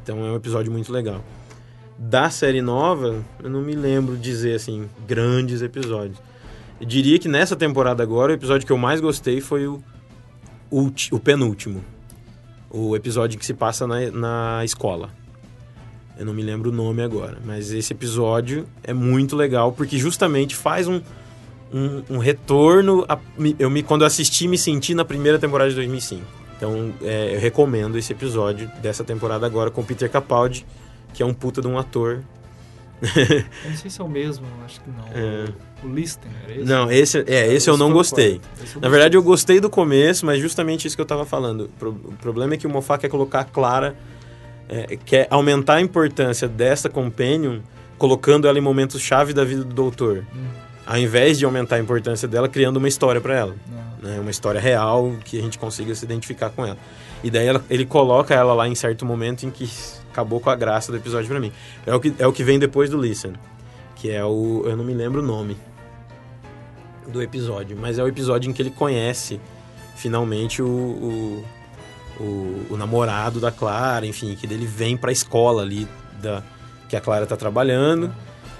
Então 0.02 0.18
é 0.26 0.30
um 0.32 0.36
episódio 0.36 0.70
muito 0.72 0.92
legal. 0.92 1.24
Da 2.02 2.30
série 2.30 2.62
nova, 2.62 3.22
eu 3.42 3.50
não 3.50 3.60
me 3.60 3.74
lembro 3.74 4.16
dizer 4.16 4.54
assim, 4.54 4.88
grandes 5.06 5.60
episódios. 5.60 6.16
Eu 6.80 6.86
diria 6.86 7.18
que 7.18 7.28
nessa 7.28 7.54
temporada 7.54 8.02
agora, 8.02 8.32
o 8.32 8.34
episódio 8.34 8.66
que 8.66 8.72
eu 8.72 8.78
mais 8.78 9.02
gostei 9.02 9.38
foi 9.42 9.66
o, 9.66 9.82
ulti- 10.70 11.14
o 11.14 11.20
penúltimo. 11.20 11.84
O 12.70 12.96
episódio 12.96 13.38
que 13.38 13.44
se 13.44 13.52
passa 13.52 13.86
na, 13.86 14.10
na 14.10 14.64
escola. 14.64 15.10
Eu 16.18 16.24
não 16.24 16.32
me 16.32 16.42
lembro 16.42 16.70
o 16.70 16.72
nome 16.72 17.02
agora, 17.02 17.38
mas 17.44 17.70
esse 17.70 17.92
episódio 17.92 18.66
é 18.82 18.94
muito 18.94 19.36
legal 19.36 19.70
porque 19.72 19.98
justamente 19.98 20.56
faz 20.56 20.88
um, 20.88 21.02
um, 21.72 22.02
um 22.14 22.18
retorno. 22.18 23.04
a- 23.10 23.18
eu 23.58 23.68
me, 23.68 23.82
quando 23.82 24.02
eu 24.02 24.06
assisti, 24.06 24.48
me 24.48 24.56
senti 24.56 24.94
na 24.94 25.04
primeira 25.04 25.38
temporada 25.38 25.68
de 25.68 25.76
2005. 25.76 26.24
Então, 26.56 26.92
é, 27.02 27.34
eu 27.36 27.40
recomendo 27.40 27.98
esse 27.98 28.12
episódio 28.12 28.70
dessa 28.80 29.04
temporada 29.04 29.44
agora 29.44 29.70
com 29.70 29.82
Peter 29.84 30.10
Capaldi, 30.10 30.64
que 31.12 31.22
é 31.22 31.26
um 31.26 31.34
puta 31.34 31.60
de 31.60 31.66
um 31.68 31.78
ator. 31.78 32.20
Eu 33.02 33.70
não 33.70 33.76
sei 33.76 33.90
se 33.90 34.00
é 34.00 34.04
o 34.04 34.08
mesmo, 34.08 34.44
acho 34.64 34.80
que 34.80 34.90
não. 34.90 35.04
É. 35.14 35.46
O 35.82 35.88
Listen, 35.88 36.30
era 36.44 36.52
esse? 36.54 36.64
Não, 36.64 36.90
esse, 36.92 37.18
é, 37.26 37.52
esse 37.52 37.70
eu 37.70 37.76
não 37.78 37.90
gostei. 37.90 38.40
Esse 38.62 38.76
eu 38.76 38.82
Na 38.82 38.88
verdade, 38.90 39.16
eu 39.16 39.22
gostei 39.22 39.58
do 39.58 39.70
começo, 39.70 40.26
mas 40.26 40.38
justamente 40.40 40.86
isso 40.86 40.94
que 40.96 41.00
eu 41.00 41.06
tava 41.06 41.24
falando. 41.24 41.70
O 41.80 42.12
problema 42.20 42.54
é 42.54 42.56
que 42.58 42.66
o 42.66 42.70
Moffat 42.70 43.00
quer 43.00 43.08
colocar 43.08 43.44
clara, 43.44 43.96
é, 44.68 44.96
quer 44.96 45.26
aumentar 45.30 45.76
a 45.76 45.80
importância 45.80 46.46
dessa 46.46 46.90
companion, 46.90 47.60
colocando 47.96 48.46
ela 48.46 48.58
em 48.58 48.62
momentos 48.62 49.00
chave 49.00 49.32
da 49.32 49.44
vida 49.44 49.64
do 49.64 49.72
doutor. 49.74 50.24
Ao 50.86 50.98
invés 50.98 51.38
de 51.38 51.44
aumentar 51.46 51.76
a 51.76 51.80
importância 51.80 52.28
dela, 52.28 52.48
criando 52.48 52.76
uma 52.76 52.88
história 52.88 53.20
para 53.20 53.34
ela. 53.34 53.54
Né? 54.02 54.18
Uma 54.20 54.30
história 54.30 54.60
real 54.60 55.14
que 55.24 55.38
a 55.38 55.42
gente 55.42 55.58
consiga 55.58 55.94
se 55.94 56.04
identificar 56.04 56.50
com 56.50 56.66
ela. 56.66 56.76
E 57.24 57.30
daí 57.30 57.46
ela- 57.46 57.64
ele 57.70 57.86
coloca 57.86 58.34
ela 58.34 58.52
lá 58.52 58.68
em 58.68 58.74
certo 58.74 59.06
momento 59.06 59.44
em 59.46 59.50
que 59.50 59.70
acabou 60.10 60.40
com 60.40 60.50
a 60.50 60.56
graça 60.56 60.90
do 60.92 60.98
episódio 60.98 61.28
para 61.28 61.40
mim. 61.40 61.52
É 61.86 61.94
o 61.94 62.00
que 62.00 62.14
é 62.18 62.26
o 62.26 62.32
que 62.32 62.44
vem 62.44 62.58
depois 62.58 62.90
do 62.90 63.00
Listen, 63.00 63.32
que 63.96 64.10
é 64.10 64.24
o 64.24 64.62
eu 64.66 64.76
não 64.76 64.84
me 64.84 64.94
lembro 64.94 65.22
o 65.22 65.24
nome 65.24 65.56
do 67.06 67.22
episódio, 67.22 67.76
mas 67.78 67.98
é 67.98 68.02
o 68.02 68.08
episódio 68.08 68.48
em 68.50 68.52
que 68.52 68.62
ele 68.62 68.70
conhece 68.70 69.40
finalmente 69.96 70.62
o, 70.62 70.66
o, 70.66 71.44
o, 72.18 72.66
o 72.70 72.76
namorado 72.76 73.40
da 73.40 73.50
Clara, 73.50 74.06
enfim, 74.06 74.34
que 74.34 74.46
ele 74.46 74.66
vem 74.66 74.96
para 74.96 75.10
a 75.10 75.12
escola 75.12 75.62
ali 75.62 75.86
da 76.20 76.42
que 76.88 76.96
a 76.96 77.00
Clara 77.00 77.24
tá 77.24 77.36
trabalhando. 77.36 78.12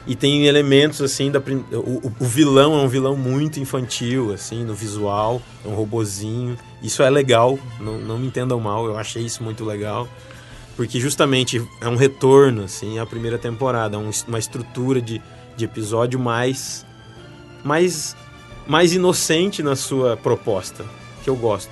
E 0.07 0.15
tem 0.15 0.47
elementos 0.47 1.03
assim 1.03 1.31
da 1.31 1.41
o, 1.41 2.13
o, 2.19 2.25
vilão 2.25 2.73
é 2.75 2.83
um 2.83 2.89
vilão 2.89 3.17
muito 3.17 3.61
infantil 3.61 4.33
assim 4.33 4.65
no 4.65 4.75
visual 4.75 5.43
é 5.65 5.69
um 5.69 5.75
robozinho. 5.75 6.57
Isso 6.83 7.03
é 7.03 7.11
legal 7.11 7.59
não, 7.79 7.99
não 7.99 8.19
me 8.19 8.27
entendam 8.27 8.59
mal 8.59 8.87
eu 8.87 8.97
achei 8.97 9.23
isso 9.23 9.43
muito 9.43 9.63
legal 9.63 10.09
porque 10.81 10.99
justamente 10.99 11.63
é 11.79 11.87
um 11.87 11.95
retorno 11.95 12.63
assim 12.63 12.99
à 12.99 13.05
primeira 13.05 13.37
temporada 13.37 13.99
um, 13.99 14.09
uma 14.27 14.39
estrutura 14.39 14.99
de, 14.99 15.21
de 15.55 15.67
episódio 15.67 16.19
mais 16.19 16.87
mais 17.63 18.17
mais 18.67 18.95
inocente 18.95 19.63
na 19.63 19.77
sua 19.77 20.17
proposta 20.17 20.87
que 21.23 21.29
eu 21.29 21.37
gosto 21.37 21.71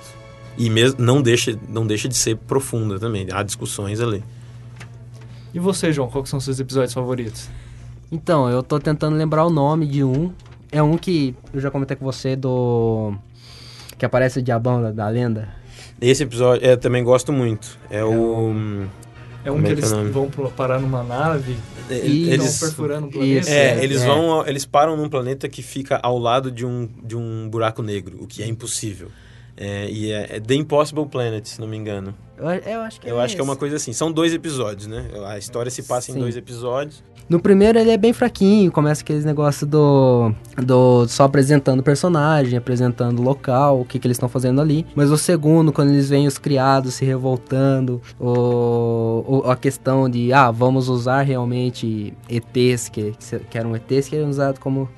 e 0.55 0.69
mesmo 0.69 1.03
não 1.03 1.23
deixa 1.23 1.57
não 1.67 1.87
deixa 1.87 2.07
de 2.07 2.13
ser 2.13 2.37
profunda 2.37 2.99
também 2.99 3.25
há 3.31 3.41
discussões 3.41 3.99
ali 3.99 4.23
e 5.51 5.57
você, 5.57 5.91
João, 5.91 6.07
quais 6.07 6.29
são 6.29 6.37
os 6.37 6.45
seus 6.45 6.59
episódios 6.59 6.93
favoritos? 6.93 7.49
Então, 8.11 8.47
eu 8.47 8.61
tô 8.61 8.79
tentando 8.79 9.15
lembrar 9.15 9.43
o 9.47 9.49
nome 9.49 9.87
de 9.87 10.03
um. 10.03 10.31
É 10.71 10.83
um 10.83 10.95
que 10.95 11.33
eu 11.51 11.59
já 11.59 11.71
comentei 11.71 11.97
com 11.97 12.05
você 12.05 12.35
do. 12.35 13.15
Que 13.97 14.05
aparece 14.05 14.37
o 14.37 14.43
diabão 14.43 14.79
da, 14.79 14.91
da 14.91 15.09
lenda. 15.09 15.49
Esse 16.01 16.23
episódio 16.23 16.65
eu 16.65 16.77
também 16.77 17.03
gosto 17.03 17.31
muito. 17.31 17.77
É, 17.89 17.99
é 17.99 18.05
o. 18.05 18.53
É 19.43 19.51
um 19.51 19.55
Como 19.55 19.63
que 19.63 19.69
é 19.69 19.73
eles 19.73 19.91
é 19.91 20.03
vão 20.03 20.29
parar 20.55 20.79
numa 20.79 21.01
nave 21.01 21.55
e 21.89 22.29
eles 22.29 22.53
estão 22.53 22.67
perfurando 22.67 23.07
um 23.07 23.09
planeta. 23.09 23.39
Isso, 23.39 23.49
é, 23.49 23.83
eles 23.83 24.01
é. 24.01 24.05
vão, 24.05 24.45
eles 24.45 24.65
param 24.65 24.97
num 24.97 25.09
planeta 25.09 25.47
que 25.47 25.63
fica 25.63 25.97
ao 26.03 26.17
lado 26.17 26.51
de 26.51 26.65
um, 26.65 26.87
de 27.03 27.15
um 27.15 27.49
buraco 27.49 27.81
negro, 27.81 28.17
o 28.21 28.27
que 28.27 28.43
é 28.43 28.47
impossível. 28.47 29.09
É, 29.55 29.89
e 29.89 30.11
é, 30.11 30.37
é 30.37 30.39
The 30.39 30.55
Impossible 30.55 31.05
Planet, 31.05 31.45
se 31.45 31.59
não 31.59 31.67
me 31.67 31.75
engano. 31.75 32.15
Eu, 32.37 32.45
eu 32.47 32.81
acho 32.81 33.01
que 33.01 33.07
é 33.07 33.11
Eu 33.11 33.19
acho 33.19 33.35
que 33.35 33.41
é 33.41 33.43
uma 33.43 33.57
coisa 33.57 33.75
assim. 33.75 33.91
São 33.91 34.09
dois 34.11 34.33
episódios, 34.33 34.87
né? 34.87 35.09
A 35.27 35.37
história 35.37 35.69
se 35.69 35.83
passa 35.83 36.11
Sim. 36.11 36.17
em 36.17 36.21
dois 36.21 36.37
episódios. 36.37 37.03
No 37.29 37.39
primeiro 37.39 37.77
ele 37.77 37.91
é 37.91 37.97
bem 37.97 38.11
fraquinho, 38.11 38.71
começa 38.71 39.03
aqueles 39.03 39.23
negócios 39.23 39.69
do, 39.69 40.33
do 40.57 41.07
só 41.07 41.25
apresentando 41.25 41.81
o 41.81 41.83
personagem, 41.83 42.57
apresentando 42.57 43.19
o 43.19 43.21
local, 43.21 43.81
o 43.81 43.85
que, 43.85 43.99
que 43.99 44.07
eles 44.07 44.15
estão 44.15 44.27
fazendo 44.27 44.59
ali. 44.59 44.83
Mas 44.95 45.11
o 45.11 45.17
segundo, 45.17 45.71
quando 45.71 45.89
eles 45.89 46.09
veem 46.09 46.25
os 46.25 46.39
criados 46.39 46.95
se 46.95 47.05
revoltando, 47.05 48.01
o, 48.19 49.43
o, 49.45 49.51
a 49.51 49.55
questão 49.55 50.09
de, 50.09 50.33
ah, 50.33 50.49
vamos 50.49 50.89
usar 50.89 51.21
realmente 51.21 52.15
ETs, 52.27 52.89
que, 52.89 53.13
que 53.47 53.57
eram 53.57 53.75
ETs 53.75 54.09
que 54.09 54.15
eram 54.15 54.29
usados 54.29 54.59
como 54.59 54.89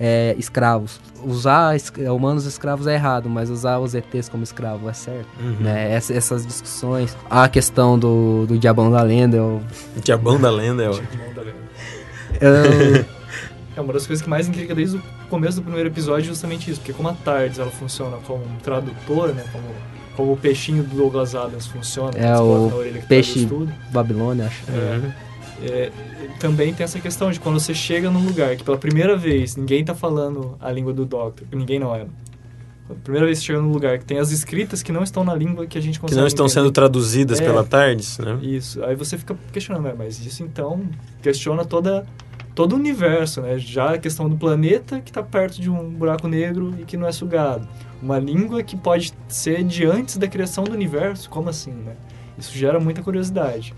é, 0.00 0.34
escravos. 0.38 0.98
Usar 1.22 1.76
é, 1.98 2.10
humanos 2.10 2.46
escravos 2.46 2.86
é 2.86 2.94
errado, 2.94 3.28
mas 3.28 3.50
usar 3.50 3.78
os 3.80 3.94
ETs 3.94 4.30
como 4.30 4.42
escravo 4.42 4.88
é 4.88 4.94
certo. 4.94 5.28
Uhum. 5.38 5.56
Né? 5.60 5.92
Essa, 5.92 6.14
essas 6.14 6.46
discussões. 6.46 7.14
A 7.28 7.48
questão 7.50 7.98
do, 7.98 8.46
do 8.46 8.58
Diabão 8.58 8.90
da 8.90 9.02
Lenda. 9.02 9.42
O 9.42 9.60
Diabão 10.02 10.40
da 10.40 10.50
Lenda 10.50 10.84
é 10.84 10.88
ótimo. 10.88 11.65
É 13.76 13.80
uma 13.82 13.92
das 13.92 14.06
coisas 14.06 14.22
que 14.22 14.30
mais 14.30 14.48
intriga 14.48 14.74
desde 14.74 14.96
o 14.96 15.02
começo 15.28 15.58
do 15.58 15.62
primeiro 15.62 15.90
episódio 15.90 16.24
é 16.24 16.28
justamente 16.28 16.70
isso, 16.70 16.80
porque 16.80 16.94
como 16.94 17.10
a 17.10 17.12
Tardes 17.12 17.58
ela 17.58 17.70
funciona 17.70 18.16
como 18.26 18.42
um 18.42 18.56
tradutor, 18.56 19.34
né, 19.34 19.44
como, 19.52 19.66
como 20.16 20.32
o 20.32 20.36
peixinho 20.36 20.82
do 20.82 20.96
Douglas 20.96 21.34
Adams 21.34 21.66
funciona, 21.66 22.16
é 22.16 22.38
o 22.38 22.72
peixe 23.06 23.46
Babilônia, 23.92 24.46
acho. 24.46 24.64
É. 24.70 25.26
É, 25.62 25.90
também 26.38 26.72
tem 26.72 26.84
essa 26.84 26.98
questão 26.98 27.30
de 27.30 27.40
quando 27.40 27.60
você 27.60 27.74
chega 27.74 28.10
num 28.10 28.24
lugar 28.24 28.56
que 28.56 28.64
pela 28.64 28.78
primeira 28.78 29.16
vez 29.16 29.56
ninguém 29.56 29.80
está 29.80 29.94
falando 29.94 30.56
a 30.60 30.70
língua 30.70 30.94
do 30.94 31.04
Doctor, 31.04 31.46
ninguém 31.52 31.78
não 31.78 31.94
é. 31.94 32.06
A 32.88 32.94
primeira 32.94 33.26
vez 33.26 33.40
que 33.40 33.46
chega 33.46 33.60
num 33.60 33.72
lugar 33.72 33.98
que 33.98 34.04
tem 34.04 34.18
as 34.18 34.30
escritas 34.30 34.82
que 34.82 34.92
não 34.92 35.02
estão 35.02 35.24
na 35.24 35.34
língua 35.34 35.66
que 35.66 35.76
a 35.76 35.80
gente 35.80 35.98
consegue 35.98 36.14
Que 36.14 36.20
não 36.20 36.26
estão 36.26 36.46
entender. 36.46 36.60
sendo 36.60 36.70
traduzidas 36.70 37.40
é, 37.40 37.44
pela 37.44 37.64
Tardes, 37.64 38.18
né? 38.18 38.38
Isso. 38.40 38.82
Aí 38.84 38.94
você 38.94 39.18
fica 39.18 39.36
questionando, 39.52 39.92
mas 39.98 40.24
isso 40.24 40.42
então 40.44 40.82
questiona 41.20 41.64
toda 41.64 42.06
todo 42.56 42.72
o 42.72 42.76
universo, 42.76 43.42
né? 43.42 43.58
Já 43.58 43.92
a 43.92 43.98
questão 43.98 44.28
do 44.30 44.36
planeta 44.36 44.98
que 44.98 45.10
está 45.10 45.22
perto 45.22 45.60
de 45.60 45.70
um 45.70 45.90
buraco 45.90 46.26
negro 46.26 46.74
e 46.80 46.84
que 46.86 46.96
não 46.96 47.06
é 47.06 47.12
sugado. 47.12 47.68
Uma 48.02 48.18
língua 48.18 48.62
que 48.62 48.74
pode 48.74 49.12
ser 49.28 49.62
de 49.62 49.84
antes 49.84 50.16
da 50.16 50.26
criação 50.26 50.64
do 50.64 50.72
universo, 50.72 51.28
como 51.28 51.50
assim, 51.50 51.70
né? 51.70 51.94
Isso 52.38 52.56
gera 52.56 52.80
muita 52.80 53.02
curiosidade. 53.02 53.74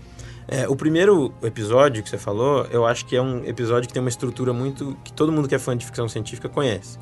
É, 0.47 0.67
o 0.67 0.77
primeiro 0.77 1.33
episódio 1.43 2.01
que 2.01 2.09
você 2.09 2.17
falou, 2.17 2.65
eu 2.71 2.85
acho 2.85 3.05
que 3.05 3.17
é 3.17 3.21
um 3.21 3.43
episódio 3.43 3.85
que 3.85 3.93
tem 3.93 4.01
uma 4.01 4.09
estrutura 4.09 4.53
muito. 4.53 4.97
que 5.03 5.11
todo 5.11 5.29
mundo 5.29 5.47
que 5.47 5.55
é 5.55 5.59
fã 5.59 5.75
de 5.77 5.85
ficção 5.85 6.07
científica 6.07 6.47
conhece. 6.47 6.97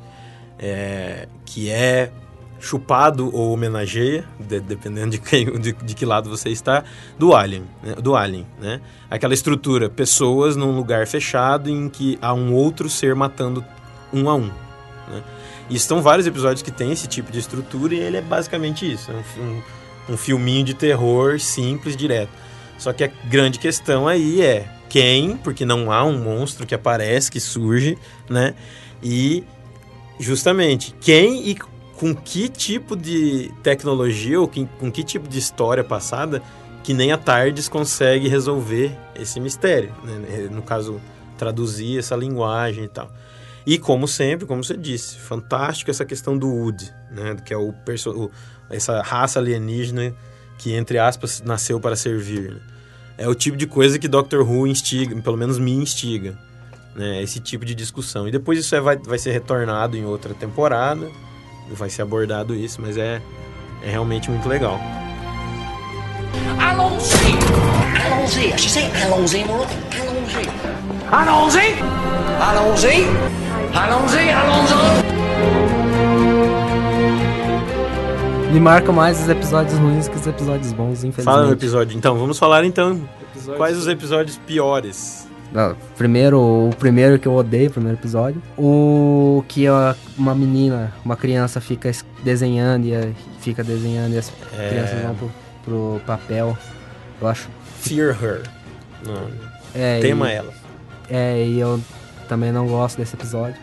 É, 0.58 1.28
que 1.46 1.70
é 1.70 2.10
chupado 2.60 3.34
ou 3.34 3.52
homenageia, 3.52 4.24
de, 4.38 4.60
dependendo 4.60 5.10
de, 5.10 5.18
quem, 5.18 5.44
de, 5.58 5.72
de, 5.72 5.94
que 5.94 6.04
lado 6.04 6.28
você 6.28 6.48
está, 6.50 6.84
do 7.18 7.34
Alien, 7.34 7.64
né? 7.82 7.94
do 7.94 8.16
Alien, 8.16 8.46
né? 8.60 8.80
Aquela 9.10 9.34
estrutura, 9.34 9.88
pessoas 9.88 10.56
num 10.56 10.74
lugar 10.74 11.06
fechado 11.06 11.70
em 11.70 11.88
que 11.88 12.18
há 12.20 12.34
um 12.34 12.52
outro 12.52 12.88
ser 12.90 13.14
matando 13.14 13.64
um 14.12 14.28
a 14.28 14.34
um, 14.34 14.50
né? 15.08 15.22
E 15.70 15.76
estão 15.76 16.00
vários 16.00 16.26
episódios 16.26 16.62
que 16.62 16.70
tem 16.70 16.92
esse 16.92 17.06
tipo 17.06 17.30
de 17.30 17.38
estrutura 17.38 17.94
e 17.94 17.98
ele 17.98 18.16
é 18.16 18.22
basicamente 18.22 18.90
isso, 18.90 19.10
é 19.10 19.14
um, 19.14 19.42
um, 19.42 19.62
um 20.14 20.16
filminho 20.16 20.64
de 20.64 20.74
terror 20.74 21.38
simples, 21.38 21.96
direto. 21.96 22.30
Só 22.78 22.92
que 22.92 23.04
a 23.04 23.10
grande 23.28 23.58
questão 23.58 24.08
aí 24.08 24.40
é 24.40 24.66
quem, 24.88 25.36
porque 25.36 25.64
não 25.64 25.92
há 25.92 26.04
um 26.04 26.18
monstro 26.18 26.66
que 26.66 26.74
aparece, 26.74 27.30
que 27.30 27.40
surge, 27.40 27.98
né? 28.28 28.54
E 29.02 29.44
justamente 30.18 30.94
quem 31.00 31.48
e 31.48 31.56
com 31.98 32.14
que 32.14 32.48
tipo 32.48 32.96
de 32.96 33.52
tecnologia 33.62 34.40
ou 34.40 34.48
com 34.48 34.90
que 34.90 35.02
tipo 35.02 35.28
de 35.28 35.38
história 35.38 35.82
passada 35.82 36.40
que 36.84 36.94
nem 36.94 37.10
a 37.12 37.18
Tardes 37.18 37.68
consegue 37.68 38.28
resolver 38.28 38.96
esse 39.14 39.40
mistério, 39.40 39.92
né? 40.04 40.48
no 40.50 40.62
caso 40.62 41.00
traduzir 41.36 41.98
essa 41.98 42.16
linguagem 42.16 42.84
e 42.84 42.88
tal. 42.88 43.12
E 43.66 43.78
como 43.78 44.08
sempre, 44.08 44.46
como 44.46 44.64
você 44.64 44.76
disse, 44.76 45.18
fantástico 45.18 45.90
essa 45.90 46.04
questão 46.04 46.38
do 46.38 46.48
Wood, 46.48 46.90
né? 47.10 47.36
que 47.44 47.52
é 47.52 47.56
o, 47.56 47.70
o 47.70 48.30
essa 48.70 49.02
raça 49.02 49.38
alienígena 49.38 50.14
que, 50.56 50.74
entre 50.74 50.98
aspas, 50.98 51.42
nasceu 51.42 51.80
para 51.80 51.96
servir. 51.96 52.52
Né? 52.52 52.60
É 53.18 53.28
o 53.28 53.34
tipo 53.34 53.56
de 53.56 53.66
coisa 53.66 53.98
que 53.98 54.06
Doctor 54.06 54.48
Who 54.48 54.66
instiga, 54.66 55.20
pelo 55.20 55.36
menos 55.36 55.58
me 55.58 55.72
instiga, 55.72 56.38
né? 56.94 57.22
Esse 57.22 57.40
tipo 57.40 57.64
de 57.64 57.74
discussão. 57.74 58.28
E 58.28 58.30
depois 58.30 58.58
isso 58.58 58.74
é, 58.74 58.80
vai, 58.80 58.96
vai 58.96 59.18
ser 59.18 59.32
retornado 59.32 59.96
em 59.96 60.04
outra 60.04 60.34
temporada, 60.34 61.08
vai 61.74 61.90
ser 61.90 62.02
abordado 62.02 62.54
isso, 62.54 62.80
mas 62.80 62.96
é, 62.96 63.20
é 63.82 63.90
realmente 63.90 64.30
muito 64.30 64.48
legal. 64.48 64.78
Allons-y! 66.60 67.38
Allons-y! 68.04 68.52
Je 68.56 68.68
sais, 68.68 69.04
allons-y, 69.04 69.42
Allons-y! 69.42 70.48
Allons-y! 71.10 71.74
Allons-y! 72.40 73.06
Allons-y, 73.74 74.30
allons-y! 74.30 75.08
Me 78.52 78.60
marcam 78.60 78.94
mais 78.94 79.20
os 79.20 79.28
episódios 79.28 79.78
ruins 79.78 80.08
que 80.08 80.16
os 80.16 80.26
episódios 80.26 80.72
bons, 80.72 81.04
infelizmente. 81.04 81.24
Fala 81.24 81.46
no 81.46 81.52
episódio. 81.52 81.96
Então, 81.96 82.18
vamos 82.18 82.38
falar 82.38 82.64
então 82.64 83.00
quais 83.56 83.76
os 83.76 83.86
episódios 83.86 84.38
piores. 84.38 85.27
Não, 85.52 85.74
primeiro, 85.96 86.38
o 86.40 86.70
primeiro 86.78 87.18
que 87.18 87.26
eu 87.26 87.34
odeio, 87.34 87.70
o 87.70 87.72
primeiro 87.72 87.98
episódio. 87.98 88.42
O 88.56 89.42
que 89.48 89.64
uma 90.16 90.34
menina, 90.34 90.92
uma 91.04 91.16
criança 91.16 91.60
fica 91.60 91.90
desenhando 92.22 92.86
e 92.86 93.14
fica 93.40 93.64
desenhando 93.64 94.14
e 94.14 94.18
as 94.18 94.32
é... 94.52 94.68
crianças 94.68 95.02
vão 95.02 95.14
pro, 95.14 95.30
pro, 95.64 96.00
papel. 96.06 96.56
Eu 97.20 97.28
acho. 97.28 97.48
Fear 97.80 98.16
Her. 98.22 98.42
Não. 99.06 99.30
É, 99.74 100.00
Tema 100.00 100.30
e, 100.30 100.34
ela. 100.34 100.52
É, 101.08 101.46
e 101.46 101.58
eu 101.58 101.80
também 102.28 102.52
não 102.52 102.66
gosto 102.66 102.98
desse 102.98 103.14
episódio. 103.14 103.58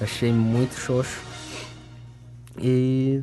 Achei 0.00 0.32
muito 0.32 0.74
xoxo. 0.74 1.20
E 2.58 3.22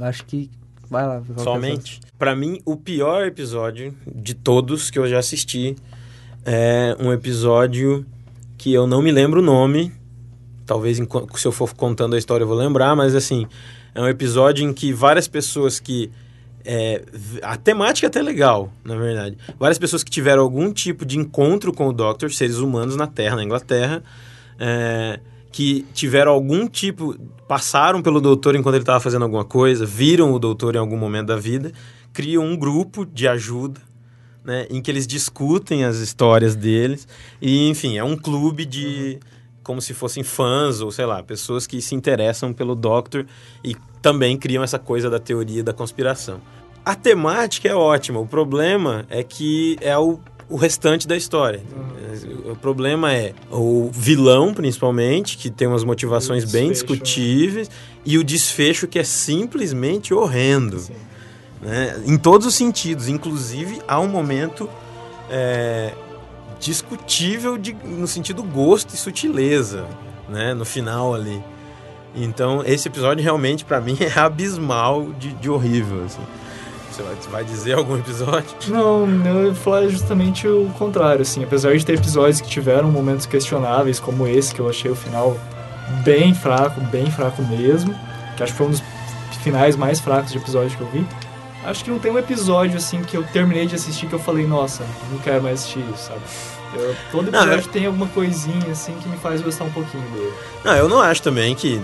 acho 0.00 0.24
que 0.24 0.50
vai 0.88 1.06
lá. 1.06 1.22
Somente. 1.36 2.00
Para 2.18 2.34
mim, 2.34 2.60
o 2.64 2.76
pior 2.76 3.26
episódio 3.26 3.94
de 4.06 4.32
todos 4.32 4.90
que 4.90 4.98
eu 4.98 5.06
já 5.06 5.18
assisti 5.18 5.76
é 6.44 6.96
um 7.00 7.12
episódio 7.12 8.04
que 8.58 8.72
eu 8.72 8.86
não 8.86 9.00
me 9.00 9.10
lembro 9.10 9.40
o 9.40 9.42
nome. 9.42 9.92
Talvez 10.66 10.98
se 10.98 11.46
eu 11.46 11.52
for 11.52 11.74
contando 11.74 12.14
a 12.14 12.18
história 12.18 12.44
eu 12.44 12.48
vou 12.48 12.56
lembrar, 12.56 12.94
mas 12.94 13.14
assim, 13.14 13.46
é 13.94 14.00
um 14.00 14.08
episódio 14.08 14.64
em 14.64 14.72
que 14.72 14.92
várias 14.92 15.28
pessoas 15.28 15.78
que 15.80 16.10
é, 16.64 17.02
a 17.42 17.56
temática 17.56 18.06
é 18.06 18.08
até 18.08 18.22
legal, 18.22 18.72
na 18.82 18.96
verdade. 18.96 19.36
Várias 19.58 19.78
pessoas 19.78 20.02
que 20.02 20.10
tiveram 20.10 20.42
algum 20.42 20.72
tipo 20.72 21.04
de 21.04 21.18
encontro 21.18 21.72
com 21.72 21.88
o 21.88 21.92
Doctor, 21.92 22.32
seres 22.32 22.56
humanos 22.56 22.96
na 22.96 23.06
Terra, 23.06 23.36
na 23.36 23.44
Inglaterra, 23.44 24.02
é, 24.58 25.20
que 25.52 25.86
tiveram 25.92 26.32
algum 26.32 26.66
tipo, 26.66 27.14
passaram 27.46 28.00
pelo 28.00 28.20
doutor 28.20 28.56
enquanto 28.56 28.76
ele 28.76 28.82
estava 28.82 29.00
fazendo 29.00 29.22
alguma 29.22 29.44
coisa, 29.44 29.84
viram 29.84 30.32
o 30.32 30.38
doutor 30.38 30.74
em 30.74 30.78
algum 30.78 30.96
momento 30.96 31.26
da 31.26 31.36
vida, 31.36 31.70
criam 32.12 32.42
um 32.42 32.56
grupo 32.56 33.04
de 33.04 33.28
ajuda 33.28 33.80
né, 34.44 34.66
em 34.68 34.82
que 34.82 34.90
eles 34.90 35.06
discutem 35.06 35.84
as 35.84 35.96
histórias 35.96 36.54
deles. 36.54 37.08
E, 37.40 37.68
enfim, 37.68 37.96
é 37.96 38.04
um 38.04 38.16
clube 38.16 38.64
de. 38.64 39.18
como 39.62 39.80
se 39.80 39.94
fossem 39.94 40.22
fãs, 40.22 40.80
ou 40.80 40.92
sei 40.92 41.06
lá, 41.06 41.22
pessoas 41.22 41.66
que 41.66 41.80
se 41.80 41.94
interessam 41.94 42.52
pelo 42.52 42.74
Doctor 42.74 43.26
e 43.64 43.74
também 44.02 44.36
criam 44.36 44.62
essa 44.62 44.78
coisa 44.78 45.08
da 45.08 45.18
teoria 45.18 45.64
da 45.64 45.72
conspiração. 45.72 46.40
A 46.84 46.94
temática 46.94 47.66
é 47.66 47.74
ótima, 47.74 48.20
o 48.20 48.26
problema 48.26 49.06
é 49.08 49.22
que 49.22 49.78
é 49.80 49.96
o, 49.96 50.20
o 50.50 50.56
restante 50.56 51.08
da 51.08 51.16
história. 51.16 51.62
Uhum. 51.74 52.52
O 52.52 52.56
problema 52.56 53.12
é 53.14 53.32
o 53.50 53.90
vilão, 53.90 54.52
principalmente, 54.52 55.38
que 55.38 55.50
tem 55.50 55.66
umas 55.66 55.82
motivações 55.82 56.44
bem 56.44 56.70
discutíveis, 56.70 57.70
e 58.04 58.18
o 58.18 58.22
desfecho 58.22 58.86
que 58.86 58.98
é 58.98 59.04
simplesmente 59.04 60.12
horrendo. 60.12 60.84
Né? 61.64 62.02
Em 62.04 62.18
todos 62.18 62.46
os 62.46 62.54
sentidos, 62.54 63.08
inclusive 63.08 63.80
há 63.88 63.98
um 63.98 64.06
momento 64.06 64.68
é, 65.30 65.92
discutível 66.60 67.56
de, 67.56 67.72
no 67.82 68.06
sentido 68.06 68.42
gosto 68.42 68.94
e 68.94 68.98
sutileza, 68.98 69.86
né? 70.28 70.52
no 70.52 70.66
final 70.66 71.14
ali. 71.14 71.42
Então, 72.14 72.62
esse 72.64 72.86
episódio 72.86 73.24
realmente, 73.24 73.64
para 73.64 73.80
mim, 73.80 73.96
é 73.98 74.20
abismal 74.20 75.10
de, 75.18 75.32
de 75.32 75.48
horrível. 75.48 76.04
Assim. 76.04 76.22
Você 76.92 77.28
vai, 77.28 77.42
dizer 77.42 77.72
algum 77.72 77.96
episódio? 77.96 78.50
Não, 78.68 79.08
eu 79.26 79.46
ia 79.46 79.54
falar 79.54 79.88
justamente 79.88 80.46
o 80.46 80.70
contrário, 80.78 81.22
assim. 81.22 81.42
Apesar 81.42 81.76
de 81.76 81.84
ter 81.84 81.94
episódios 81.94 82.40
que 82.40 82.48
tiveram 82.48 82.90
momentos 82.92 83.26
questionáveis, 83.26 83.98
como 83.98 84.28
esse, 84.28 84.54
que 84.54 84.60
eu 84.60 84.68
achei 84.68 84.90
o 84.90 84.94
final 84.94 85.36
bem 86.04 86.34
fraco, 86.34 86.80
bem 86.82 87.10
fraco 87.10 87.42
mesmo. 87.42 87.92
Que 88.36 88.42
acho 88.42 88.52
que 88.52 88.58
foi 88.58 88.66
um 88.68 88.70
dos 88.70 88.82
finais 89.42 89.76
mais 89.76 89.98
fracos 89.98 90.30
de 90.30 90.38
episódio 90.38 90.76
que 90.76 90.82
eu 90.82 90.88
vi. 90.88 91.04
Acho 91.64 91.84
que 91.84 91.90
não 91.90 91.98
tem 91.98 92.12
um 92.12 92.18
episódio, 92.18 92.76
assim, 92.76 93.02
que 93.02 93.16
eu 93.16 93.22
terminei 93.22 93.66
de 93.66 93.74
assistir 93.74 94.06
que 94.06 94.12
eu 94.12 94.18
falei, 94.18 94.46
nossa, 94.46 94.84
não 95.10 95.18
quero 95.18 95.42
mais 95.42 95.60
assistir 95.60 95.84
isso, 95.94 96.08
sabe? 96.08 96.20
Eu, 96.74 96.94
todo 97.10 97.28
episódio 97.28 97.50
não, 97.50 97.58
eu... 97.58 97.68
tem 97.68 97.86
alguma 97.86 98.06
coisinha, 98.08 98.70
assim, 98.70 98.94
que 99.00 99.08
me 99.08 99.16
faz 99.16 99.40
gostar 99.40 99.64
um 99.64 99.70
pouquinho 99.70 100.04
dele. 100.10 100.32
Não, 100.64 100.76
eu 100.76 100.88
não 100.88 101.00
acho 101.00 101.22
também 101.22 101.54
que 101.54 101.80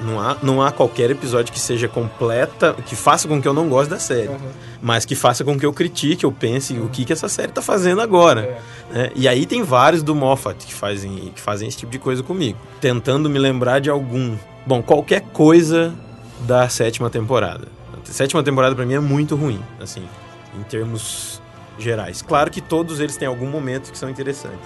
não 0.00 0.20
há, 0.20 0.36
não 0.42 0.62
há 0.62 0.70
qualquer 0.70 1.10
episódio 1.10 1.52
que 1.52 1.60
seja 1.60 1.88
completa, 1.88 2.74
que 2.86 2.94
faça 2.94 3.26
com 3.26 3.40
que 3.40 3.48
eu 3.48 3.54
não 3.54 3.68
goste 3.68 3.90
da 3.90 3.98
série, 3.98 4.28
uhum. 4.28 4.38
mas 4.80 5.04
que 5.04 5.14
faça 5.14 5.44
com 5.44 5.58
que 5.58 5.64
eu 5.64 5.72
critique, 5.72 6.24
eu 6.24 6.32
pense 6.32 6.74
uhum. 6.74 6.86
o 6.86 6.88
que, 6.88 7.04
que 7.04 7.12
essa 7.12 7.28
série 7.28 7.48
está 7.48 7.62
fazendo 7.62 8.00
agora. 8.00 8.60
É. 8.92 8.94
Né? 8.94 9.10
E 9.14 9.28
aí 9.28 9.46
tem 9.46 9.62
vários 9.62 10.02
do 10.02 10.14
Moffat 10.14 10.66
que 10.66 10.74
fazem, 10.74 11.32
que 11.34 11.40
fazem 11.40 11.68
esse 11.68 11.78
tipo 11.78 11.90
de 11.90 11.98
coisa 11.98 12.22
comigo, 12.22 12.58
tentando 12.80 13.30
me 13.30 13.38
lembrar 13.38 13.80
de 13.80 13.88
algum. 13.88 14.36
Bom, 14.66 14.82
qualquer 14.82 15.22
coisa 15.32 15.94
da 16.40 16.68
sétima 16.68 17.08
temporada. 17.08 17.81
Sétima 18.12 18.42
temporada 18.42 18.74
para 18.74 18.84
mim 18.84 18.92
é 18.92 19.00
muito 19.00 19.34
ruim, 19.34 19.58
assim, 19.80 20.06
em 20.54 20.62
termos 20.64 21.40
gerais. 21.78 22.20
Claro 22.20 22.50
que 22.50 22.60
todos 22.60 23.00
eles 23.00 23.16
têm 23.16 23.26
algum 23.26 23.46
momento 23.46 23.90
que 23.90 23.96
são 23.96 24.10
interessantes. 24.10 24.60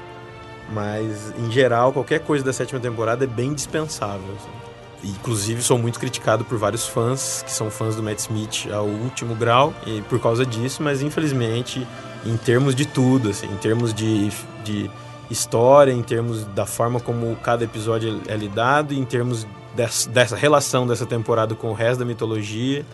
Mas, 0.72 1.32
em 1.38 1.48
geral, 1.52 1.92
qualquer 1.92 2.18
coisa 2.18 2.44
da 2.44 2.52
sétima 2.52 2.80
temporada 2.80 3.22
é 3.22 3.26
bem 3.26 3.54
dispensável. 3.54 4.34
Assim. 4.34 5.10
Inclusive, 5.12 5.62
sou 5.62 5.78
muito 5.78 6.00
criticado 6.00 6.44
por 6.44 6.58
vários 6.58 6.88
fãs 6.88 7.42
que 7.42 7.52
são 7.52 7.70
fãs 7.70 7.94
do 7.94 8.02
Matt 8.02 8.18
Smith 8.18 8.66
ao 8.72 8.86
último 8.86 9.36
grau 9.36 9.72
e 9.86 10.02
por 10.02 10.20
causa 10.20 10.44
disso, 10.44 10.82
mas 10.82 11.00
infelizmente, 11.00 11.86
em 12.24 12.36
termos 12.36 12.74
de 12.74 12.84
tudo, 12.84 13.30
assim, 13.30 13.46
em 13.46 13.56
termos 13.58 13.94
de, 13.94 14.28
de 14.64 14.90
história, 15.30 15.92
em 15.92 16.02
termos 16.02 16.44
da 16.46 16.66
forma 16.66 16.98
como 16.98 17.36
cada 17.36 17.62
episódio 17.62 18.20
é 18.26 18.36
lidado, 18.36 18.92
em 18.92 19.04
termos 19.04 19.46
dessa, 19.76 20.08
dessa 20.08 20.36
relação 20.36 20.86
dessa 20.86 21.06
temporada 21.06 21.54
com 21.54 21.68
o 21.68 21.74
resto 21.74 22.00
da 22.00 22.04
mitologia, 22.04 22.84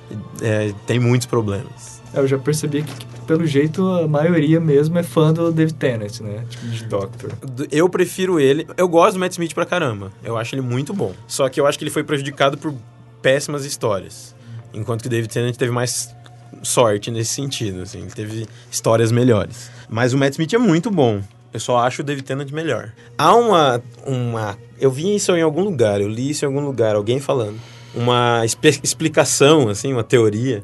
é, 0.42 0.74
tem 0.86 0.98
muitos 0.98 1.26
problemas. 1.26 2.02
É, 2.12 2.18
eu 2.18 2.26
já 2.26 2.38
percebi 2.38 2.82
que, 2.82 2.92
pelo 3.26 3.46
jeito, 3.46 3.86
a 3.86 4.06
maioria 4.06 4.60
mesmo 4.60 4.98
é 4.98 5.02
fã 5.02 5.32
do 5.32 5.50
David 5.50 5.74
Tennant, 5.74 6.20
né? 6.20 6.44
Tipo, 6.48 6.66
de 6.66 6.84
Doctor. 6.84 7.32
Eu 7.70 7.88
prefiro 7.88 8.38
ele. 8.38 8.66
Eu 8.76 8.88
gosto 8.88 9.14
do 9.14 9.20
Matt 9.20 9.32
Smith 9.32 9.54
pra 9.54 9.64
caramba. 9.64 10.12
Eu 10.22 10.36
acho 10.36 10.54
ele 10.54 10.62
muito 10.62 10.92
bom. 10.92 11.14
Só 11.26 11.48
que 11.48 11.60
eu 11.60 11.66
acho 11.66 11.78
que 11.78 11.84
ele 11.84 11.90
foi 11.90 12.04
prejudicado 12.04 12.58
por 12.58 12.74
péssimas 13.22 13.64
histórias. 13.64 14.34
Enquanto 14.74 15.02
que 15.02 15.06
o 15.06 15.10
David 15.10 15.32
Tennant 15.32 15.56
teve 15.56 15.72
mais 15.72 16.14
sorte 16.62 17.10
nesse 17.10 17.30
sentido, 17.30 17.82
assim. 17.82 18.00
Ele 18.00 18.10
teve 18.10 18.46
histórias 18.70 19.10
melhores. 19.10 19.70
Mas 19.88 20.12
o 20.12 20.18
Matt 20.18 20.32
Smith 20.32 20.52
é 20.52 20.58
muito 20.58 20.90
bom. 20.90 21.22
Eu 21.52 21.60
só 21.60 21.78
acho 21.78 22.02
o 22.02 22.04
David 22.04 22.26
Tennant 22.26 22.50
melhor. 22.50 22.92
Há 23.16 23.34
uma, 23.34 23.82
uma... 24.06 24.58
Eu 24.80 24.90
vi 24.90 25.14
isso 25.14 25.32
em 25.36 25.42
algum 25.42 25.62
lugar, 25.62 26.00
eu 26.00 26.08
li 26.08 26.30
isso 26.30 26.44
em 26.44 26.48
algum 26.48 26.60
lugar, 26.60 26.96
alguém 26.96 27.20
falando. 27.20 27.58
Uma 27.94 28.42
explicação, 28.44 29.68
assim, 29.68 29.92
uma 29.92 30.02
teoria 30.02 30.62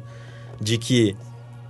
de 0.60 0.78
que 0.78 1.14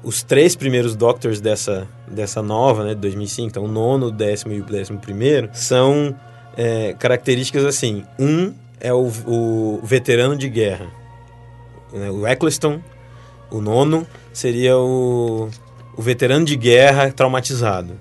os 0.02 0.22
três 0.22 0.54
primeiros 0.54 0.94
Doctors 0.94 1.40
dessa, 1.40 1.88
dessa 2.06 2.40
nova, 2.40 2.84
né, 2.84 2.94
de 2.94 3.00
2005, 3.00 3.48
então 3.48 3.64
o 3.64 3.68
nono, 3.68 4.06
o 4.06 4.10
décimo 4.10 4.52
e 4.52 4.60
o 4.60 4.64
décimo 4.64 4.98
primeiro, 4.98 5.50
são 5.52 6.14
é, 6.56 6.94
características 6.94 7.64
assim. 7.64 8.04
Um 8.18 8.54
é 8.80 8.92
o, 8.92 9.10
o 9.26 9.80
veterano 9.82 10.36
de 10.36 10.48
guerra. 10.48 10.86
Né, 11.92 12.10
o 12.10 12.26
Eccleston, 12.26 12.80
o 13.50 13.60
nono, 13.60 14.06
seria 14.32 14.78
o, 14.78 15.48
o 15.96 16.02
veterano 16.02 16.44
de 16.44 16.56
guerra 16.56 17.10
traumatizado. 17.10 17.94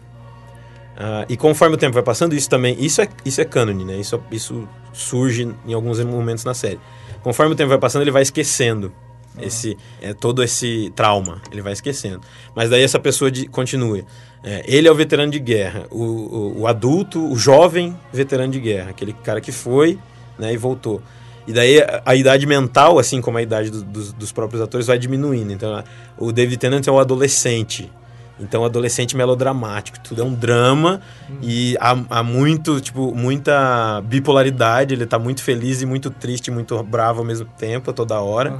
Uh, 0.97 1.25
e 1.29 1.37
conforme 1.37 1.75
o 1.75 1.77
tempo 1.77 1.93
vai 1.93 2.03
passando, 2.03 2.33
isso 2.33 2.49
também. 2.49 2.75
Isso 2.79 3.01
é, 3.01 3.07
isso 3.23 3.39
é 3.39 3.45
canon, 3.45 3.85
né? 3.85 3.97
Isso, 3.97 4.19
isso 4.31 4.67
surge 4.91 5.53
em 5.65 5.73
alguns 5.73 6.03
momentos 6.03 6.43
na 6.43 6.55
série. 6.55 6.79
Conforme 7.21 7.53
o 7.53 7.55
tempo 7.55 7.69
vai 7.69 7.77
passando, 7.77 8.01
ele 8.01 8.11
vai 8.11 8.23
esquecendo 8.23 8.91
esse 9.39 9.77
é 10.01 10.13
todo 10.13 10.43
esse 10.43 10.91
trauma. 10.95 11.41
Ele 11.51 11.61
vai 11.61 11.73
esquecendo. 11.73 12.21
Mas 12.55 12.69
daí 12.69 12.81
essa 12.81 12.99
pessoa 12.99 13.29
de, 13.29 13.47
continua. 13.47 13.99
É, 14.43 14.63
ele 14.67 14.87
é 14.87 14.91
o 14.91 14.95
veterano 14.95 15.31
de 15.31 15.39
guerra. 15.39 15.85
O, 15.91 16.03
o, 16.03 16.61
o, 16.61 16.67
adulto 16.67 17.23
o 17.31 17.35
jovem 17.35 17.95
veterano 18.11 18.51
de 18.51 18.59
guerra. 18.59 18.89
Aquele 18.89 19.13
cara 19.13 19.39
que 19.39 19.51
foi 19.51 19.99
né 20.37 20.53
e 20.53 20.57
voltou. 20.57 21.01
E 21.47 21.53
daí 21.53 21.79
a, 21.79 22.01
a 22.05 22.15
idade 22.15 22.45
mental 22.45 22.99
assim 22.99 23.21
como 23.21 23.37
a 23.37 23.41
idade 23.41 23.69
do, 23.69 23.83
dos, 23.83 24.11
dos 24.13 24.31
próprios 24.31 24.61
atores 24.61 24.87
vai 24.87 24.97
diminuindo. 24.97 25.51
Então 25.53 25.83
o 26.17 26.31
David 26.31 26.57
Tennant 26.57 26.87
é 26.87 26.91
o 26.91 26.99
adolescente 26.99 27.91
então, 28.39 28.63
adolescente 28.63 29.15
melodramático, 29.15 29.99
tudo 29.99 30.21
é 30.21 30.25
um 30.25 30.33
drama 30.33 31.01
hum. 31.29 31.37
e 31.41 31.75
há, 31.79 31.97
há, 32.09 32.23
muito, 32.23 32.79
tipo, 32.79 33.13
muita 33.15 34.01
bipolaridade. 34.01 34.93
Ele 34.93 35.05
tá 35.05 35.17
muito 35.17 35.41
feliz 35.43 35.81
e 35.81 35.85
muito 35.85 36.09
triste, 36.09 36.51
muito 36.51 36.81
bravo 36.83 37.19
ao 37.19 37.25
mesmo 37.25 37.47
tempo, 37.57 37.91
toda 37.91 38.19
hora. 38.19 38.51
Uhum. 38.51 38.59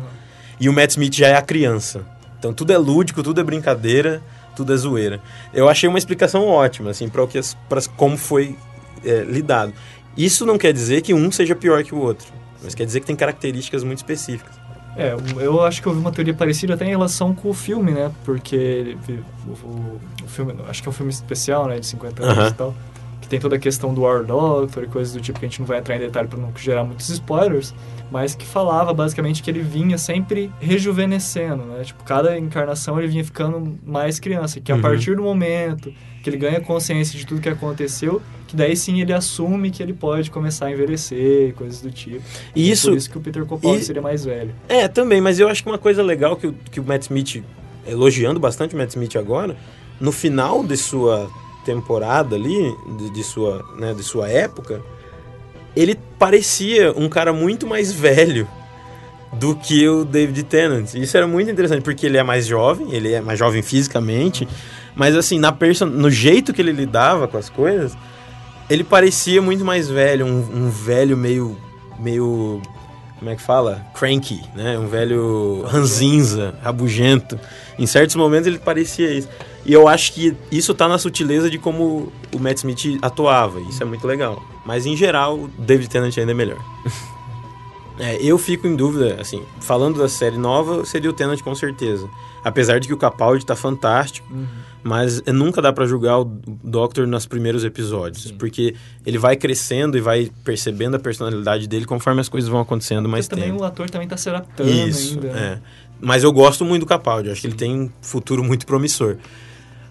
E 0.60 0.70
o 0.70 0.74
Matt 0.74 0.92
Smith 0.92 1.14
já 1.14 1.28
é 1.28 1.36
a 1.36 1.42
criança. 1.42 2.02
Então 2.40 2.54
tudo 2.54 2.72
é 2.72 2.78
lúdico, 2.78 3.22
tudo 3.22 3.40
é 3.40 3.44
brincadeira, 3.44 4.22
tudo 4.56 4.74
é 4.74 4.78
zoeira. 4.78 5.22
Eu 5.54 5.70
achei 5.70 5.88
uma 5.88 5.98
explicação 5.98 6.48
ótima, 6.48 6.92
assim, 6.92 7.10
para 7.10 7.82
como 7.96 8.18
foi 8.18 8.56
é, 9.06 9.24
lidado. 9.24 9.74
Isso 10.16 10.46
não 10.46 10.58
quer 10.58 10.74
dizer 10.74 11.02
que 11.02 11.14
um 11.14 11.32
seja 11.32 11.56
pior 11.56 11.84
que 11.84 11.94
o 11.94 12.00
outro, 12.00 12.28
mas 12.64 12.74
quer 12.74 12.86
dizer 12.86 13.02
que 13.02 13.06
tem 13.06 13.16
características 13.16 13.84
muito 13.84 14.00
específicas. 14.00 14.56
É, 14.98 15.16
eu 15.40 15.64
acho 15.64 15.82
que 15.82 15.88
eu 15.88 15.94
vi 15.94 16.00
uma 16.00 16.12
teoria 16.12 16.34
parecida 16.34 16.74
até 16.74 16.86
em 16.86 16.90
relação 16.90 17.34
com 17.34 17.50
o 17.50 17.54
filme, 17.54 17.92
né? 17.92 18.12
Porque 18.26 18.98
o, 19.48 19.52
o, 19.52 20.02
o 20.24 20.28
filme, 20.28 20.56
acho 20.68 20.82
que 20.82 20.90
é 20.90 20.92
um 20.92 20.94
filme 20.94 21.12
especial, 21.12 21.68
né, 21.68 21.80
de 21.80 21.86
50 21.86 22.24
anos 22.24 22.38
uh 22.38 22.42
-huh. 22.42 22.50
e 22.50 22.54
tal, 22.54 22.76
que 23.28 23.32
tem 23.32 23.40
toda 23.42 23.58
a 23.58 23.60
questão 23.60 23.94
do 23.94 24.02
War 24.02 24.24
Doctor 24.24 24.86
e 24.86 24.88
coisas 24.88 25.14
do 25.14 25.20
tipo 25.20 25.38
que 25.38 25.46
a 25.46 25.50
gente 25.50 25.60
não 25.60 25.68
vai 25.68 25.80
entrar 25.80 25.98
em 25.98 26.00
detalhe 26.00 26.30
para 26.30 26.40
não 26.40 26.52
gerar 26.56 26.86
muitos 26.86 27.10
spoilers 27.10 27.74
mas 28.12 28.36
que 28.36 28.46
falava 28.46 28.94
basicamente 28.94 29.44
que 29.44 29.50
ele 29.50 29.62
vinha 29.62 29.98
sempre 29.98 30.52
rejuvenescendo, 30.60 31.64
né? 31.64 31.84
Tipo, 31.84 32.04
cada 32.04 32.38
encarnação 32.38 32.98
ele 32.98 33.08
vinha 33.08 33.24
ficando 33.24 33.78
mais 33.86 34.20
criança, 34.20 34.60
que 34.60 34.72
a 34.72 34.76
uhum. 34.76 34.82
partir 34.82 35.16
do 35.16 35.24
momento 35.24 35.94
que 36.24 36.30
ele 36.30 36.38
ganha 36.38 36.60
consciência 36.60 37.18
de 37.18 37.26
tudo 37.26 37.42
que 37.42 37.50
aconteceu, 37.50 38.22
que 38.48 38.56
daí 38.56 38.76
sim 38.76 39.02
ele 39.02 39.14
assume 39.14 39.72
que 39.72 39.84
ele 39.84 39.94
pode 39.94 40.32
começar 40.32 40.68
a 40.68 40.72
envelhecer, 40.72 41.54
coisas 41.54 41.82
do 41.82 41.92
tipo. 41.92 42.22
E 42.56 42.70
isso, 42.70 42.88
é 42.88 42.92
por 42.92 42.98
isso 42.98 43.10
que 43.10 43.18
o 43.18 43.22
Peter 43.22 43.46
Capaldi 43.46 43.82
e... 43.82 43.84
seria 43.84 44.02
mais 44.02 44.26
velho. 44.26 44.54
É, 44.68 44.88
também, 44.88 45.22
mas 45.22 45.40
eu 45.40 45.48
acho 45.48 45.64
que 45.64 45.70
uma 45.70 45.78
coisa 45.78 46.02
legal 46.02 46.36
que 46.36 46.48
o, 46.48 46.54
que 46.72 46.80
o 46.80 46.84
Matt 46.84 47.04
Smith, 47.04 47.44
elogiando 47.86 48.40
bastante 48.40 48.74
o 48.74 48.78
Matt 48.78 48.90
Smith 48.90 49.16
agora, 49.16 49.56
no 50.00 50.12
final 50.12 50.64
de 50.64 50.78
sua 50.78 51.30
temporada 51.68 52.36
ali, 52.36 52.76
de, 52.98 53.10
de 53.10 53.24
sua, 53.24 53.64
né, 53.78 53.94
de 53.94 54.02
sua 54.02 54.30
época, 54.30 54.82
ele 55.76 56.00
parecia 56.18 56.94
um 56.96 57.10
cara 57.10 57.34
muito 57.34 57.68
mais 57.68 57.92
velho 57.92 58.48
do 59.34 59.54
que 59.54 59.88
o 59.88 60.06
David 60.06 60.44
Tennant. 60.44 60.94
Isso 60.96 61.18
era 61.18 61.28
muito 61.28 61.52
interessante, 61.52 61.82
porque 61.82 62.06
ele 62.06 62.18
é 62.18 62.24
mais 62.24 62.46
jovem, 62.48 62.94
ele 62.94 63.12
é 63.12 63.20
mais 63.20 63.38
jovem 63.38 63.62
fisicamente, 63.62 64.48
mas 64.96 65.16
assim, 65.16 65.38
na 65.38 65.52
person 65.52 65.86
no 65.86 66.10
jeito 66.10 66.54
que 66.54 66.62
ele 66.62 66.72
lidava 66.72 67.28
com 67.28 67.38
as 67.38 67.50
coisas, 67.50 67.98
ele 68.70 68.84
parecia 68.84 69.42
muito 69.42 69.66
mais 69.66 69.90
velho, 69.90 70.26
um, 70.26 70.40
um 70.40 70.70
velho 70.70 71.18
meio 71.18 71.58
meio 72.00 72.62
como 73.20 73.32
é 73.32 73.36
que 73.36 73.42
fala? 73.42 73.84
Cranky, 73.96 74.40
né? 74.56 74.78
Um 74.78 74.88
velho 74.88 75.64
ranzinza, 75.66 76.54
rabugento. 76.62 77.40
Em 77.78 77.88
certos 77.88 78.16
momentos 78.16 78.46
ele 78.46 78.60
parecia 78.60 79.12
isso. 79.12 79.28
E 79.68 79.74
eu 79.74 79.86
acho 79.86 80.14
que 80.14 80.34
isso 80.50 80.74
tá 80.74 80.88
na 80.88 80.98
sutileza 80.98 81.50
de 81.50 81.58
como 81.58 82.12
o 82.34 82.40
Matt 82.40 82.58
Smith 82.58 82.98
atuava. 83.02 83.60
Isso 83.62 83.84
é 83.84 83.86
muito 83.86 84.08
legal. 84.08 84.42
Mas 84.66 84.86
em 84.86 84.96
geral, 84.96 85.38
o 85.38 85.48
David 85.60 85.90
Tennant 85.90 86.18
ainda 86.18 86.32
é 86.32 86.34
melhor. 86.34 86.58
é, 88.00 88.16
eu 88.24 88.38
fico 88.38 88.66
em 88.66 88.78
dúvida, 88.78 89.18
assim, 89.20 89.44
falando 89.60 90.00
da 90.00 90.08
série 90.08 90.38
nova, 90.38 90.86
seria 90.86 91.10
o 91.10 91.14
Tennant 91.14 91.42
com 91.42 91.54
certeza. 91.54 92.10
Apesar 92.46 92.80
de 92.80 92.88
que 92.88 92.94
o 92.94 92.98
Capaldi 92.98 93.46
tá 93.46 93.58
fantástico. 93.58 94.26
Uhum. 94.34 94.48
Mas 94.84 95.22
nunca 95.26 95.62
dá 95.62 95.74
pra 95.74 95.86
julgar 95.86 96.20
o 96.20 96.24
Doctor 96.24 97.06
nos 97.06 97.26
primeiros 97.26 97.66
episódios, 97.66 98.32
porque 98.32 98.74
ele 99.06 99.18
vai 99.18 99.36
crescendo 99.36 99.98
e 99.98 100.02
vai 100.02 100.32
percebendo 100.46 100.96
a 100.96 101.00
personalidade 101.00 101.68
dele 101.68 101.84
conforme 101.84 102.22
as 102.22 102.30
coisas 102.30 102.50
vão 102.50 102.62
acontecendo 102.62 103.10
mais 103.10 103.28
Porque 103.28 103.42
também 103.42 103.52
tempo. 103.52 103.64
o 103.64 103.68
ator 103.68 103.90
também 103.90 104.08
tá 104.08 104.16
se 104.16 104.30
adaptando 104.30 104.70
Isso, 104.70 105.16
ainda. 105.16 105.34
né? 105.34 105.40
é. 105.40 105.60
Mas 106.00 106.24
eu 106.24 106.32
gosto 106.32 106.64
muito 106.64 106.84
do 106.84 106.86
Capaldi, 106.86 107.30
acho 107.32 107.42
que 107.42 107.48
ele 107.48 107.56
tem 107.56 107.82
um 107.82 107.92
futuro 108.02 108.42
muito 108.46 108.66
promissor. 108.66 109.18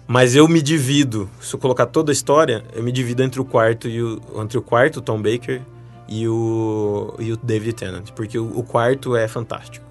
Mas 0.07 0.35
eu 0.35 0.47
me 0.47 0.61
divido, 0.61 1.29
se 1.41 1.53
eu 1.53 1.59
colocar 1.59 1.85
toda 1.85 2.11
a 2.11 2.13
história, 2.13 2.63
eu 2.73 2.81
me 2.81 2.91
divido 2.93 3.21
entre 3.23 3.41
o 3.41 3.45
quarto 3.45 3.89
e 3.89 4.01
o 4.01 4.21
entre 4.41 4.57
o 4.57 4.61
quarto, 4.61 4.97
o 4.97 5.01
Tom 5.01 5.21
Baker 5.21 5.61
e 6.07 6.25
o 6.27 7.13
e 7.19 7.33
o 7.33 7.37
David 7.37 7.73
Tennant, 7.73 8.11
porque 8.15 8.39
o, 8.39 8.57
o 8.57 8.63
quarto 8.63 9.15
é 9.17 9.27
fantástico. 9.27 9.85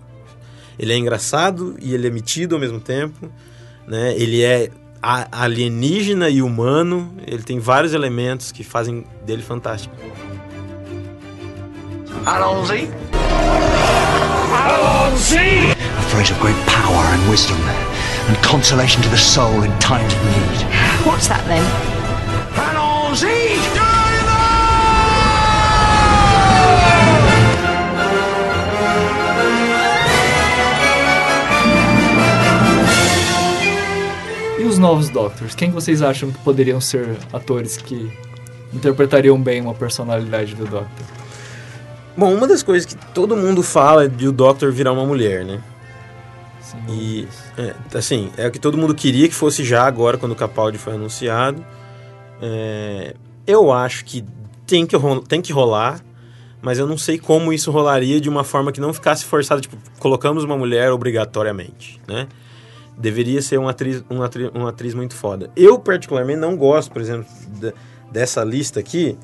Ele 0.79 0.93
é 0.93 0.97
engraçado 0.97 1.77
e 1.81 1.93
ele 1.95 2.07
é 2.07 2.11
metido 2.11 2.55
ao 2.55 2.61
mesmo 2.61 2.81
tempo, 2.81 3.31
né? 3.87 4.15
Ele 4.17 4.43
é 4.43 4.71
a- 5.03 5.29
alienígena 5.45 6.31
e 6.31 6.41
humano, 6.41 7.13
ele 7.27 7.43
tem 7.43 7.59
vários 7.59 7.93
elementos 7.93 8.51
que 8.53 8.65
fazem 8.65 9.05
dele 9.27 9.43
fantástico. 9.43 9.95
Allons-y. 12.25 12.89
Allons-y. 14.65 15.73
A 15.99 16.03
phrase 16.11 16.33
of 16.33 16.41
great 16.41 16.57
power 16.67 17.05
and 17.15 17.31
wisdom, 17.31 17.57
and 18.29 18.37
consolation 18.43 19.03
to 19.03 19.09
the 19.09 19.17
soul 19.17 19.63
in 19.63 19.71
times 19.79 20.13
of 20.13 20.25
need. 20.25 20.61
What's 21.07 21.29
that 21.29 21.45
then? 21.47 21.63
Allons-y. 22.57 23.57
E 34.59 34.65
os 34.65 34.79
novos 34.79 35.09
Doctors? 35.11 35.55
Quem 35.55 35.69
que 35.69 35.75
vocês 35.75 36.03
acham 36.03 36.33
que 36.33 36.39
poderiam 36.39 36.81
ser 36.81 37.17
atores 37.33 37.77
que 37.77 38.11
interpretariam 38.73 39.41
bem 39.41 39.61
uma 39.61 39.75
personalidade 39.75 40.55
do 40.55 40.65
Doctor? 40.65 41.07
Bom, 42.17 42.35
uma 42.35 42.49
das 42.49 42.63
coisas 42.63 42.87
que 42.87 42.97
todo 43.13 43.37
mundo 43.37 43.63
fala 43.63 44.07
é 44.07 44.09
de 44.09 44.27
o 44.27 44.33
Doctor 44.33 44.73
virar 44.73 44.93
uma 44.93 45.05
mulher, 45.05 45.45
né? 45.45 45.61
E, 46.89 47.27
é, 47.59 47.75
assim, 47.97 48.31
é 48.37 48.47
o 48.47 48.51
que 48.51 48.59
todo 48.59 48.77
mundo 48.79 48.95
queria 48.95 49.29
que 49.29 49.35
fosse 49.35 49.65
já 49.65 49.87
agora, 49.87 50.17
quando 50.19 50.33
o 50.33 50.37
Capaldi 50.37 50.79
foi 50.79 50.95
anunciado. 50.95 51.65
É, 52.41 53.15
eu 53.47 53.73
acho 53.73 54.05
que 54.05 54.25
tem 54.67 54.87
que, 54.87 54.97
tem 55.29 55.41
que 55.41 55.53
rolar, 55.53 56.01
mas 56.61 56.79
eu 56.79 56.87
não 56.87 56.99
sei 56.99 57.19
como 57.19 57.53
isso 57.53 57.71
rolaria 57.71 58.21
de 58.21 58.29
uma 58.29 58.45
forma 58.45 58.73
que 58.73 58.81
não 58.81 58.93
ficasse 58.93 59.25
forçado, 59.25 59.61
tipo, 59.61 59.77
colocamos 59.99 60.45
uma 60.45 60.57
mulher 60.57 60.91
obrigatoriamente, 60.93 62.01
né? 62.09 62.27
Deveria 62.99 63.43
ser 63.43 63.59
uma 63.59 63.71
atriz, 63.71 64.03
uma 64.09 64.25
atriz, 64.27 64.51
uma 64.55 64.71
atriz 64.71 64.95
muito 64.95 65.15
foda. 65.15 65.51
Eu, 65.55 65.79
particularmente, 65.79 66.41
não 66.41 66.57
gosto, 66.57 66.91
por 66.91 67.01
exemplo, 67.03 67.27
da- 67.61 67.73
dessa 68.11 68.43
lista 68.43 68.81
aqui. 68.81 69.17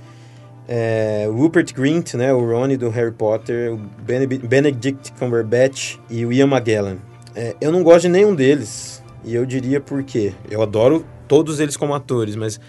É, 0.69 1.27
Rupert 1.33 1.75
Grint, 1.75 2.15
né, 2.15 2.33
o 2.33 2.47
Ronnie 2.47 2.77
do 2.77 2.89
Harry 2.91 3.11
Potter, 3.11 3.73
o 3.73 3.79
Bene- 3.79 4.27
Benedict 4.27 5.13
Cumberbatch 5.19 5.97
e 6.09 6.25
o 6.25 6.33
Ian 6.33 6.47
McGallan. 6.49 6.99
É, 7.35 7.57
eu 7.61 7.73
não 7.73 7.83
gosto 7.83 8.03
de 8.03 8.09
nenhum 8.09 8.35
deles, 8.35 9.03
e 9.25 9.35
eu 9.35 9.47
diria 9.47 9.81
por 9.81 10.03
quê. 10.03 10.35
Eu 10.51 10.63
adoro 10.63 11.05
todos 11.29 11.61
eles 11.61 11.77
como 11.77 11.95
atores, 11.95 12.37
mas 12.37 12.61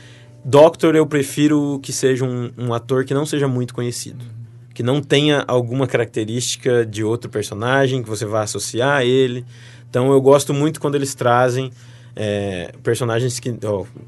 Doctor 0.45 0.93
eu 0.93 1.05
prefiro 1.05 1.79
que 1.81 1.93
seja 1.93 2.25
um, 2.25 2.51
um 2.57 2.73
ator 2.73 3.05
que 3.05 3.13
não 3.13 3.25
seja 3.25 3.47
muito 3.47 3.73
conhecido. 3.73 4.25
Que 4.73 4.83
não 4.83 5.01
tenha 5.01 5.43
alguma 5.47 5.87
característica 5.87 6.85
de 6.85 7.03
outro 7.03 7.29
personagem 7.29 8.03
que 8.03 8.09
você 8.09 8.25
vá 8.25 8.41
associar 8.41 8.97
a 8.97 9.05
ele. 9.05 9.45
Então 9.89 10.11
eu 10.11 10.19
gosto 10.19 10.53
muito 10.53 10.81
quando 10.81 10.95
eles 10.95 11.15
trazem 11.15 11.71
é, 12.13 12.73
personagens 12.83 13.39
que. 13.39 13.55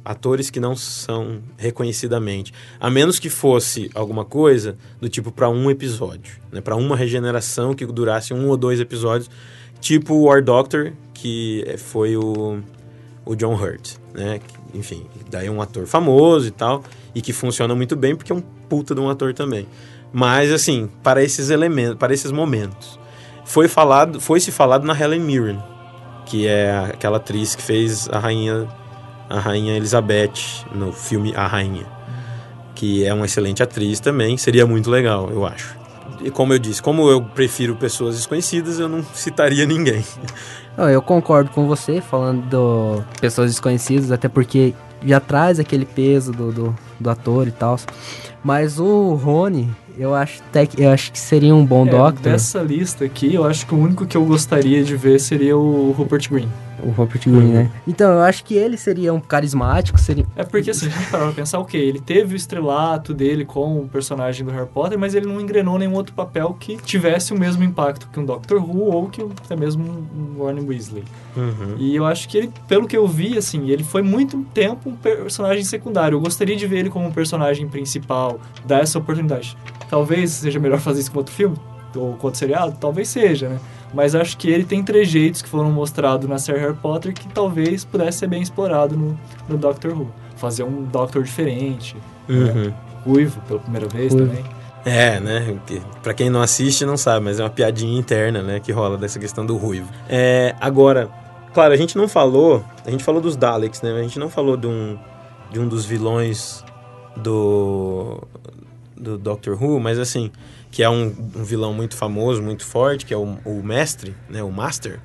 atores 0.03 0.49
que 0.49 0.59
não 0.59 0.75
são 0.75 1.41
reconhecidamente. 1.57 2.53
A 2.81 2.89
menos 2.89 3.17
que 3.17 3.29
fosse 3.29 3.89
alguma 3.95 4.25
coisa 4.25 4.75
do 4.99 5.07
tipo 5.07 5.31
para 5.31 5.49
um 5.49 5.71
episódio, 5.71 6.37
né? 6.51 6.59
para 6.59 6.75
uma 6.75 6.97
regeneração 6.97 7.73
que 7.73 7.85
durasse 7.85 8.33
um 8.33 8.49
ou 8.49 8.57
dois 8.57 8.81
episódios, 8.81 9.29
tipo 9.79 10.13
o 10.13 10.23
War 10.23 10.43
Doctor, 10.43 10.93
que 11.13 11.65
foi 11.77 12.15
o, 12.17 12.59
o 13.25 13.35
John 13.35 13.55
Hurt, 13.55 13.95
né? 14.13 14.39
Enfim, 14.73 15.05
daí 15.29 15.49
um 15.49 15.61
ator 15.61 15.85
famoso 15.85 16.47
e 16.47 16.51
tal, 16.51 16.83
e 17.13 17.21
que 17.21 17.31
funciona 17.31 17.73
muito 17.73 17.95
bem 17.95 18.15
porque 18.15 18.31
é 18.31 18.35
um 18.35 18.41
puta 18.41 18.93
de 18.93 19.01
um 19.01 19.09
ator 19.09 19.33
também. 19.33 19.67
Mas 20.11 20.51
assim, 20.51 20.89
para 21.03 21.23
esses 21.23 21.49
elementos, 21.49 21.97
para 21.97 22.13
esses 22.13 22.31
momentos, 22.31 22.99
foi 23.45 23.67
falado, 23.67 24.19
foi 24.19 24.39
se 24.39 24.51
falado 24.51 24.85
na 24.85 24.99
Helen 24.99 25.21
Mirren, 25.21 25.63
que 26.25 26.47
é 26.47 26.91
aquela 26.93 27.17
atriz 27.17 27.55
que 27.55 27.61
fez 27.61 28.09
a 28.09 28.19
rainha 28.19 28.67
a 29.29 29.39
rainha 29.39 29.75
Elizabeth 29.75 30.65
no 30.73 30.91
filme 30.91 31.33
A 31.35 31.47
Rainha, 31.47 31.85
que 32.75 33.05
é 33.05 33.13
uma 33.13 33.25
excelente 33.25 33.63
atriz 33.63 33.99
também, 33.99 34.37
seria 34.37 34.65
muito 34.65 34.89
legal, 34.89 35.29
eu 35.31 35.45
acho. 35.45 35.75
E 36.21 36.29
como 36.31 36.53
eu 36.53 36.59
disse, 36.59 36.81
como 36.81 37.09
eu 37.09 37.21
prefiro 37.21 37.75
pessoas 37.75 38.15
desconhecidas, 38.15 38.79
eu 38.79 38.87
não 38.89 39.03
citaria 39.13 39.65
ninguém. 39.65 40.03
Não, 40.77 40.89
eu 40.89 41.01
concordo 41.01 41.49
com 41.51 41.67
você, 41.67 42.01
falando 42.01 42.41
do 42.49 43.01
pessoas 43.21 43.49
desconhecidas, 43.49 44.11
até 44.11 44.27
porque 44.27 44.73
já 45.05 45.21
traz 45.21 45.57
aquele 45.57 45.85
peso 45.85 46.33
do, 46.33 46.51
do, 46.51 46.75
do 46.99 47.09
ator 47.09 47.47
e 47.47 47.51
tal. 47.51 47.79
Mas 48.43 48.77
o 48.77 49.13
Rony, 49.13 49.69
eu 49.97 50.13
acho, 50.13 50.41
até 50.49 50.65
que- 50.65 50.83
eu 50.83 50.91
acho 50.91 51.13
que 51.13 51.17
seria 51.19 51.55
um 51.55 51.65
bom 51.65 51.85
É, 51.87 51.91
Doctor. 51.91 52.31
Dessa 52.33 52.59
lista 52.61 53.05
aqui, 53.05 53.33
eu 53.33 53.45
acho 53.45 53.65
que 53.65 53.73
o 53.73 53.77
único 53.77 54.05
que 54.05 54.17
eu 54.17 54.25
gostaria 54.25 54.83
de 54.83 54.97
ver 54.97 55.17
seria 55.21 55.55
o 55.57 55.91
Rupert 55.97 56.29
Green. 56.29 56.49
O 56.83 56.91
Robert 56.91 57.21
Green, 57.21 57.53
né? 57.53 57.71
Então, 57.87 58.11
eu 58.11 58.21
acho 58.21 58.43
que 58.43 58.53
ele 58.53 58.77
seria 58.77 59.13
um 59.13 59.19
carismático, 59.19 59.99
seria... 59.99 60.25
É 60.35 60.43
porque 60.43 60.71
assim, 60.71 60.87
a 60.87 60.89
gente 60.89 61.09
parar 61.09 61.25
pra 61.25 61.33
pensar, 61.33 61.59
ok, 61.59 61.79
ele 61.79 61.99
teve 61.99 62.33
o 62.33 62.37
estrelato 62.37 63.13
dele 63.13 63.45
com 63.45 63.79
o 63.79 63.87
personagem 63.87 64.45
do 64.45 64.51
Harry 64.51 64.67
Potter, 64.67 64.97
mas 64.97 65.15
ele 65.15 65.25
não 65.25 65.39
engrenou 65.39 65.77
nenhum 65.77 65.93
outro 65.93 66.13
papel 66.13 66.55
que 66.59 66.77
tivesse 66.77 67.33
o 67.33 67.39
mesmo 67.39 67.63
impacto 67.63 68.07
que 68.11 68.19
um 68.19 68.25
Doctor 68.25 68.61
Who 68.61 68.91
ou 68.91 69.09
que 69.09 69.21
até 69.21 69.55
mesmo 69.55 69.83
um 69.83 70.43
Warren 70.43 70.65
Weasley. 70.65 71.03
Uhum. 71.35 71.75
E 71.77 71.95
eu 71.95 72.05
acho 72.05 72.27
que 72.29 72.37
ele, 72.37 72.51
pelo 72.67 72.87
que 72.87 72.95
eu 72.95 73.07
vi, 73.07 73.37
assim, 73.37 73.69
ele 73.69 73.83
foi 73.83 74.01
muito 74.01 74.43
tempo 74.53 74.89
um 74.89 74.95
personagem 74.95 75.63
secundário. 75.63 76.15
Eu 76.15 76.21
gostaria 76.21 76.55
de 76.55 76.67
ver 76.67 76.79
ele 76.79 76.89
como 76.89 77.07
um 77.07 77.11
personagem 77.11 77.67
principal, 77.67 78.39
dar 78.65 78.81
essa 78.81 78.97
oportunidade. 78.97 79.57
Talvez 79.89 80.31
seja 80.31 80.59
melhor 80.59 80.79
fazer 80.79 81.01
isso 81.01 81.11
com 81.11 81.19
outro 81.19 81.33
filme, 81.33 81.55
ou 81.95 82.13
com 82.13 82.27
outro 82.27 82.39
seriado, 82.39 82.75
talvez 82.79 83.07
seja, 83.07 83.49
né? 83.49 83.59
Mas 83.95 84.13
acho 84.13 84.37
que 84.37 84.49
ele 84.49 84.65
tem 84.65 84.83
trejeitos 84.83 85.41
que 85.41 85.47
foram 85.49 85.71
mostrados 85.71 86.27
na 86.29 86.37
série 86.37 86.59
Harry 86.59 86.75
Potter 86.75 87.13
que 87.13 87.27
talvez 87.29 87.85
pudesse 87.85 88.19
ser 88.19 88.27
bem 88.27 88.41
explorado 88.41 88.95
no, 88.97 89.17
no 89.47 89.57
Doctor 89.57 89.93
Who. 89.97 90.11
Fazer 90.35 90.63
um 90.63 90.83
Doctor 90.83 91.23
diferente, 91.23 91.95
Uhum. 92.27 92.65
né? 92.65 92.73
ruivo 93.05 93.39
pela 93.47 93.59
primeira 93.59 93.87
vez 93.87 94.11
Ruivo. 94.13 94.27
também. 94.27 94.43
É, 94.83 95.19
né? 95.19 95.57
Pra 96.03 96.13
quem 96.13 96.29
não 96.29 96.41
assiste 96.41 96.85
não 96.85 96.97
sabe, 96.97 97.23
mas 97.23 97.39
é 97.39 97.43
uma 97.43 97.49
piadinha 97.49 97.97
interna, 97.97 98.41
né? 98.43 98.59
Que 98.59 98.71
rola 98.71 98.97
dessa 98.97 99.17
questão 99.17 99.45
do 99.45 99.55
ruivo. 99.57 99.87
É, 100.09 100.53
agora, 100.59 101.09
claro, 101.53 101.73
a 101.73 101.77
gente 101.77 101.95
não 101.97 102.07
falou, 102.07 102.63
a 102.85 102.91
gente 102.91 103.03
falou 103.03 103.21
dos 103.21 103.35
Daleks, 103.37 103.81
né? 103.81 103.91
A 103.97 104.01
gente 104.01 104.19
não 104.19 104.29
falou 104.29 104.57
de 104.57 104.67
um, 104.67 104.97
de 105.51 105.59
um 105.59 105.67
dos 105.67 105.85
vilões 105.85 106.63
do, 107.15 108.21
do 108.95 109.17
Doctor 109.17 109.57
Who, 109.61 109.79
mas 109.79 109.97
assim, 109.99 110.31
que 110.75 110.83
é 110.83 110.89
um, 110.89 111.15
um 111.33 111.41
vilão 111.45 111.73
muito 111.73 111.95
famoso, 111.95 112.43
muito 112.43 112.65
forte, 112.65 113.05
que 113.05 113.13
é 113.13 113.17
o, 113.17 113.37
o 113.45 113.63
mestre, 113.63 114.13
né? 114.29 114.43
O 114.43 114.51
Master. 114.51 114.99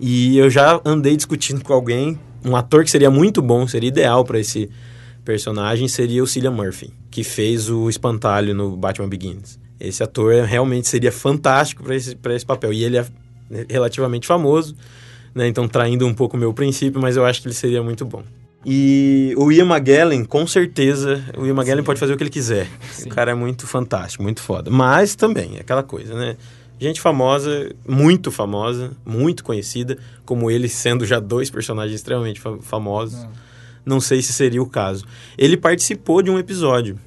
E 0.00 0.36
eu 0.36 0.50
já 0.50 0.80
andei 0.84 1.14
discutindo 1.14 1.62
com 1.62 1.72
alguém, 1.72 2.18
um 2.44 2.56
ator 2.56 2.82
que 2.82 2.90
seria 2.90 3.12
muito 3.12 3.40
bom, 3.40 3.64
seria 3.68 3.86
ideal 3.86 4.24
pra 4.24 4.40
esse 4.40 4.68
personagem, 5.24 5.86
seria 5.86 6.20
o 6.20 6.26
Cillian 6.26 6.50
Murphy, 6.50 6.92
que 7.12 7.22
fez 7.22 7.70
o 7.70 7.88
Espantalho 7.88 8.56
no 8.56 8.76
Batman 8.76 9.08
Begins. 9.08 9.56
Esse 9.78 10.02
ator 10.02 10.42
realmente 10.42 10.88
seria 10.88 11.12
fantástico 11.12 11.84
pra 11.84 11.94
esse, 11.94 12.18
esse 12.30 12.44
papel. 12.44 12.72
E 12.72 12.82
ele 12.82 12.98
é 12.98 13.06
relativamente 13.70 14.26
famoso, 14.26 14.74
né? 15.32 15.46
Então 15.46 15.68
traindo 15.68 16.04
um 16.08 16.12
pouco 16.12 16.36
o 16.36 16.40
meu 16.40 16.52
princípio, 16.52 17.00
mas 17.00 17.16
eu 17.16 17.24
acho 17.24 17.40
que 17.40 17.46
ele 17.46 17.54
seria 17.54 17.84
muito 17.84 18.04
bom. 18.04 18.24
E 18.66 19.34
o 19.36 19.50
Ian 19.52 19.66
McGellen, 19.66 20.24
com 20.24 20.46
certeza, 20.46 21.22
o 21.36 21.44
Ian 21.46 21.54
McGellen 21.54 21.84
pode 21.84 22.00
fazer 22.00 22.12
o 22.14 22.16
que 22.16 22.22
ele 22.22 22.30
quiser. 22.30 22.68
Sim. 22.92 23.06
O 23.08 23.14
cara 23.14 23.32
é 23.32 23.34
muito 23.34 23.66
fantástico, 23.66 24.22
muito 24.22 24.40
foda. 24.40 24.70
Mas 24.70 25.14
também, 25.14 25.56
é 25.56 25.60
aquela 25.60 25.82
coisa, 25.82 26.14
né? 26.14 26.36
Gente 26.80 27.00
famosa, 27.00 27.70
muito 27.86 28.30
famosa, 28.32 28.90
muito 29.06 29.44
conhecida, 29.44 29.96
como 30.24 30.50
ele 30.50 30.68
sendo 30.68 31.04
já 31.06 31.20
dois 31.20 31.48
personagens 31.50 31.94
extremamente 31.94 32.40
fa- 32.40 32.58
famosos. 32.60 33.22
Não. 33.22 33.30
Não 33.86 34.00
sei 34.00 34.22
se 34.22 34.32
seria 34.32 34.62
o 34.62 34.66
caso. 34.66 35.04
Ele 35.36 35.56
participou 35.56 36.22
de 36.22 36.30
um 36.30 36.38
episódio, 36.38 36.98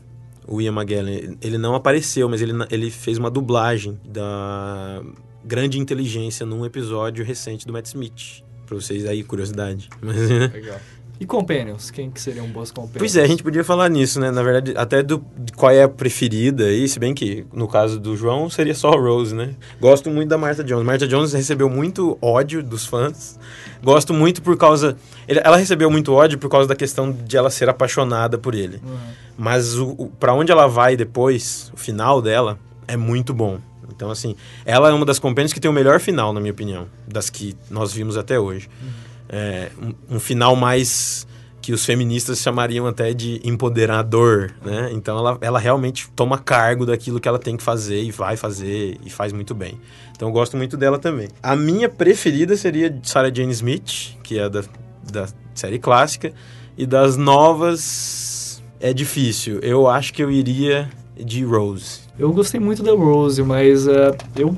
o 0.48 0.62
Ian 0.62 0.74
McGellen. 0.74 1.38
Ele 1.42 1.58
não 1.58 1.74
apareceu, 1.76 2.30
mas 2.30 2.42
ele, 2.42 2.54
ele 2.70 2.92
fez 2.92 3.18
uma 3.18 3.32
dublagem 3.32 4.00
da 4.08 5.02
Grande 5.44 5.80
Inteligência 5.80 6.46
num 6.46 6.66
episódio 6.66 7.26
recente 7.26 7.66
do 7.66 7.74
Matt 7.74 7.88
Smith. 7.88 8.44
Pra 8.68 8.76
vocês 8.76 9.06
aí, 9.06 9.24
curiosidade. 9.24 9.90
Mas, 10.02 10.18
Legal. 10.54 10.80
E 11.20 11.26
Companions? 11.26 11.90
Quem 11.90 12.12
que 12.12 12.22
seriam 12.22 12.48
bons 12.48 12.72
Companions? 12.72 13.00
Pois 13.00 13.16
é, 13.16 13.24
a 13.24 13.28
gente 13.28 13.42
podia 13.42 13.64
falar 13.64 13.90
nisso, 13.90 14.20
né? 14.20 14.30
Na 14.32 14.44
verdade, 14.44 14.74
até 14.78 15.02
do, 15.02 15.24
qual 15.56 15.72
é 15.72 15.84
a 15.84 15.90
preferida 15.90 16.66
aí, 16.66 16.88
se 16.88 17.00
bem 17.00 17.14
que 17.14 17.46
no 17.54 17.68
caso 17.68 18.00
do 18.00 18.16
João 18.16 18.50
seria 18.50 18.76
só 18.76 18.90
a 18.90 19.00
Rose, 19.00 19.34
né? 19.34 19.56
Gosto 19.80 20.10
muito 20.10 20.30
da 20.30 20.38
Martha 20.38 20.64
Jones. 20.64 20.86
Martha 20.86 21.08
Jones 21.08 21.34
recebeu 21.34 21.70
muito 21.70 22.18
ódio 22.22 22.62
dos 22.62 22.86
fãs. 22.86 23.40
Gosto 23.84 24.14
muito 24.14 24.42
por 24.42 24.58
causa. 24.58 24.98
Ela 25.28 25.58
recebeu 25.58 25.90
muito 25.90 26.14
ódio 26.14 26.38
por 26.38 26.50
causa 26.50 26.68
da 26.68 26.76
questão 26.76 27.12
de 27.12 27.36
ela 27.36 27.50
ser 27.50 27.70
apaixonada 27.70 28.38
por 28.38 28.54
ele. 28.54 28.80
Uhum. 28.86 28.98
Mas 29.38 29.78
o, 29.78 29.96
o 29.98 30.08
para 30.20 30.34
onde 30.34 30.52
ela 30.52 30.68
vai 30.68 30.96
depois, 30.96 31.72
o 31.74 31.78
final 31.78 32.22
dela, 32.22 32.60
é 32.88 32.96
muito 32.96 33.34
bom. 33.34 33.60
Então, 33.90 34.12
assim, 34.12 34.36
ela 34.64 34.90
é 34.90 34.94
uma 34.94 35.06
das 35.06 35.18
companhias 35.18 35.52
que 35.52 35.60
tem 35.60 35.70
o 35.70 35.74
melhor 35.74 36.00
final, 36.00 36.32
na 36.32 36.40
minha 36.40 36.52
opinião, 36.52 36.88
das 37.08 37.30
que 37.32 37.56
nós 37.70 37.92
vimos 37.92 38.16
até 38.16 38.40
hoje. 38.40 38.70
Uhum. 38.82 39.07
É, 39.30 39.72
um, 39.82 40.16
um, 40.16 40.20
final 40.20 40.56
mais 40.56 41.28
que 41.62 41.74
os 41.74 41.86
feministas 41.86 42.40
chamariam 42.40 42.88
até 42.88 43.14
de 43.14 43.42
empoderador, 43.44 44.54
né? 44.64 44.90
Então, 44.94 45.18
ela, 45.18 45.38
ela 45.42 45.60
realmente 45.60 46.10
toma 46.16 46.38
cargo 46.38 46.86
daquilo 46.86 47.20
que 47.20 47.28
ela 47.28 47.40
tem 47.40 47.58
que 47.58 47.64
fazer 47.64 48.02
e 48.02 48.12
vai 48.12 48.38
fazer 48.38 48.98
e 49.06 49.10
faz 49.10 49.34
muito 49.34 49.54
bem. 49.54 49.80
Então, 50.12 50.30
eu 50.30 50.32
gosto 50.32 50.56
muito 50.56 50.78
dela 50.78 50.98
também. 50.98 51.28
A 51.44 51.56
minha 51.56 51.90
preferida 51.90 52.56
seria 52.56 52.98
Sarah 53.04 53.34
Jane 53.34 53.52
Smith, 53.52 54.16
que 54.24 54.40
é 54.40 54.50
da, 54.50 54.64
da 55.12 55.28
série 55.54 55.78
clássica, 55.78 56.32
e 56.78 56.86
das 56.86 57.18
novas 57.18 58.64
é 58.80 58.94
difícil. 58.94 59.60
Eu 59.60 59.88
acho 59.88 60.14
que 60.14 60.24
eu 60.24 60.32
iria 60.32 60.90
de 61.18 61.44
Rose. 61.44 62.07
Eu 62.20 62.34
gostei 62.34 62.60
muito 62.60 62.82
da 62.82 62.94
Rose, 62.94 63.44
mas 63.44 63.86
uh, 63.86 64.16
eu, 64.36 64.56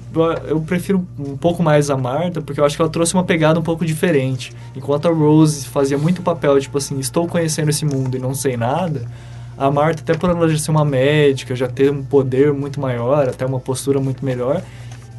eu 0.48 0.62
prefiro 0.62 1.06
um 1.20 1.36
pouco 1.36 1.62
mais 1.62 1.90
a 1.90 1.98
Marta, 1.98 2.42
porque 2.42 2.62
eu 2.62 2.64
acho 2.64 2.78
que 2.78 2.82
ela 2.82 2.90
trouxe 2.90 3.14
uma 3.14 3.24
pegada 3.26 3.60
um 3.60 3.64
pouco 3.64 3.86
diferente. 3.86 4.54
Enquanto 4.74 5.10
a 5.10 5.12
Rose 5.12 5.68
fazia 5.68 5.98
muito 5.98 6.22
papel, 6.22 6.58
tipo 6.62 6.78
assim, 6.78 6.98
estou 7.00 7.28
conhecendo 7.28 7.70
esse 7.70 7.86
mundo 7.86 8.16
e 8.16 8.20
não 8.20 8.34
sei 8.34 8.56
nada, 8.56 9.06
a 9.58 9.70
Marta, 9.70 10.02
até 10.02 10.14
por 10.14 10.30
ela 10.30 10.48
já 10.48 10.58
ser 10.58 10.72
uma 10.72 10.86
médica, 10.86 11.54
já 11.54 11.68
ter 11.68 11.92
um 11.92 12.02
poder 12.02 12.54
muito 12.54 12.80
maior, 12.80 13.28
até 13.28 13.46
uma 13.46 13.60
postura 13.60 14.00
muito 14.00 14.24
melhor, 14.24 14.62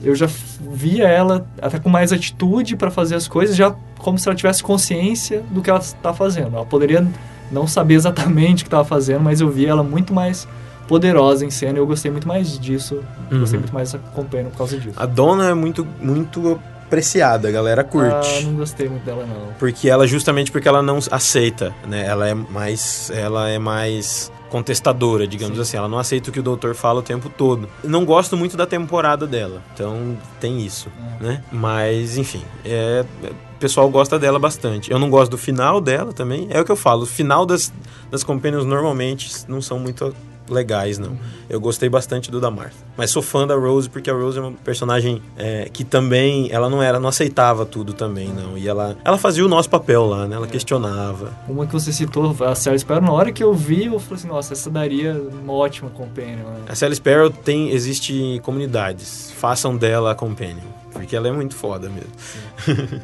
eu 0.02 0.14
já 0.14 0.26
via 0.72 1.06
ela 1.06 1.46
até 1.60 1.78
com 1.78 1.90
mais 1.90 2.10
atitude 2.10 2.74
para 2.74 2.90
fazer 2.90 3.16
as 3.16 3.28
coisas, 3.28 3.54
já 3.54 3.74
como 3.98 4.18
se 4.18 4.26
ela 4.26 4.34
tivesse 4.34 4.62
consciência 4.62 5.42
do 5.50 5.60
que 5.60 5.68
ela 5.68 5.78
está 5.78 6.14
fazendo. 6.14 6.56
Ela 6.56 6.64
poderia 6.64 7.06
não 7.52 7.66
saber 7.66 7.94
exatamente 7.96 8.62
o 8.62 8.64
que 8.64 8.68
estava 8.68 8.84
fazendo, 8.84 9.20
mas 9.20 9.42
eu 9.42 9.50
via 9.50 9.68
ela 9.68 9.82
muito 9.82 10.14
mais 10.14 10.48
poderosa 10.90 11.46
em 11.46 11.50
cena. 11.50 11.78
Eu 11.78 11.86
gostei 11.86 12.10
muito 12.10 12.26
mais 12.26 12.58
disso. 12.58 13.00
Uhum. 13.30 13.38
Gostei 13.38 13.60
muito 13.60 13.72
mais 13.72 13.92
dessa 13.92 14.04
companhia 14.12 14.50
por 14.50 14.58
causa 14.58 14.76
disso. 14.76 14.96
A 14.96 15.06
Dona 15.06 15.50
é 15.50 15.54
muito, 15.54 15.86
muito 16.00 16.60
apreciada, 16.84 17.46
a 17.46 17.50
galera 17.52 17.84
curte. 17.84 18.28
Ah, 18.38 18.40
não 18.42 18.54
gostei 18.54 18.88
muito 18.88 19.04
dela 19.04 19.24
não. 19.24 19.52
Porque 19.56 19.88
ela 19.88 20.04
justamente 20.04 20.50
porque 20.50 20.66
ela 20.66 20.82
não 20.82 20.98
aceita, 21.12 21.72
né? 21.86 22.04
Ela 22.04 22.28
é 22.28 22.34
mais 22.34 23.08
ela 23.14 23.48
é 23.48 23.56
mais 23.56 24.32
contestadora, 24.48 25.28
digamos 25.28 25.54
Sim. 25.54 25.62
assim. 25.62 25.76
Ela 25.76 25.88
não 25.88 26.00
aceita 26.00 26.28
o 26.28 26.32
que 26.32 26.40
o 26.40 26.42
doutor 26.42 26.74
fala 26.74 26.98
o 26.98 27.02
tempo 27.04 27.28
todo. 27.28 27.68
Não 27.84 28.04
gosto 28.04 28.36
muito 28.36 28.56
da 28.56 28.66
temporada 28.66 29.28
dela. 29.28 29.62
Então 29.72 30.18
tem 30.40 30.60
isso, 30.60 30.88
é. 31.20 31.24
né? 31.24 31.44
Mas 31.52 32.16
enfim, 32.16 32.42
é 32.64 33.04
o 33.22 33.60
pessoal 33.60 33.88
gosta 33.88 34.18
dela 34.18 34.40
bastante. 34.40 34.90
Eu 34.90 34.98
não 34.98 35.08
gosto 35.08 35.30
do 35.30 35.38
final 35.38 35.80
dela 35.80 36.12
também. 36.12 36.48
É 36.50 36.60
o 36.60 36.64
que 36.64 36.72
eu 36.72 36.76
falo, 36.76 37.04
o 37.04 37.06
final 37.06 37.46
das 37.46 37.72
das 38.10 38.24
companions 38.24 38.64
normalmente 38.64 39.30
não 39.46 39.62
são 39.62 39.78
muito 39.78 40.12
legais, 40.52 40.98
não. 40.98 41.16
Eu 41.48 41.60
gostei 41.60 41.88
bastante 41.88 42.30
do 42.30 42.40
da 42.40 42.50
Martha. 42.50 42.76
Mas 42.96 43.10
sou 43.10 43.22
fã 43.22 43.46
da 43.46 43.54
Rose 43.54 43.88
porque 43.88 44.10
a 44.10 44.14
Rose 44.14 44.38
é 44.38 44.40
uma 44.40 44.52
personagem 44.52 45.22
é, 45.36 45.68
que 45.72 45.84
também, 45.84 46.48
ela 46.50 46.68
não 46.68 46.82
era, 46.82 46.98
não 46.98 47.08
aceitava 47.08 47.64
tudo 47.64 47.92
também, 47.92 48.28
não. 48.28 48.56
E 48.56 48.68
ela, 48.68 48.96
ela 49.04 49.18
fazia 49.18 49.44
o 49.44 49.48
nosso 49.48 49.68
papel 49.68 50.06
lá, 50.06 50.26
né? 50.26 50.36
Ela 50.36 50.46
é. 50.46 50.50
questionava. 50.50 51.32
Uma 51.48 51.66
que 51.66 51.72
você 51.72 51.92
citou, 51.92 52.36
a 52.44 52.54
Sarah 52.54 52.78
Sparrow, 52.78 53.02
na 53.02 53.12
hora 53.12 53.32
que 53.32 53.42
eu 53.42 53.54
vi, 53.54 53.86
eu 53.86 53.98
falei 53.98 54.16
assim, 54.16 54.28
nossa, 54.28 54.52
essa 54.52 54.70
daria 54.70 55.20
uma 55.42 55.52
ótima 55.52 55.90
companion. 55.90 56.44
Né? 56.44 56.60
A 56.68 56.74
Sally 56.74 56.94
Sparrow 56.94 57.30
tem, 57.30 57.70
existe 57.70 58.40
comunidades. 58.42 59.32
Façam 59.36 59.76
dela 59.76 60.12
a 60.12 60.14
companion. 60.14 60.80
Porque 60.92 61.14
ela 61.14 61.28
é 61.28 61.32
muito 61.32 61.54
foda 61.54 61.88
mesmo. 61.88 63.00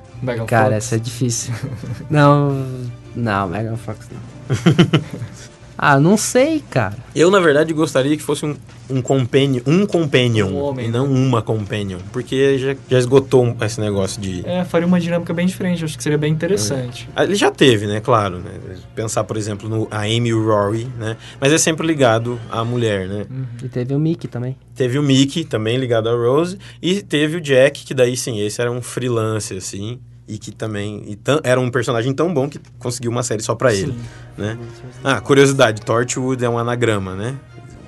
Cara, 0.47 0.75
Fox. 0.75 0.77
essa 0.77 0.97
é 0.97 0.99
difícil. 0.99 1.55
não, 2.11 2.67
não, 3.15 3.49
Megan 3.49 3.77
Fox 3.77 4.09
não. 4.11 5.47
Ah, 5.79 6.01
não 6.01 6.17
sei, 6.17 6.63
cara. 6.71 6.97
Eu, 7.15 7.31
na 7.31 7.41
verdade, 7.41 7.73
gostaria 7.73 8.17
que 8.17 8.23
fosse 8.23 8.47
um, 8.47 8.57
um 8.89 9.03
companion, 9.03 9.61
um 9.67 9.87
companion 9.87 10.49
um 10.49 10.57
homem, 10.57 10.87
e 10.87 10.91
não 10.91 11.07
né? 11.07 11.19
uma 11.19 11.43
companion. 11.43 11.99
Porque 12.13 12.59
já, 12.59 12.77
já 12.89 12.99
esgotou 12.99 13.57
esse 13.61 13.81
negócio 13.81 14.21
de... 14.21 14.47
É, 14.47 14.65
faria 14.65 14.87
uma 14.87 14.99
dinâmica 14.99 15.33
bem 15.35 15.47
diferente. 15.47 15.85
Acho 15.85 15.97
que 15.97 16.03
seria 16.03 16.19
bem 16.19 16.33
interessante. 16.33 17.09
É. 17.15 17.25
Ele 17.25 17.35
já 17.35 17.51
teve, 17.51 17.87
né? 17.87 18.01
Claro, 18.01 18.39
né? 18.39 18.53
Pensar, 18.95 19.25
por 19.25 19.37
exemplo, 19.37 19.69
no 19.69 19.87
a 19.91 20.03
Amy 20.03 20.31
e 20.31 20.35
o 20.35 20.47
Rory, 20.47 20.89
né? 20.99 21.17
Mas 21.41 21.53
é 21.53 21.59
sempre 21.59 21.87
ligado 21.87 22.41
à 22.51 22.65
mulher, 22.65 23.07
né? 23.09 23.27
Uhum. 23.31 23.47
E 23.63 23.69
teve 23.69 23.95
o 23.95 23.99
Mickey 23.99 24.29
também. 24.29 24.57
Teve 24.75 24.99
o 24.99 25.03
Mickey, 25.03 25.45
também 25.45 25.77
ligado 25.77 26.09
à 26.09 26.13
Rose. 26.13 26.59
E 26.81 27.03
teve 27.03 27.37
o 27.37 27.41
Jack, 27.41 27.85
que 27.85 27.95
daí, 27.95 28.17
sim, 28.17 28.41
esse 28.41 28.61
era 28.61 28.71
um 28.71 28.83
freelance, 28.83 29.55
assim 29.55 29.99
e 30.29 30.39
que 30.39 30.51
também 30.51 31.19
era 31.45 31.61
um 31.61 31.71
personagem 31.71 32.13
tão 32.13 32.33
bom 32.33 32.49
que 32.49 32.59
conseguiu 32.79 33.11
uma 33.11 33.23
série 33.23 33.43
só 33.43 33.55
para 33.55 33.73
ele, 33.73 33.95
né? 34.37 34.59
Ah, 35.05 35.21
curiosidade, 35.21 35.81
Torchwood 35.83 36.45
é 36.45 36.49
um 36.49 36.59
anagrama, 36.59 37.15
né? 37.15 37.37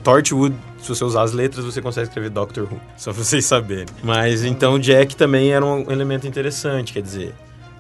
Torchwood, 0.05 0.55
se 0.81 0.89
você 0.89 1.05
usar 1.05 1.23
as 1.23 1.32
letras, 1.32 1.65
você 1.65 1.82
consegue 1.82 2.06
escrever 2.06 2.31
Doctor 2.31 2.65
Who, 2.65 2.81
só 2.97 3.12
pra 3.12 3.24
vocês 3.24 3.44
saberem. 3.44 3.86
Mas 4.02 4.44
então 4.44 4.78
Jack 4.78 5.16
também 5.16 5.51
era 5.51 5.65
um 5.65 5.90
elemento 5.90 6.27
interessante, 6.27 6.93
quer 6.93 7.02
dizer, 7.02 7.35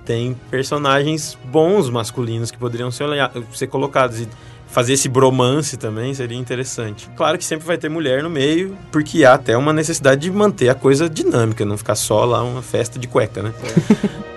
tem 0.04 0.34
personagens 0.50 1.38
bons 1.44 1.88
masculinos 1.88 2.50
que 2.50 2.58
poderiam 2.58 2.90
ser, 2.90 3.06
ser 3.52 3.68
colocados 3.68 4.20
e 4.20 4.28
fazer 4.66 4.94
esse 4.94 5.08
bromance 5.08 5.76
também 5.76 6.12
seria 6.12 6.36
interessante. 6.36 7.08
Claro 7.16 7.38
que 7.38 7.44
sempre 7.44 7.66
vai 7.66 7.78
ter 7.78 7.88
mulher 7.88 8.22
no 8.22 8.30
meio, 8.30 8.76
porque 8.92 9.24
há 9.24 9.34
até 9.34 9.56
uma 9.56 9.72
necessidade 9.72 10.22
de 10.22 10.30
manter 10.30 10.68
a 10.68 10.74
coisa 10.74 11.08
dinâmica, 11.08 11.64
não 11.64 11.78
ficar 11.78 11.94
só 11.94 12.24
lá 12.24 12.42
uma 12.42 12.62
festa 12.62 12.98
de 12.98 13.06
cueca, 13.06 13.42
né? 13.42 13.52
From 13.52 14.27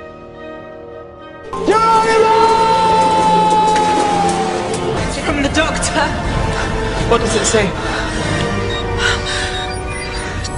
What 7.11 7.25
does 7.25 7.35
it 7.35 7.45
say? 7.45 7.69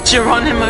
Geronimo. 0.06 0.66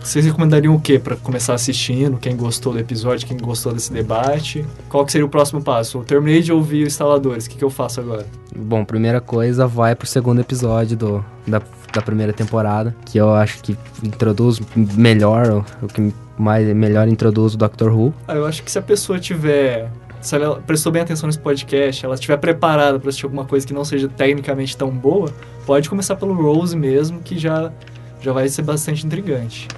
Vocês 0.00 0.24
recomendariam 0.24 0.76
o 0.76 0.80
que 0.80 1.00
para 1.00 1.16
começar 1.16 1.54
assistindo? 1.54 2.18
Quem 2.18 2.36
gostou 2.36 2.72
do 2.74 2.78
episódio, 2.78 3.26
quem 3.26 3.36
gostou 3.36 3.72
desse 3.72 3.92
debate? 3.92 4.64
Qual 4.88 5.04
que 5.04 5.10
seria 5.10 5.26
o 5.26 5.28
próximo 5.28 5.60
passo? 5.60 5.98
Eu 5.98 6.04
terminei 6.04 6.40
de 6.40 6.52
ouvir 6.52 6.82
os 6.82 6.92
instaladores, 6.92 7.46
o 7.46 7.50
que, 7.50 7.56
que 7.56 7.64
eu 7.64 7.70
faço 7.70 8.00
agora? 8.00 8.24
Bom, 8.54 8.84
primeira 8.84 9.20
coisa, 9.20 9.66
vai 9.66 9.96
pro 9.96 10.06
segundo 10.06 10.40
episódio 10.40 10.96
do, 10.96 11.24
da, 11.44 11.60
da 11.92 12.00
primeira 12.00 12.32
temporada, 12.32 12.94
que 13.06 13.18
eu 13.18 13.34
acho 13.34 13.60
que 13.60 13.76
introduz 14.04 14.60
melhor, 14.76 15.64
o 15.82 15.88
que 15.88 16.14
mais 16.38 16.66
melhor 16.74 17.08
introduz 17.08 17.54
o 17.54 17.56
Doctor 17.56 17.92
Who. 17.92 18.12
Ah, 18.26 18.34
eu 18.34 18.46
acho 18.46 18.62
que 18.62 18.70
se 18.70 18.78
a 18.78 18.82
pessoa 18.82 19.18
tiver 19.18 19.90
se 20.22 20.36
ela 20.36 20.62
prestou 20.64 20.92
bem 20.92 21.02
atenção 21.02 21.26
nesse 21.26 21.38
podcast, 21.38 22.04
ela 22.06 22.14
estiver 22.14 22.36
preparada 22.36 22.98
para 22.98 23.08
assistir 23.08 23.26
alguma 23.26 23.44
coisa 23.44 23.66
que 23.66 23.74
não 23.74 23.84
seja 23.84 24.08
tecnicamente 24.08 24.76
tão 24.76 24.88
boa, 24.88 25.28
pode 25.66 25.90
começar 25.90 26.14
pelo 26.16 26.32
Rose 26.32 26.76
mesmo, 26.76 27.20
que 27.20 27.36
já, 27.36 27.72
já 28.20 28.32
vai 28.32 28.48
ser 28.48 28.62
bastante 28.62 29.04
intrigante. 29.04 29.68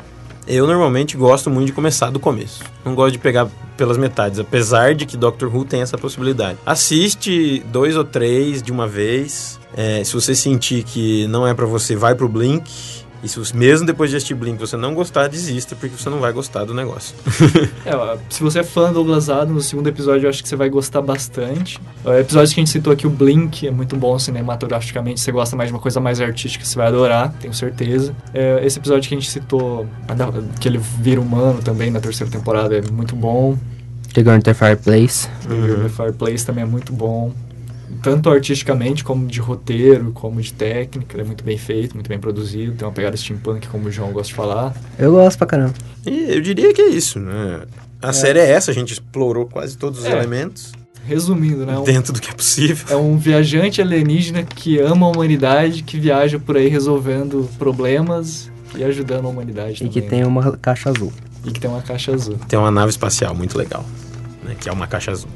Eu 0.47 0.66
normalmente 0.66 1.16
gosto 1.16 1.49
muito 1.49 1.69
de 1.69 1.73
começar 1.73 2.11
do 2.11 2.21
começo. 2.21 2.62
Não 2.85 2.95
gosto 2.95 3.12
de 3.12 3.19
pegar 3.19 3.49
pelas 3.79 3.97
metades, 3.97 4.39
apesar 4.39 4.95
de 4.95 5.07
que 5.07 5.16
Doctor 5.16 5.55
Who 5.55 5.65
tem 5.65 5.81
essa 5.81 5.97
possibilidade. 5.97 6.59
Assiste 6.66 7.65
dois 7.73 7.97
ou 7.97 8.05
três 8.05 8.62
de 8.62 8.71
uma 8.71 8.87
vez. 8.87 9.59
É, 9.75 10.05
se 10.05 10.12
você 10.12 10.35
sentir 10.35 10.85
que 10.85 11.27
não 11.29 11.47
é 11.47 11.55
para 11.55 11.65
você, 11.65 11.97
vai 11.97 12.15
pro 12.15 12.29
Blink 12.29 13.04
e 13.25 13.29
se 13.29 13.39
você, 13.39 13.57
mesmo 13.57 13.87
depois 13.87 14.11
de 14.11 14.17
assistir 14.17 14.35
Blink 14.35 14.59
você 14.59 14.77
não 14.77 14.95
gostar, 14.95 15.29
desista, 15.29 15.75
porque 15.75 15.97
você 15.97 16.11
não 16.11 16.21
vai 16.21 16.31
gostar 16.31 16.67
do 16.67 16.75
negócio. 16.75 17.17
é, 17.87 18.19
se 18.29 18.43
você 18.43 18.59
é 18.59 18.63
fã 18.63 18.89
do 18.89 18.97
Douglas 18.97 19.31
Adams, 19.31 19.55
no 19.55 19.63
segundo 19.63 19.87
episódio 19.87 20.27
eu 20.27 20.31
acho 20.31 20.43
que 20.43 20.49
você 20.49 20.57
vai 20.57 20.69
gostar 20.69 21.01
bastante. 21.01 21.81
O 22.05 22.13
episódio 22.13 22.55
que 22.55 22.61
a 22.61 22.63
gente 22.63 22.71
citou 22.71 22.93
aqui, 22.93 23.07
o 23.07 23.11
Blink, 23.11 23.67
é 23.67 23.71
muito 23.71 23.97
bom 23.97 24.19
cinematograficamente. 24.19 25.21
Se 25.21 25.25
você 25.25 25.33
gosta 25.33 25.57
mais 25.57 25.71
de 25.71 25.75
uma 25.75 25.81
coisa 25.81 26.01
mais 26.01 26.21
artística, 26.21 26.67
você 26.67 26.77
vai 26.77 26.89
adorar, 26.89 27.33
tenho 27.41 27.55
certeza. 27.55 28.15
É, 28.35 28.61
esse 28.63 28.79
episódio 28.79 29.09
que 29.09 29.15
a 29.15 29.19
gente 29.19 29.31
citou, 29.31 29.87
que 30.61 30.69
ele 30.69 30.79
vira 30.79 31.19
humano 31.19 31.63
também 31.63 31.91
na 31.91 32.01
terceira 32.01 32.31
temporada, 32.31 32.77
é 32.77 32.83
muito 32.93 33.17
bom. 33.17 33.57
The 34.13 34.23
Girl 34.23 34.37
in 34.37 34.43
the 34.43 34.53
Fireplace. 34.53 35.29
The 35.49 35.55
Girl 35.55 35.81
in 35.81 35.83
the 35.85 35.89
Fireplace 35.89 36.45
também 36.45 36.63
é 36.65 36.67
muito 36.67 36.93
bom 36.93 37.33
tanto 38.02 38.31
artisticamente 38.31 39.05
como 39.05 39.27
de 39.27 39.40
roteiro, 39.40 40.12
como 40.12 40.40
de 40.40 40.52
técnica, 40.52 41.15
ele 41.15 41.23
é 41.23 41.27
muito 41.27 41.44
bem 41.44 41.59
feito, 41.59 41.94
muito 41.94 42.09
bem 42.09 42.19
produzido, 42.19 42.74
tem 42.74 42.86
uma 42.86 42.93
pegada 42.93 43.16
steampunk, 43.16 43.66
como 43.69 43.89
o 43.89 43.90
João 43.90 44.12
gosta 44.12 44.28
de 44.28 44.35
falar. 44.35 44.74
Eu 44.98 45.12
gosto 45.12 45.39
pra 45.39 45.47
caramba. 45.47 45.74
E 46.06 46.35
eu 46.35 46.40
diria 46.40 46.73
que 46.73 46.82
é 46.82 46.89
isso, 46.89 47.19
né? 47.19 47.62
A 48.02 48.11
é. 48.11 48.12
série 48.12 48.39
é 48.39 48.51
essa, 48.51 48.70
a 48.70 48.74
gente 48.74 48.93
explorou 48.93 49.47
quase 49.47 49.77
todos 49.77 50.01
os 50.01 50.05
é. 50.05 50.12
elementos. 50.12 50.73
Resumindo, 51.06 51.66
né? 51.66 51.78
Um, 51.78 51.85
Dentro 51.85 52.12
do 52.12 52.20
que 52.20 52.31
é 52.31 52.32
possível. 52.32 52.86
É 52.89 52.97
um 52.97 53.19
viajante 53.19 53.81
alienígena 53.82 54.43
que 54.43 54.78
ama 54.78 55.06
a 55.06 55.11
humanidade, 55.11 55.82
que 55.82 55.98
viaja 55.98 56.39
por 56.39 56.56
aí 56.56 56.69
resolvendo 56.69 57.48
problemas 57.59 58.51
e 58.77 58.82
ajudando 58.82 59.27
a 59.27 59.28
humanidade 59.28 59.74
E 59.74 59.78
também, 59.78 59.93
que 59.93 60.02
tem 60.02 60.24
uma 60.24 60.56
caixa 60.56 60.90
azul. 60.90 61.12
E 61.44 61.51
que 61.51 61.61
tem 61.61 61.70
uma 61.70 61.82
caixa 61.82 62.12
azul. 62.12 62.39
Tem 62.48 62.59
uma 62.59 62.70
nave 62.70 62.90
espacial 62.90 63.35
muito 63.35 63.56
legal. 63.59 63.85
Né, 64.45 64.55
que 64.59 64.69
é 64.69 64.73
uma 64.73 64.87
caixa 64.87 65.11
azul. 65.11 65.31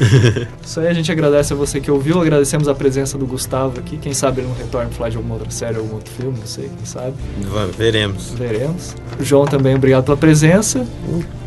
Isso 0.64 0.80
aí 0.80 0.88
a 0.88 0.92
gente 0.92 1.12
agradece 1.12 1.52
a 1.52 1.56
você 1.56 1.80
que 1.80 1.88
ouviu, 1.90 2.20
agradecemos 2.20 2.68
a 2.68 2.74
presença 2.74 3.18
do 3.18 3.26
Gustavo 3.26 3.78
aqui. 3.78 3.98
Quem 3.98 4.14
sabe 4.14 4.40
ele 4.40 4.48
não 4.48 4.56
retorna 4.56 4.90
falar 4.90 5.10
de 5.10 5.16
alguma 5.16 5.34
outra 5.34 5.50
série, 5.50 5.76
algum 5.76 5.94
outro 5.94 6.12
filme, 6.12 6.38
não 6.38 6.46
sei, 6.46 6.68
quem 6.68 6.84
sabe. 6.84 7.14
Vamos, 7.42 7.74
veremos. 7.76 8.30
Veremos. 8.30 8.96
O 9.20 9.24
João 9.24 9.44
também, 9.44 9.74
obrigado 9.74 10.04
pela 10.04 10.16
presença. 10.16 10.86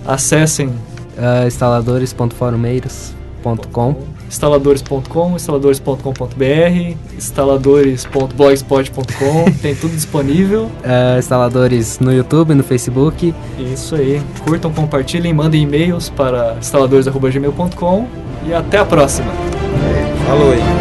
Acessem 0.06 0.68
uh, 0.68 1.48
instaladores.forumeiros.com 1.48 4.21
instaladores.com, 4.32 5.36
instaladores.com.br, 5.36 6.96
instaladores.blogspot.com, 7.18 9.52
tem 9.62 9.76
tudo 9.76 9.94
disponível. 9.94 10.64
Uh, 10.64 11.20
instaladores 11.20 12.00
no 12.00 12.14
YouTube, 12.14 12.56
no 12.56 12.64
Facebook. 12.64 13.36
Isso 13.60 13.96
aí. 13.96 14.22
Curtam, 14.46 14.72
compartilhem, 14.72 15.34
mandem 15.34 15.64
e-mails 15.64 16.10
para 16.10 16.56
instaladores.gmail.com 16.58 18.08
e 18.48 18.54
até 18.54 18.78
a 18.78 18.86
próxima. 18.86 19.34
Falou 20.26 20.54
aí. 20.54 20.81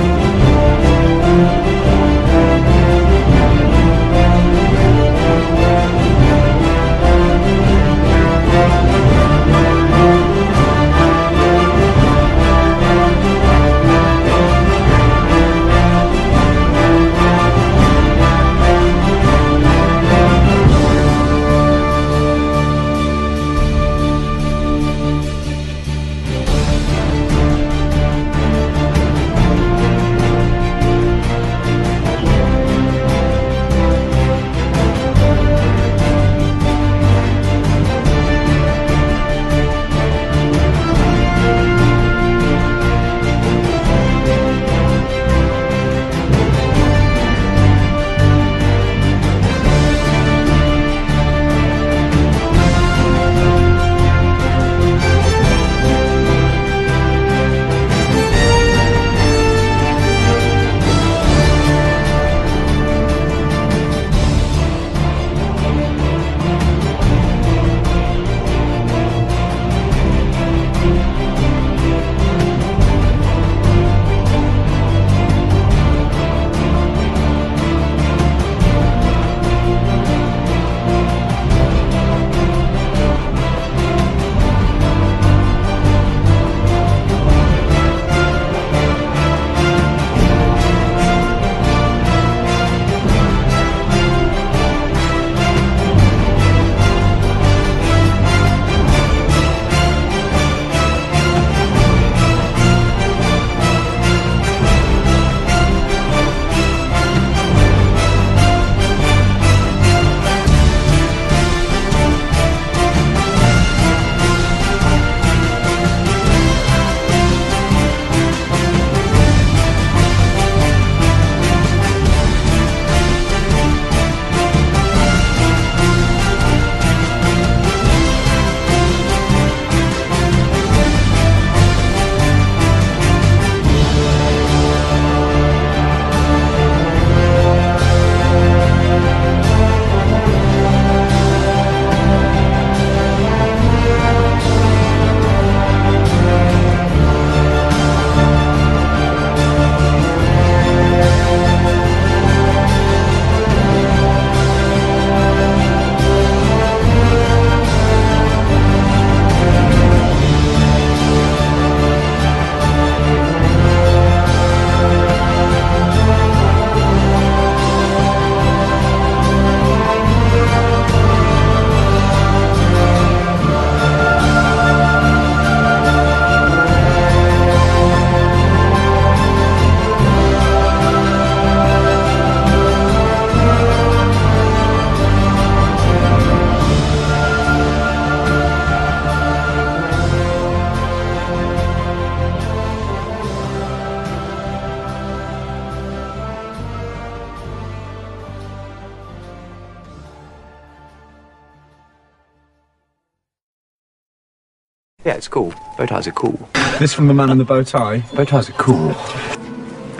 Cool. 205.31 205.55
Bow 205.78 205.86
ties 205.86 206.07
are 206.07 206.12
cool. 206.12 206.39
This 206.78 206.93
from 206.93 207.07
the 207.07 207.15
man 207.15 207.31
in 207.31 207.39
the 207.39 207.44
bow 207.44 207.62
tie. 207.62 207.98
Bow 208.15 208.24
ties 208.24 208.51
are 208.51 208.55
cool. 208.55 208.89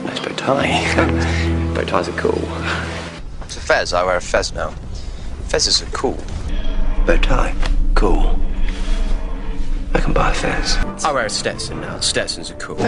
Nice 0.05 0.20
bow 0.20 0.32
tie. 0.36 1.73
bow 1.74 1.85
ties 1.85 2.09
are 2.09 2.12
cool. 2.12 2.40
It's 3.43 3.57
a 3.57 3.61
fez. 3.61 3.93
I 3.93 4.05
wear 4.05 4.16
a 4.16 4.20
fez 4.20 4.52
now. 4.52 4.74
Fezes 5.48 5.82
are 5.82 5.90
cool. 5.90 6.19
Bow 7.07 7.16
tie, 7.16 7.55
cool. 7.94 8.39
I 9.94 9.98
can 9.98 10.12
buy 10.12 10.31
a 10.31 10.35
fez. 10.35 10.77
I 11.05 11.12
wear 11.12 11.27
a 11.27 11.31
Stetson 11.31 11.81
now. 11.81 11.98
Stetsons 12.01 12.51
are 12.51 12.57
cool. 12.57 12.78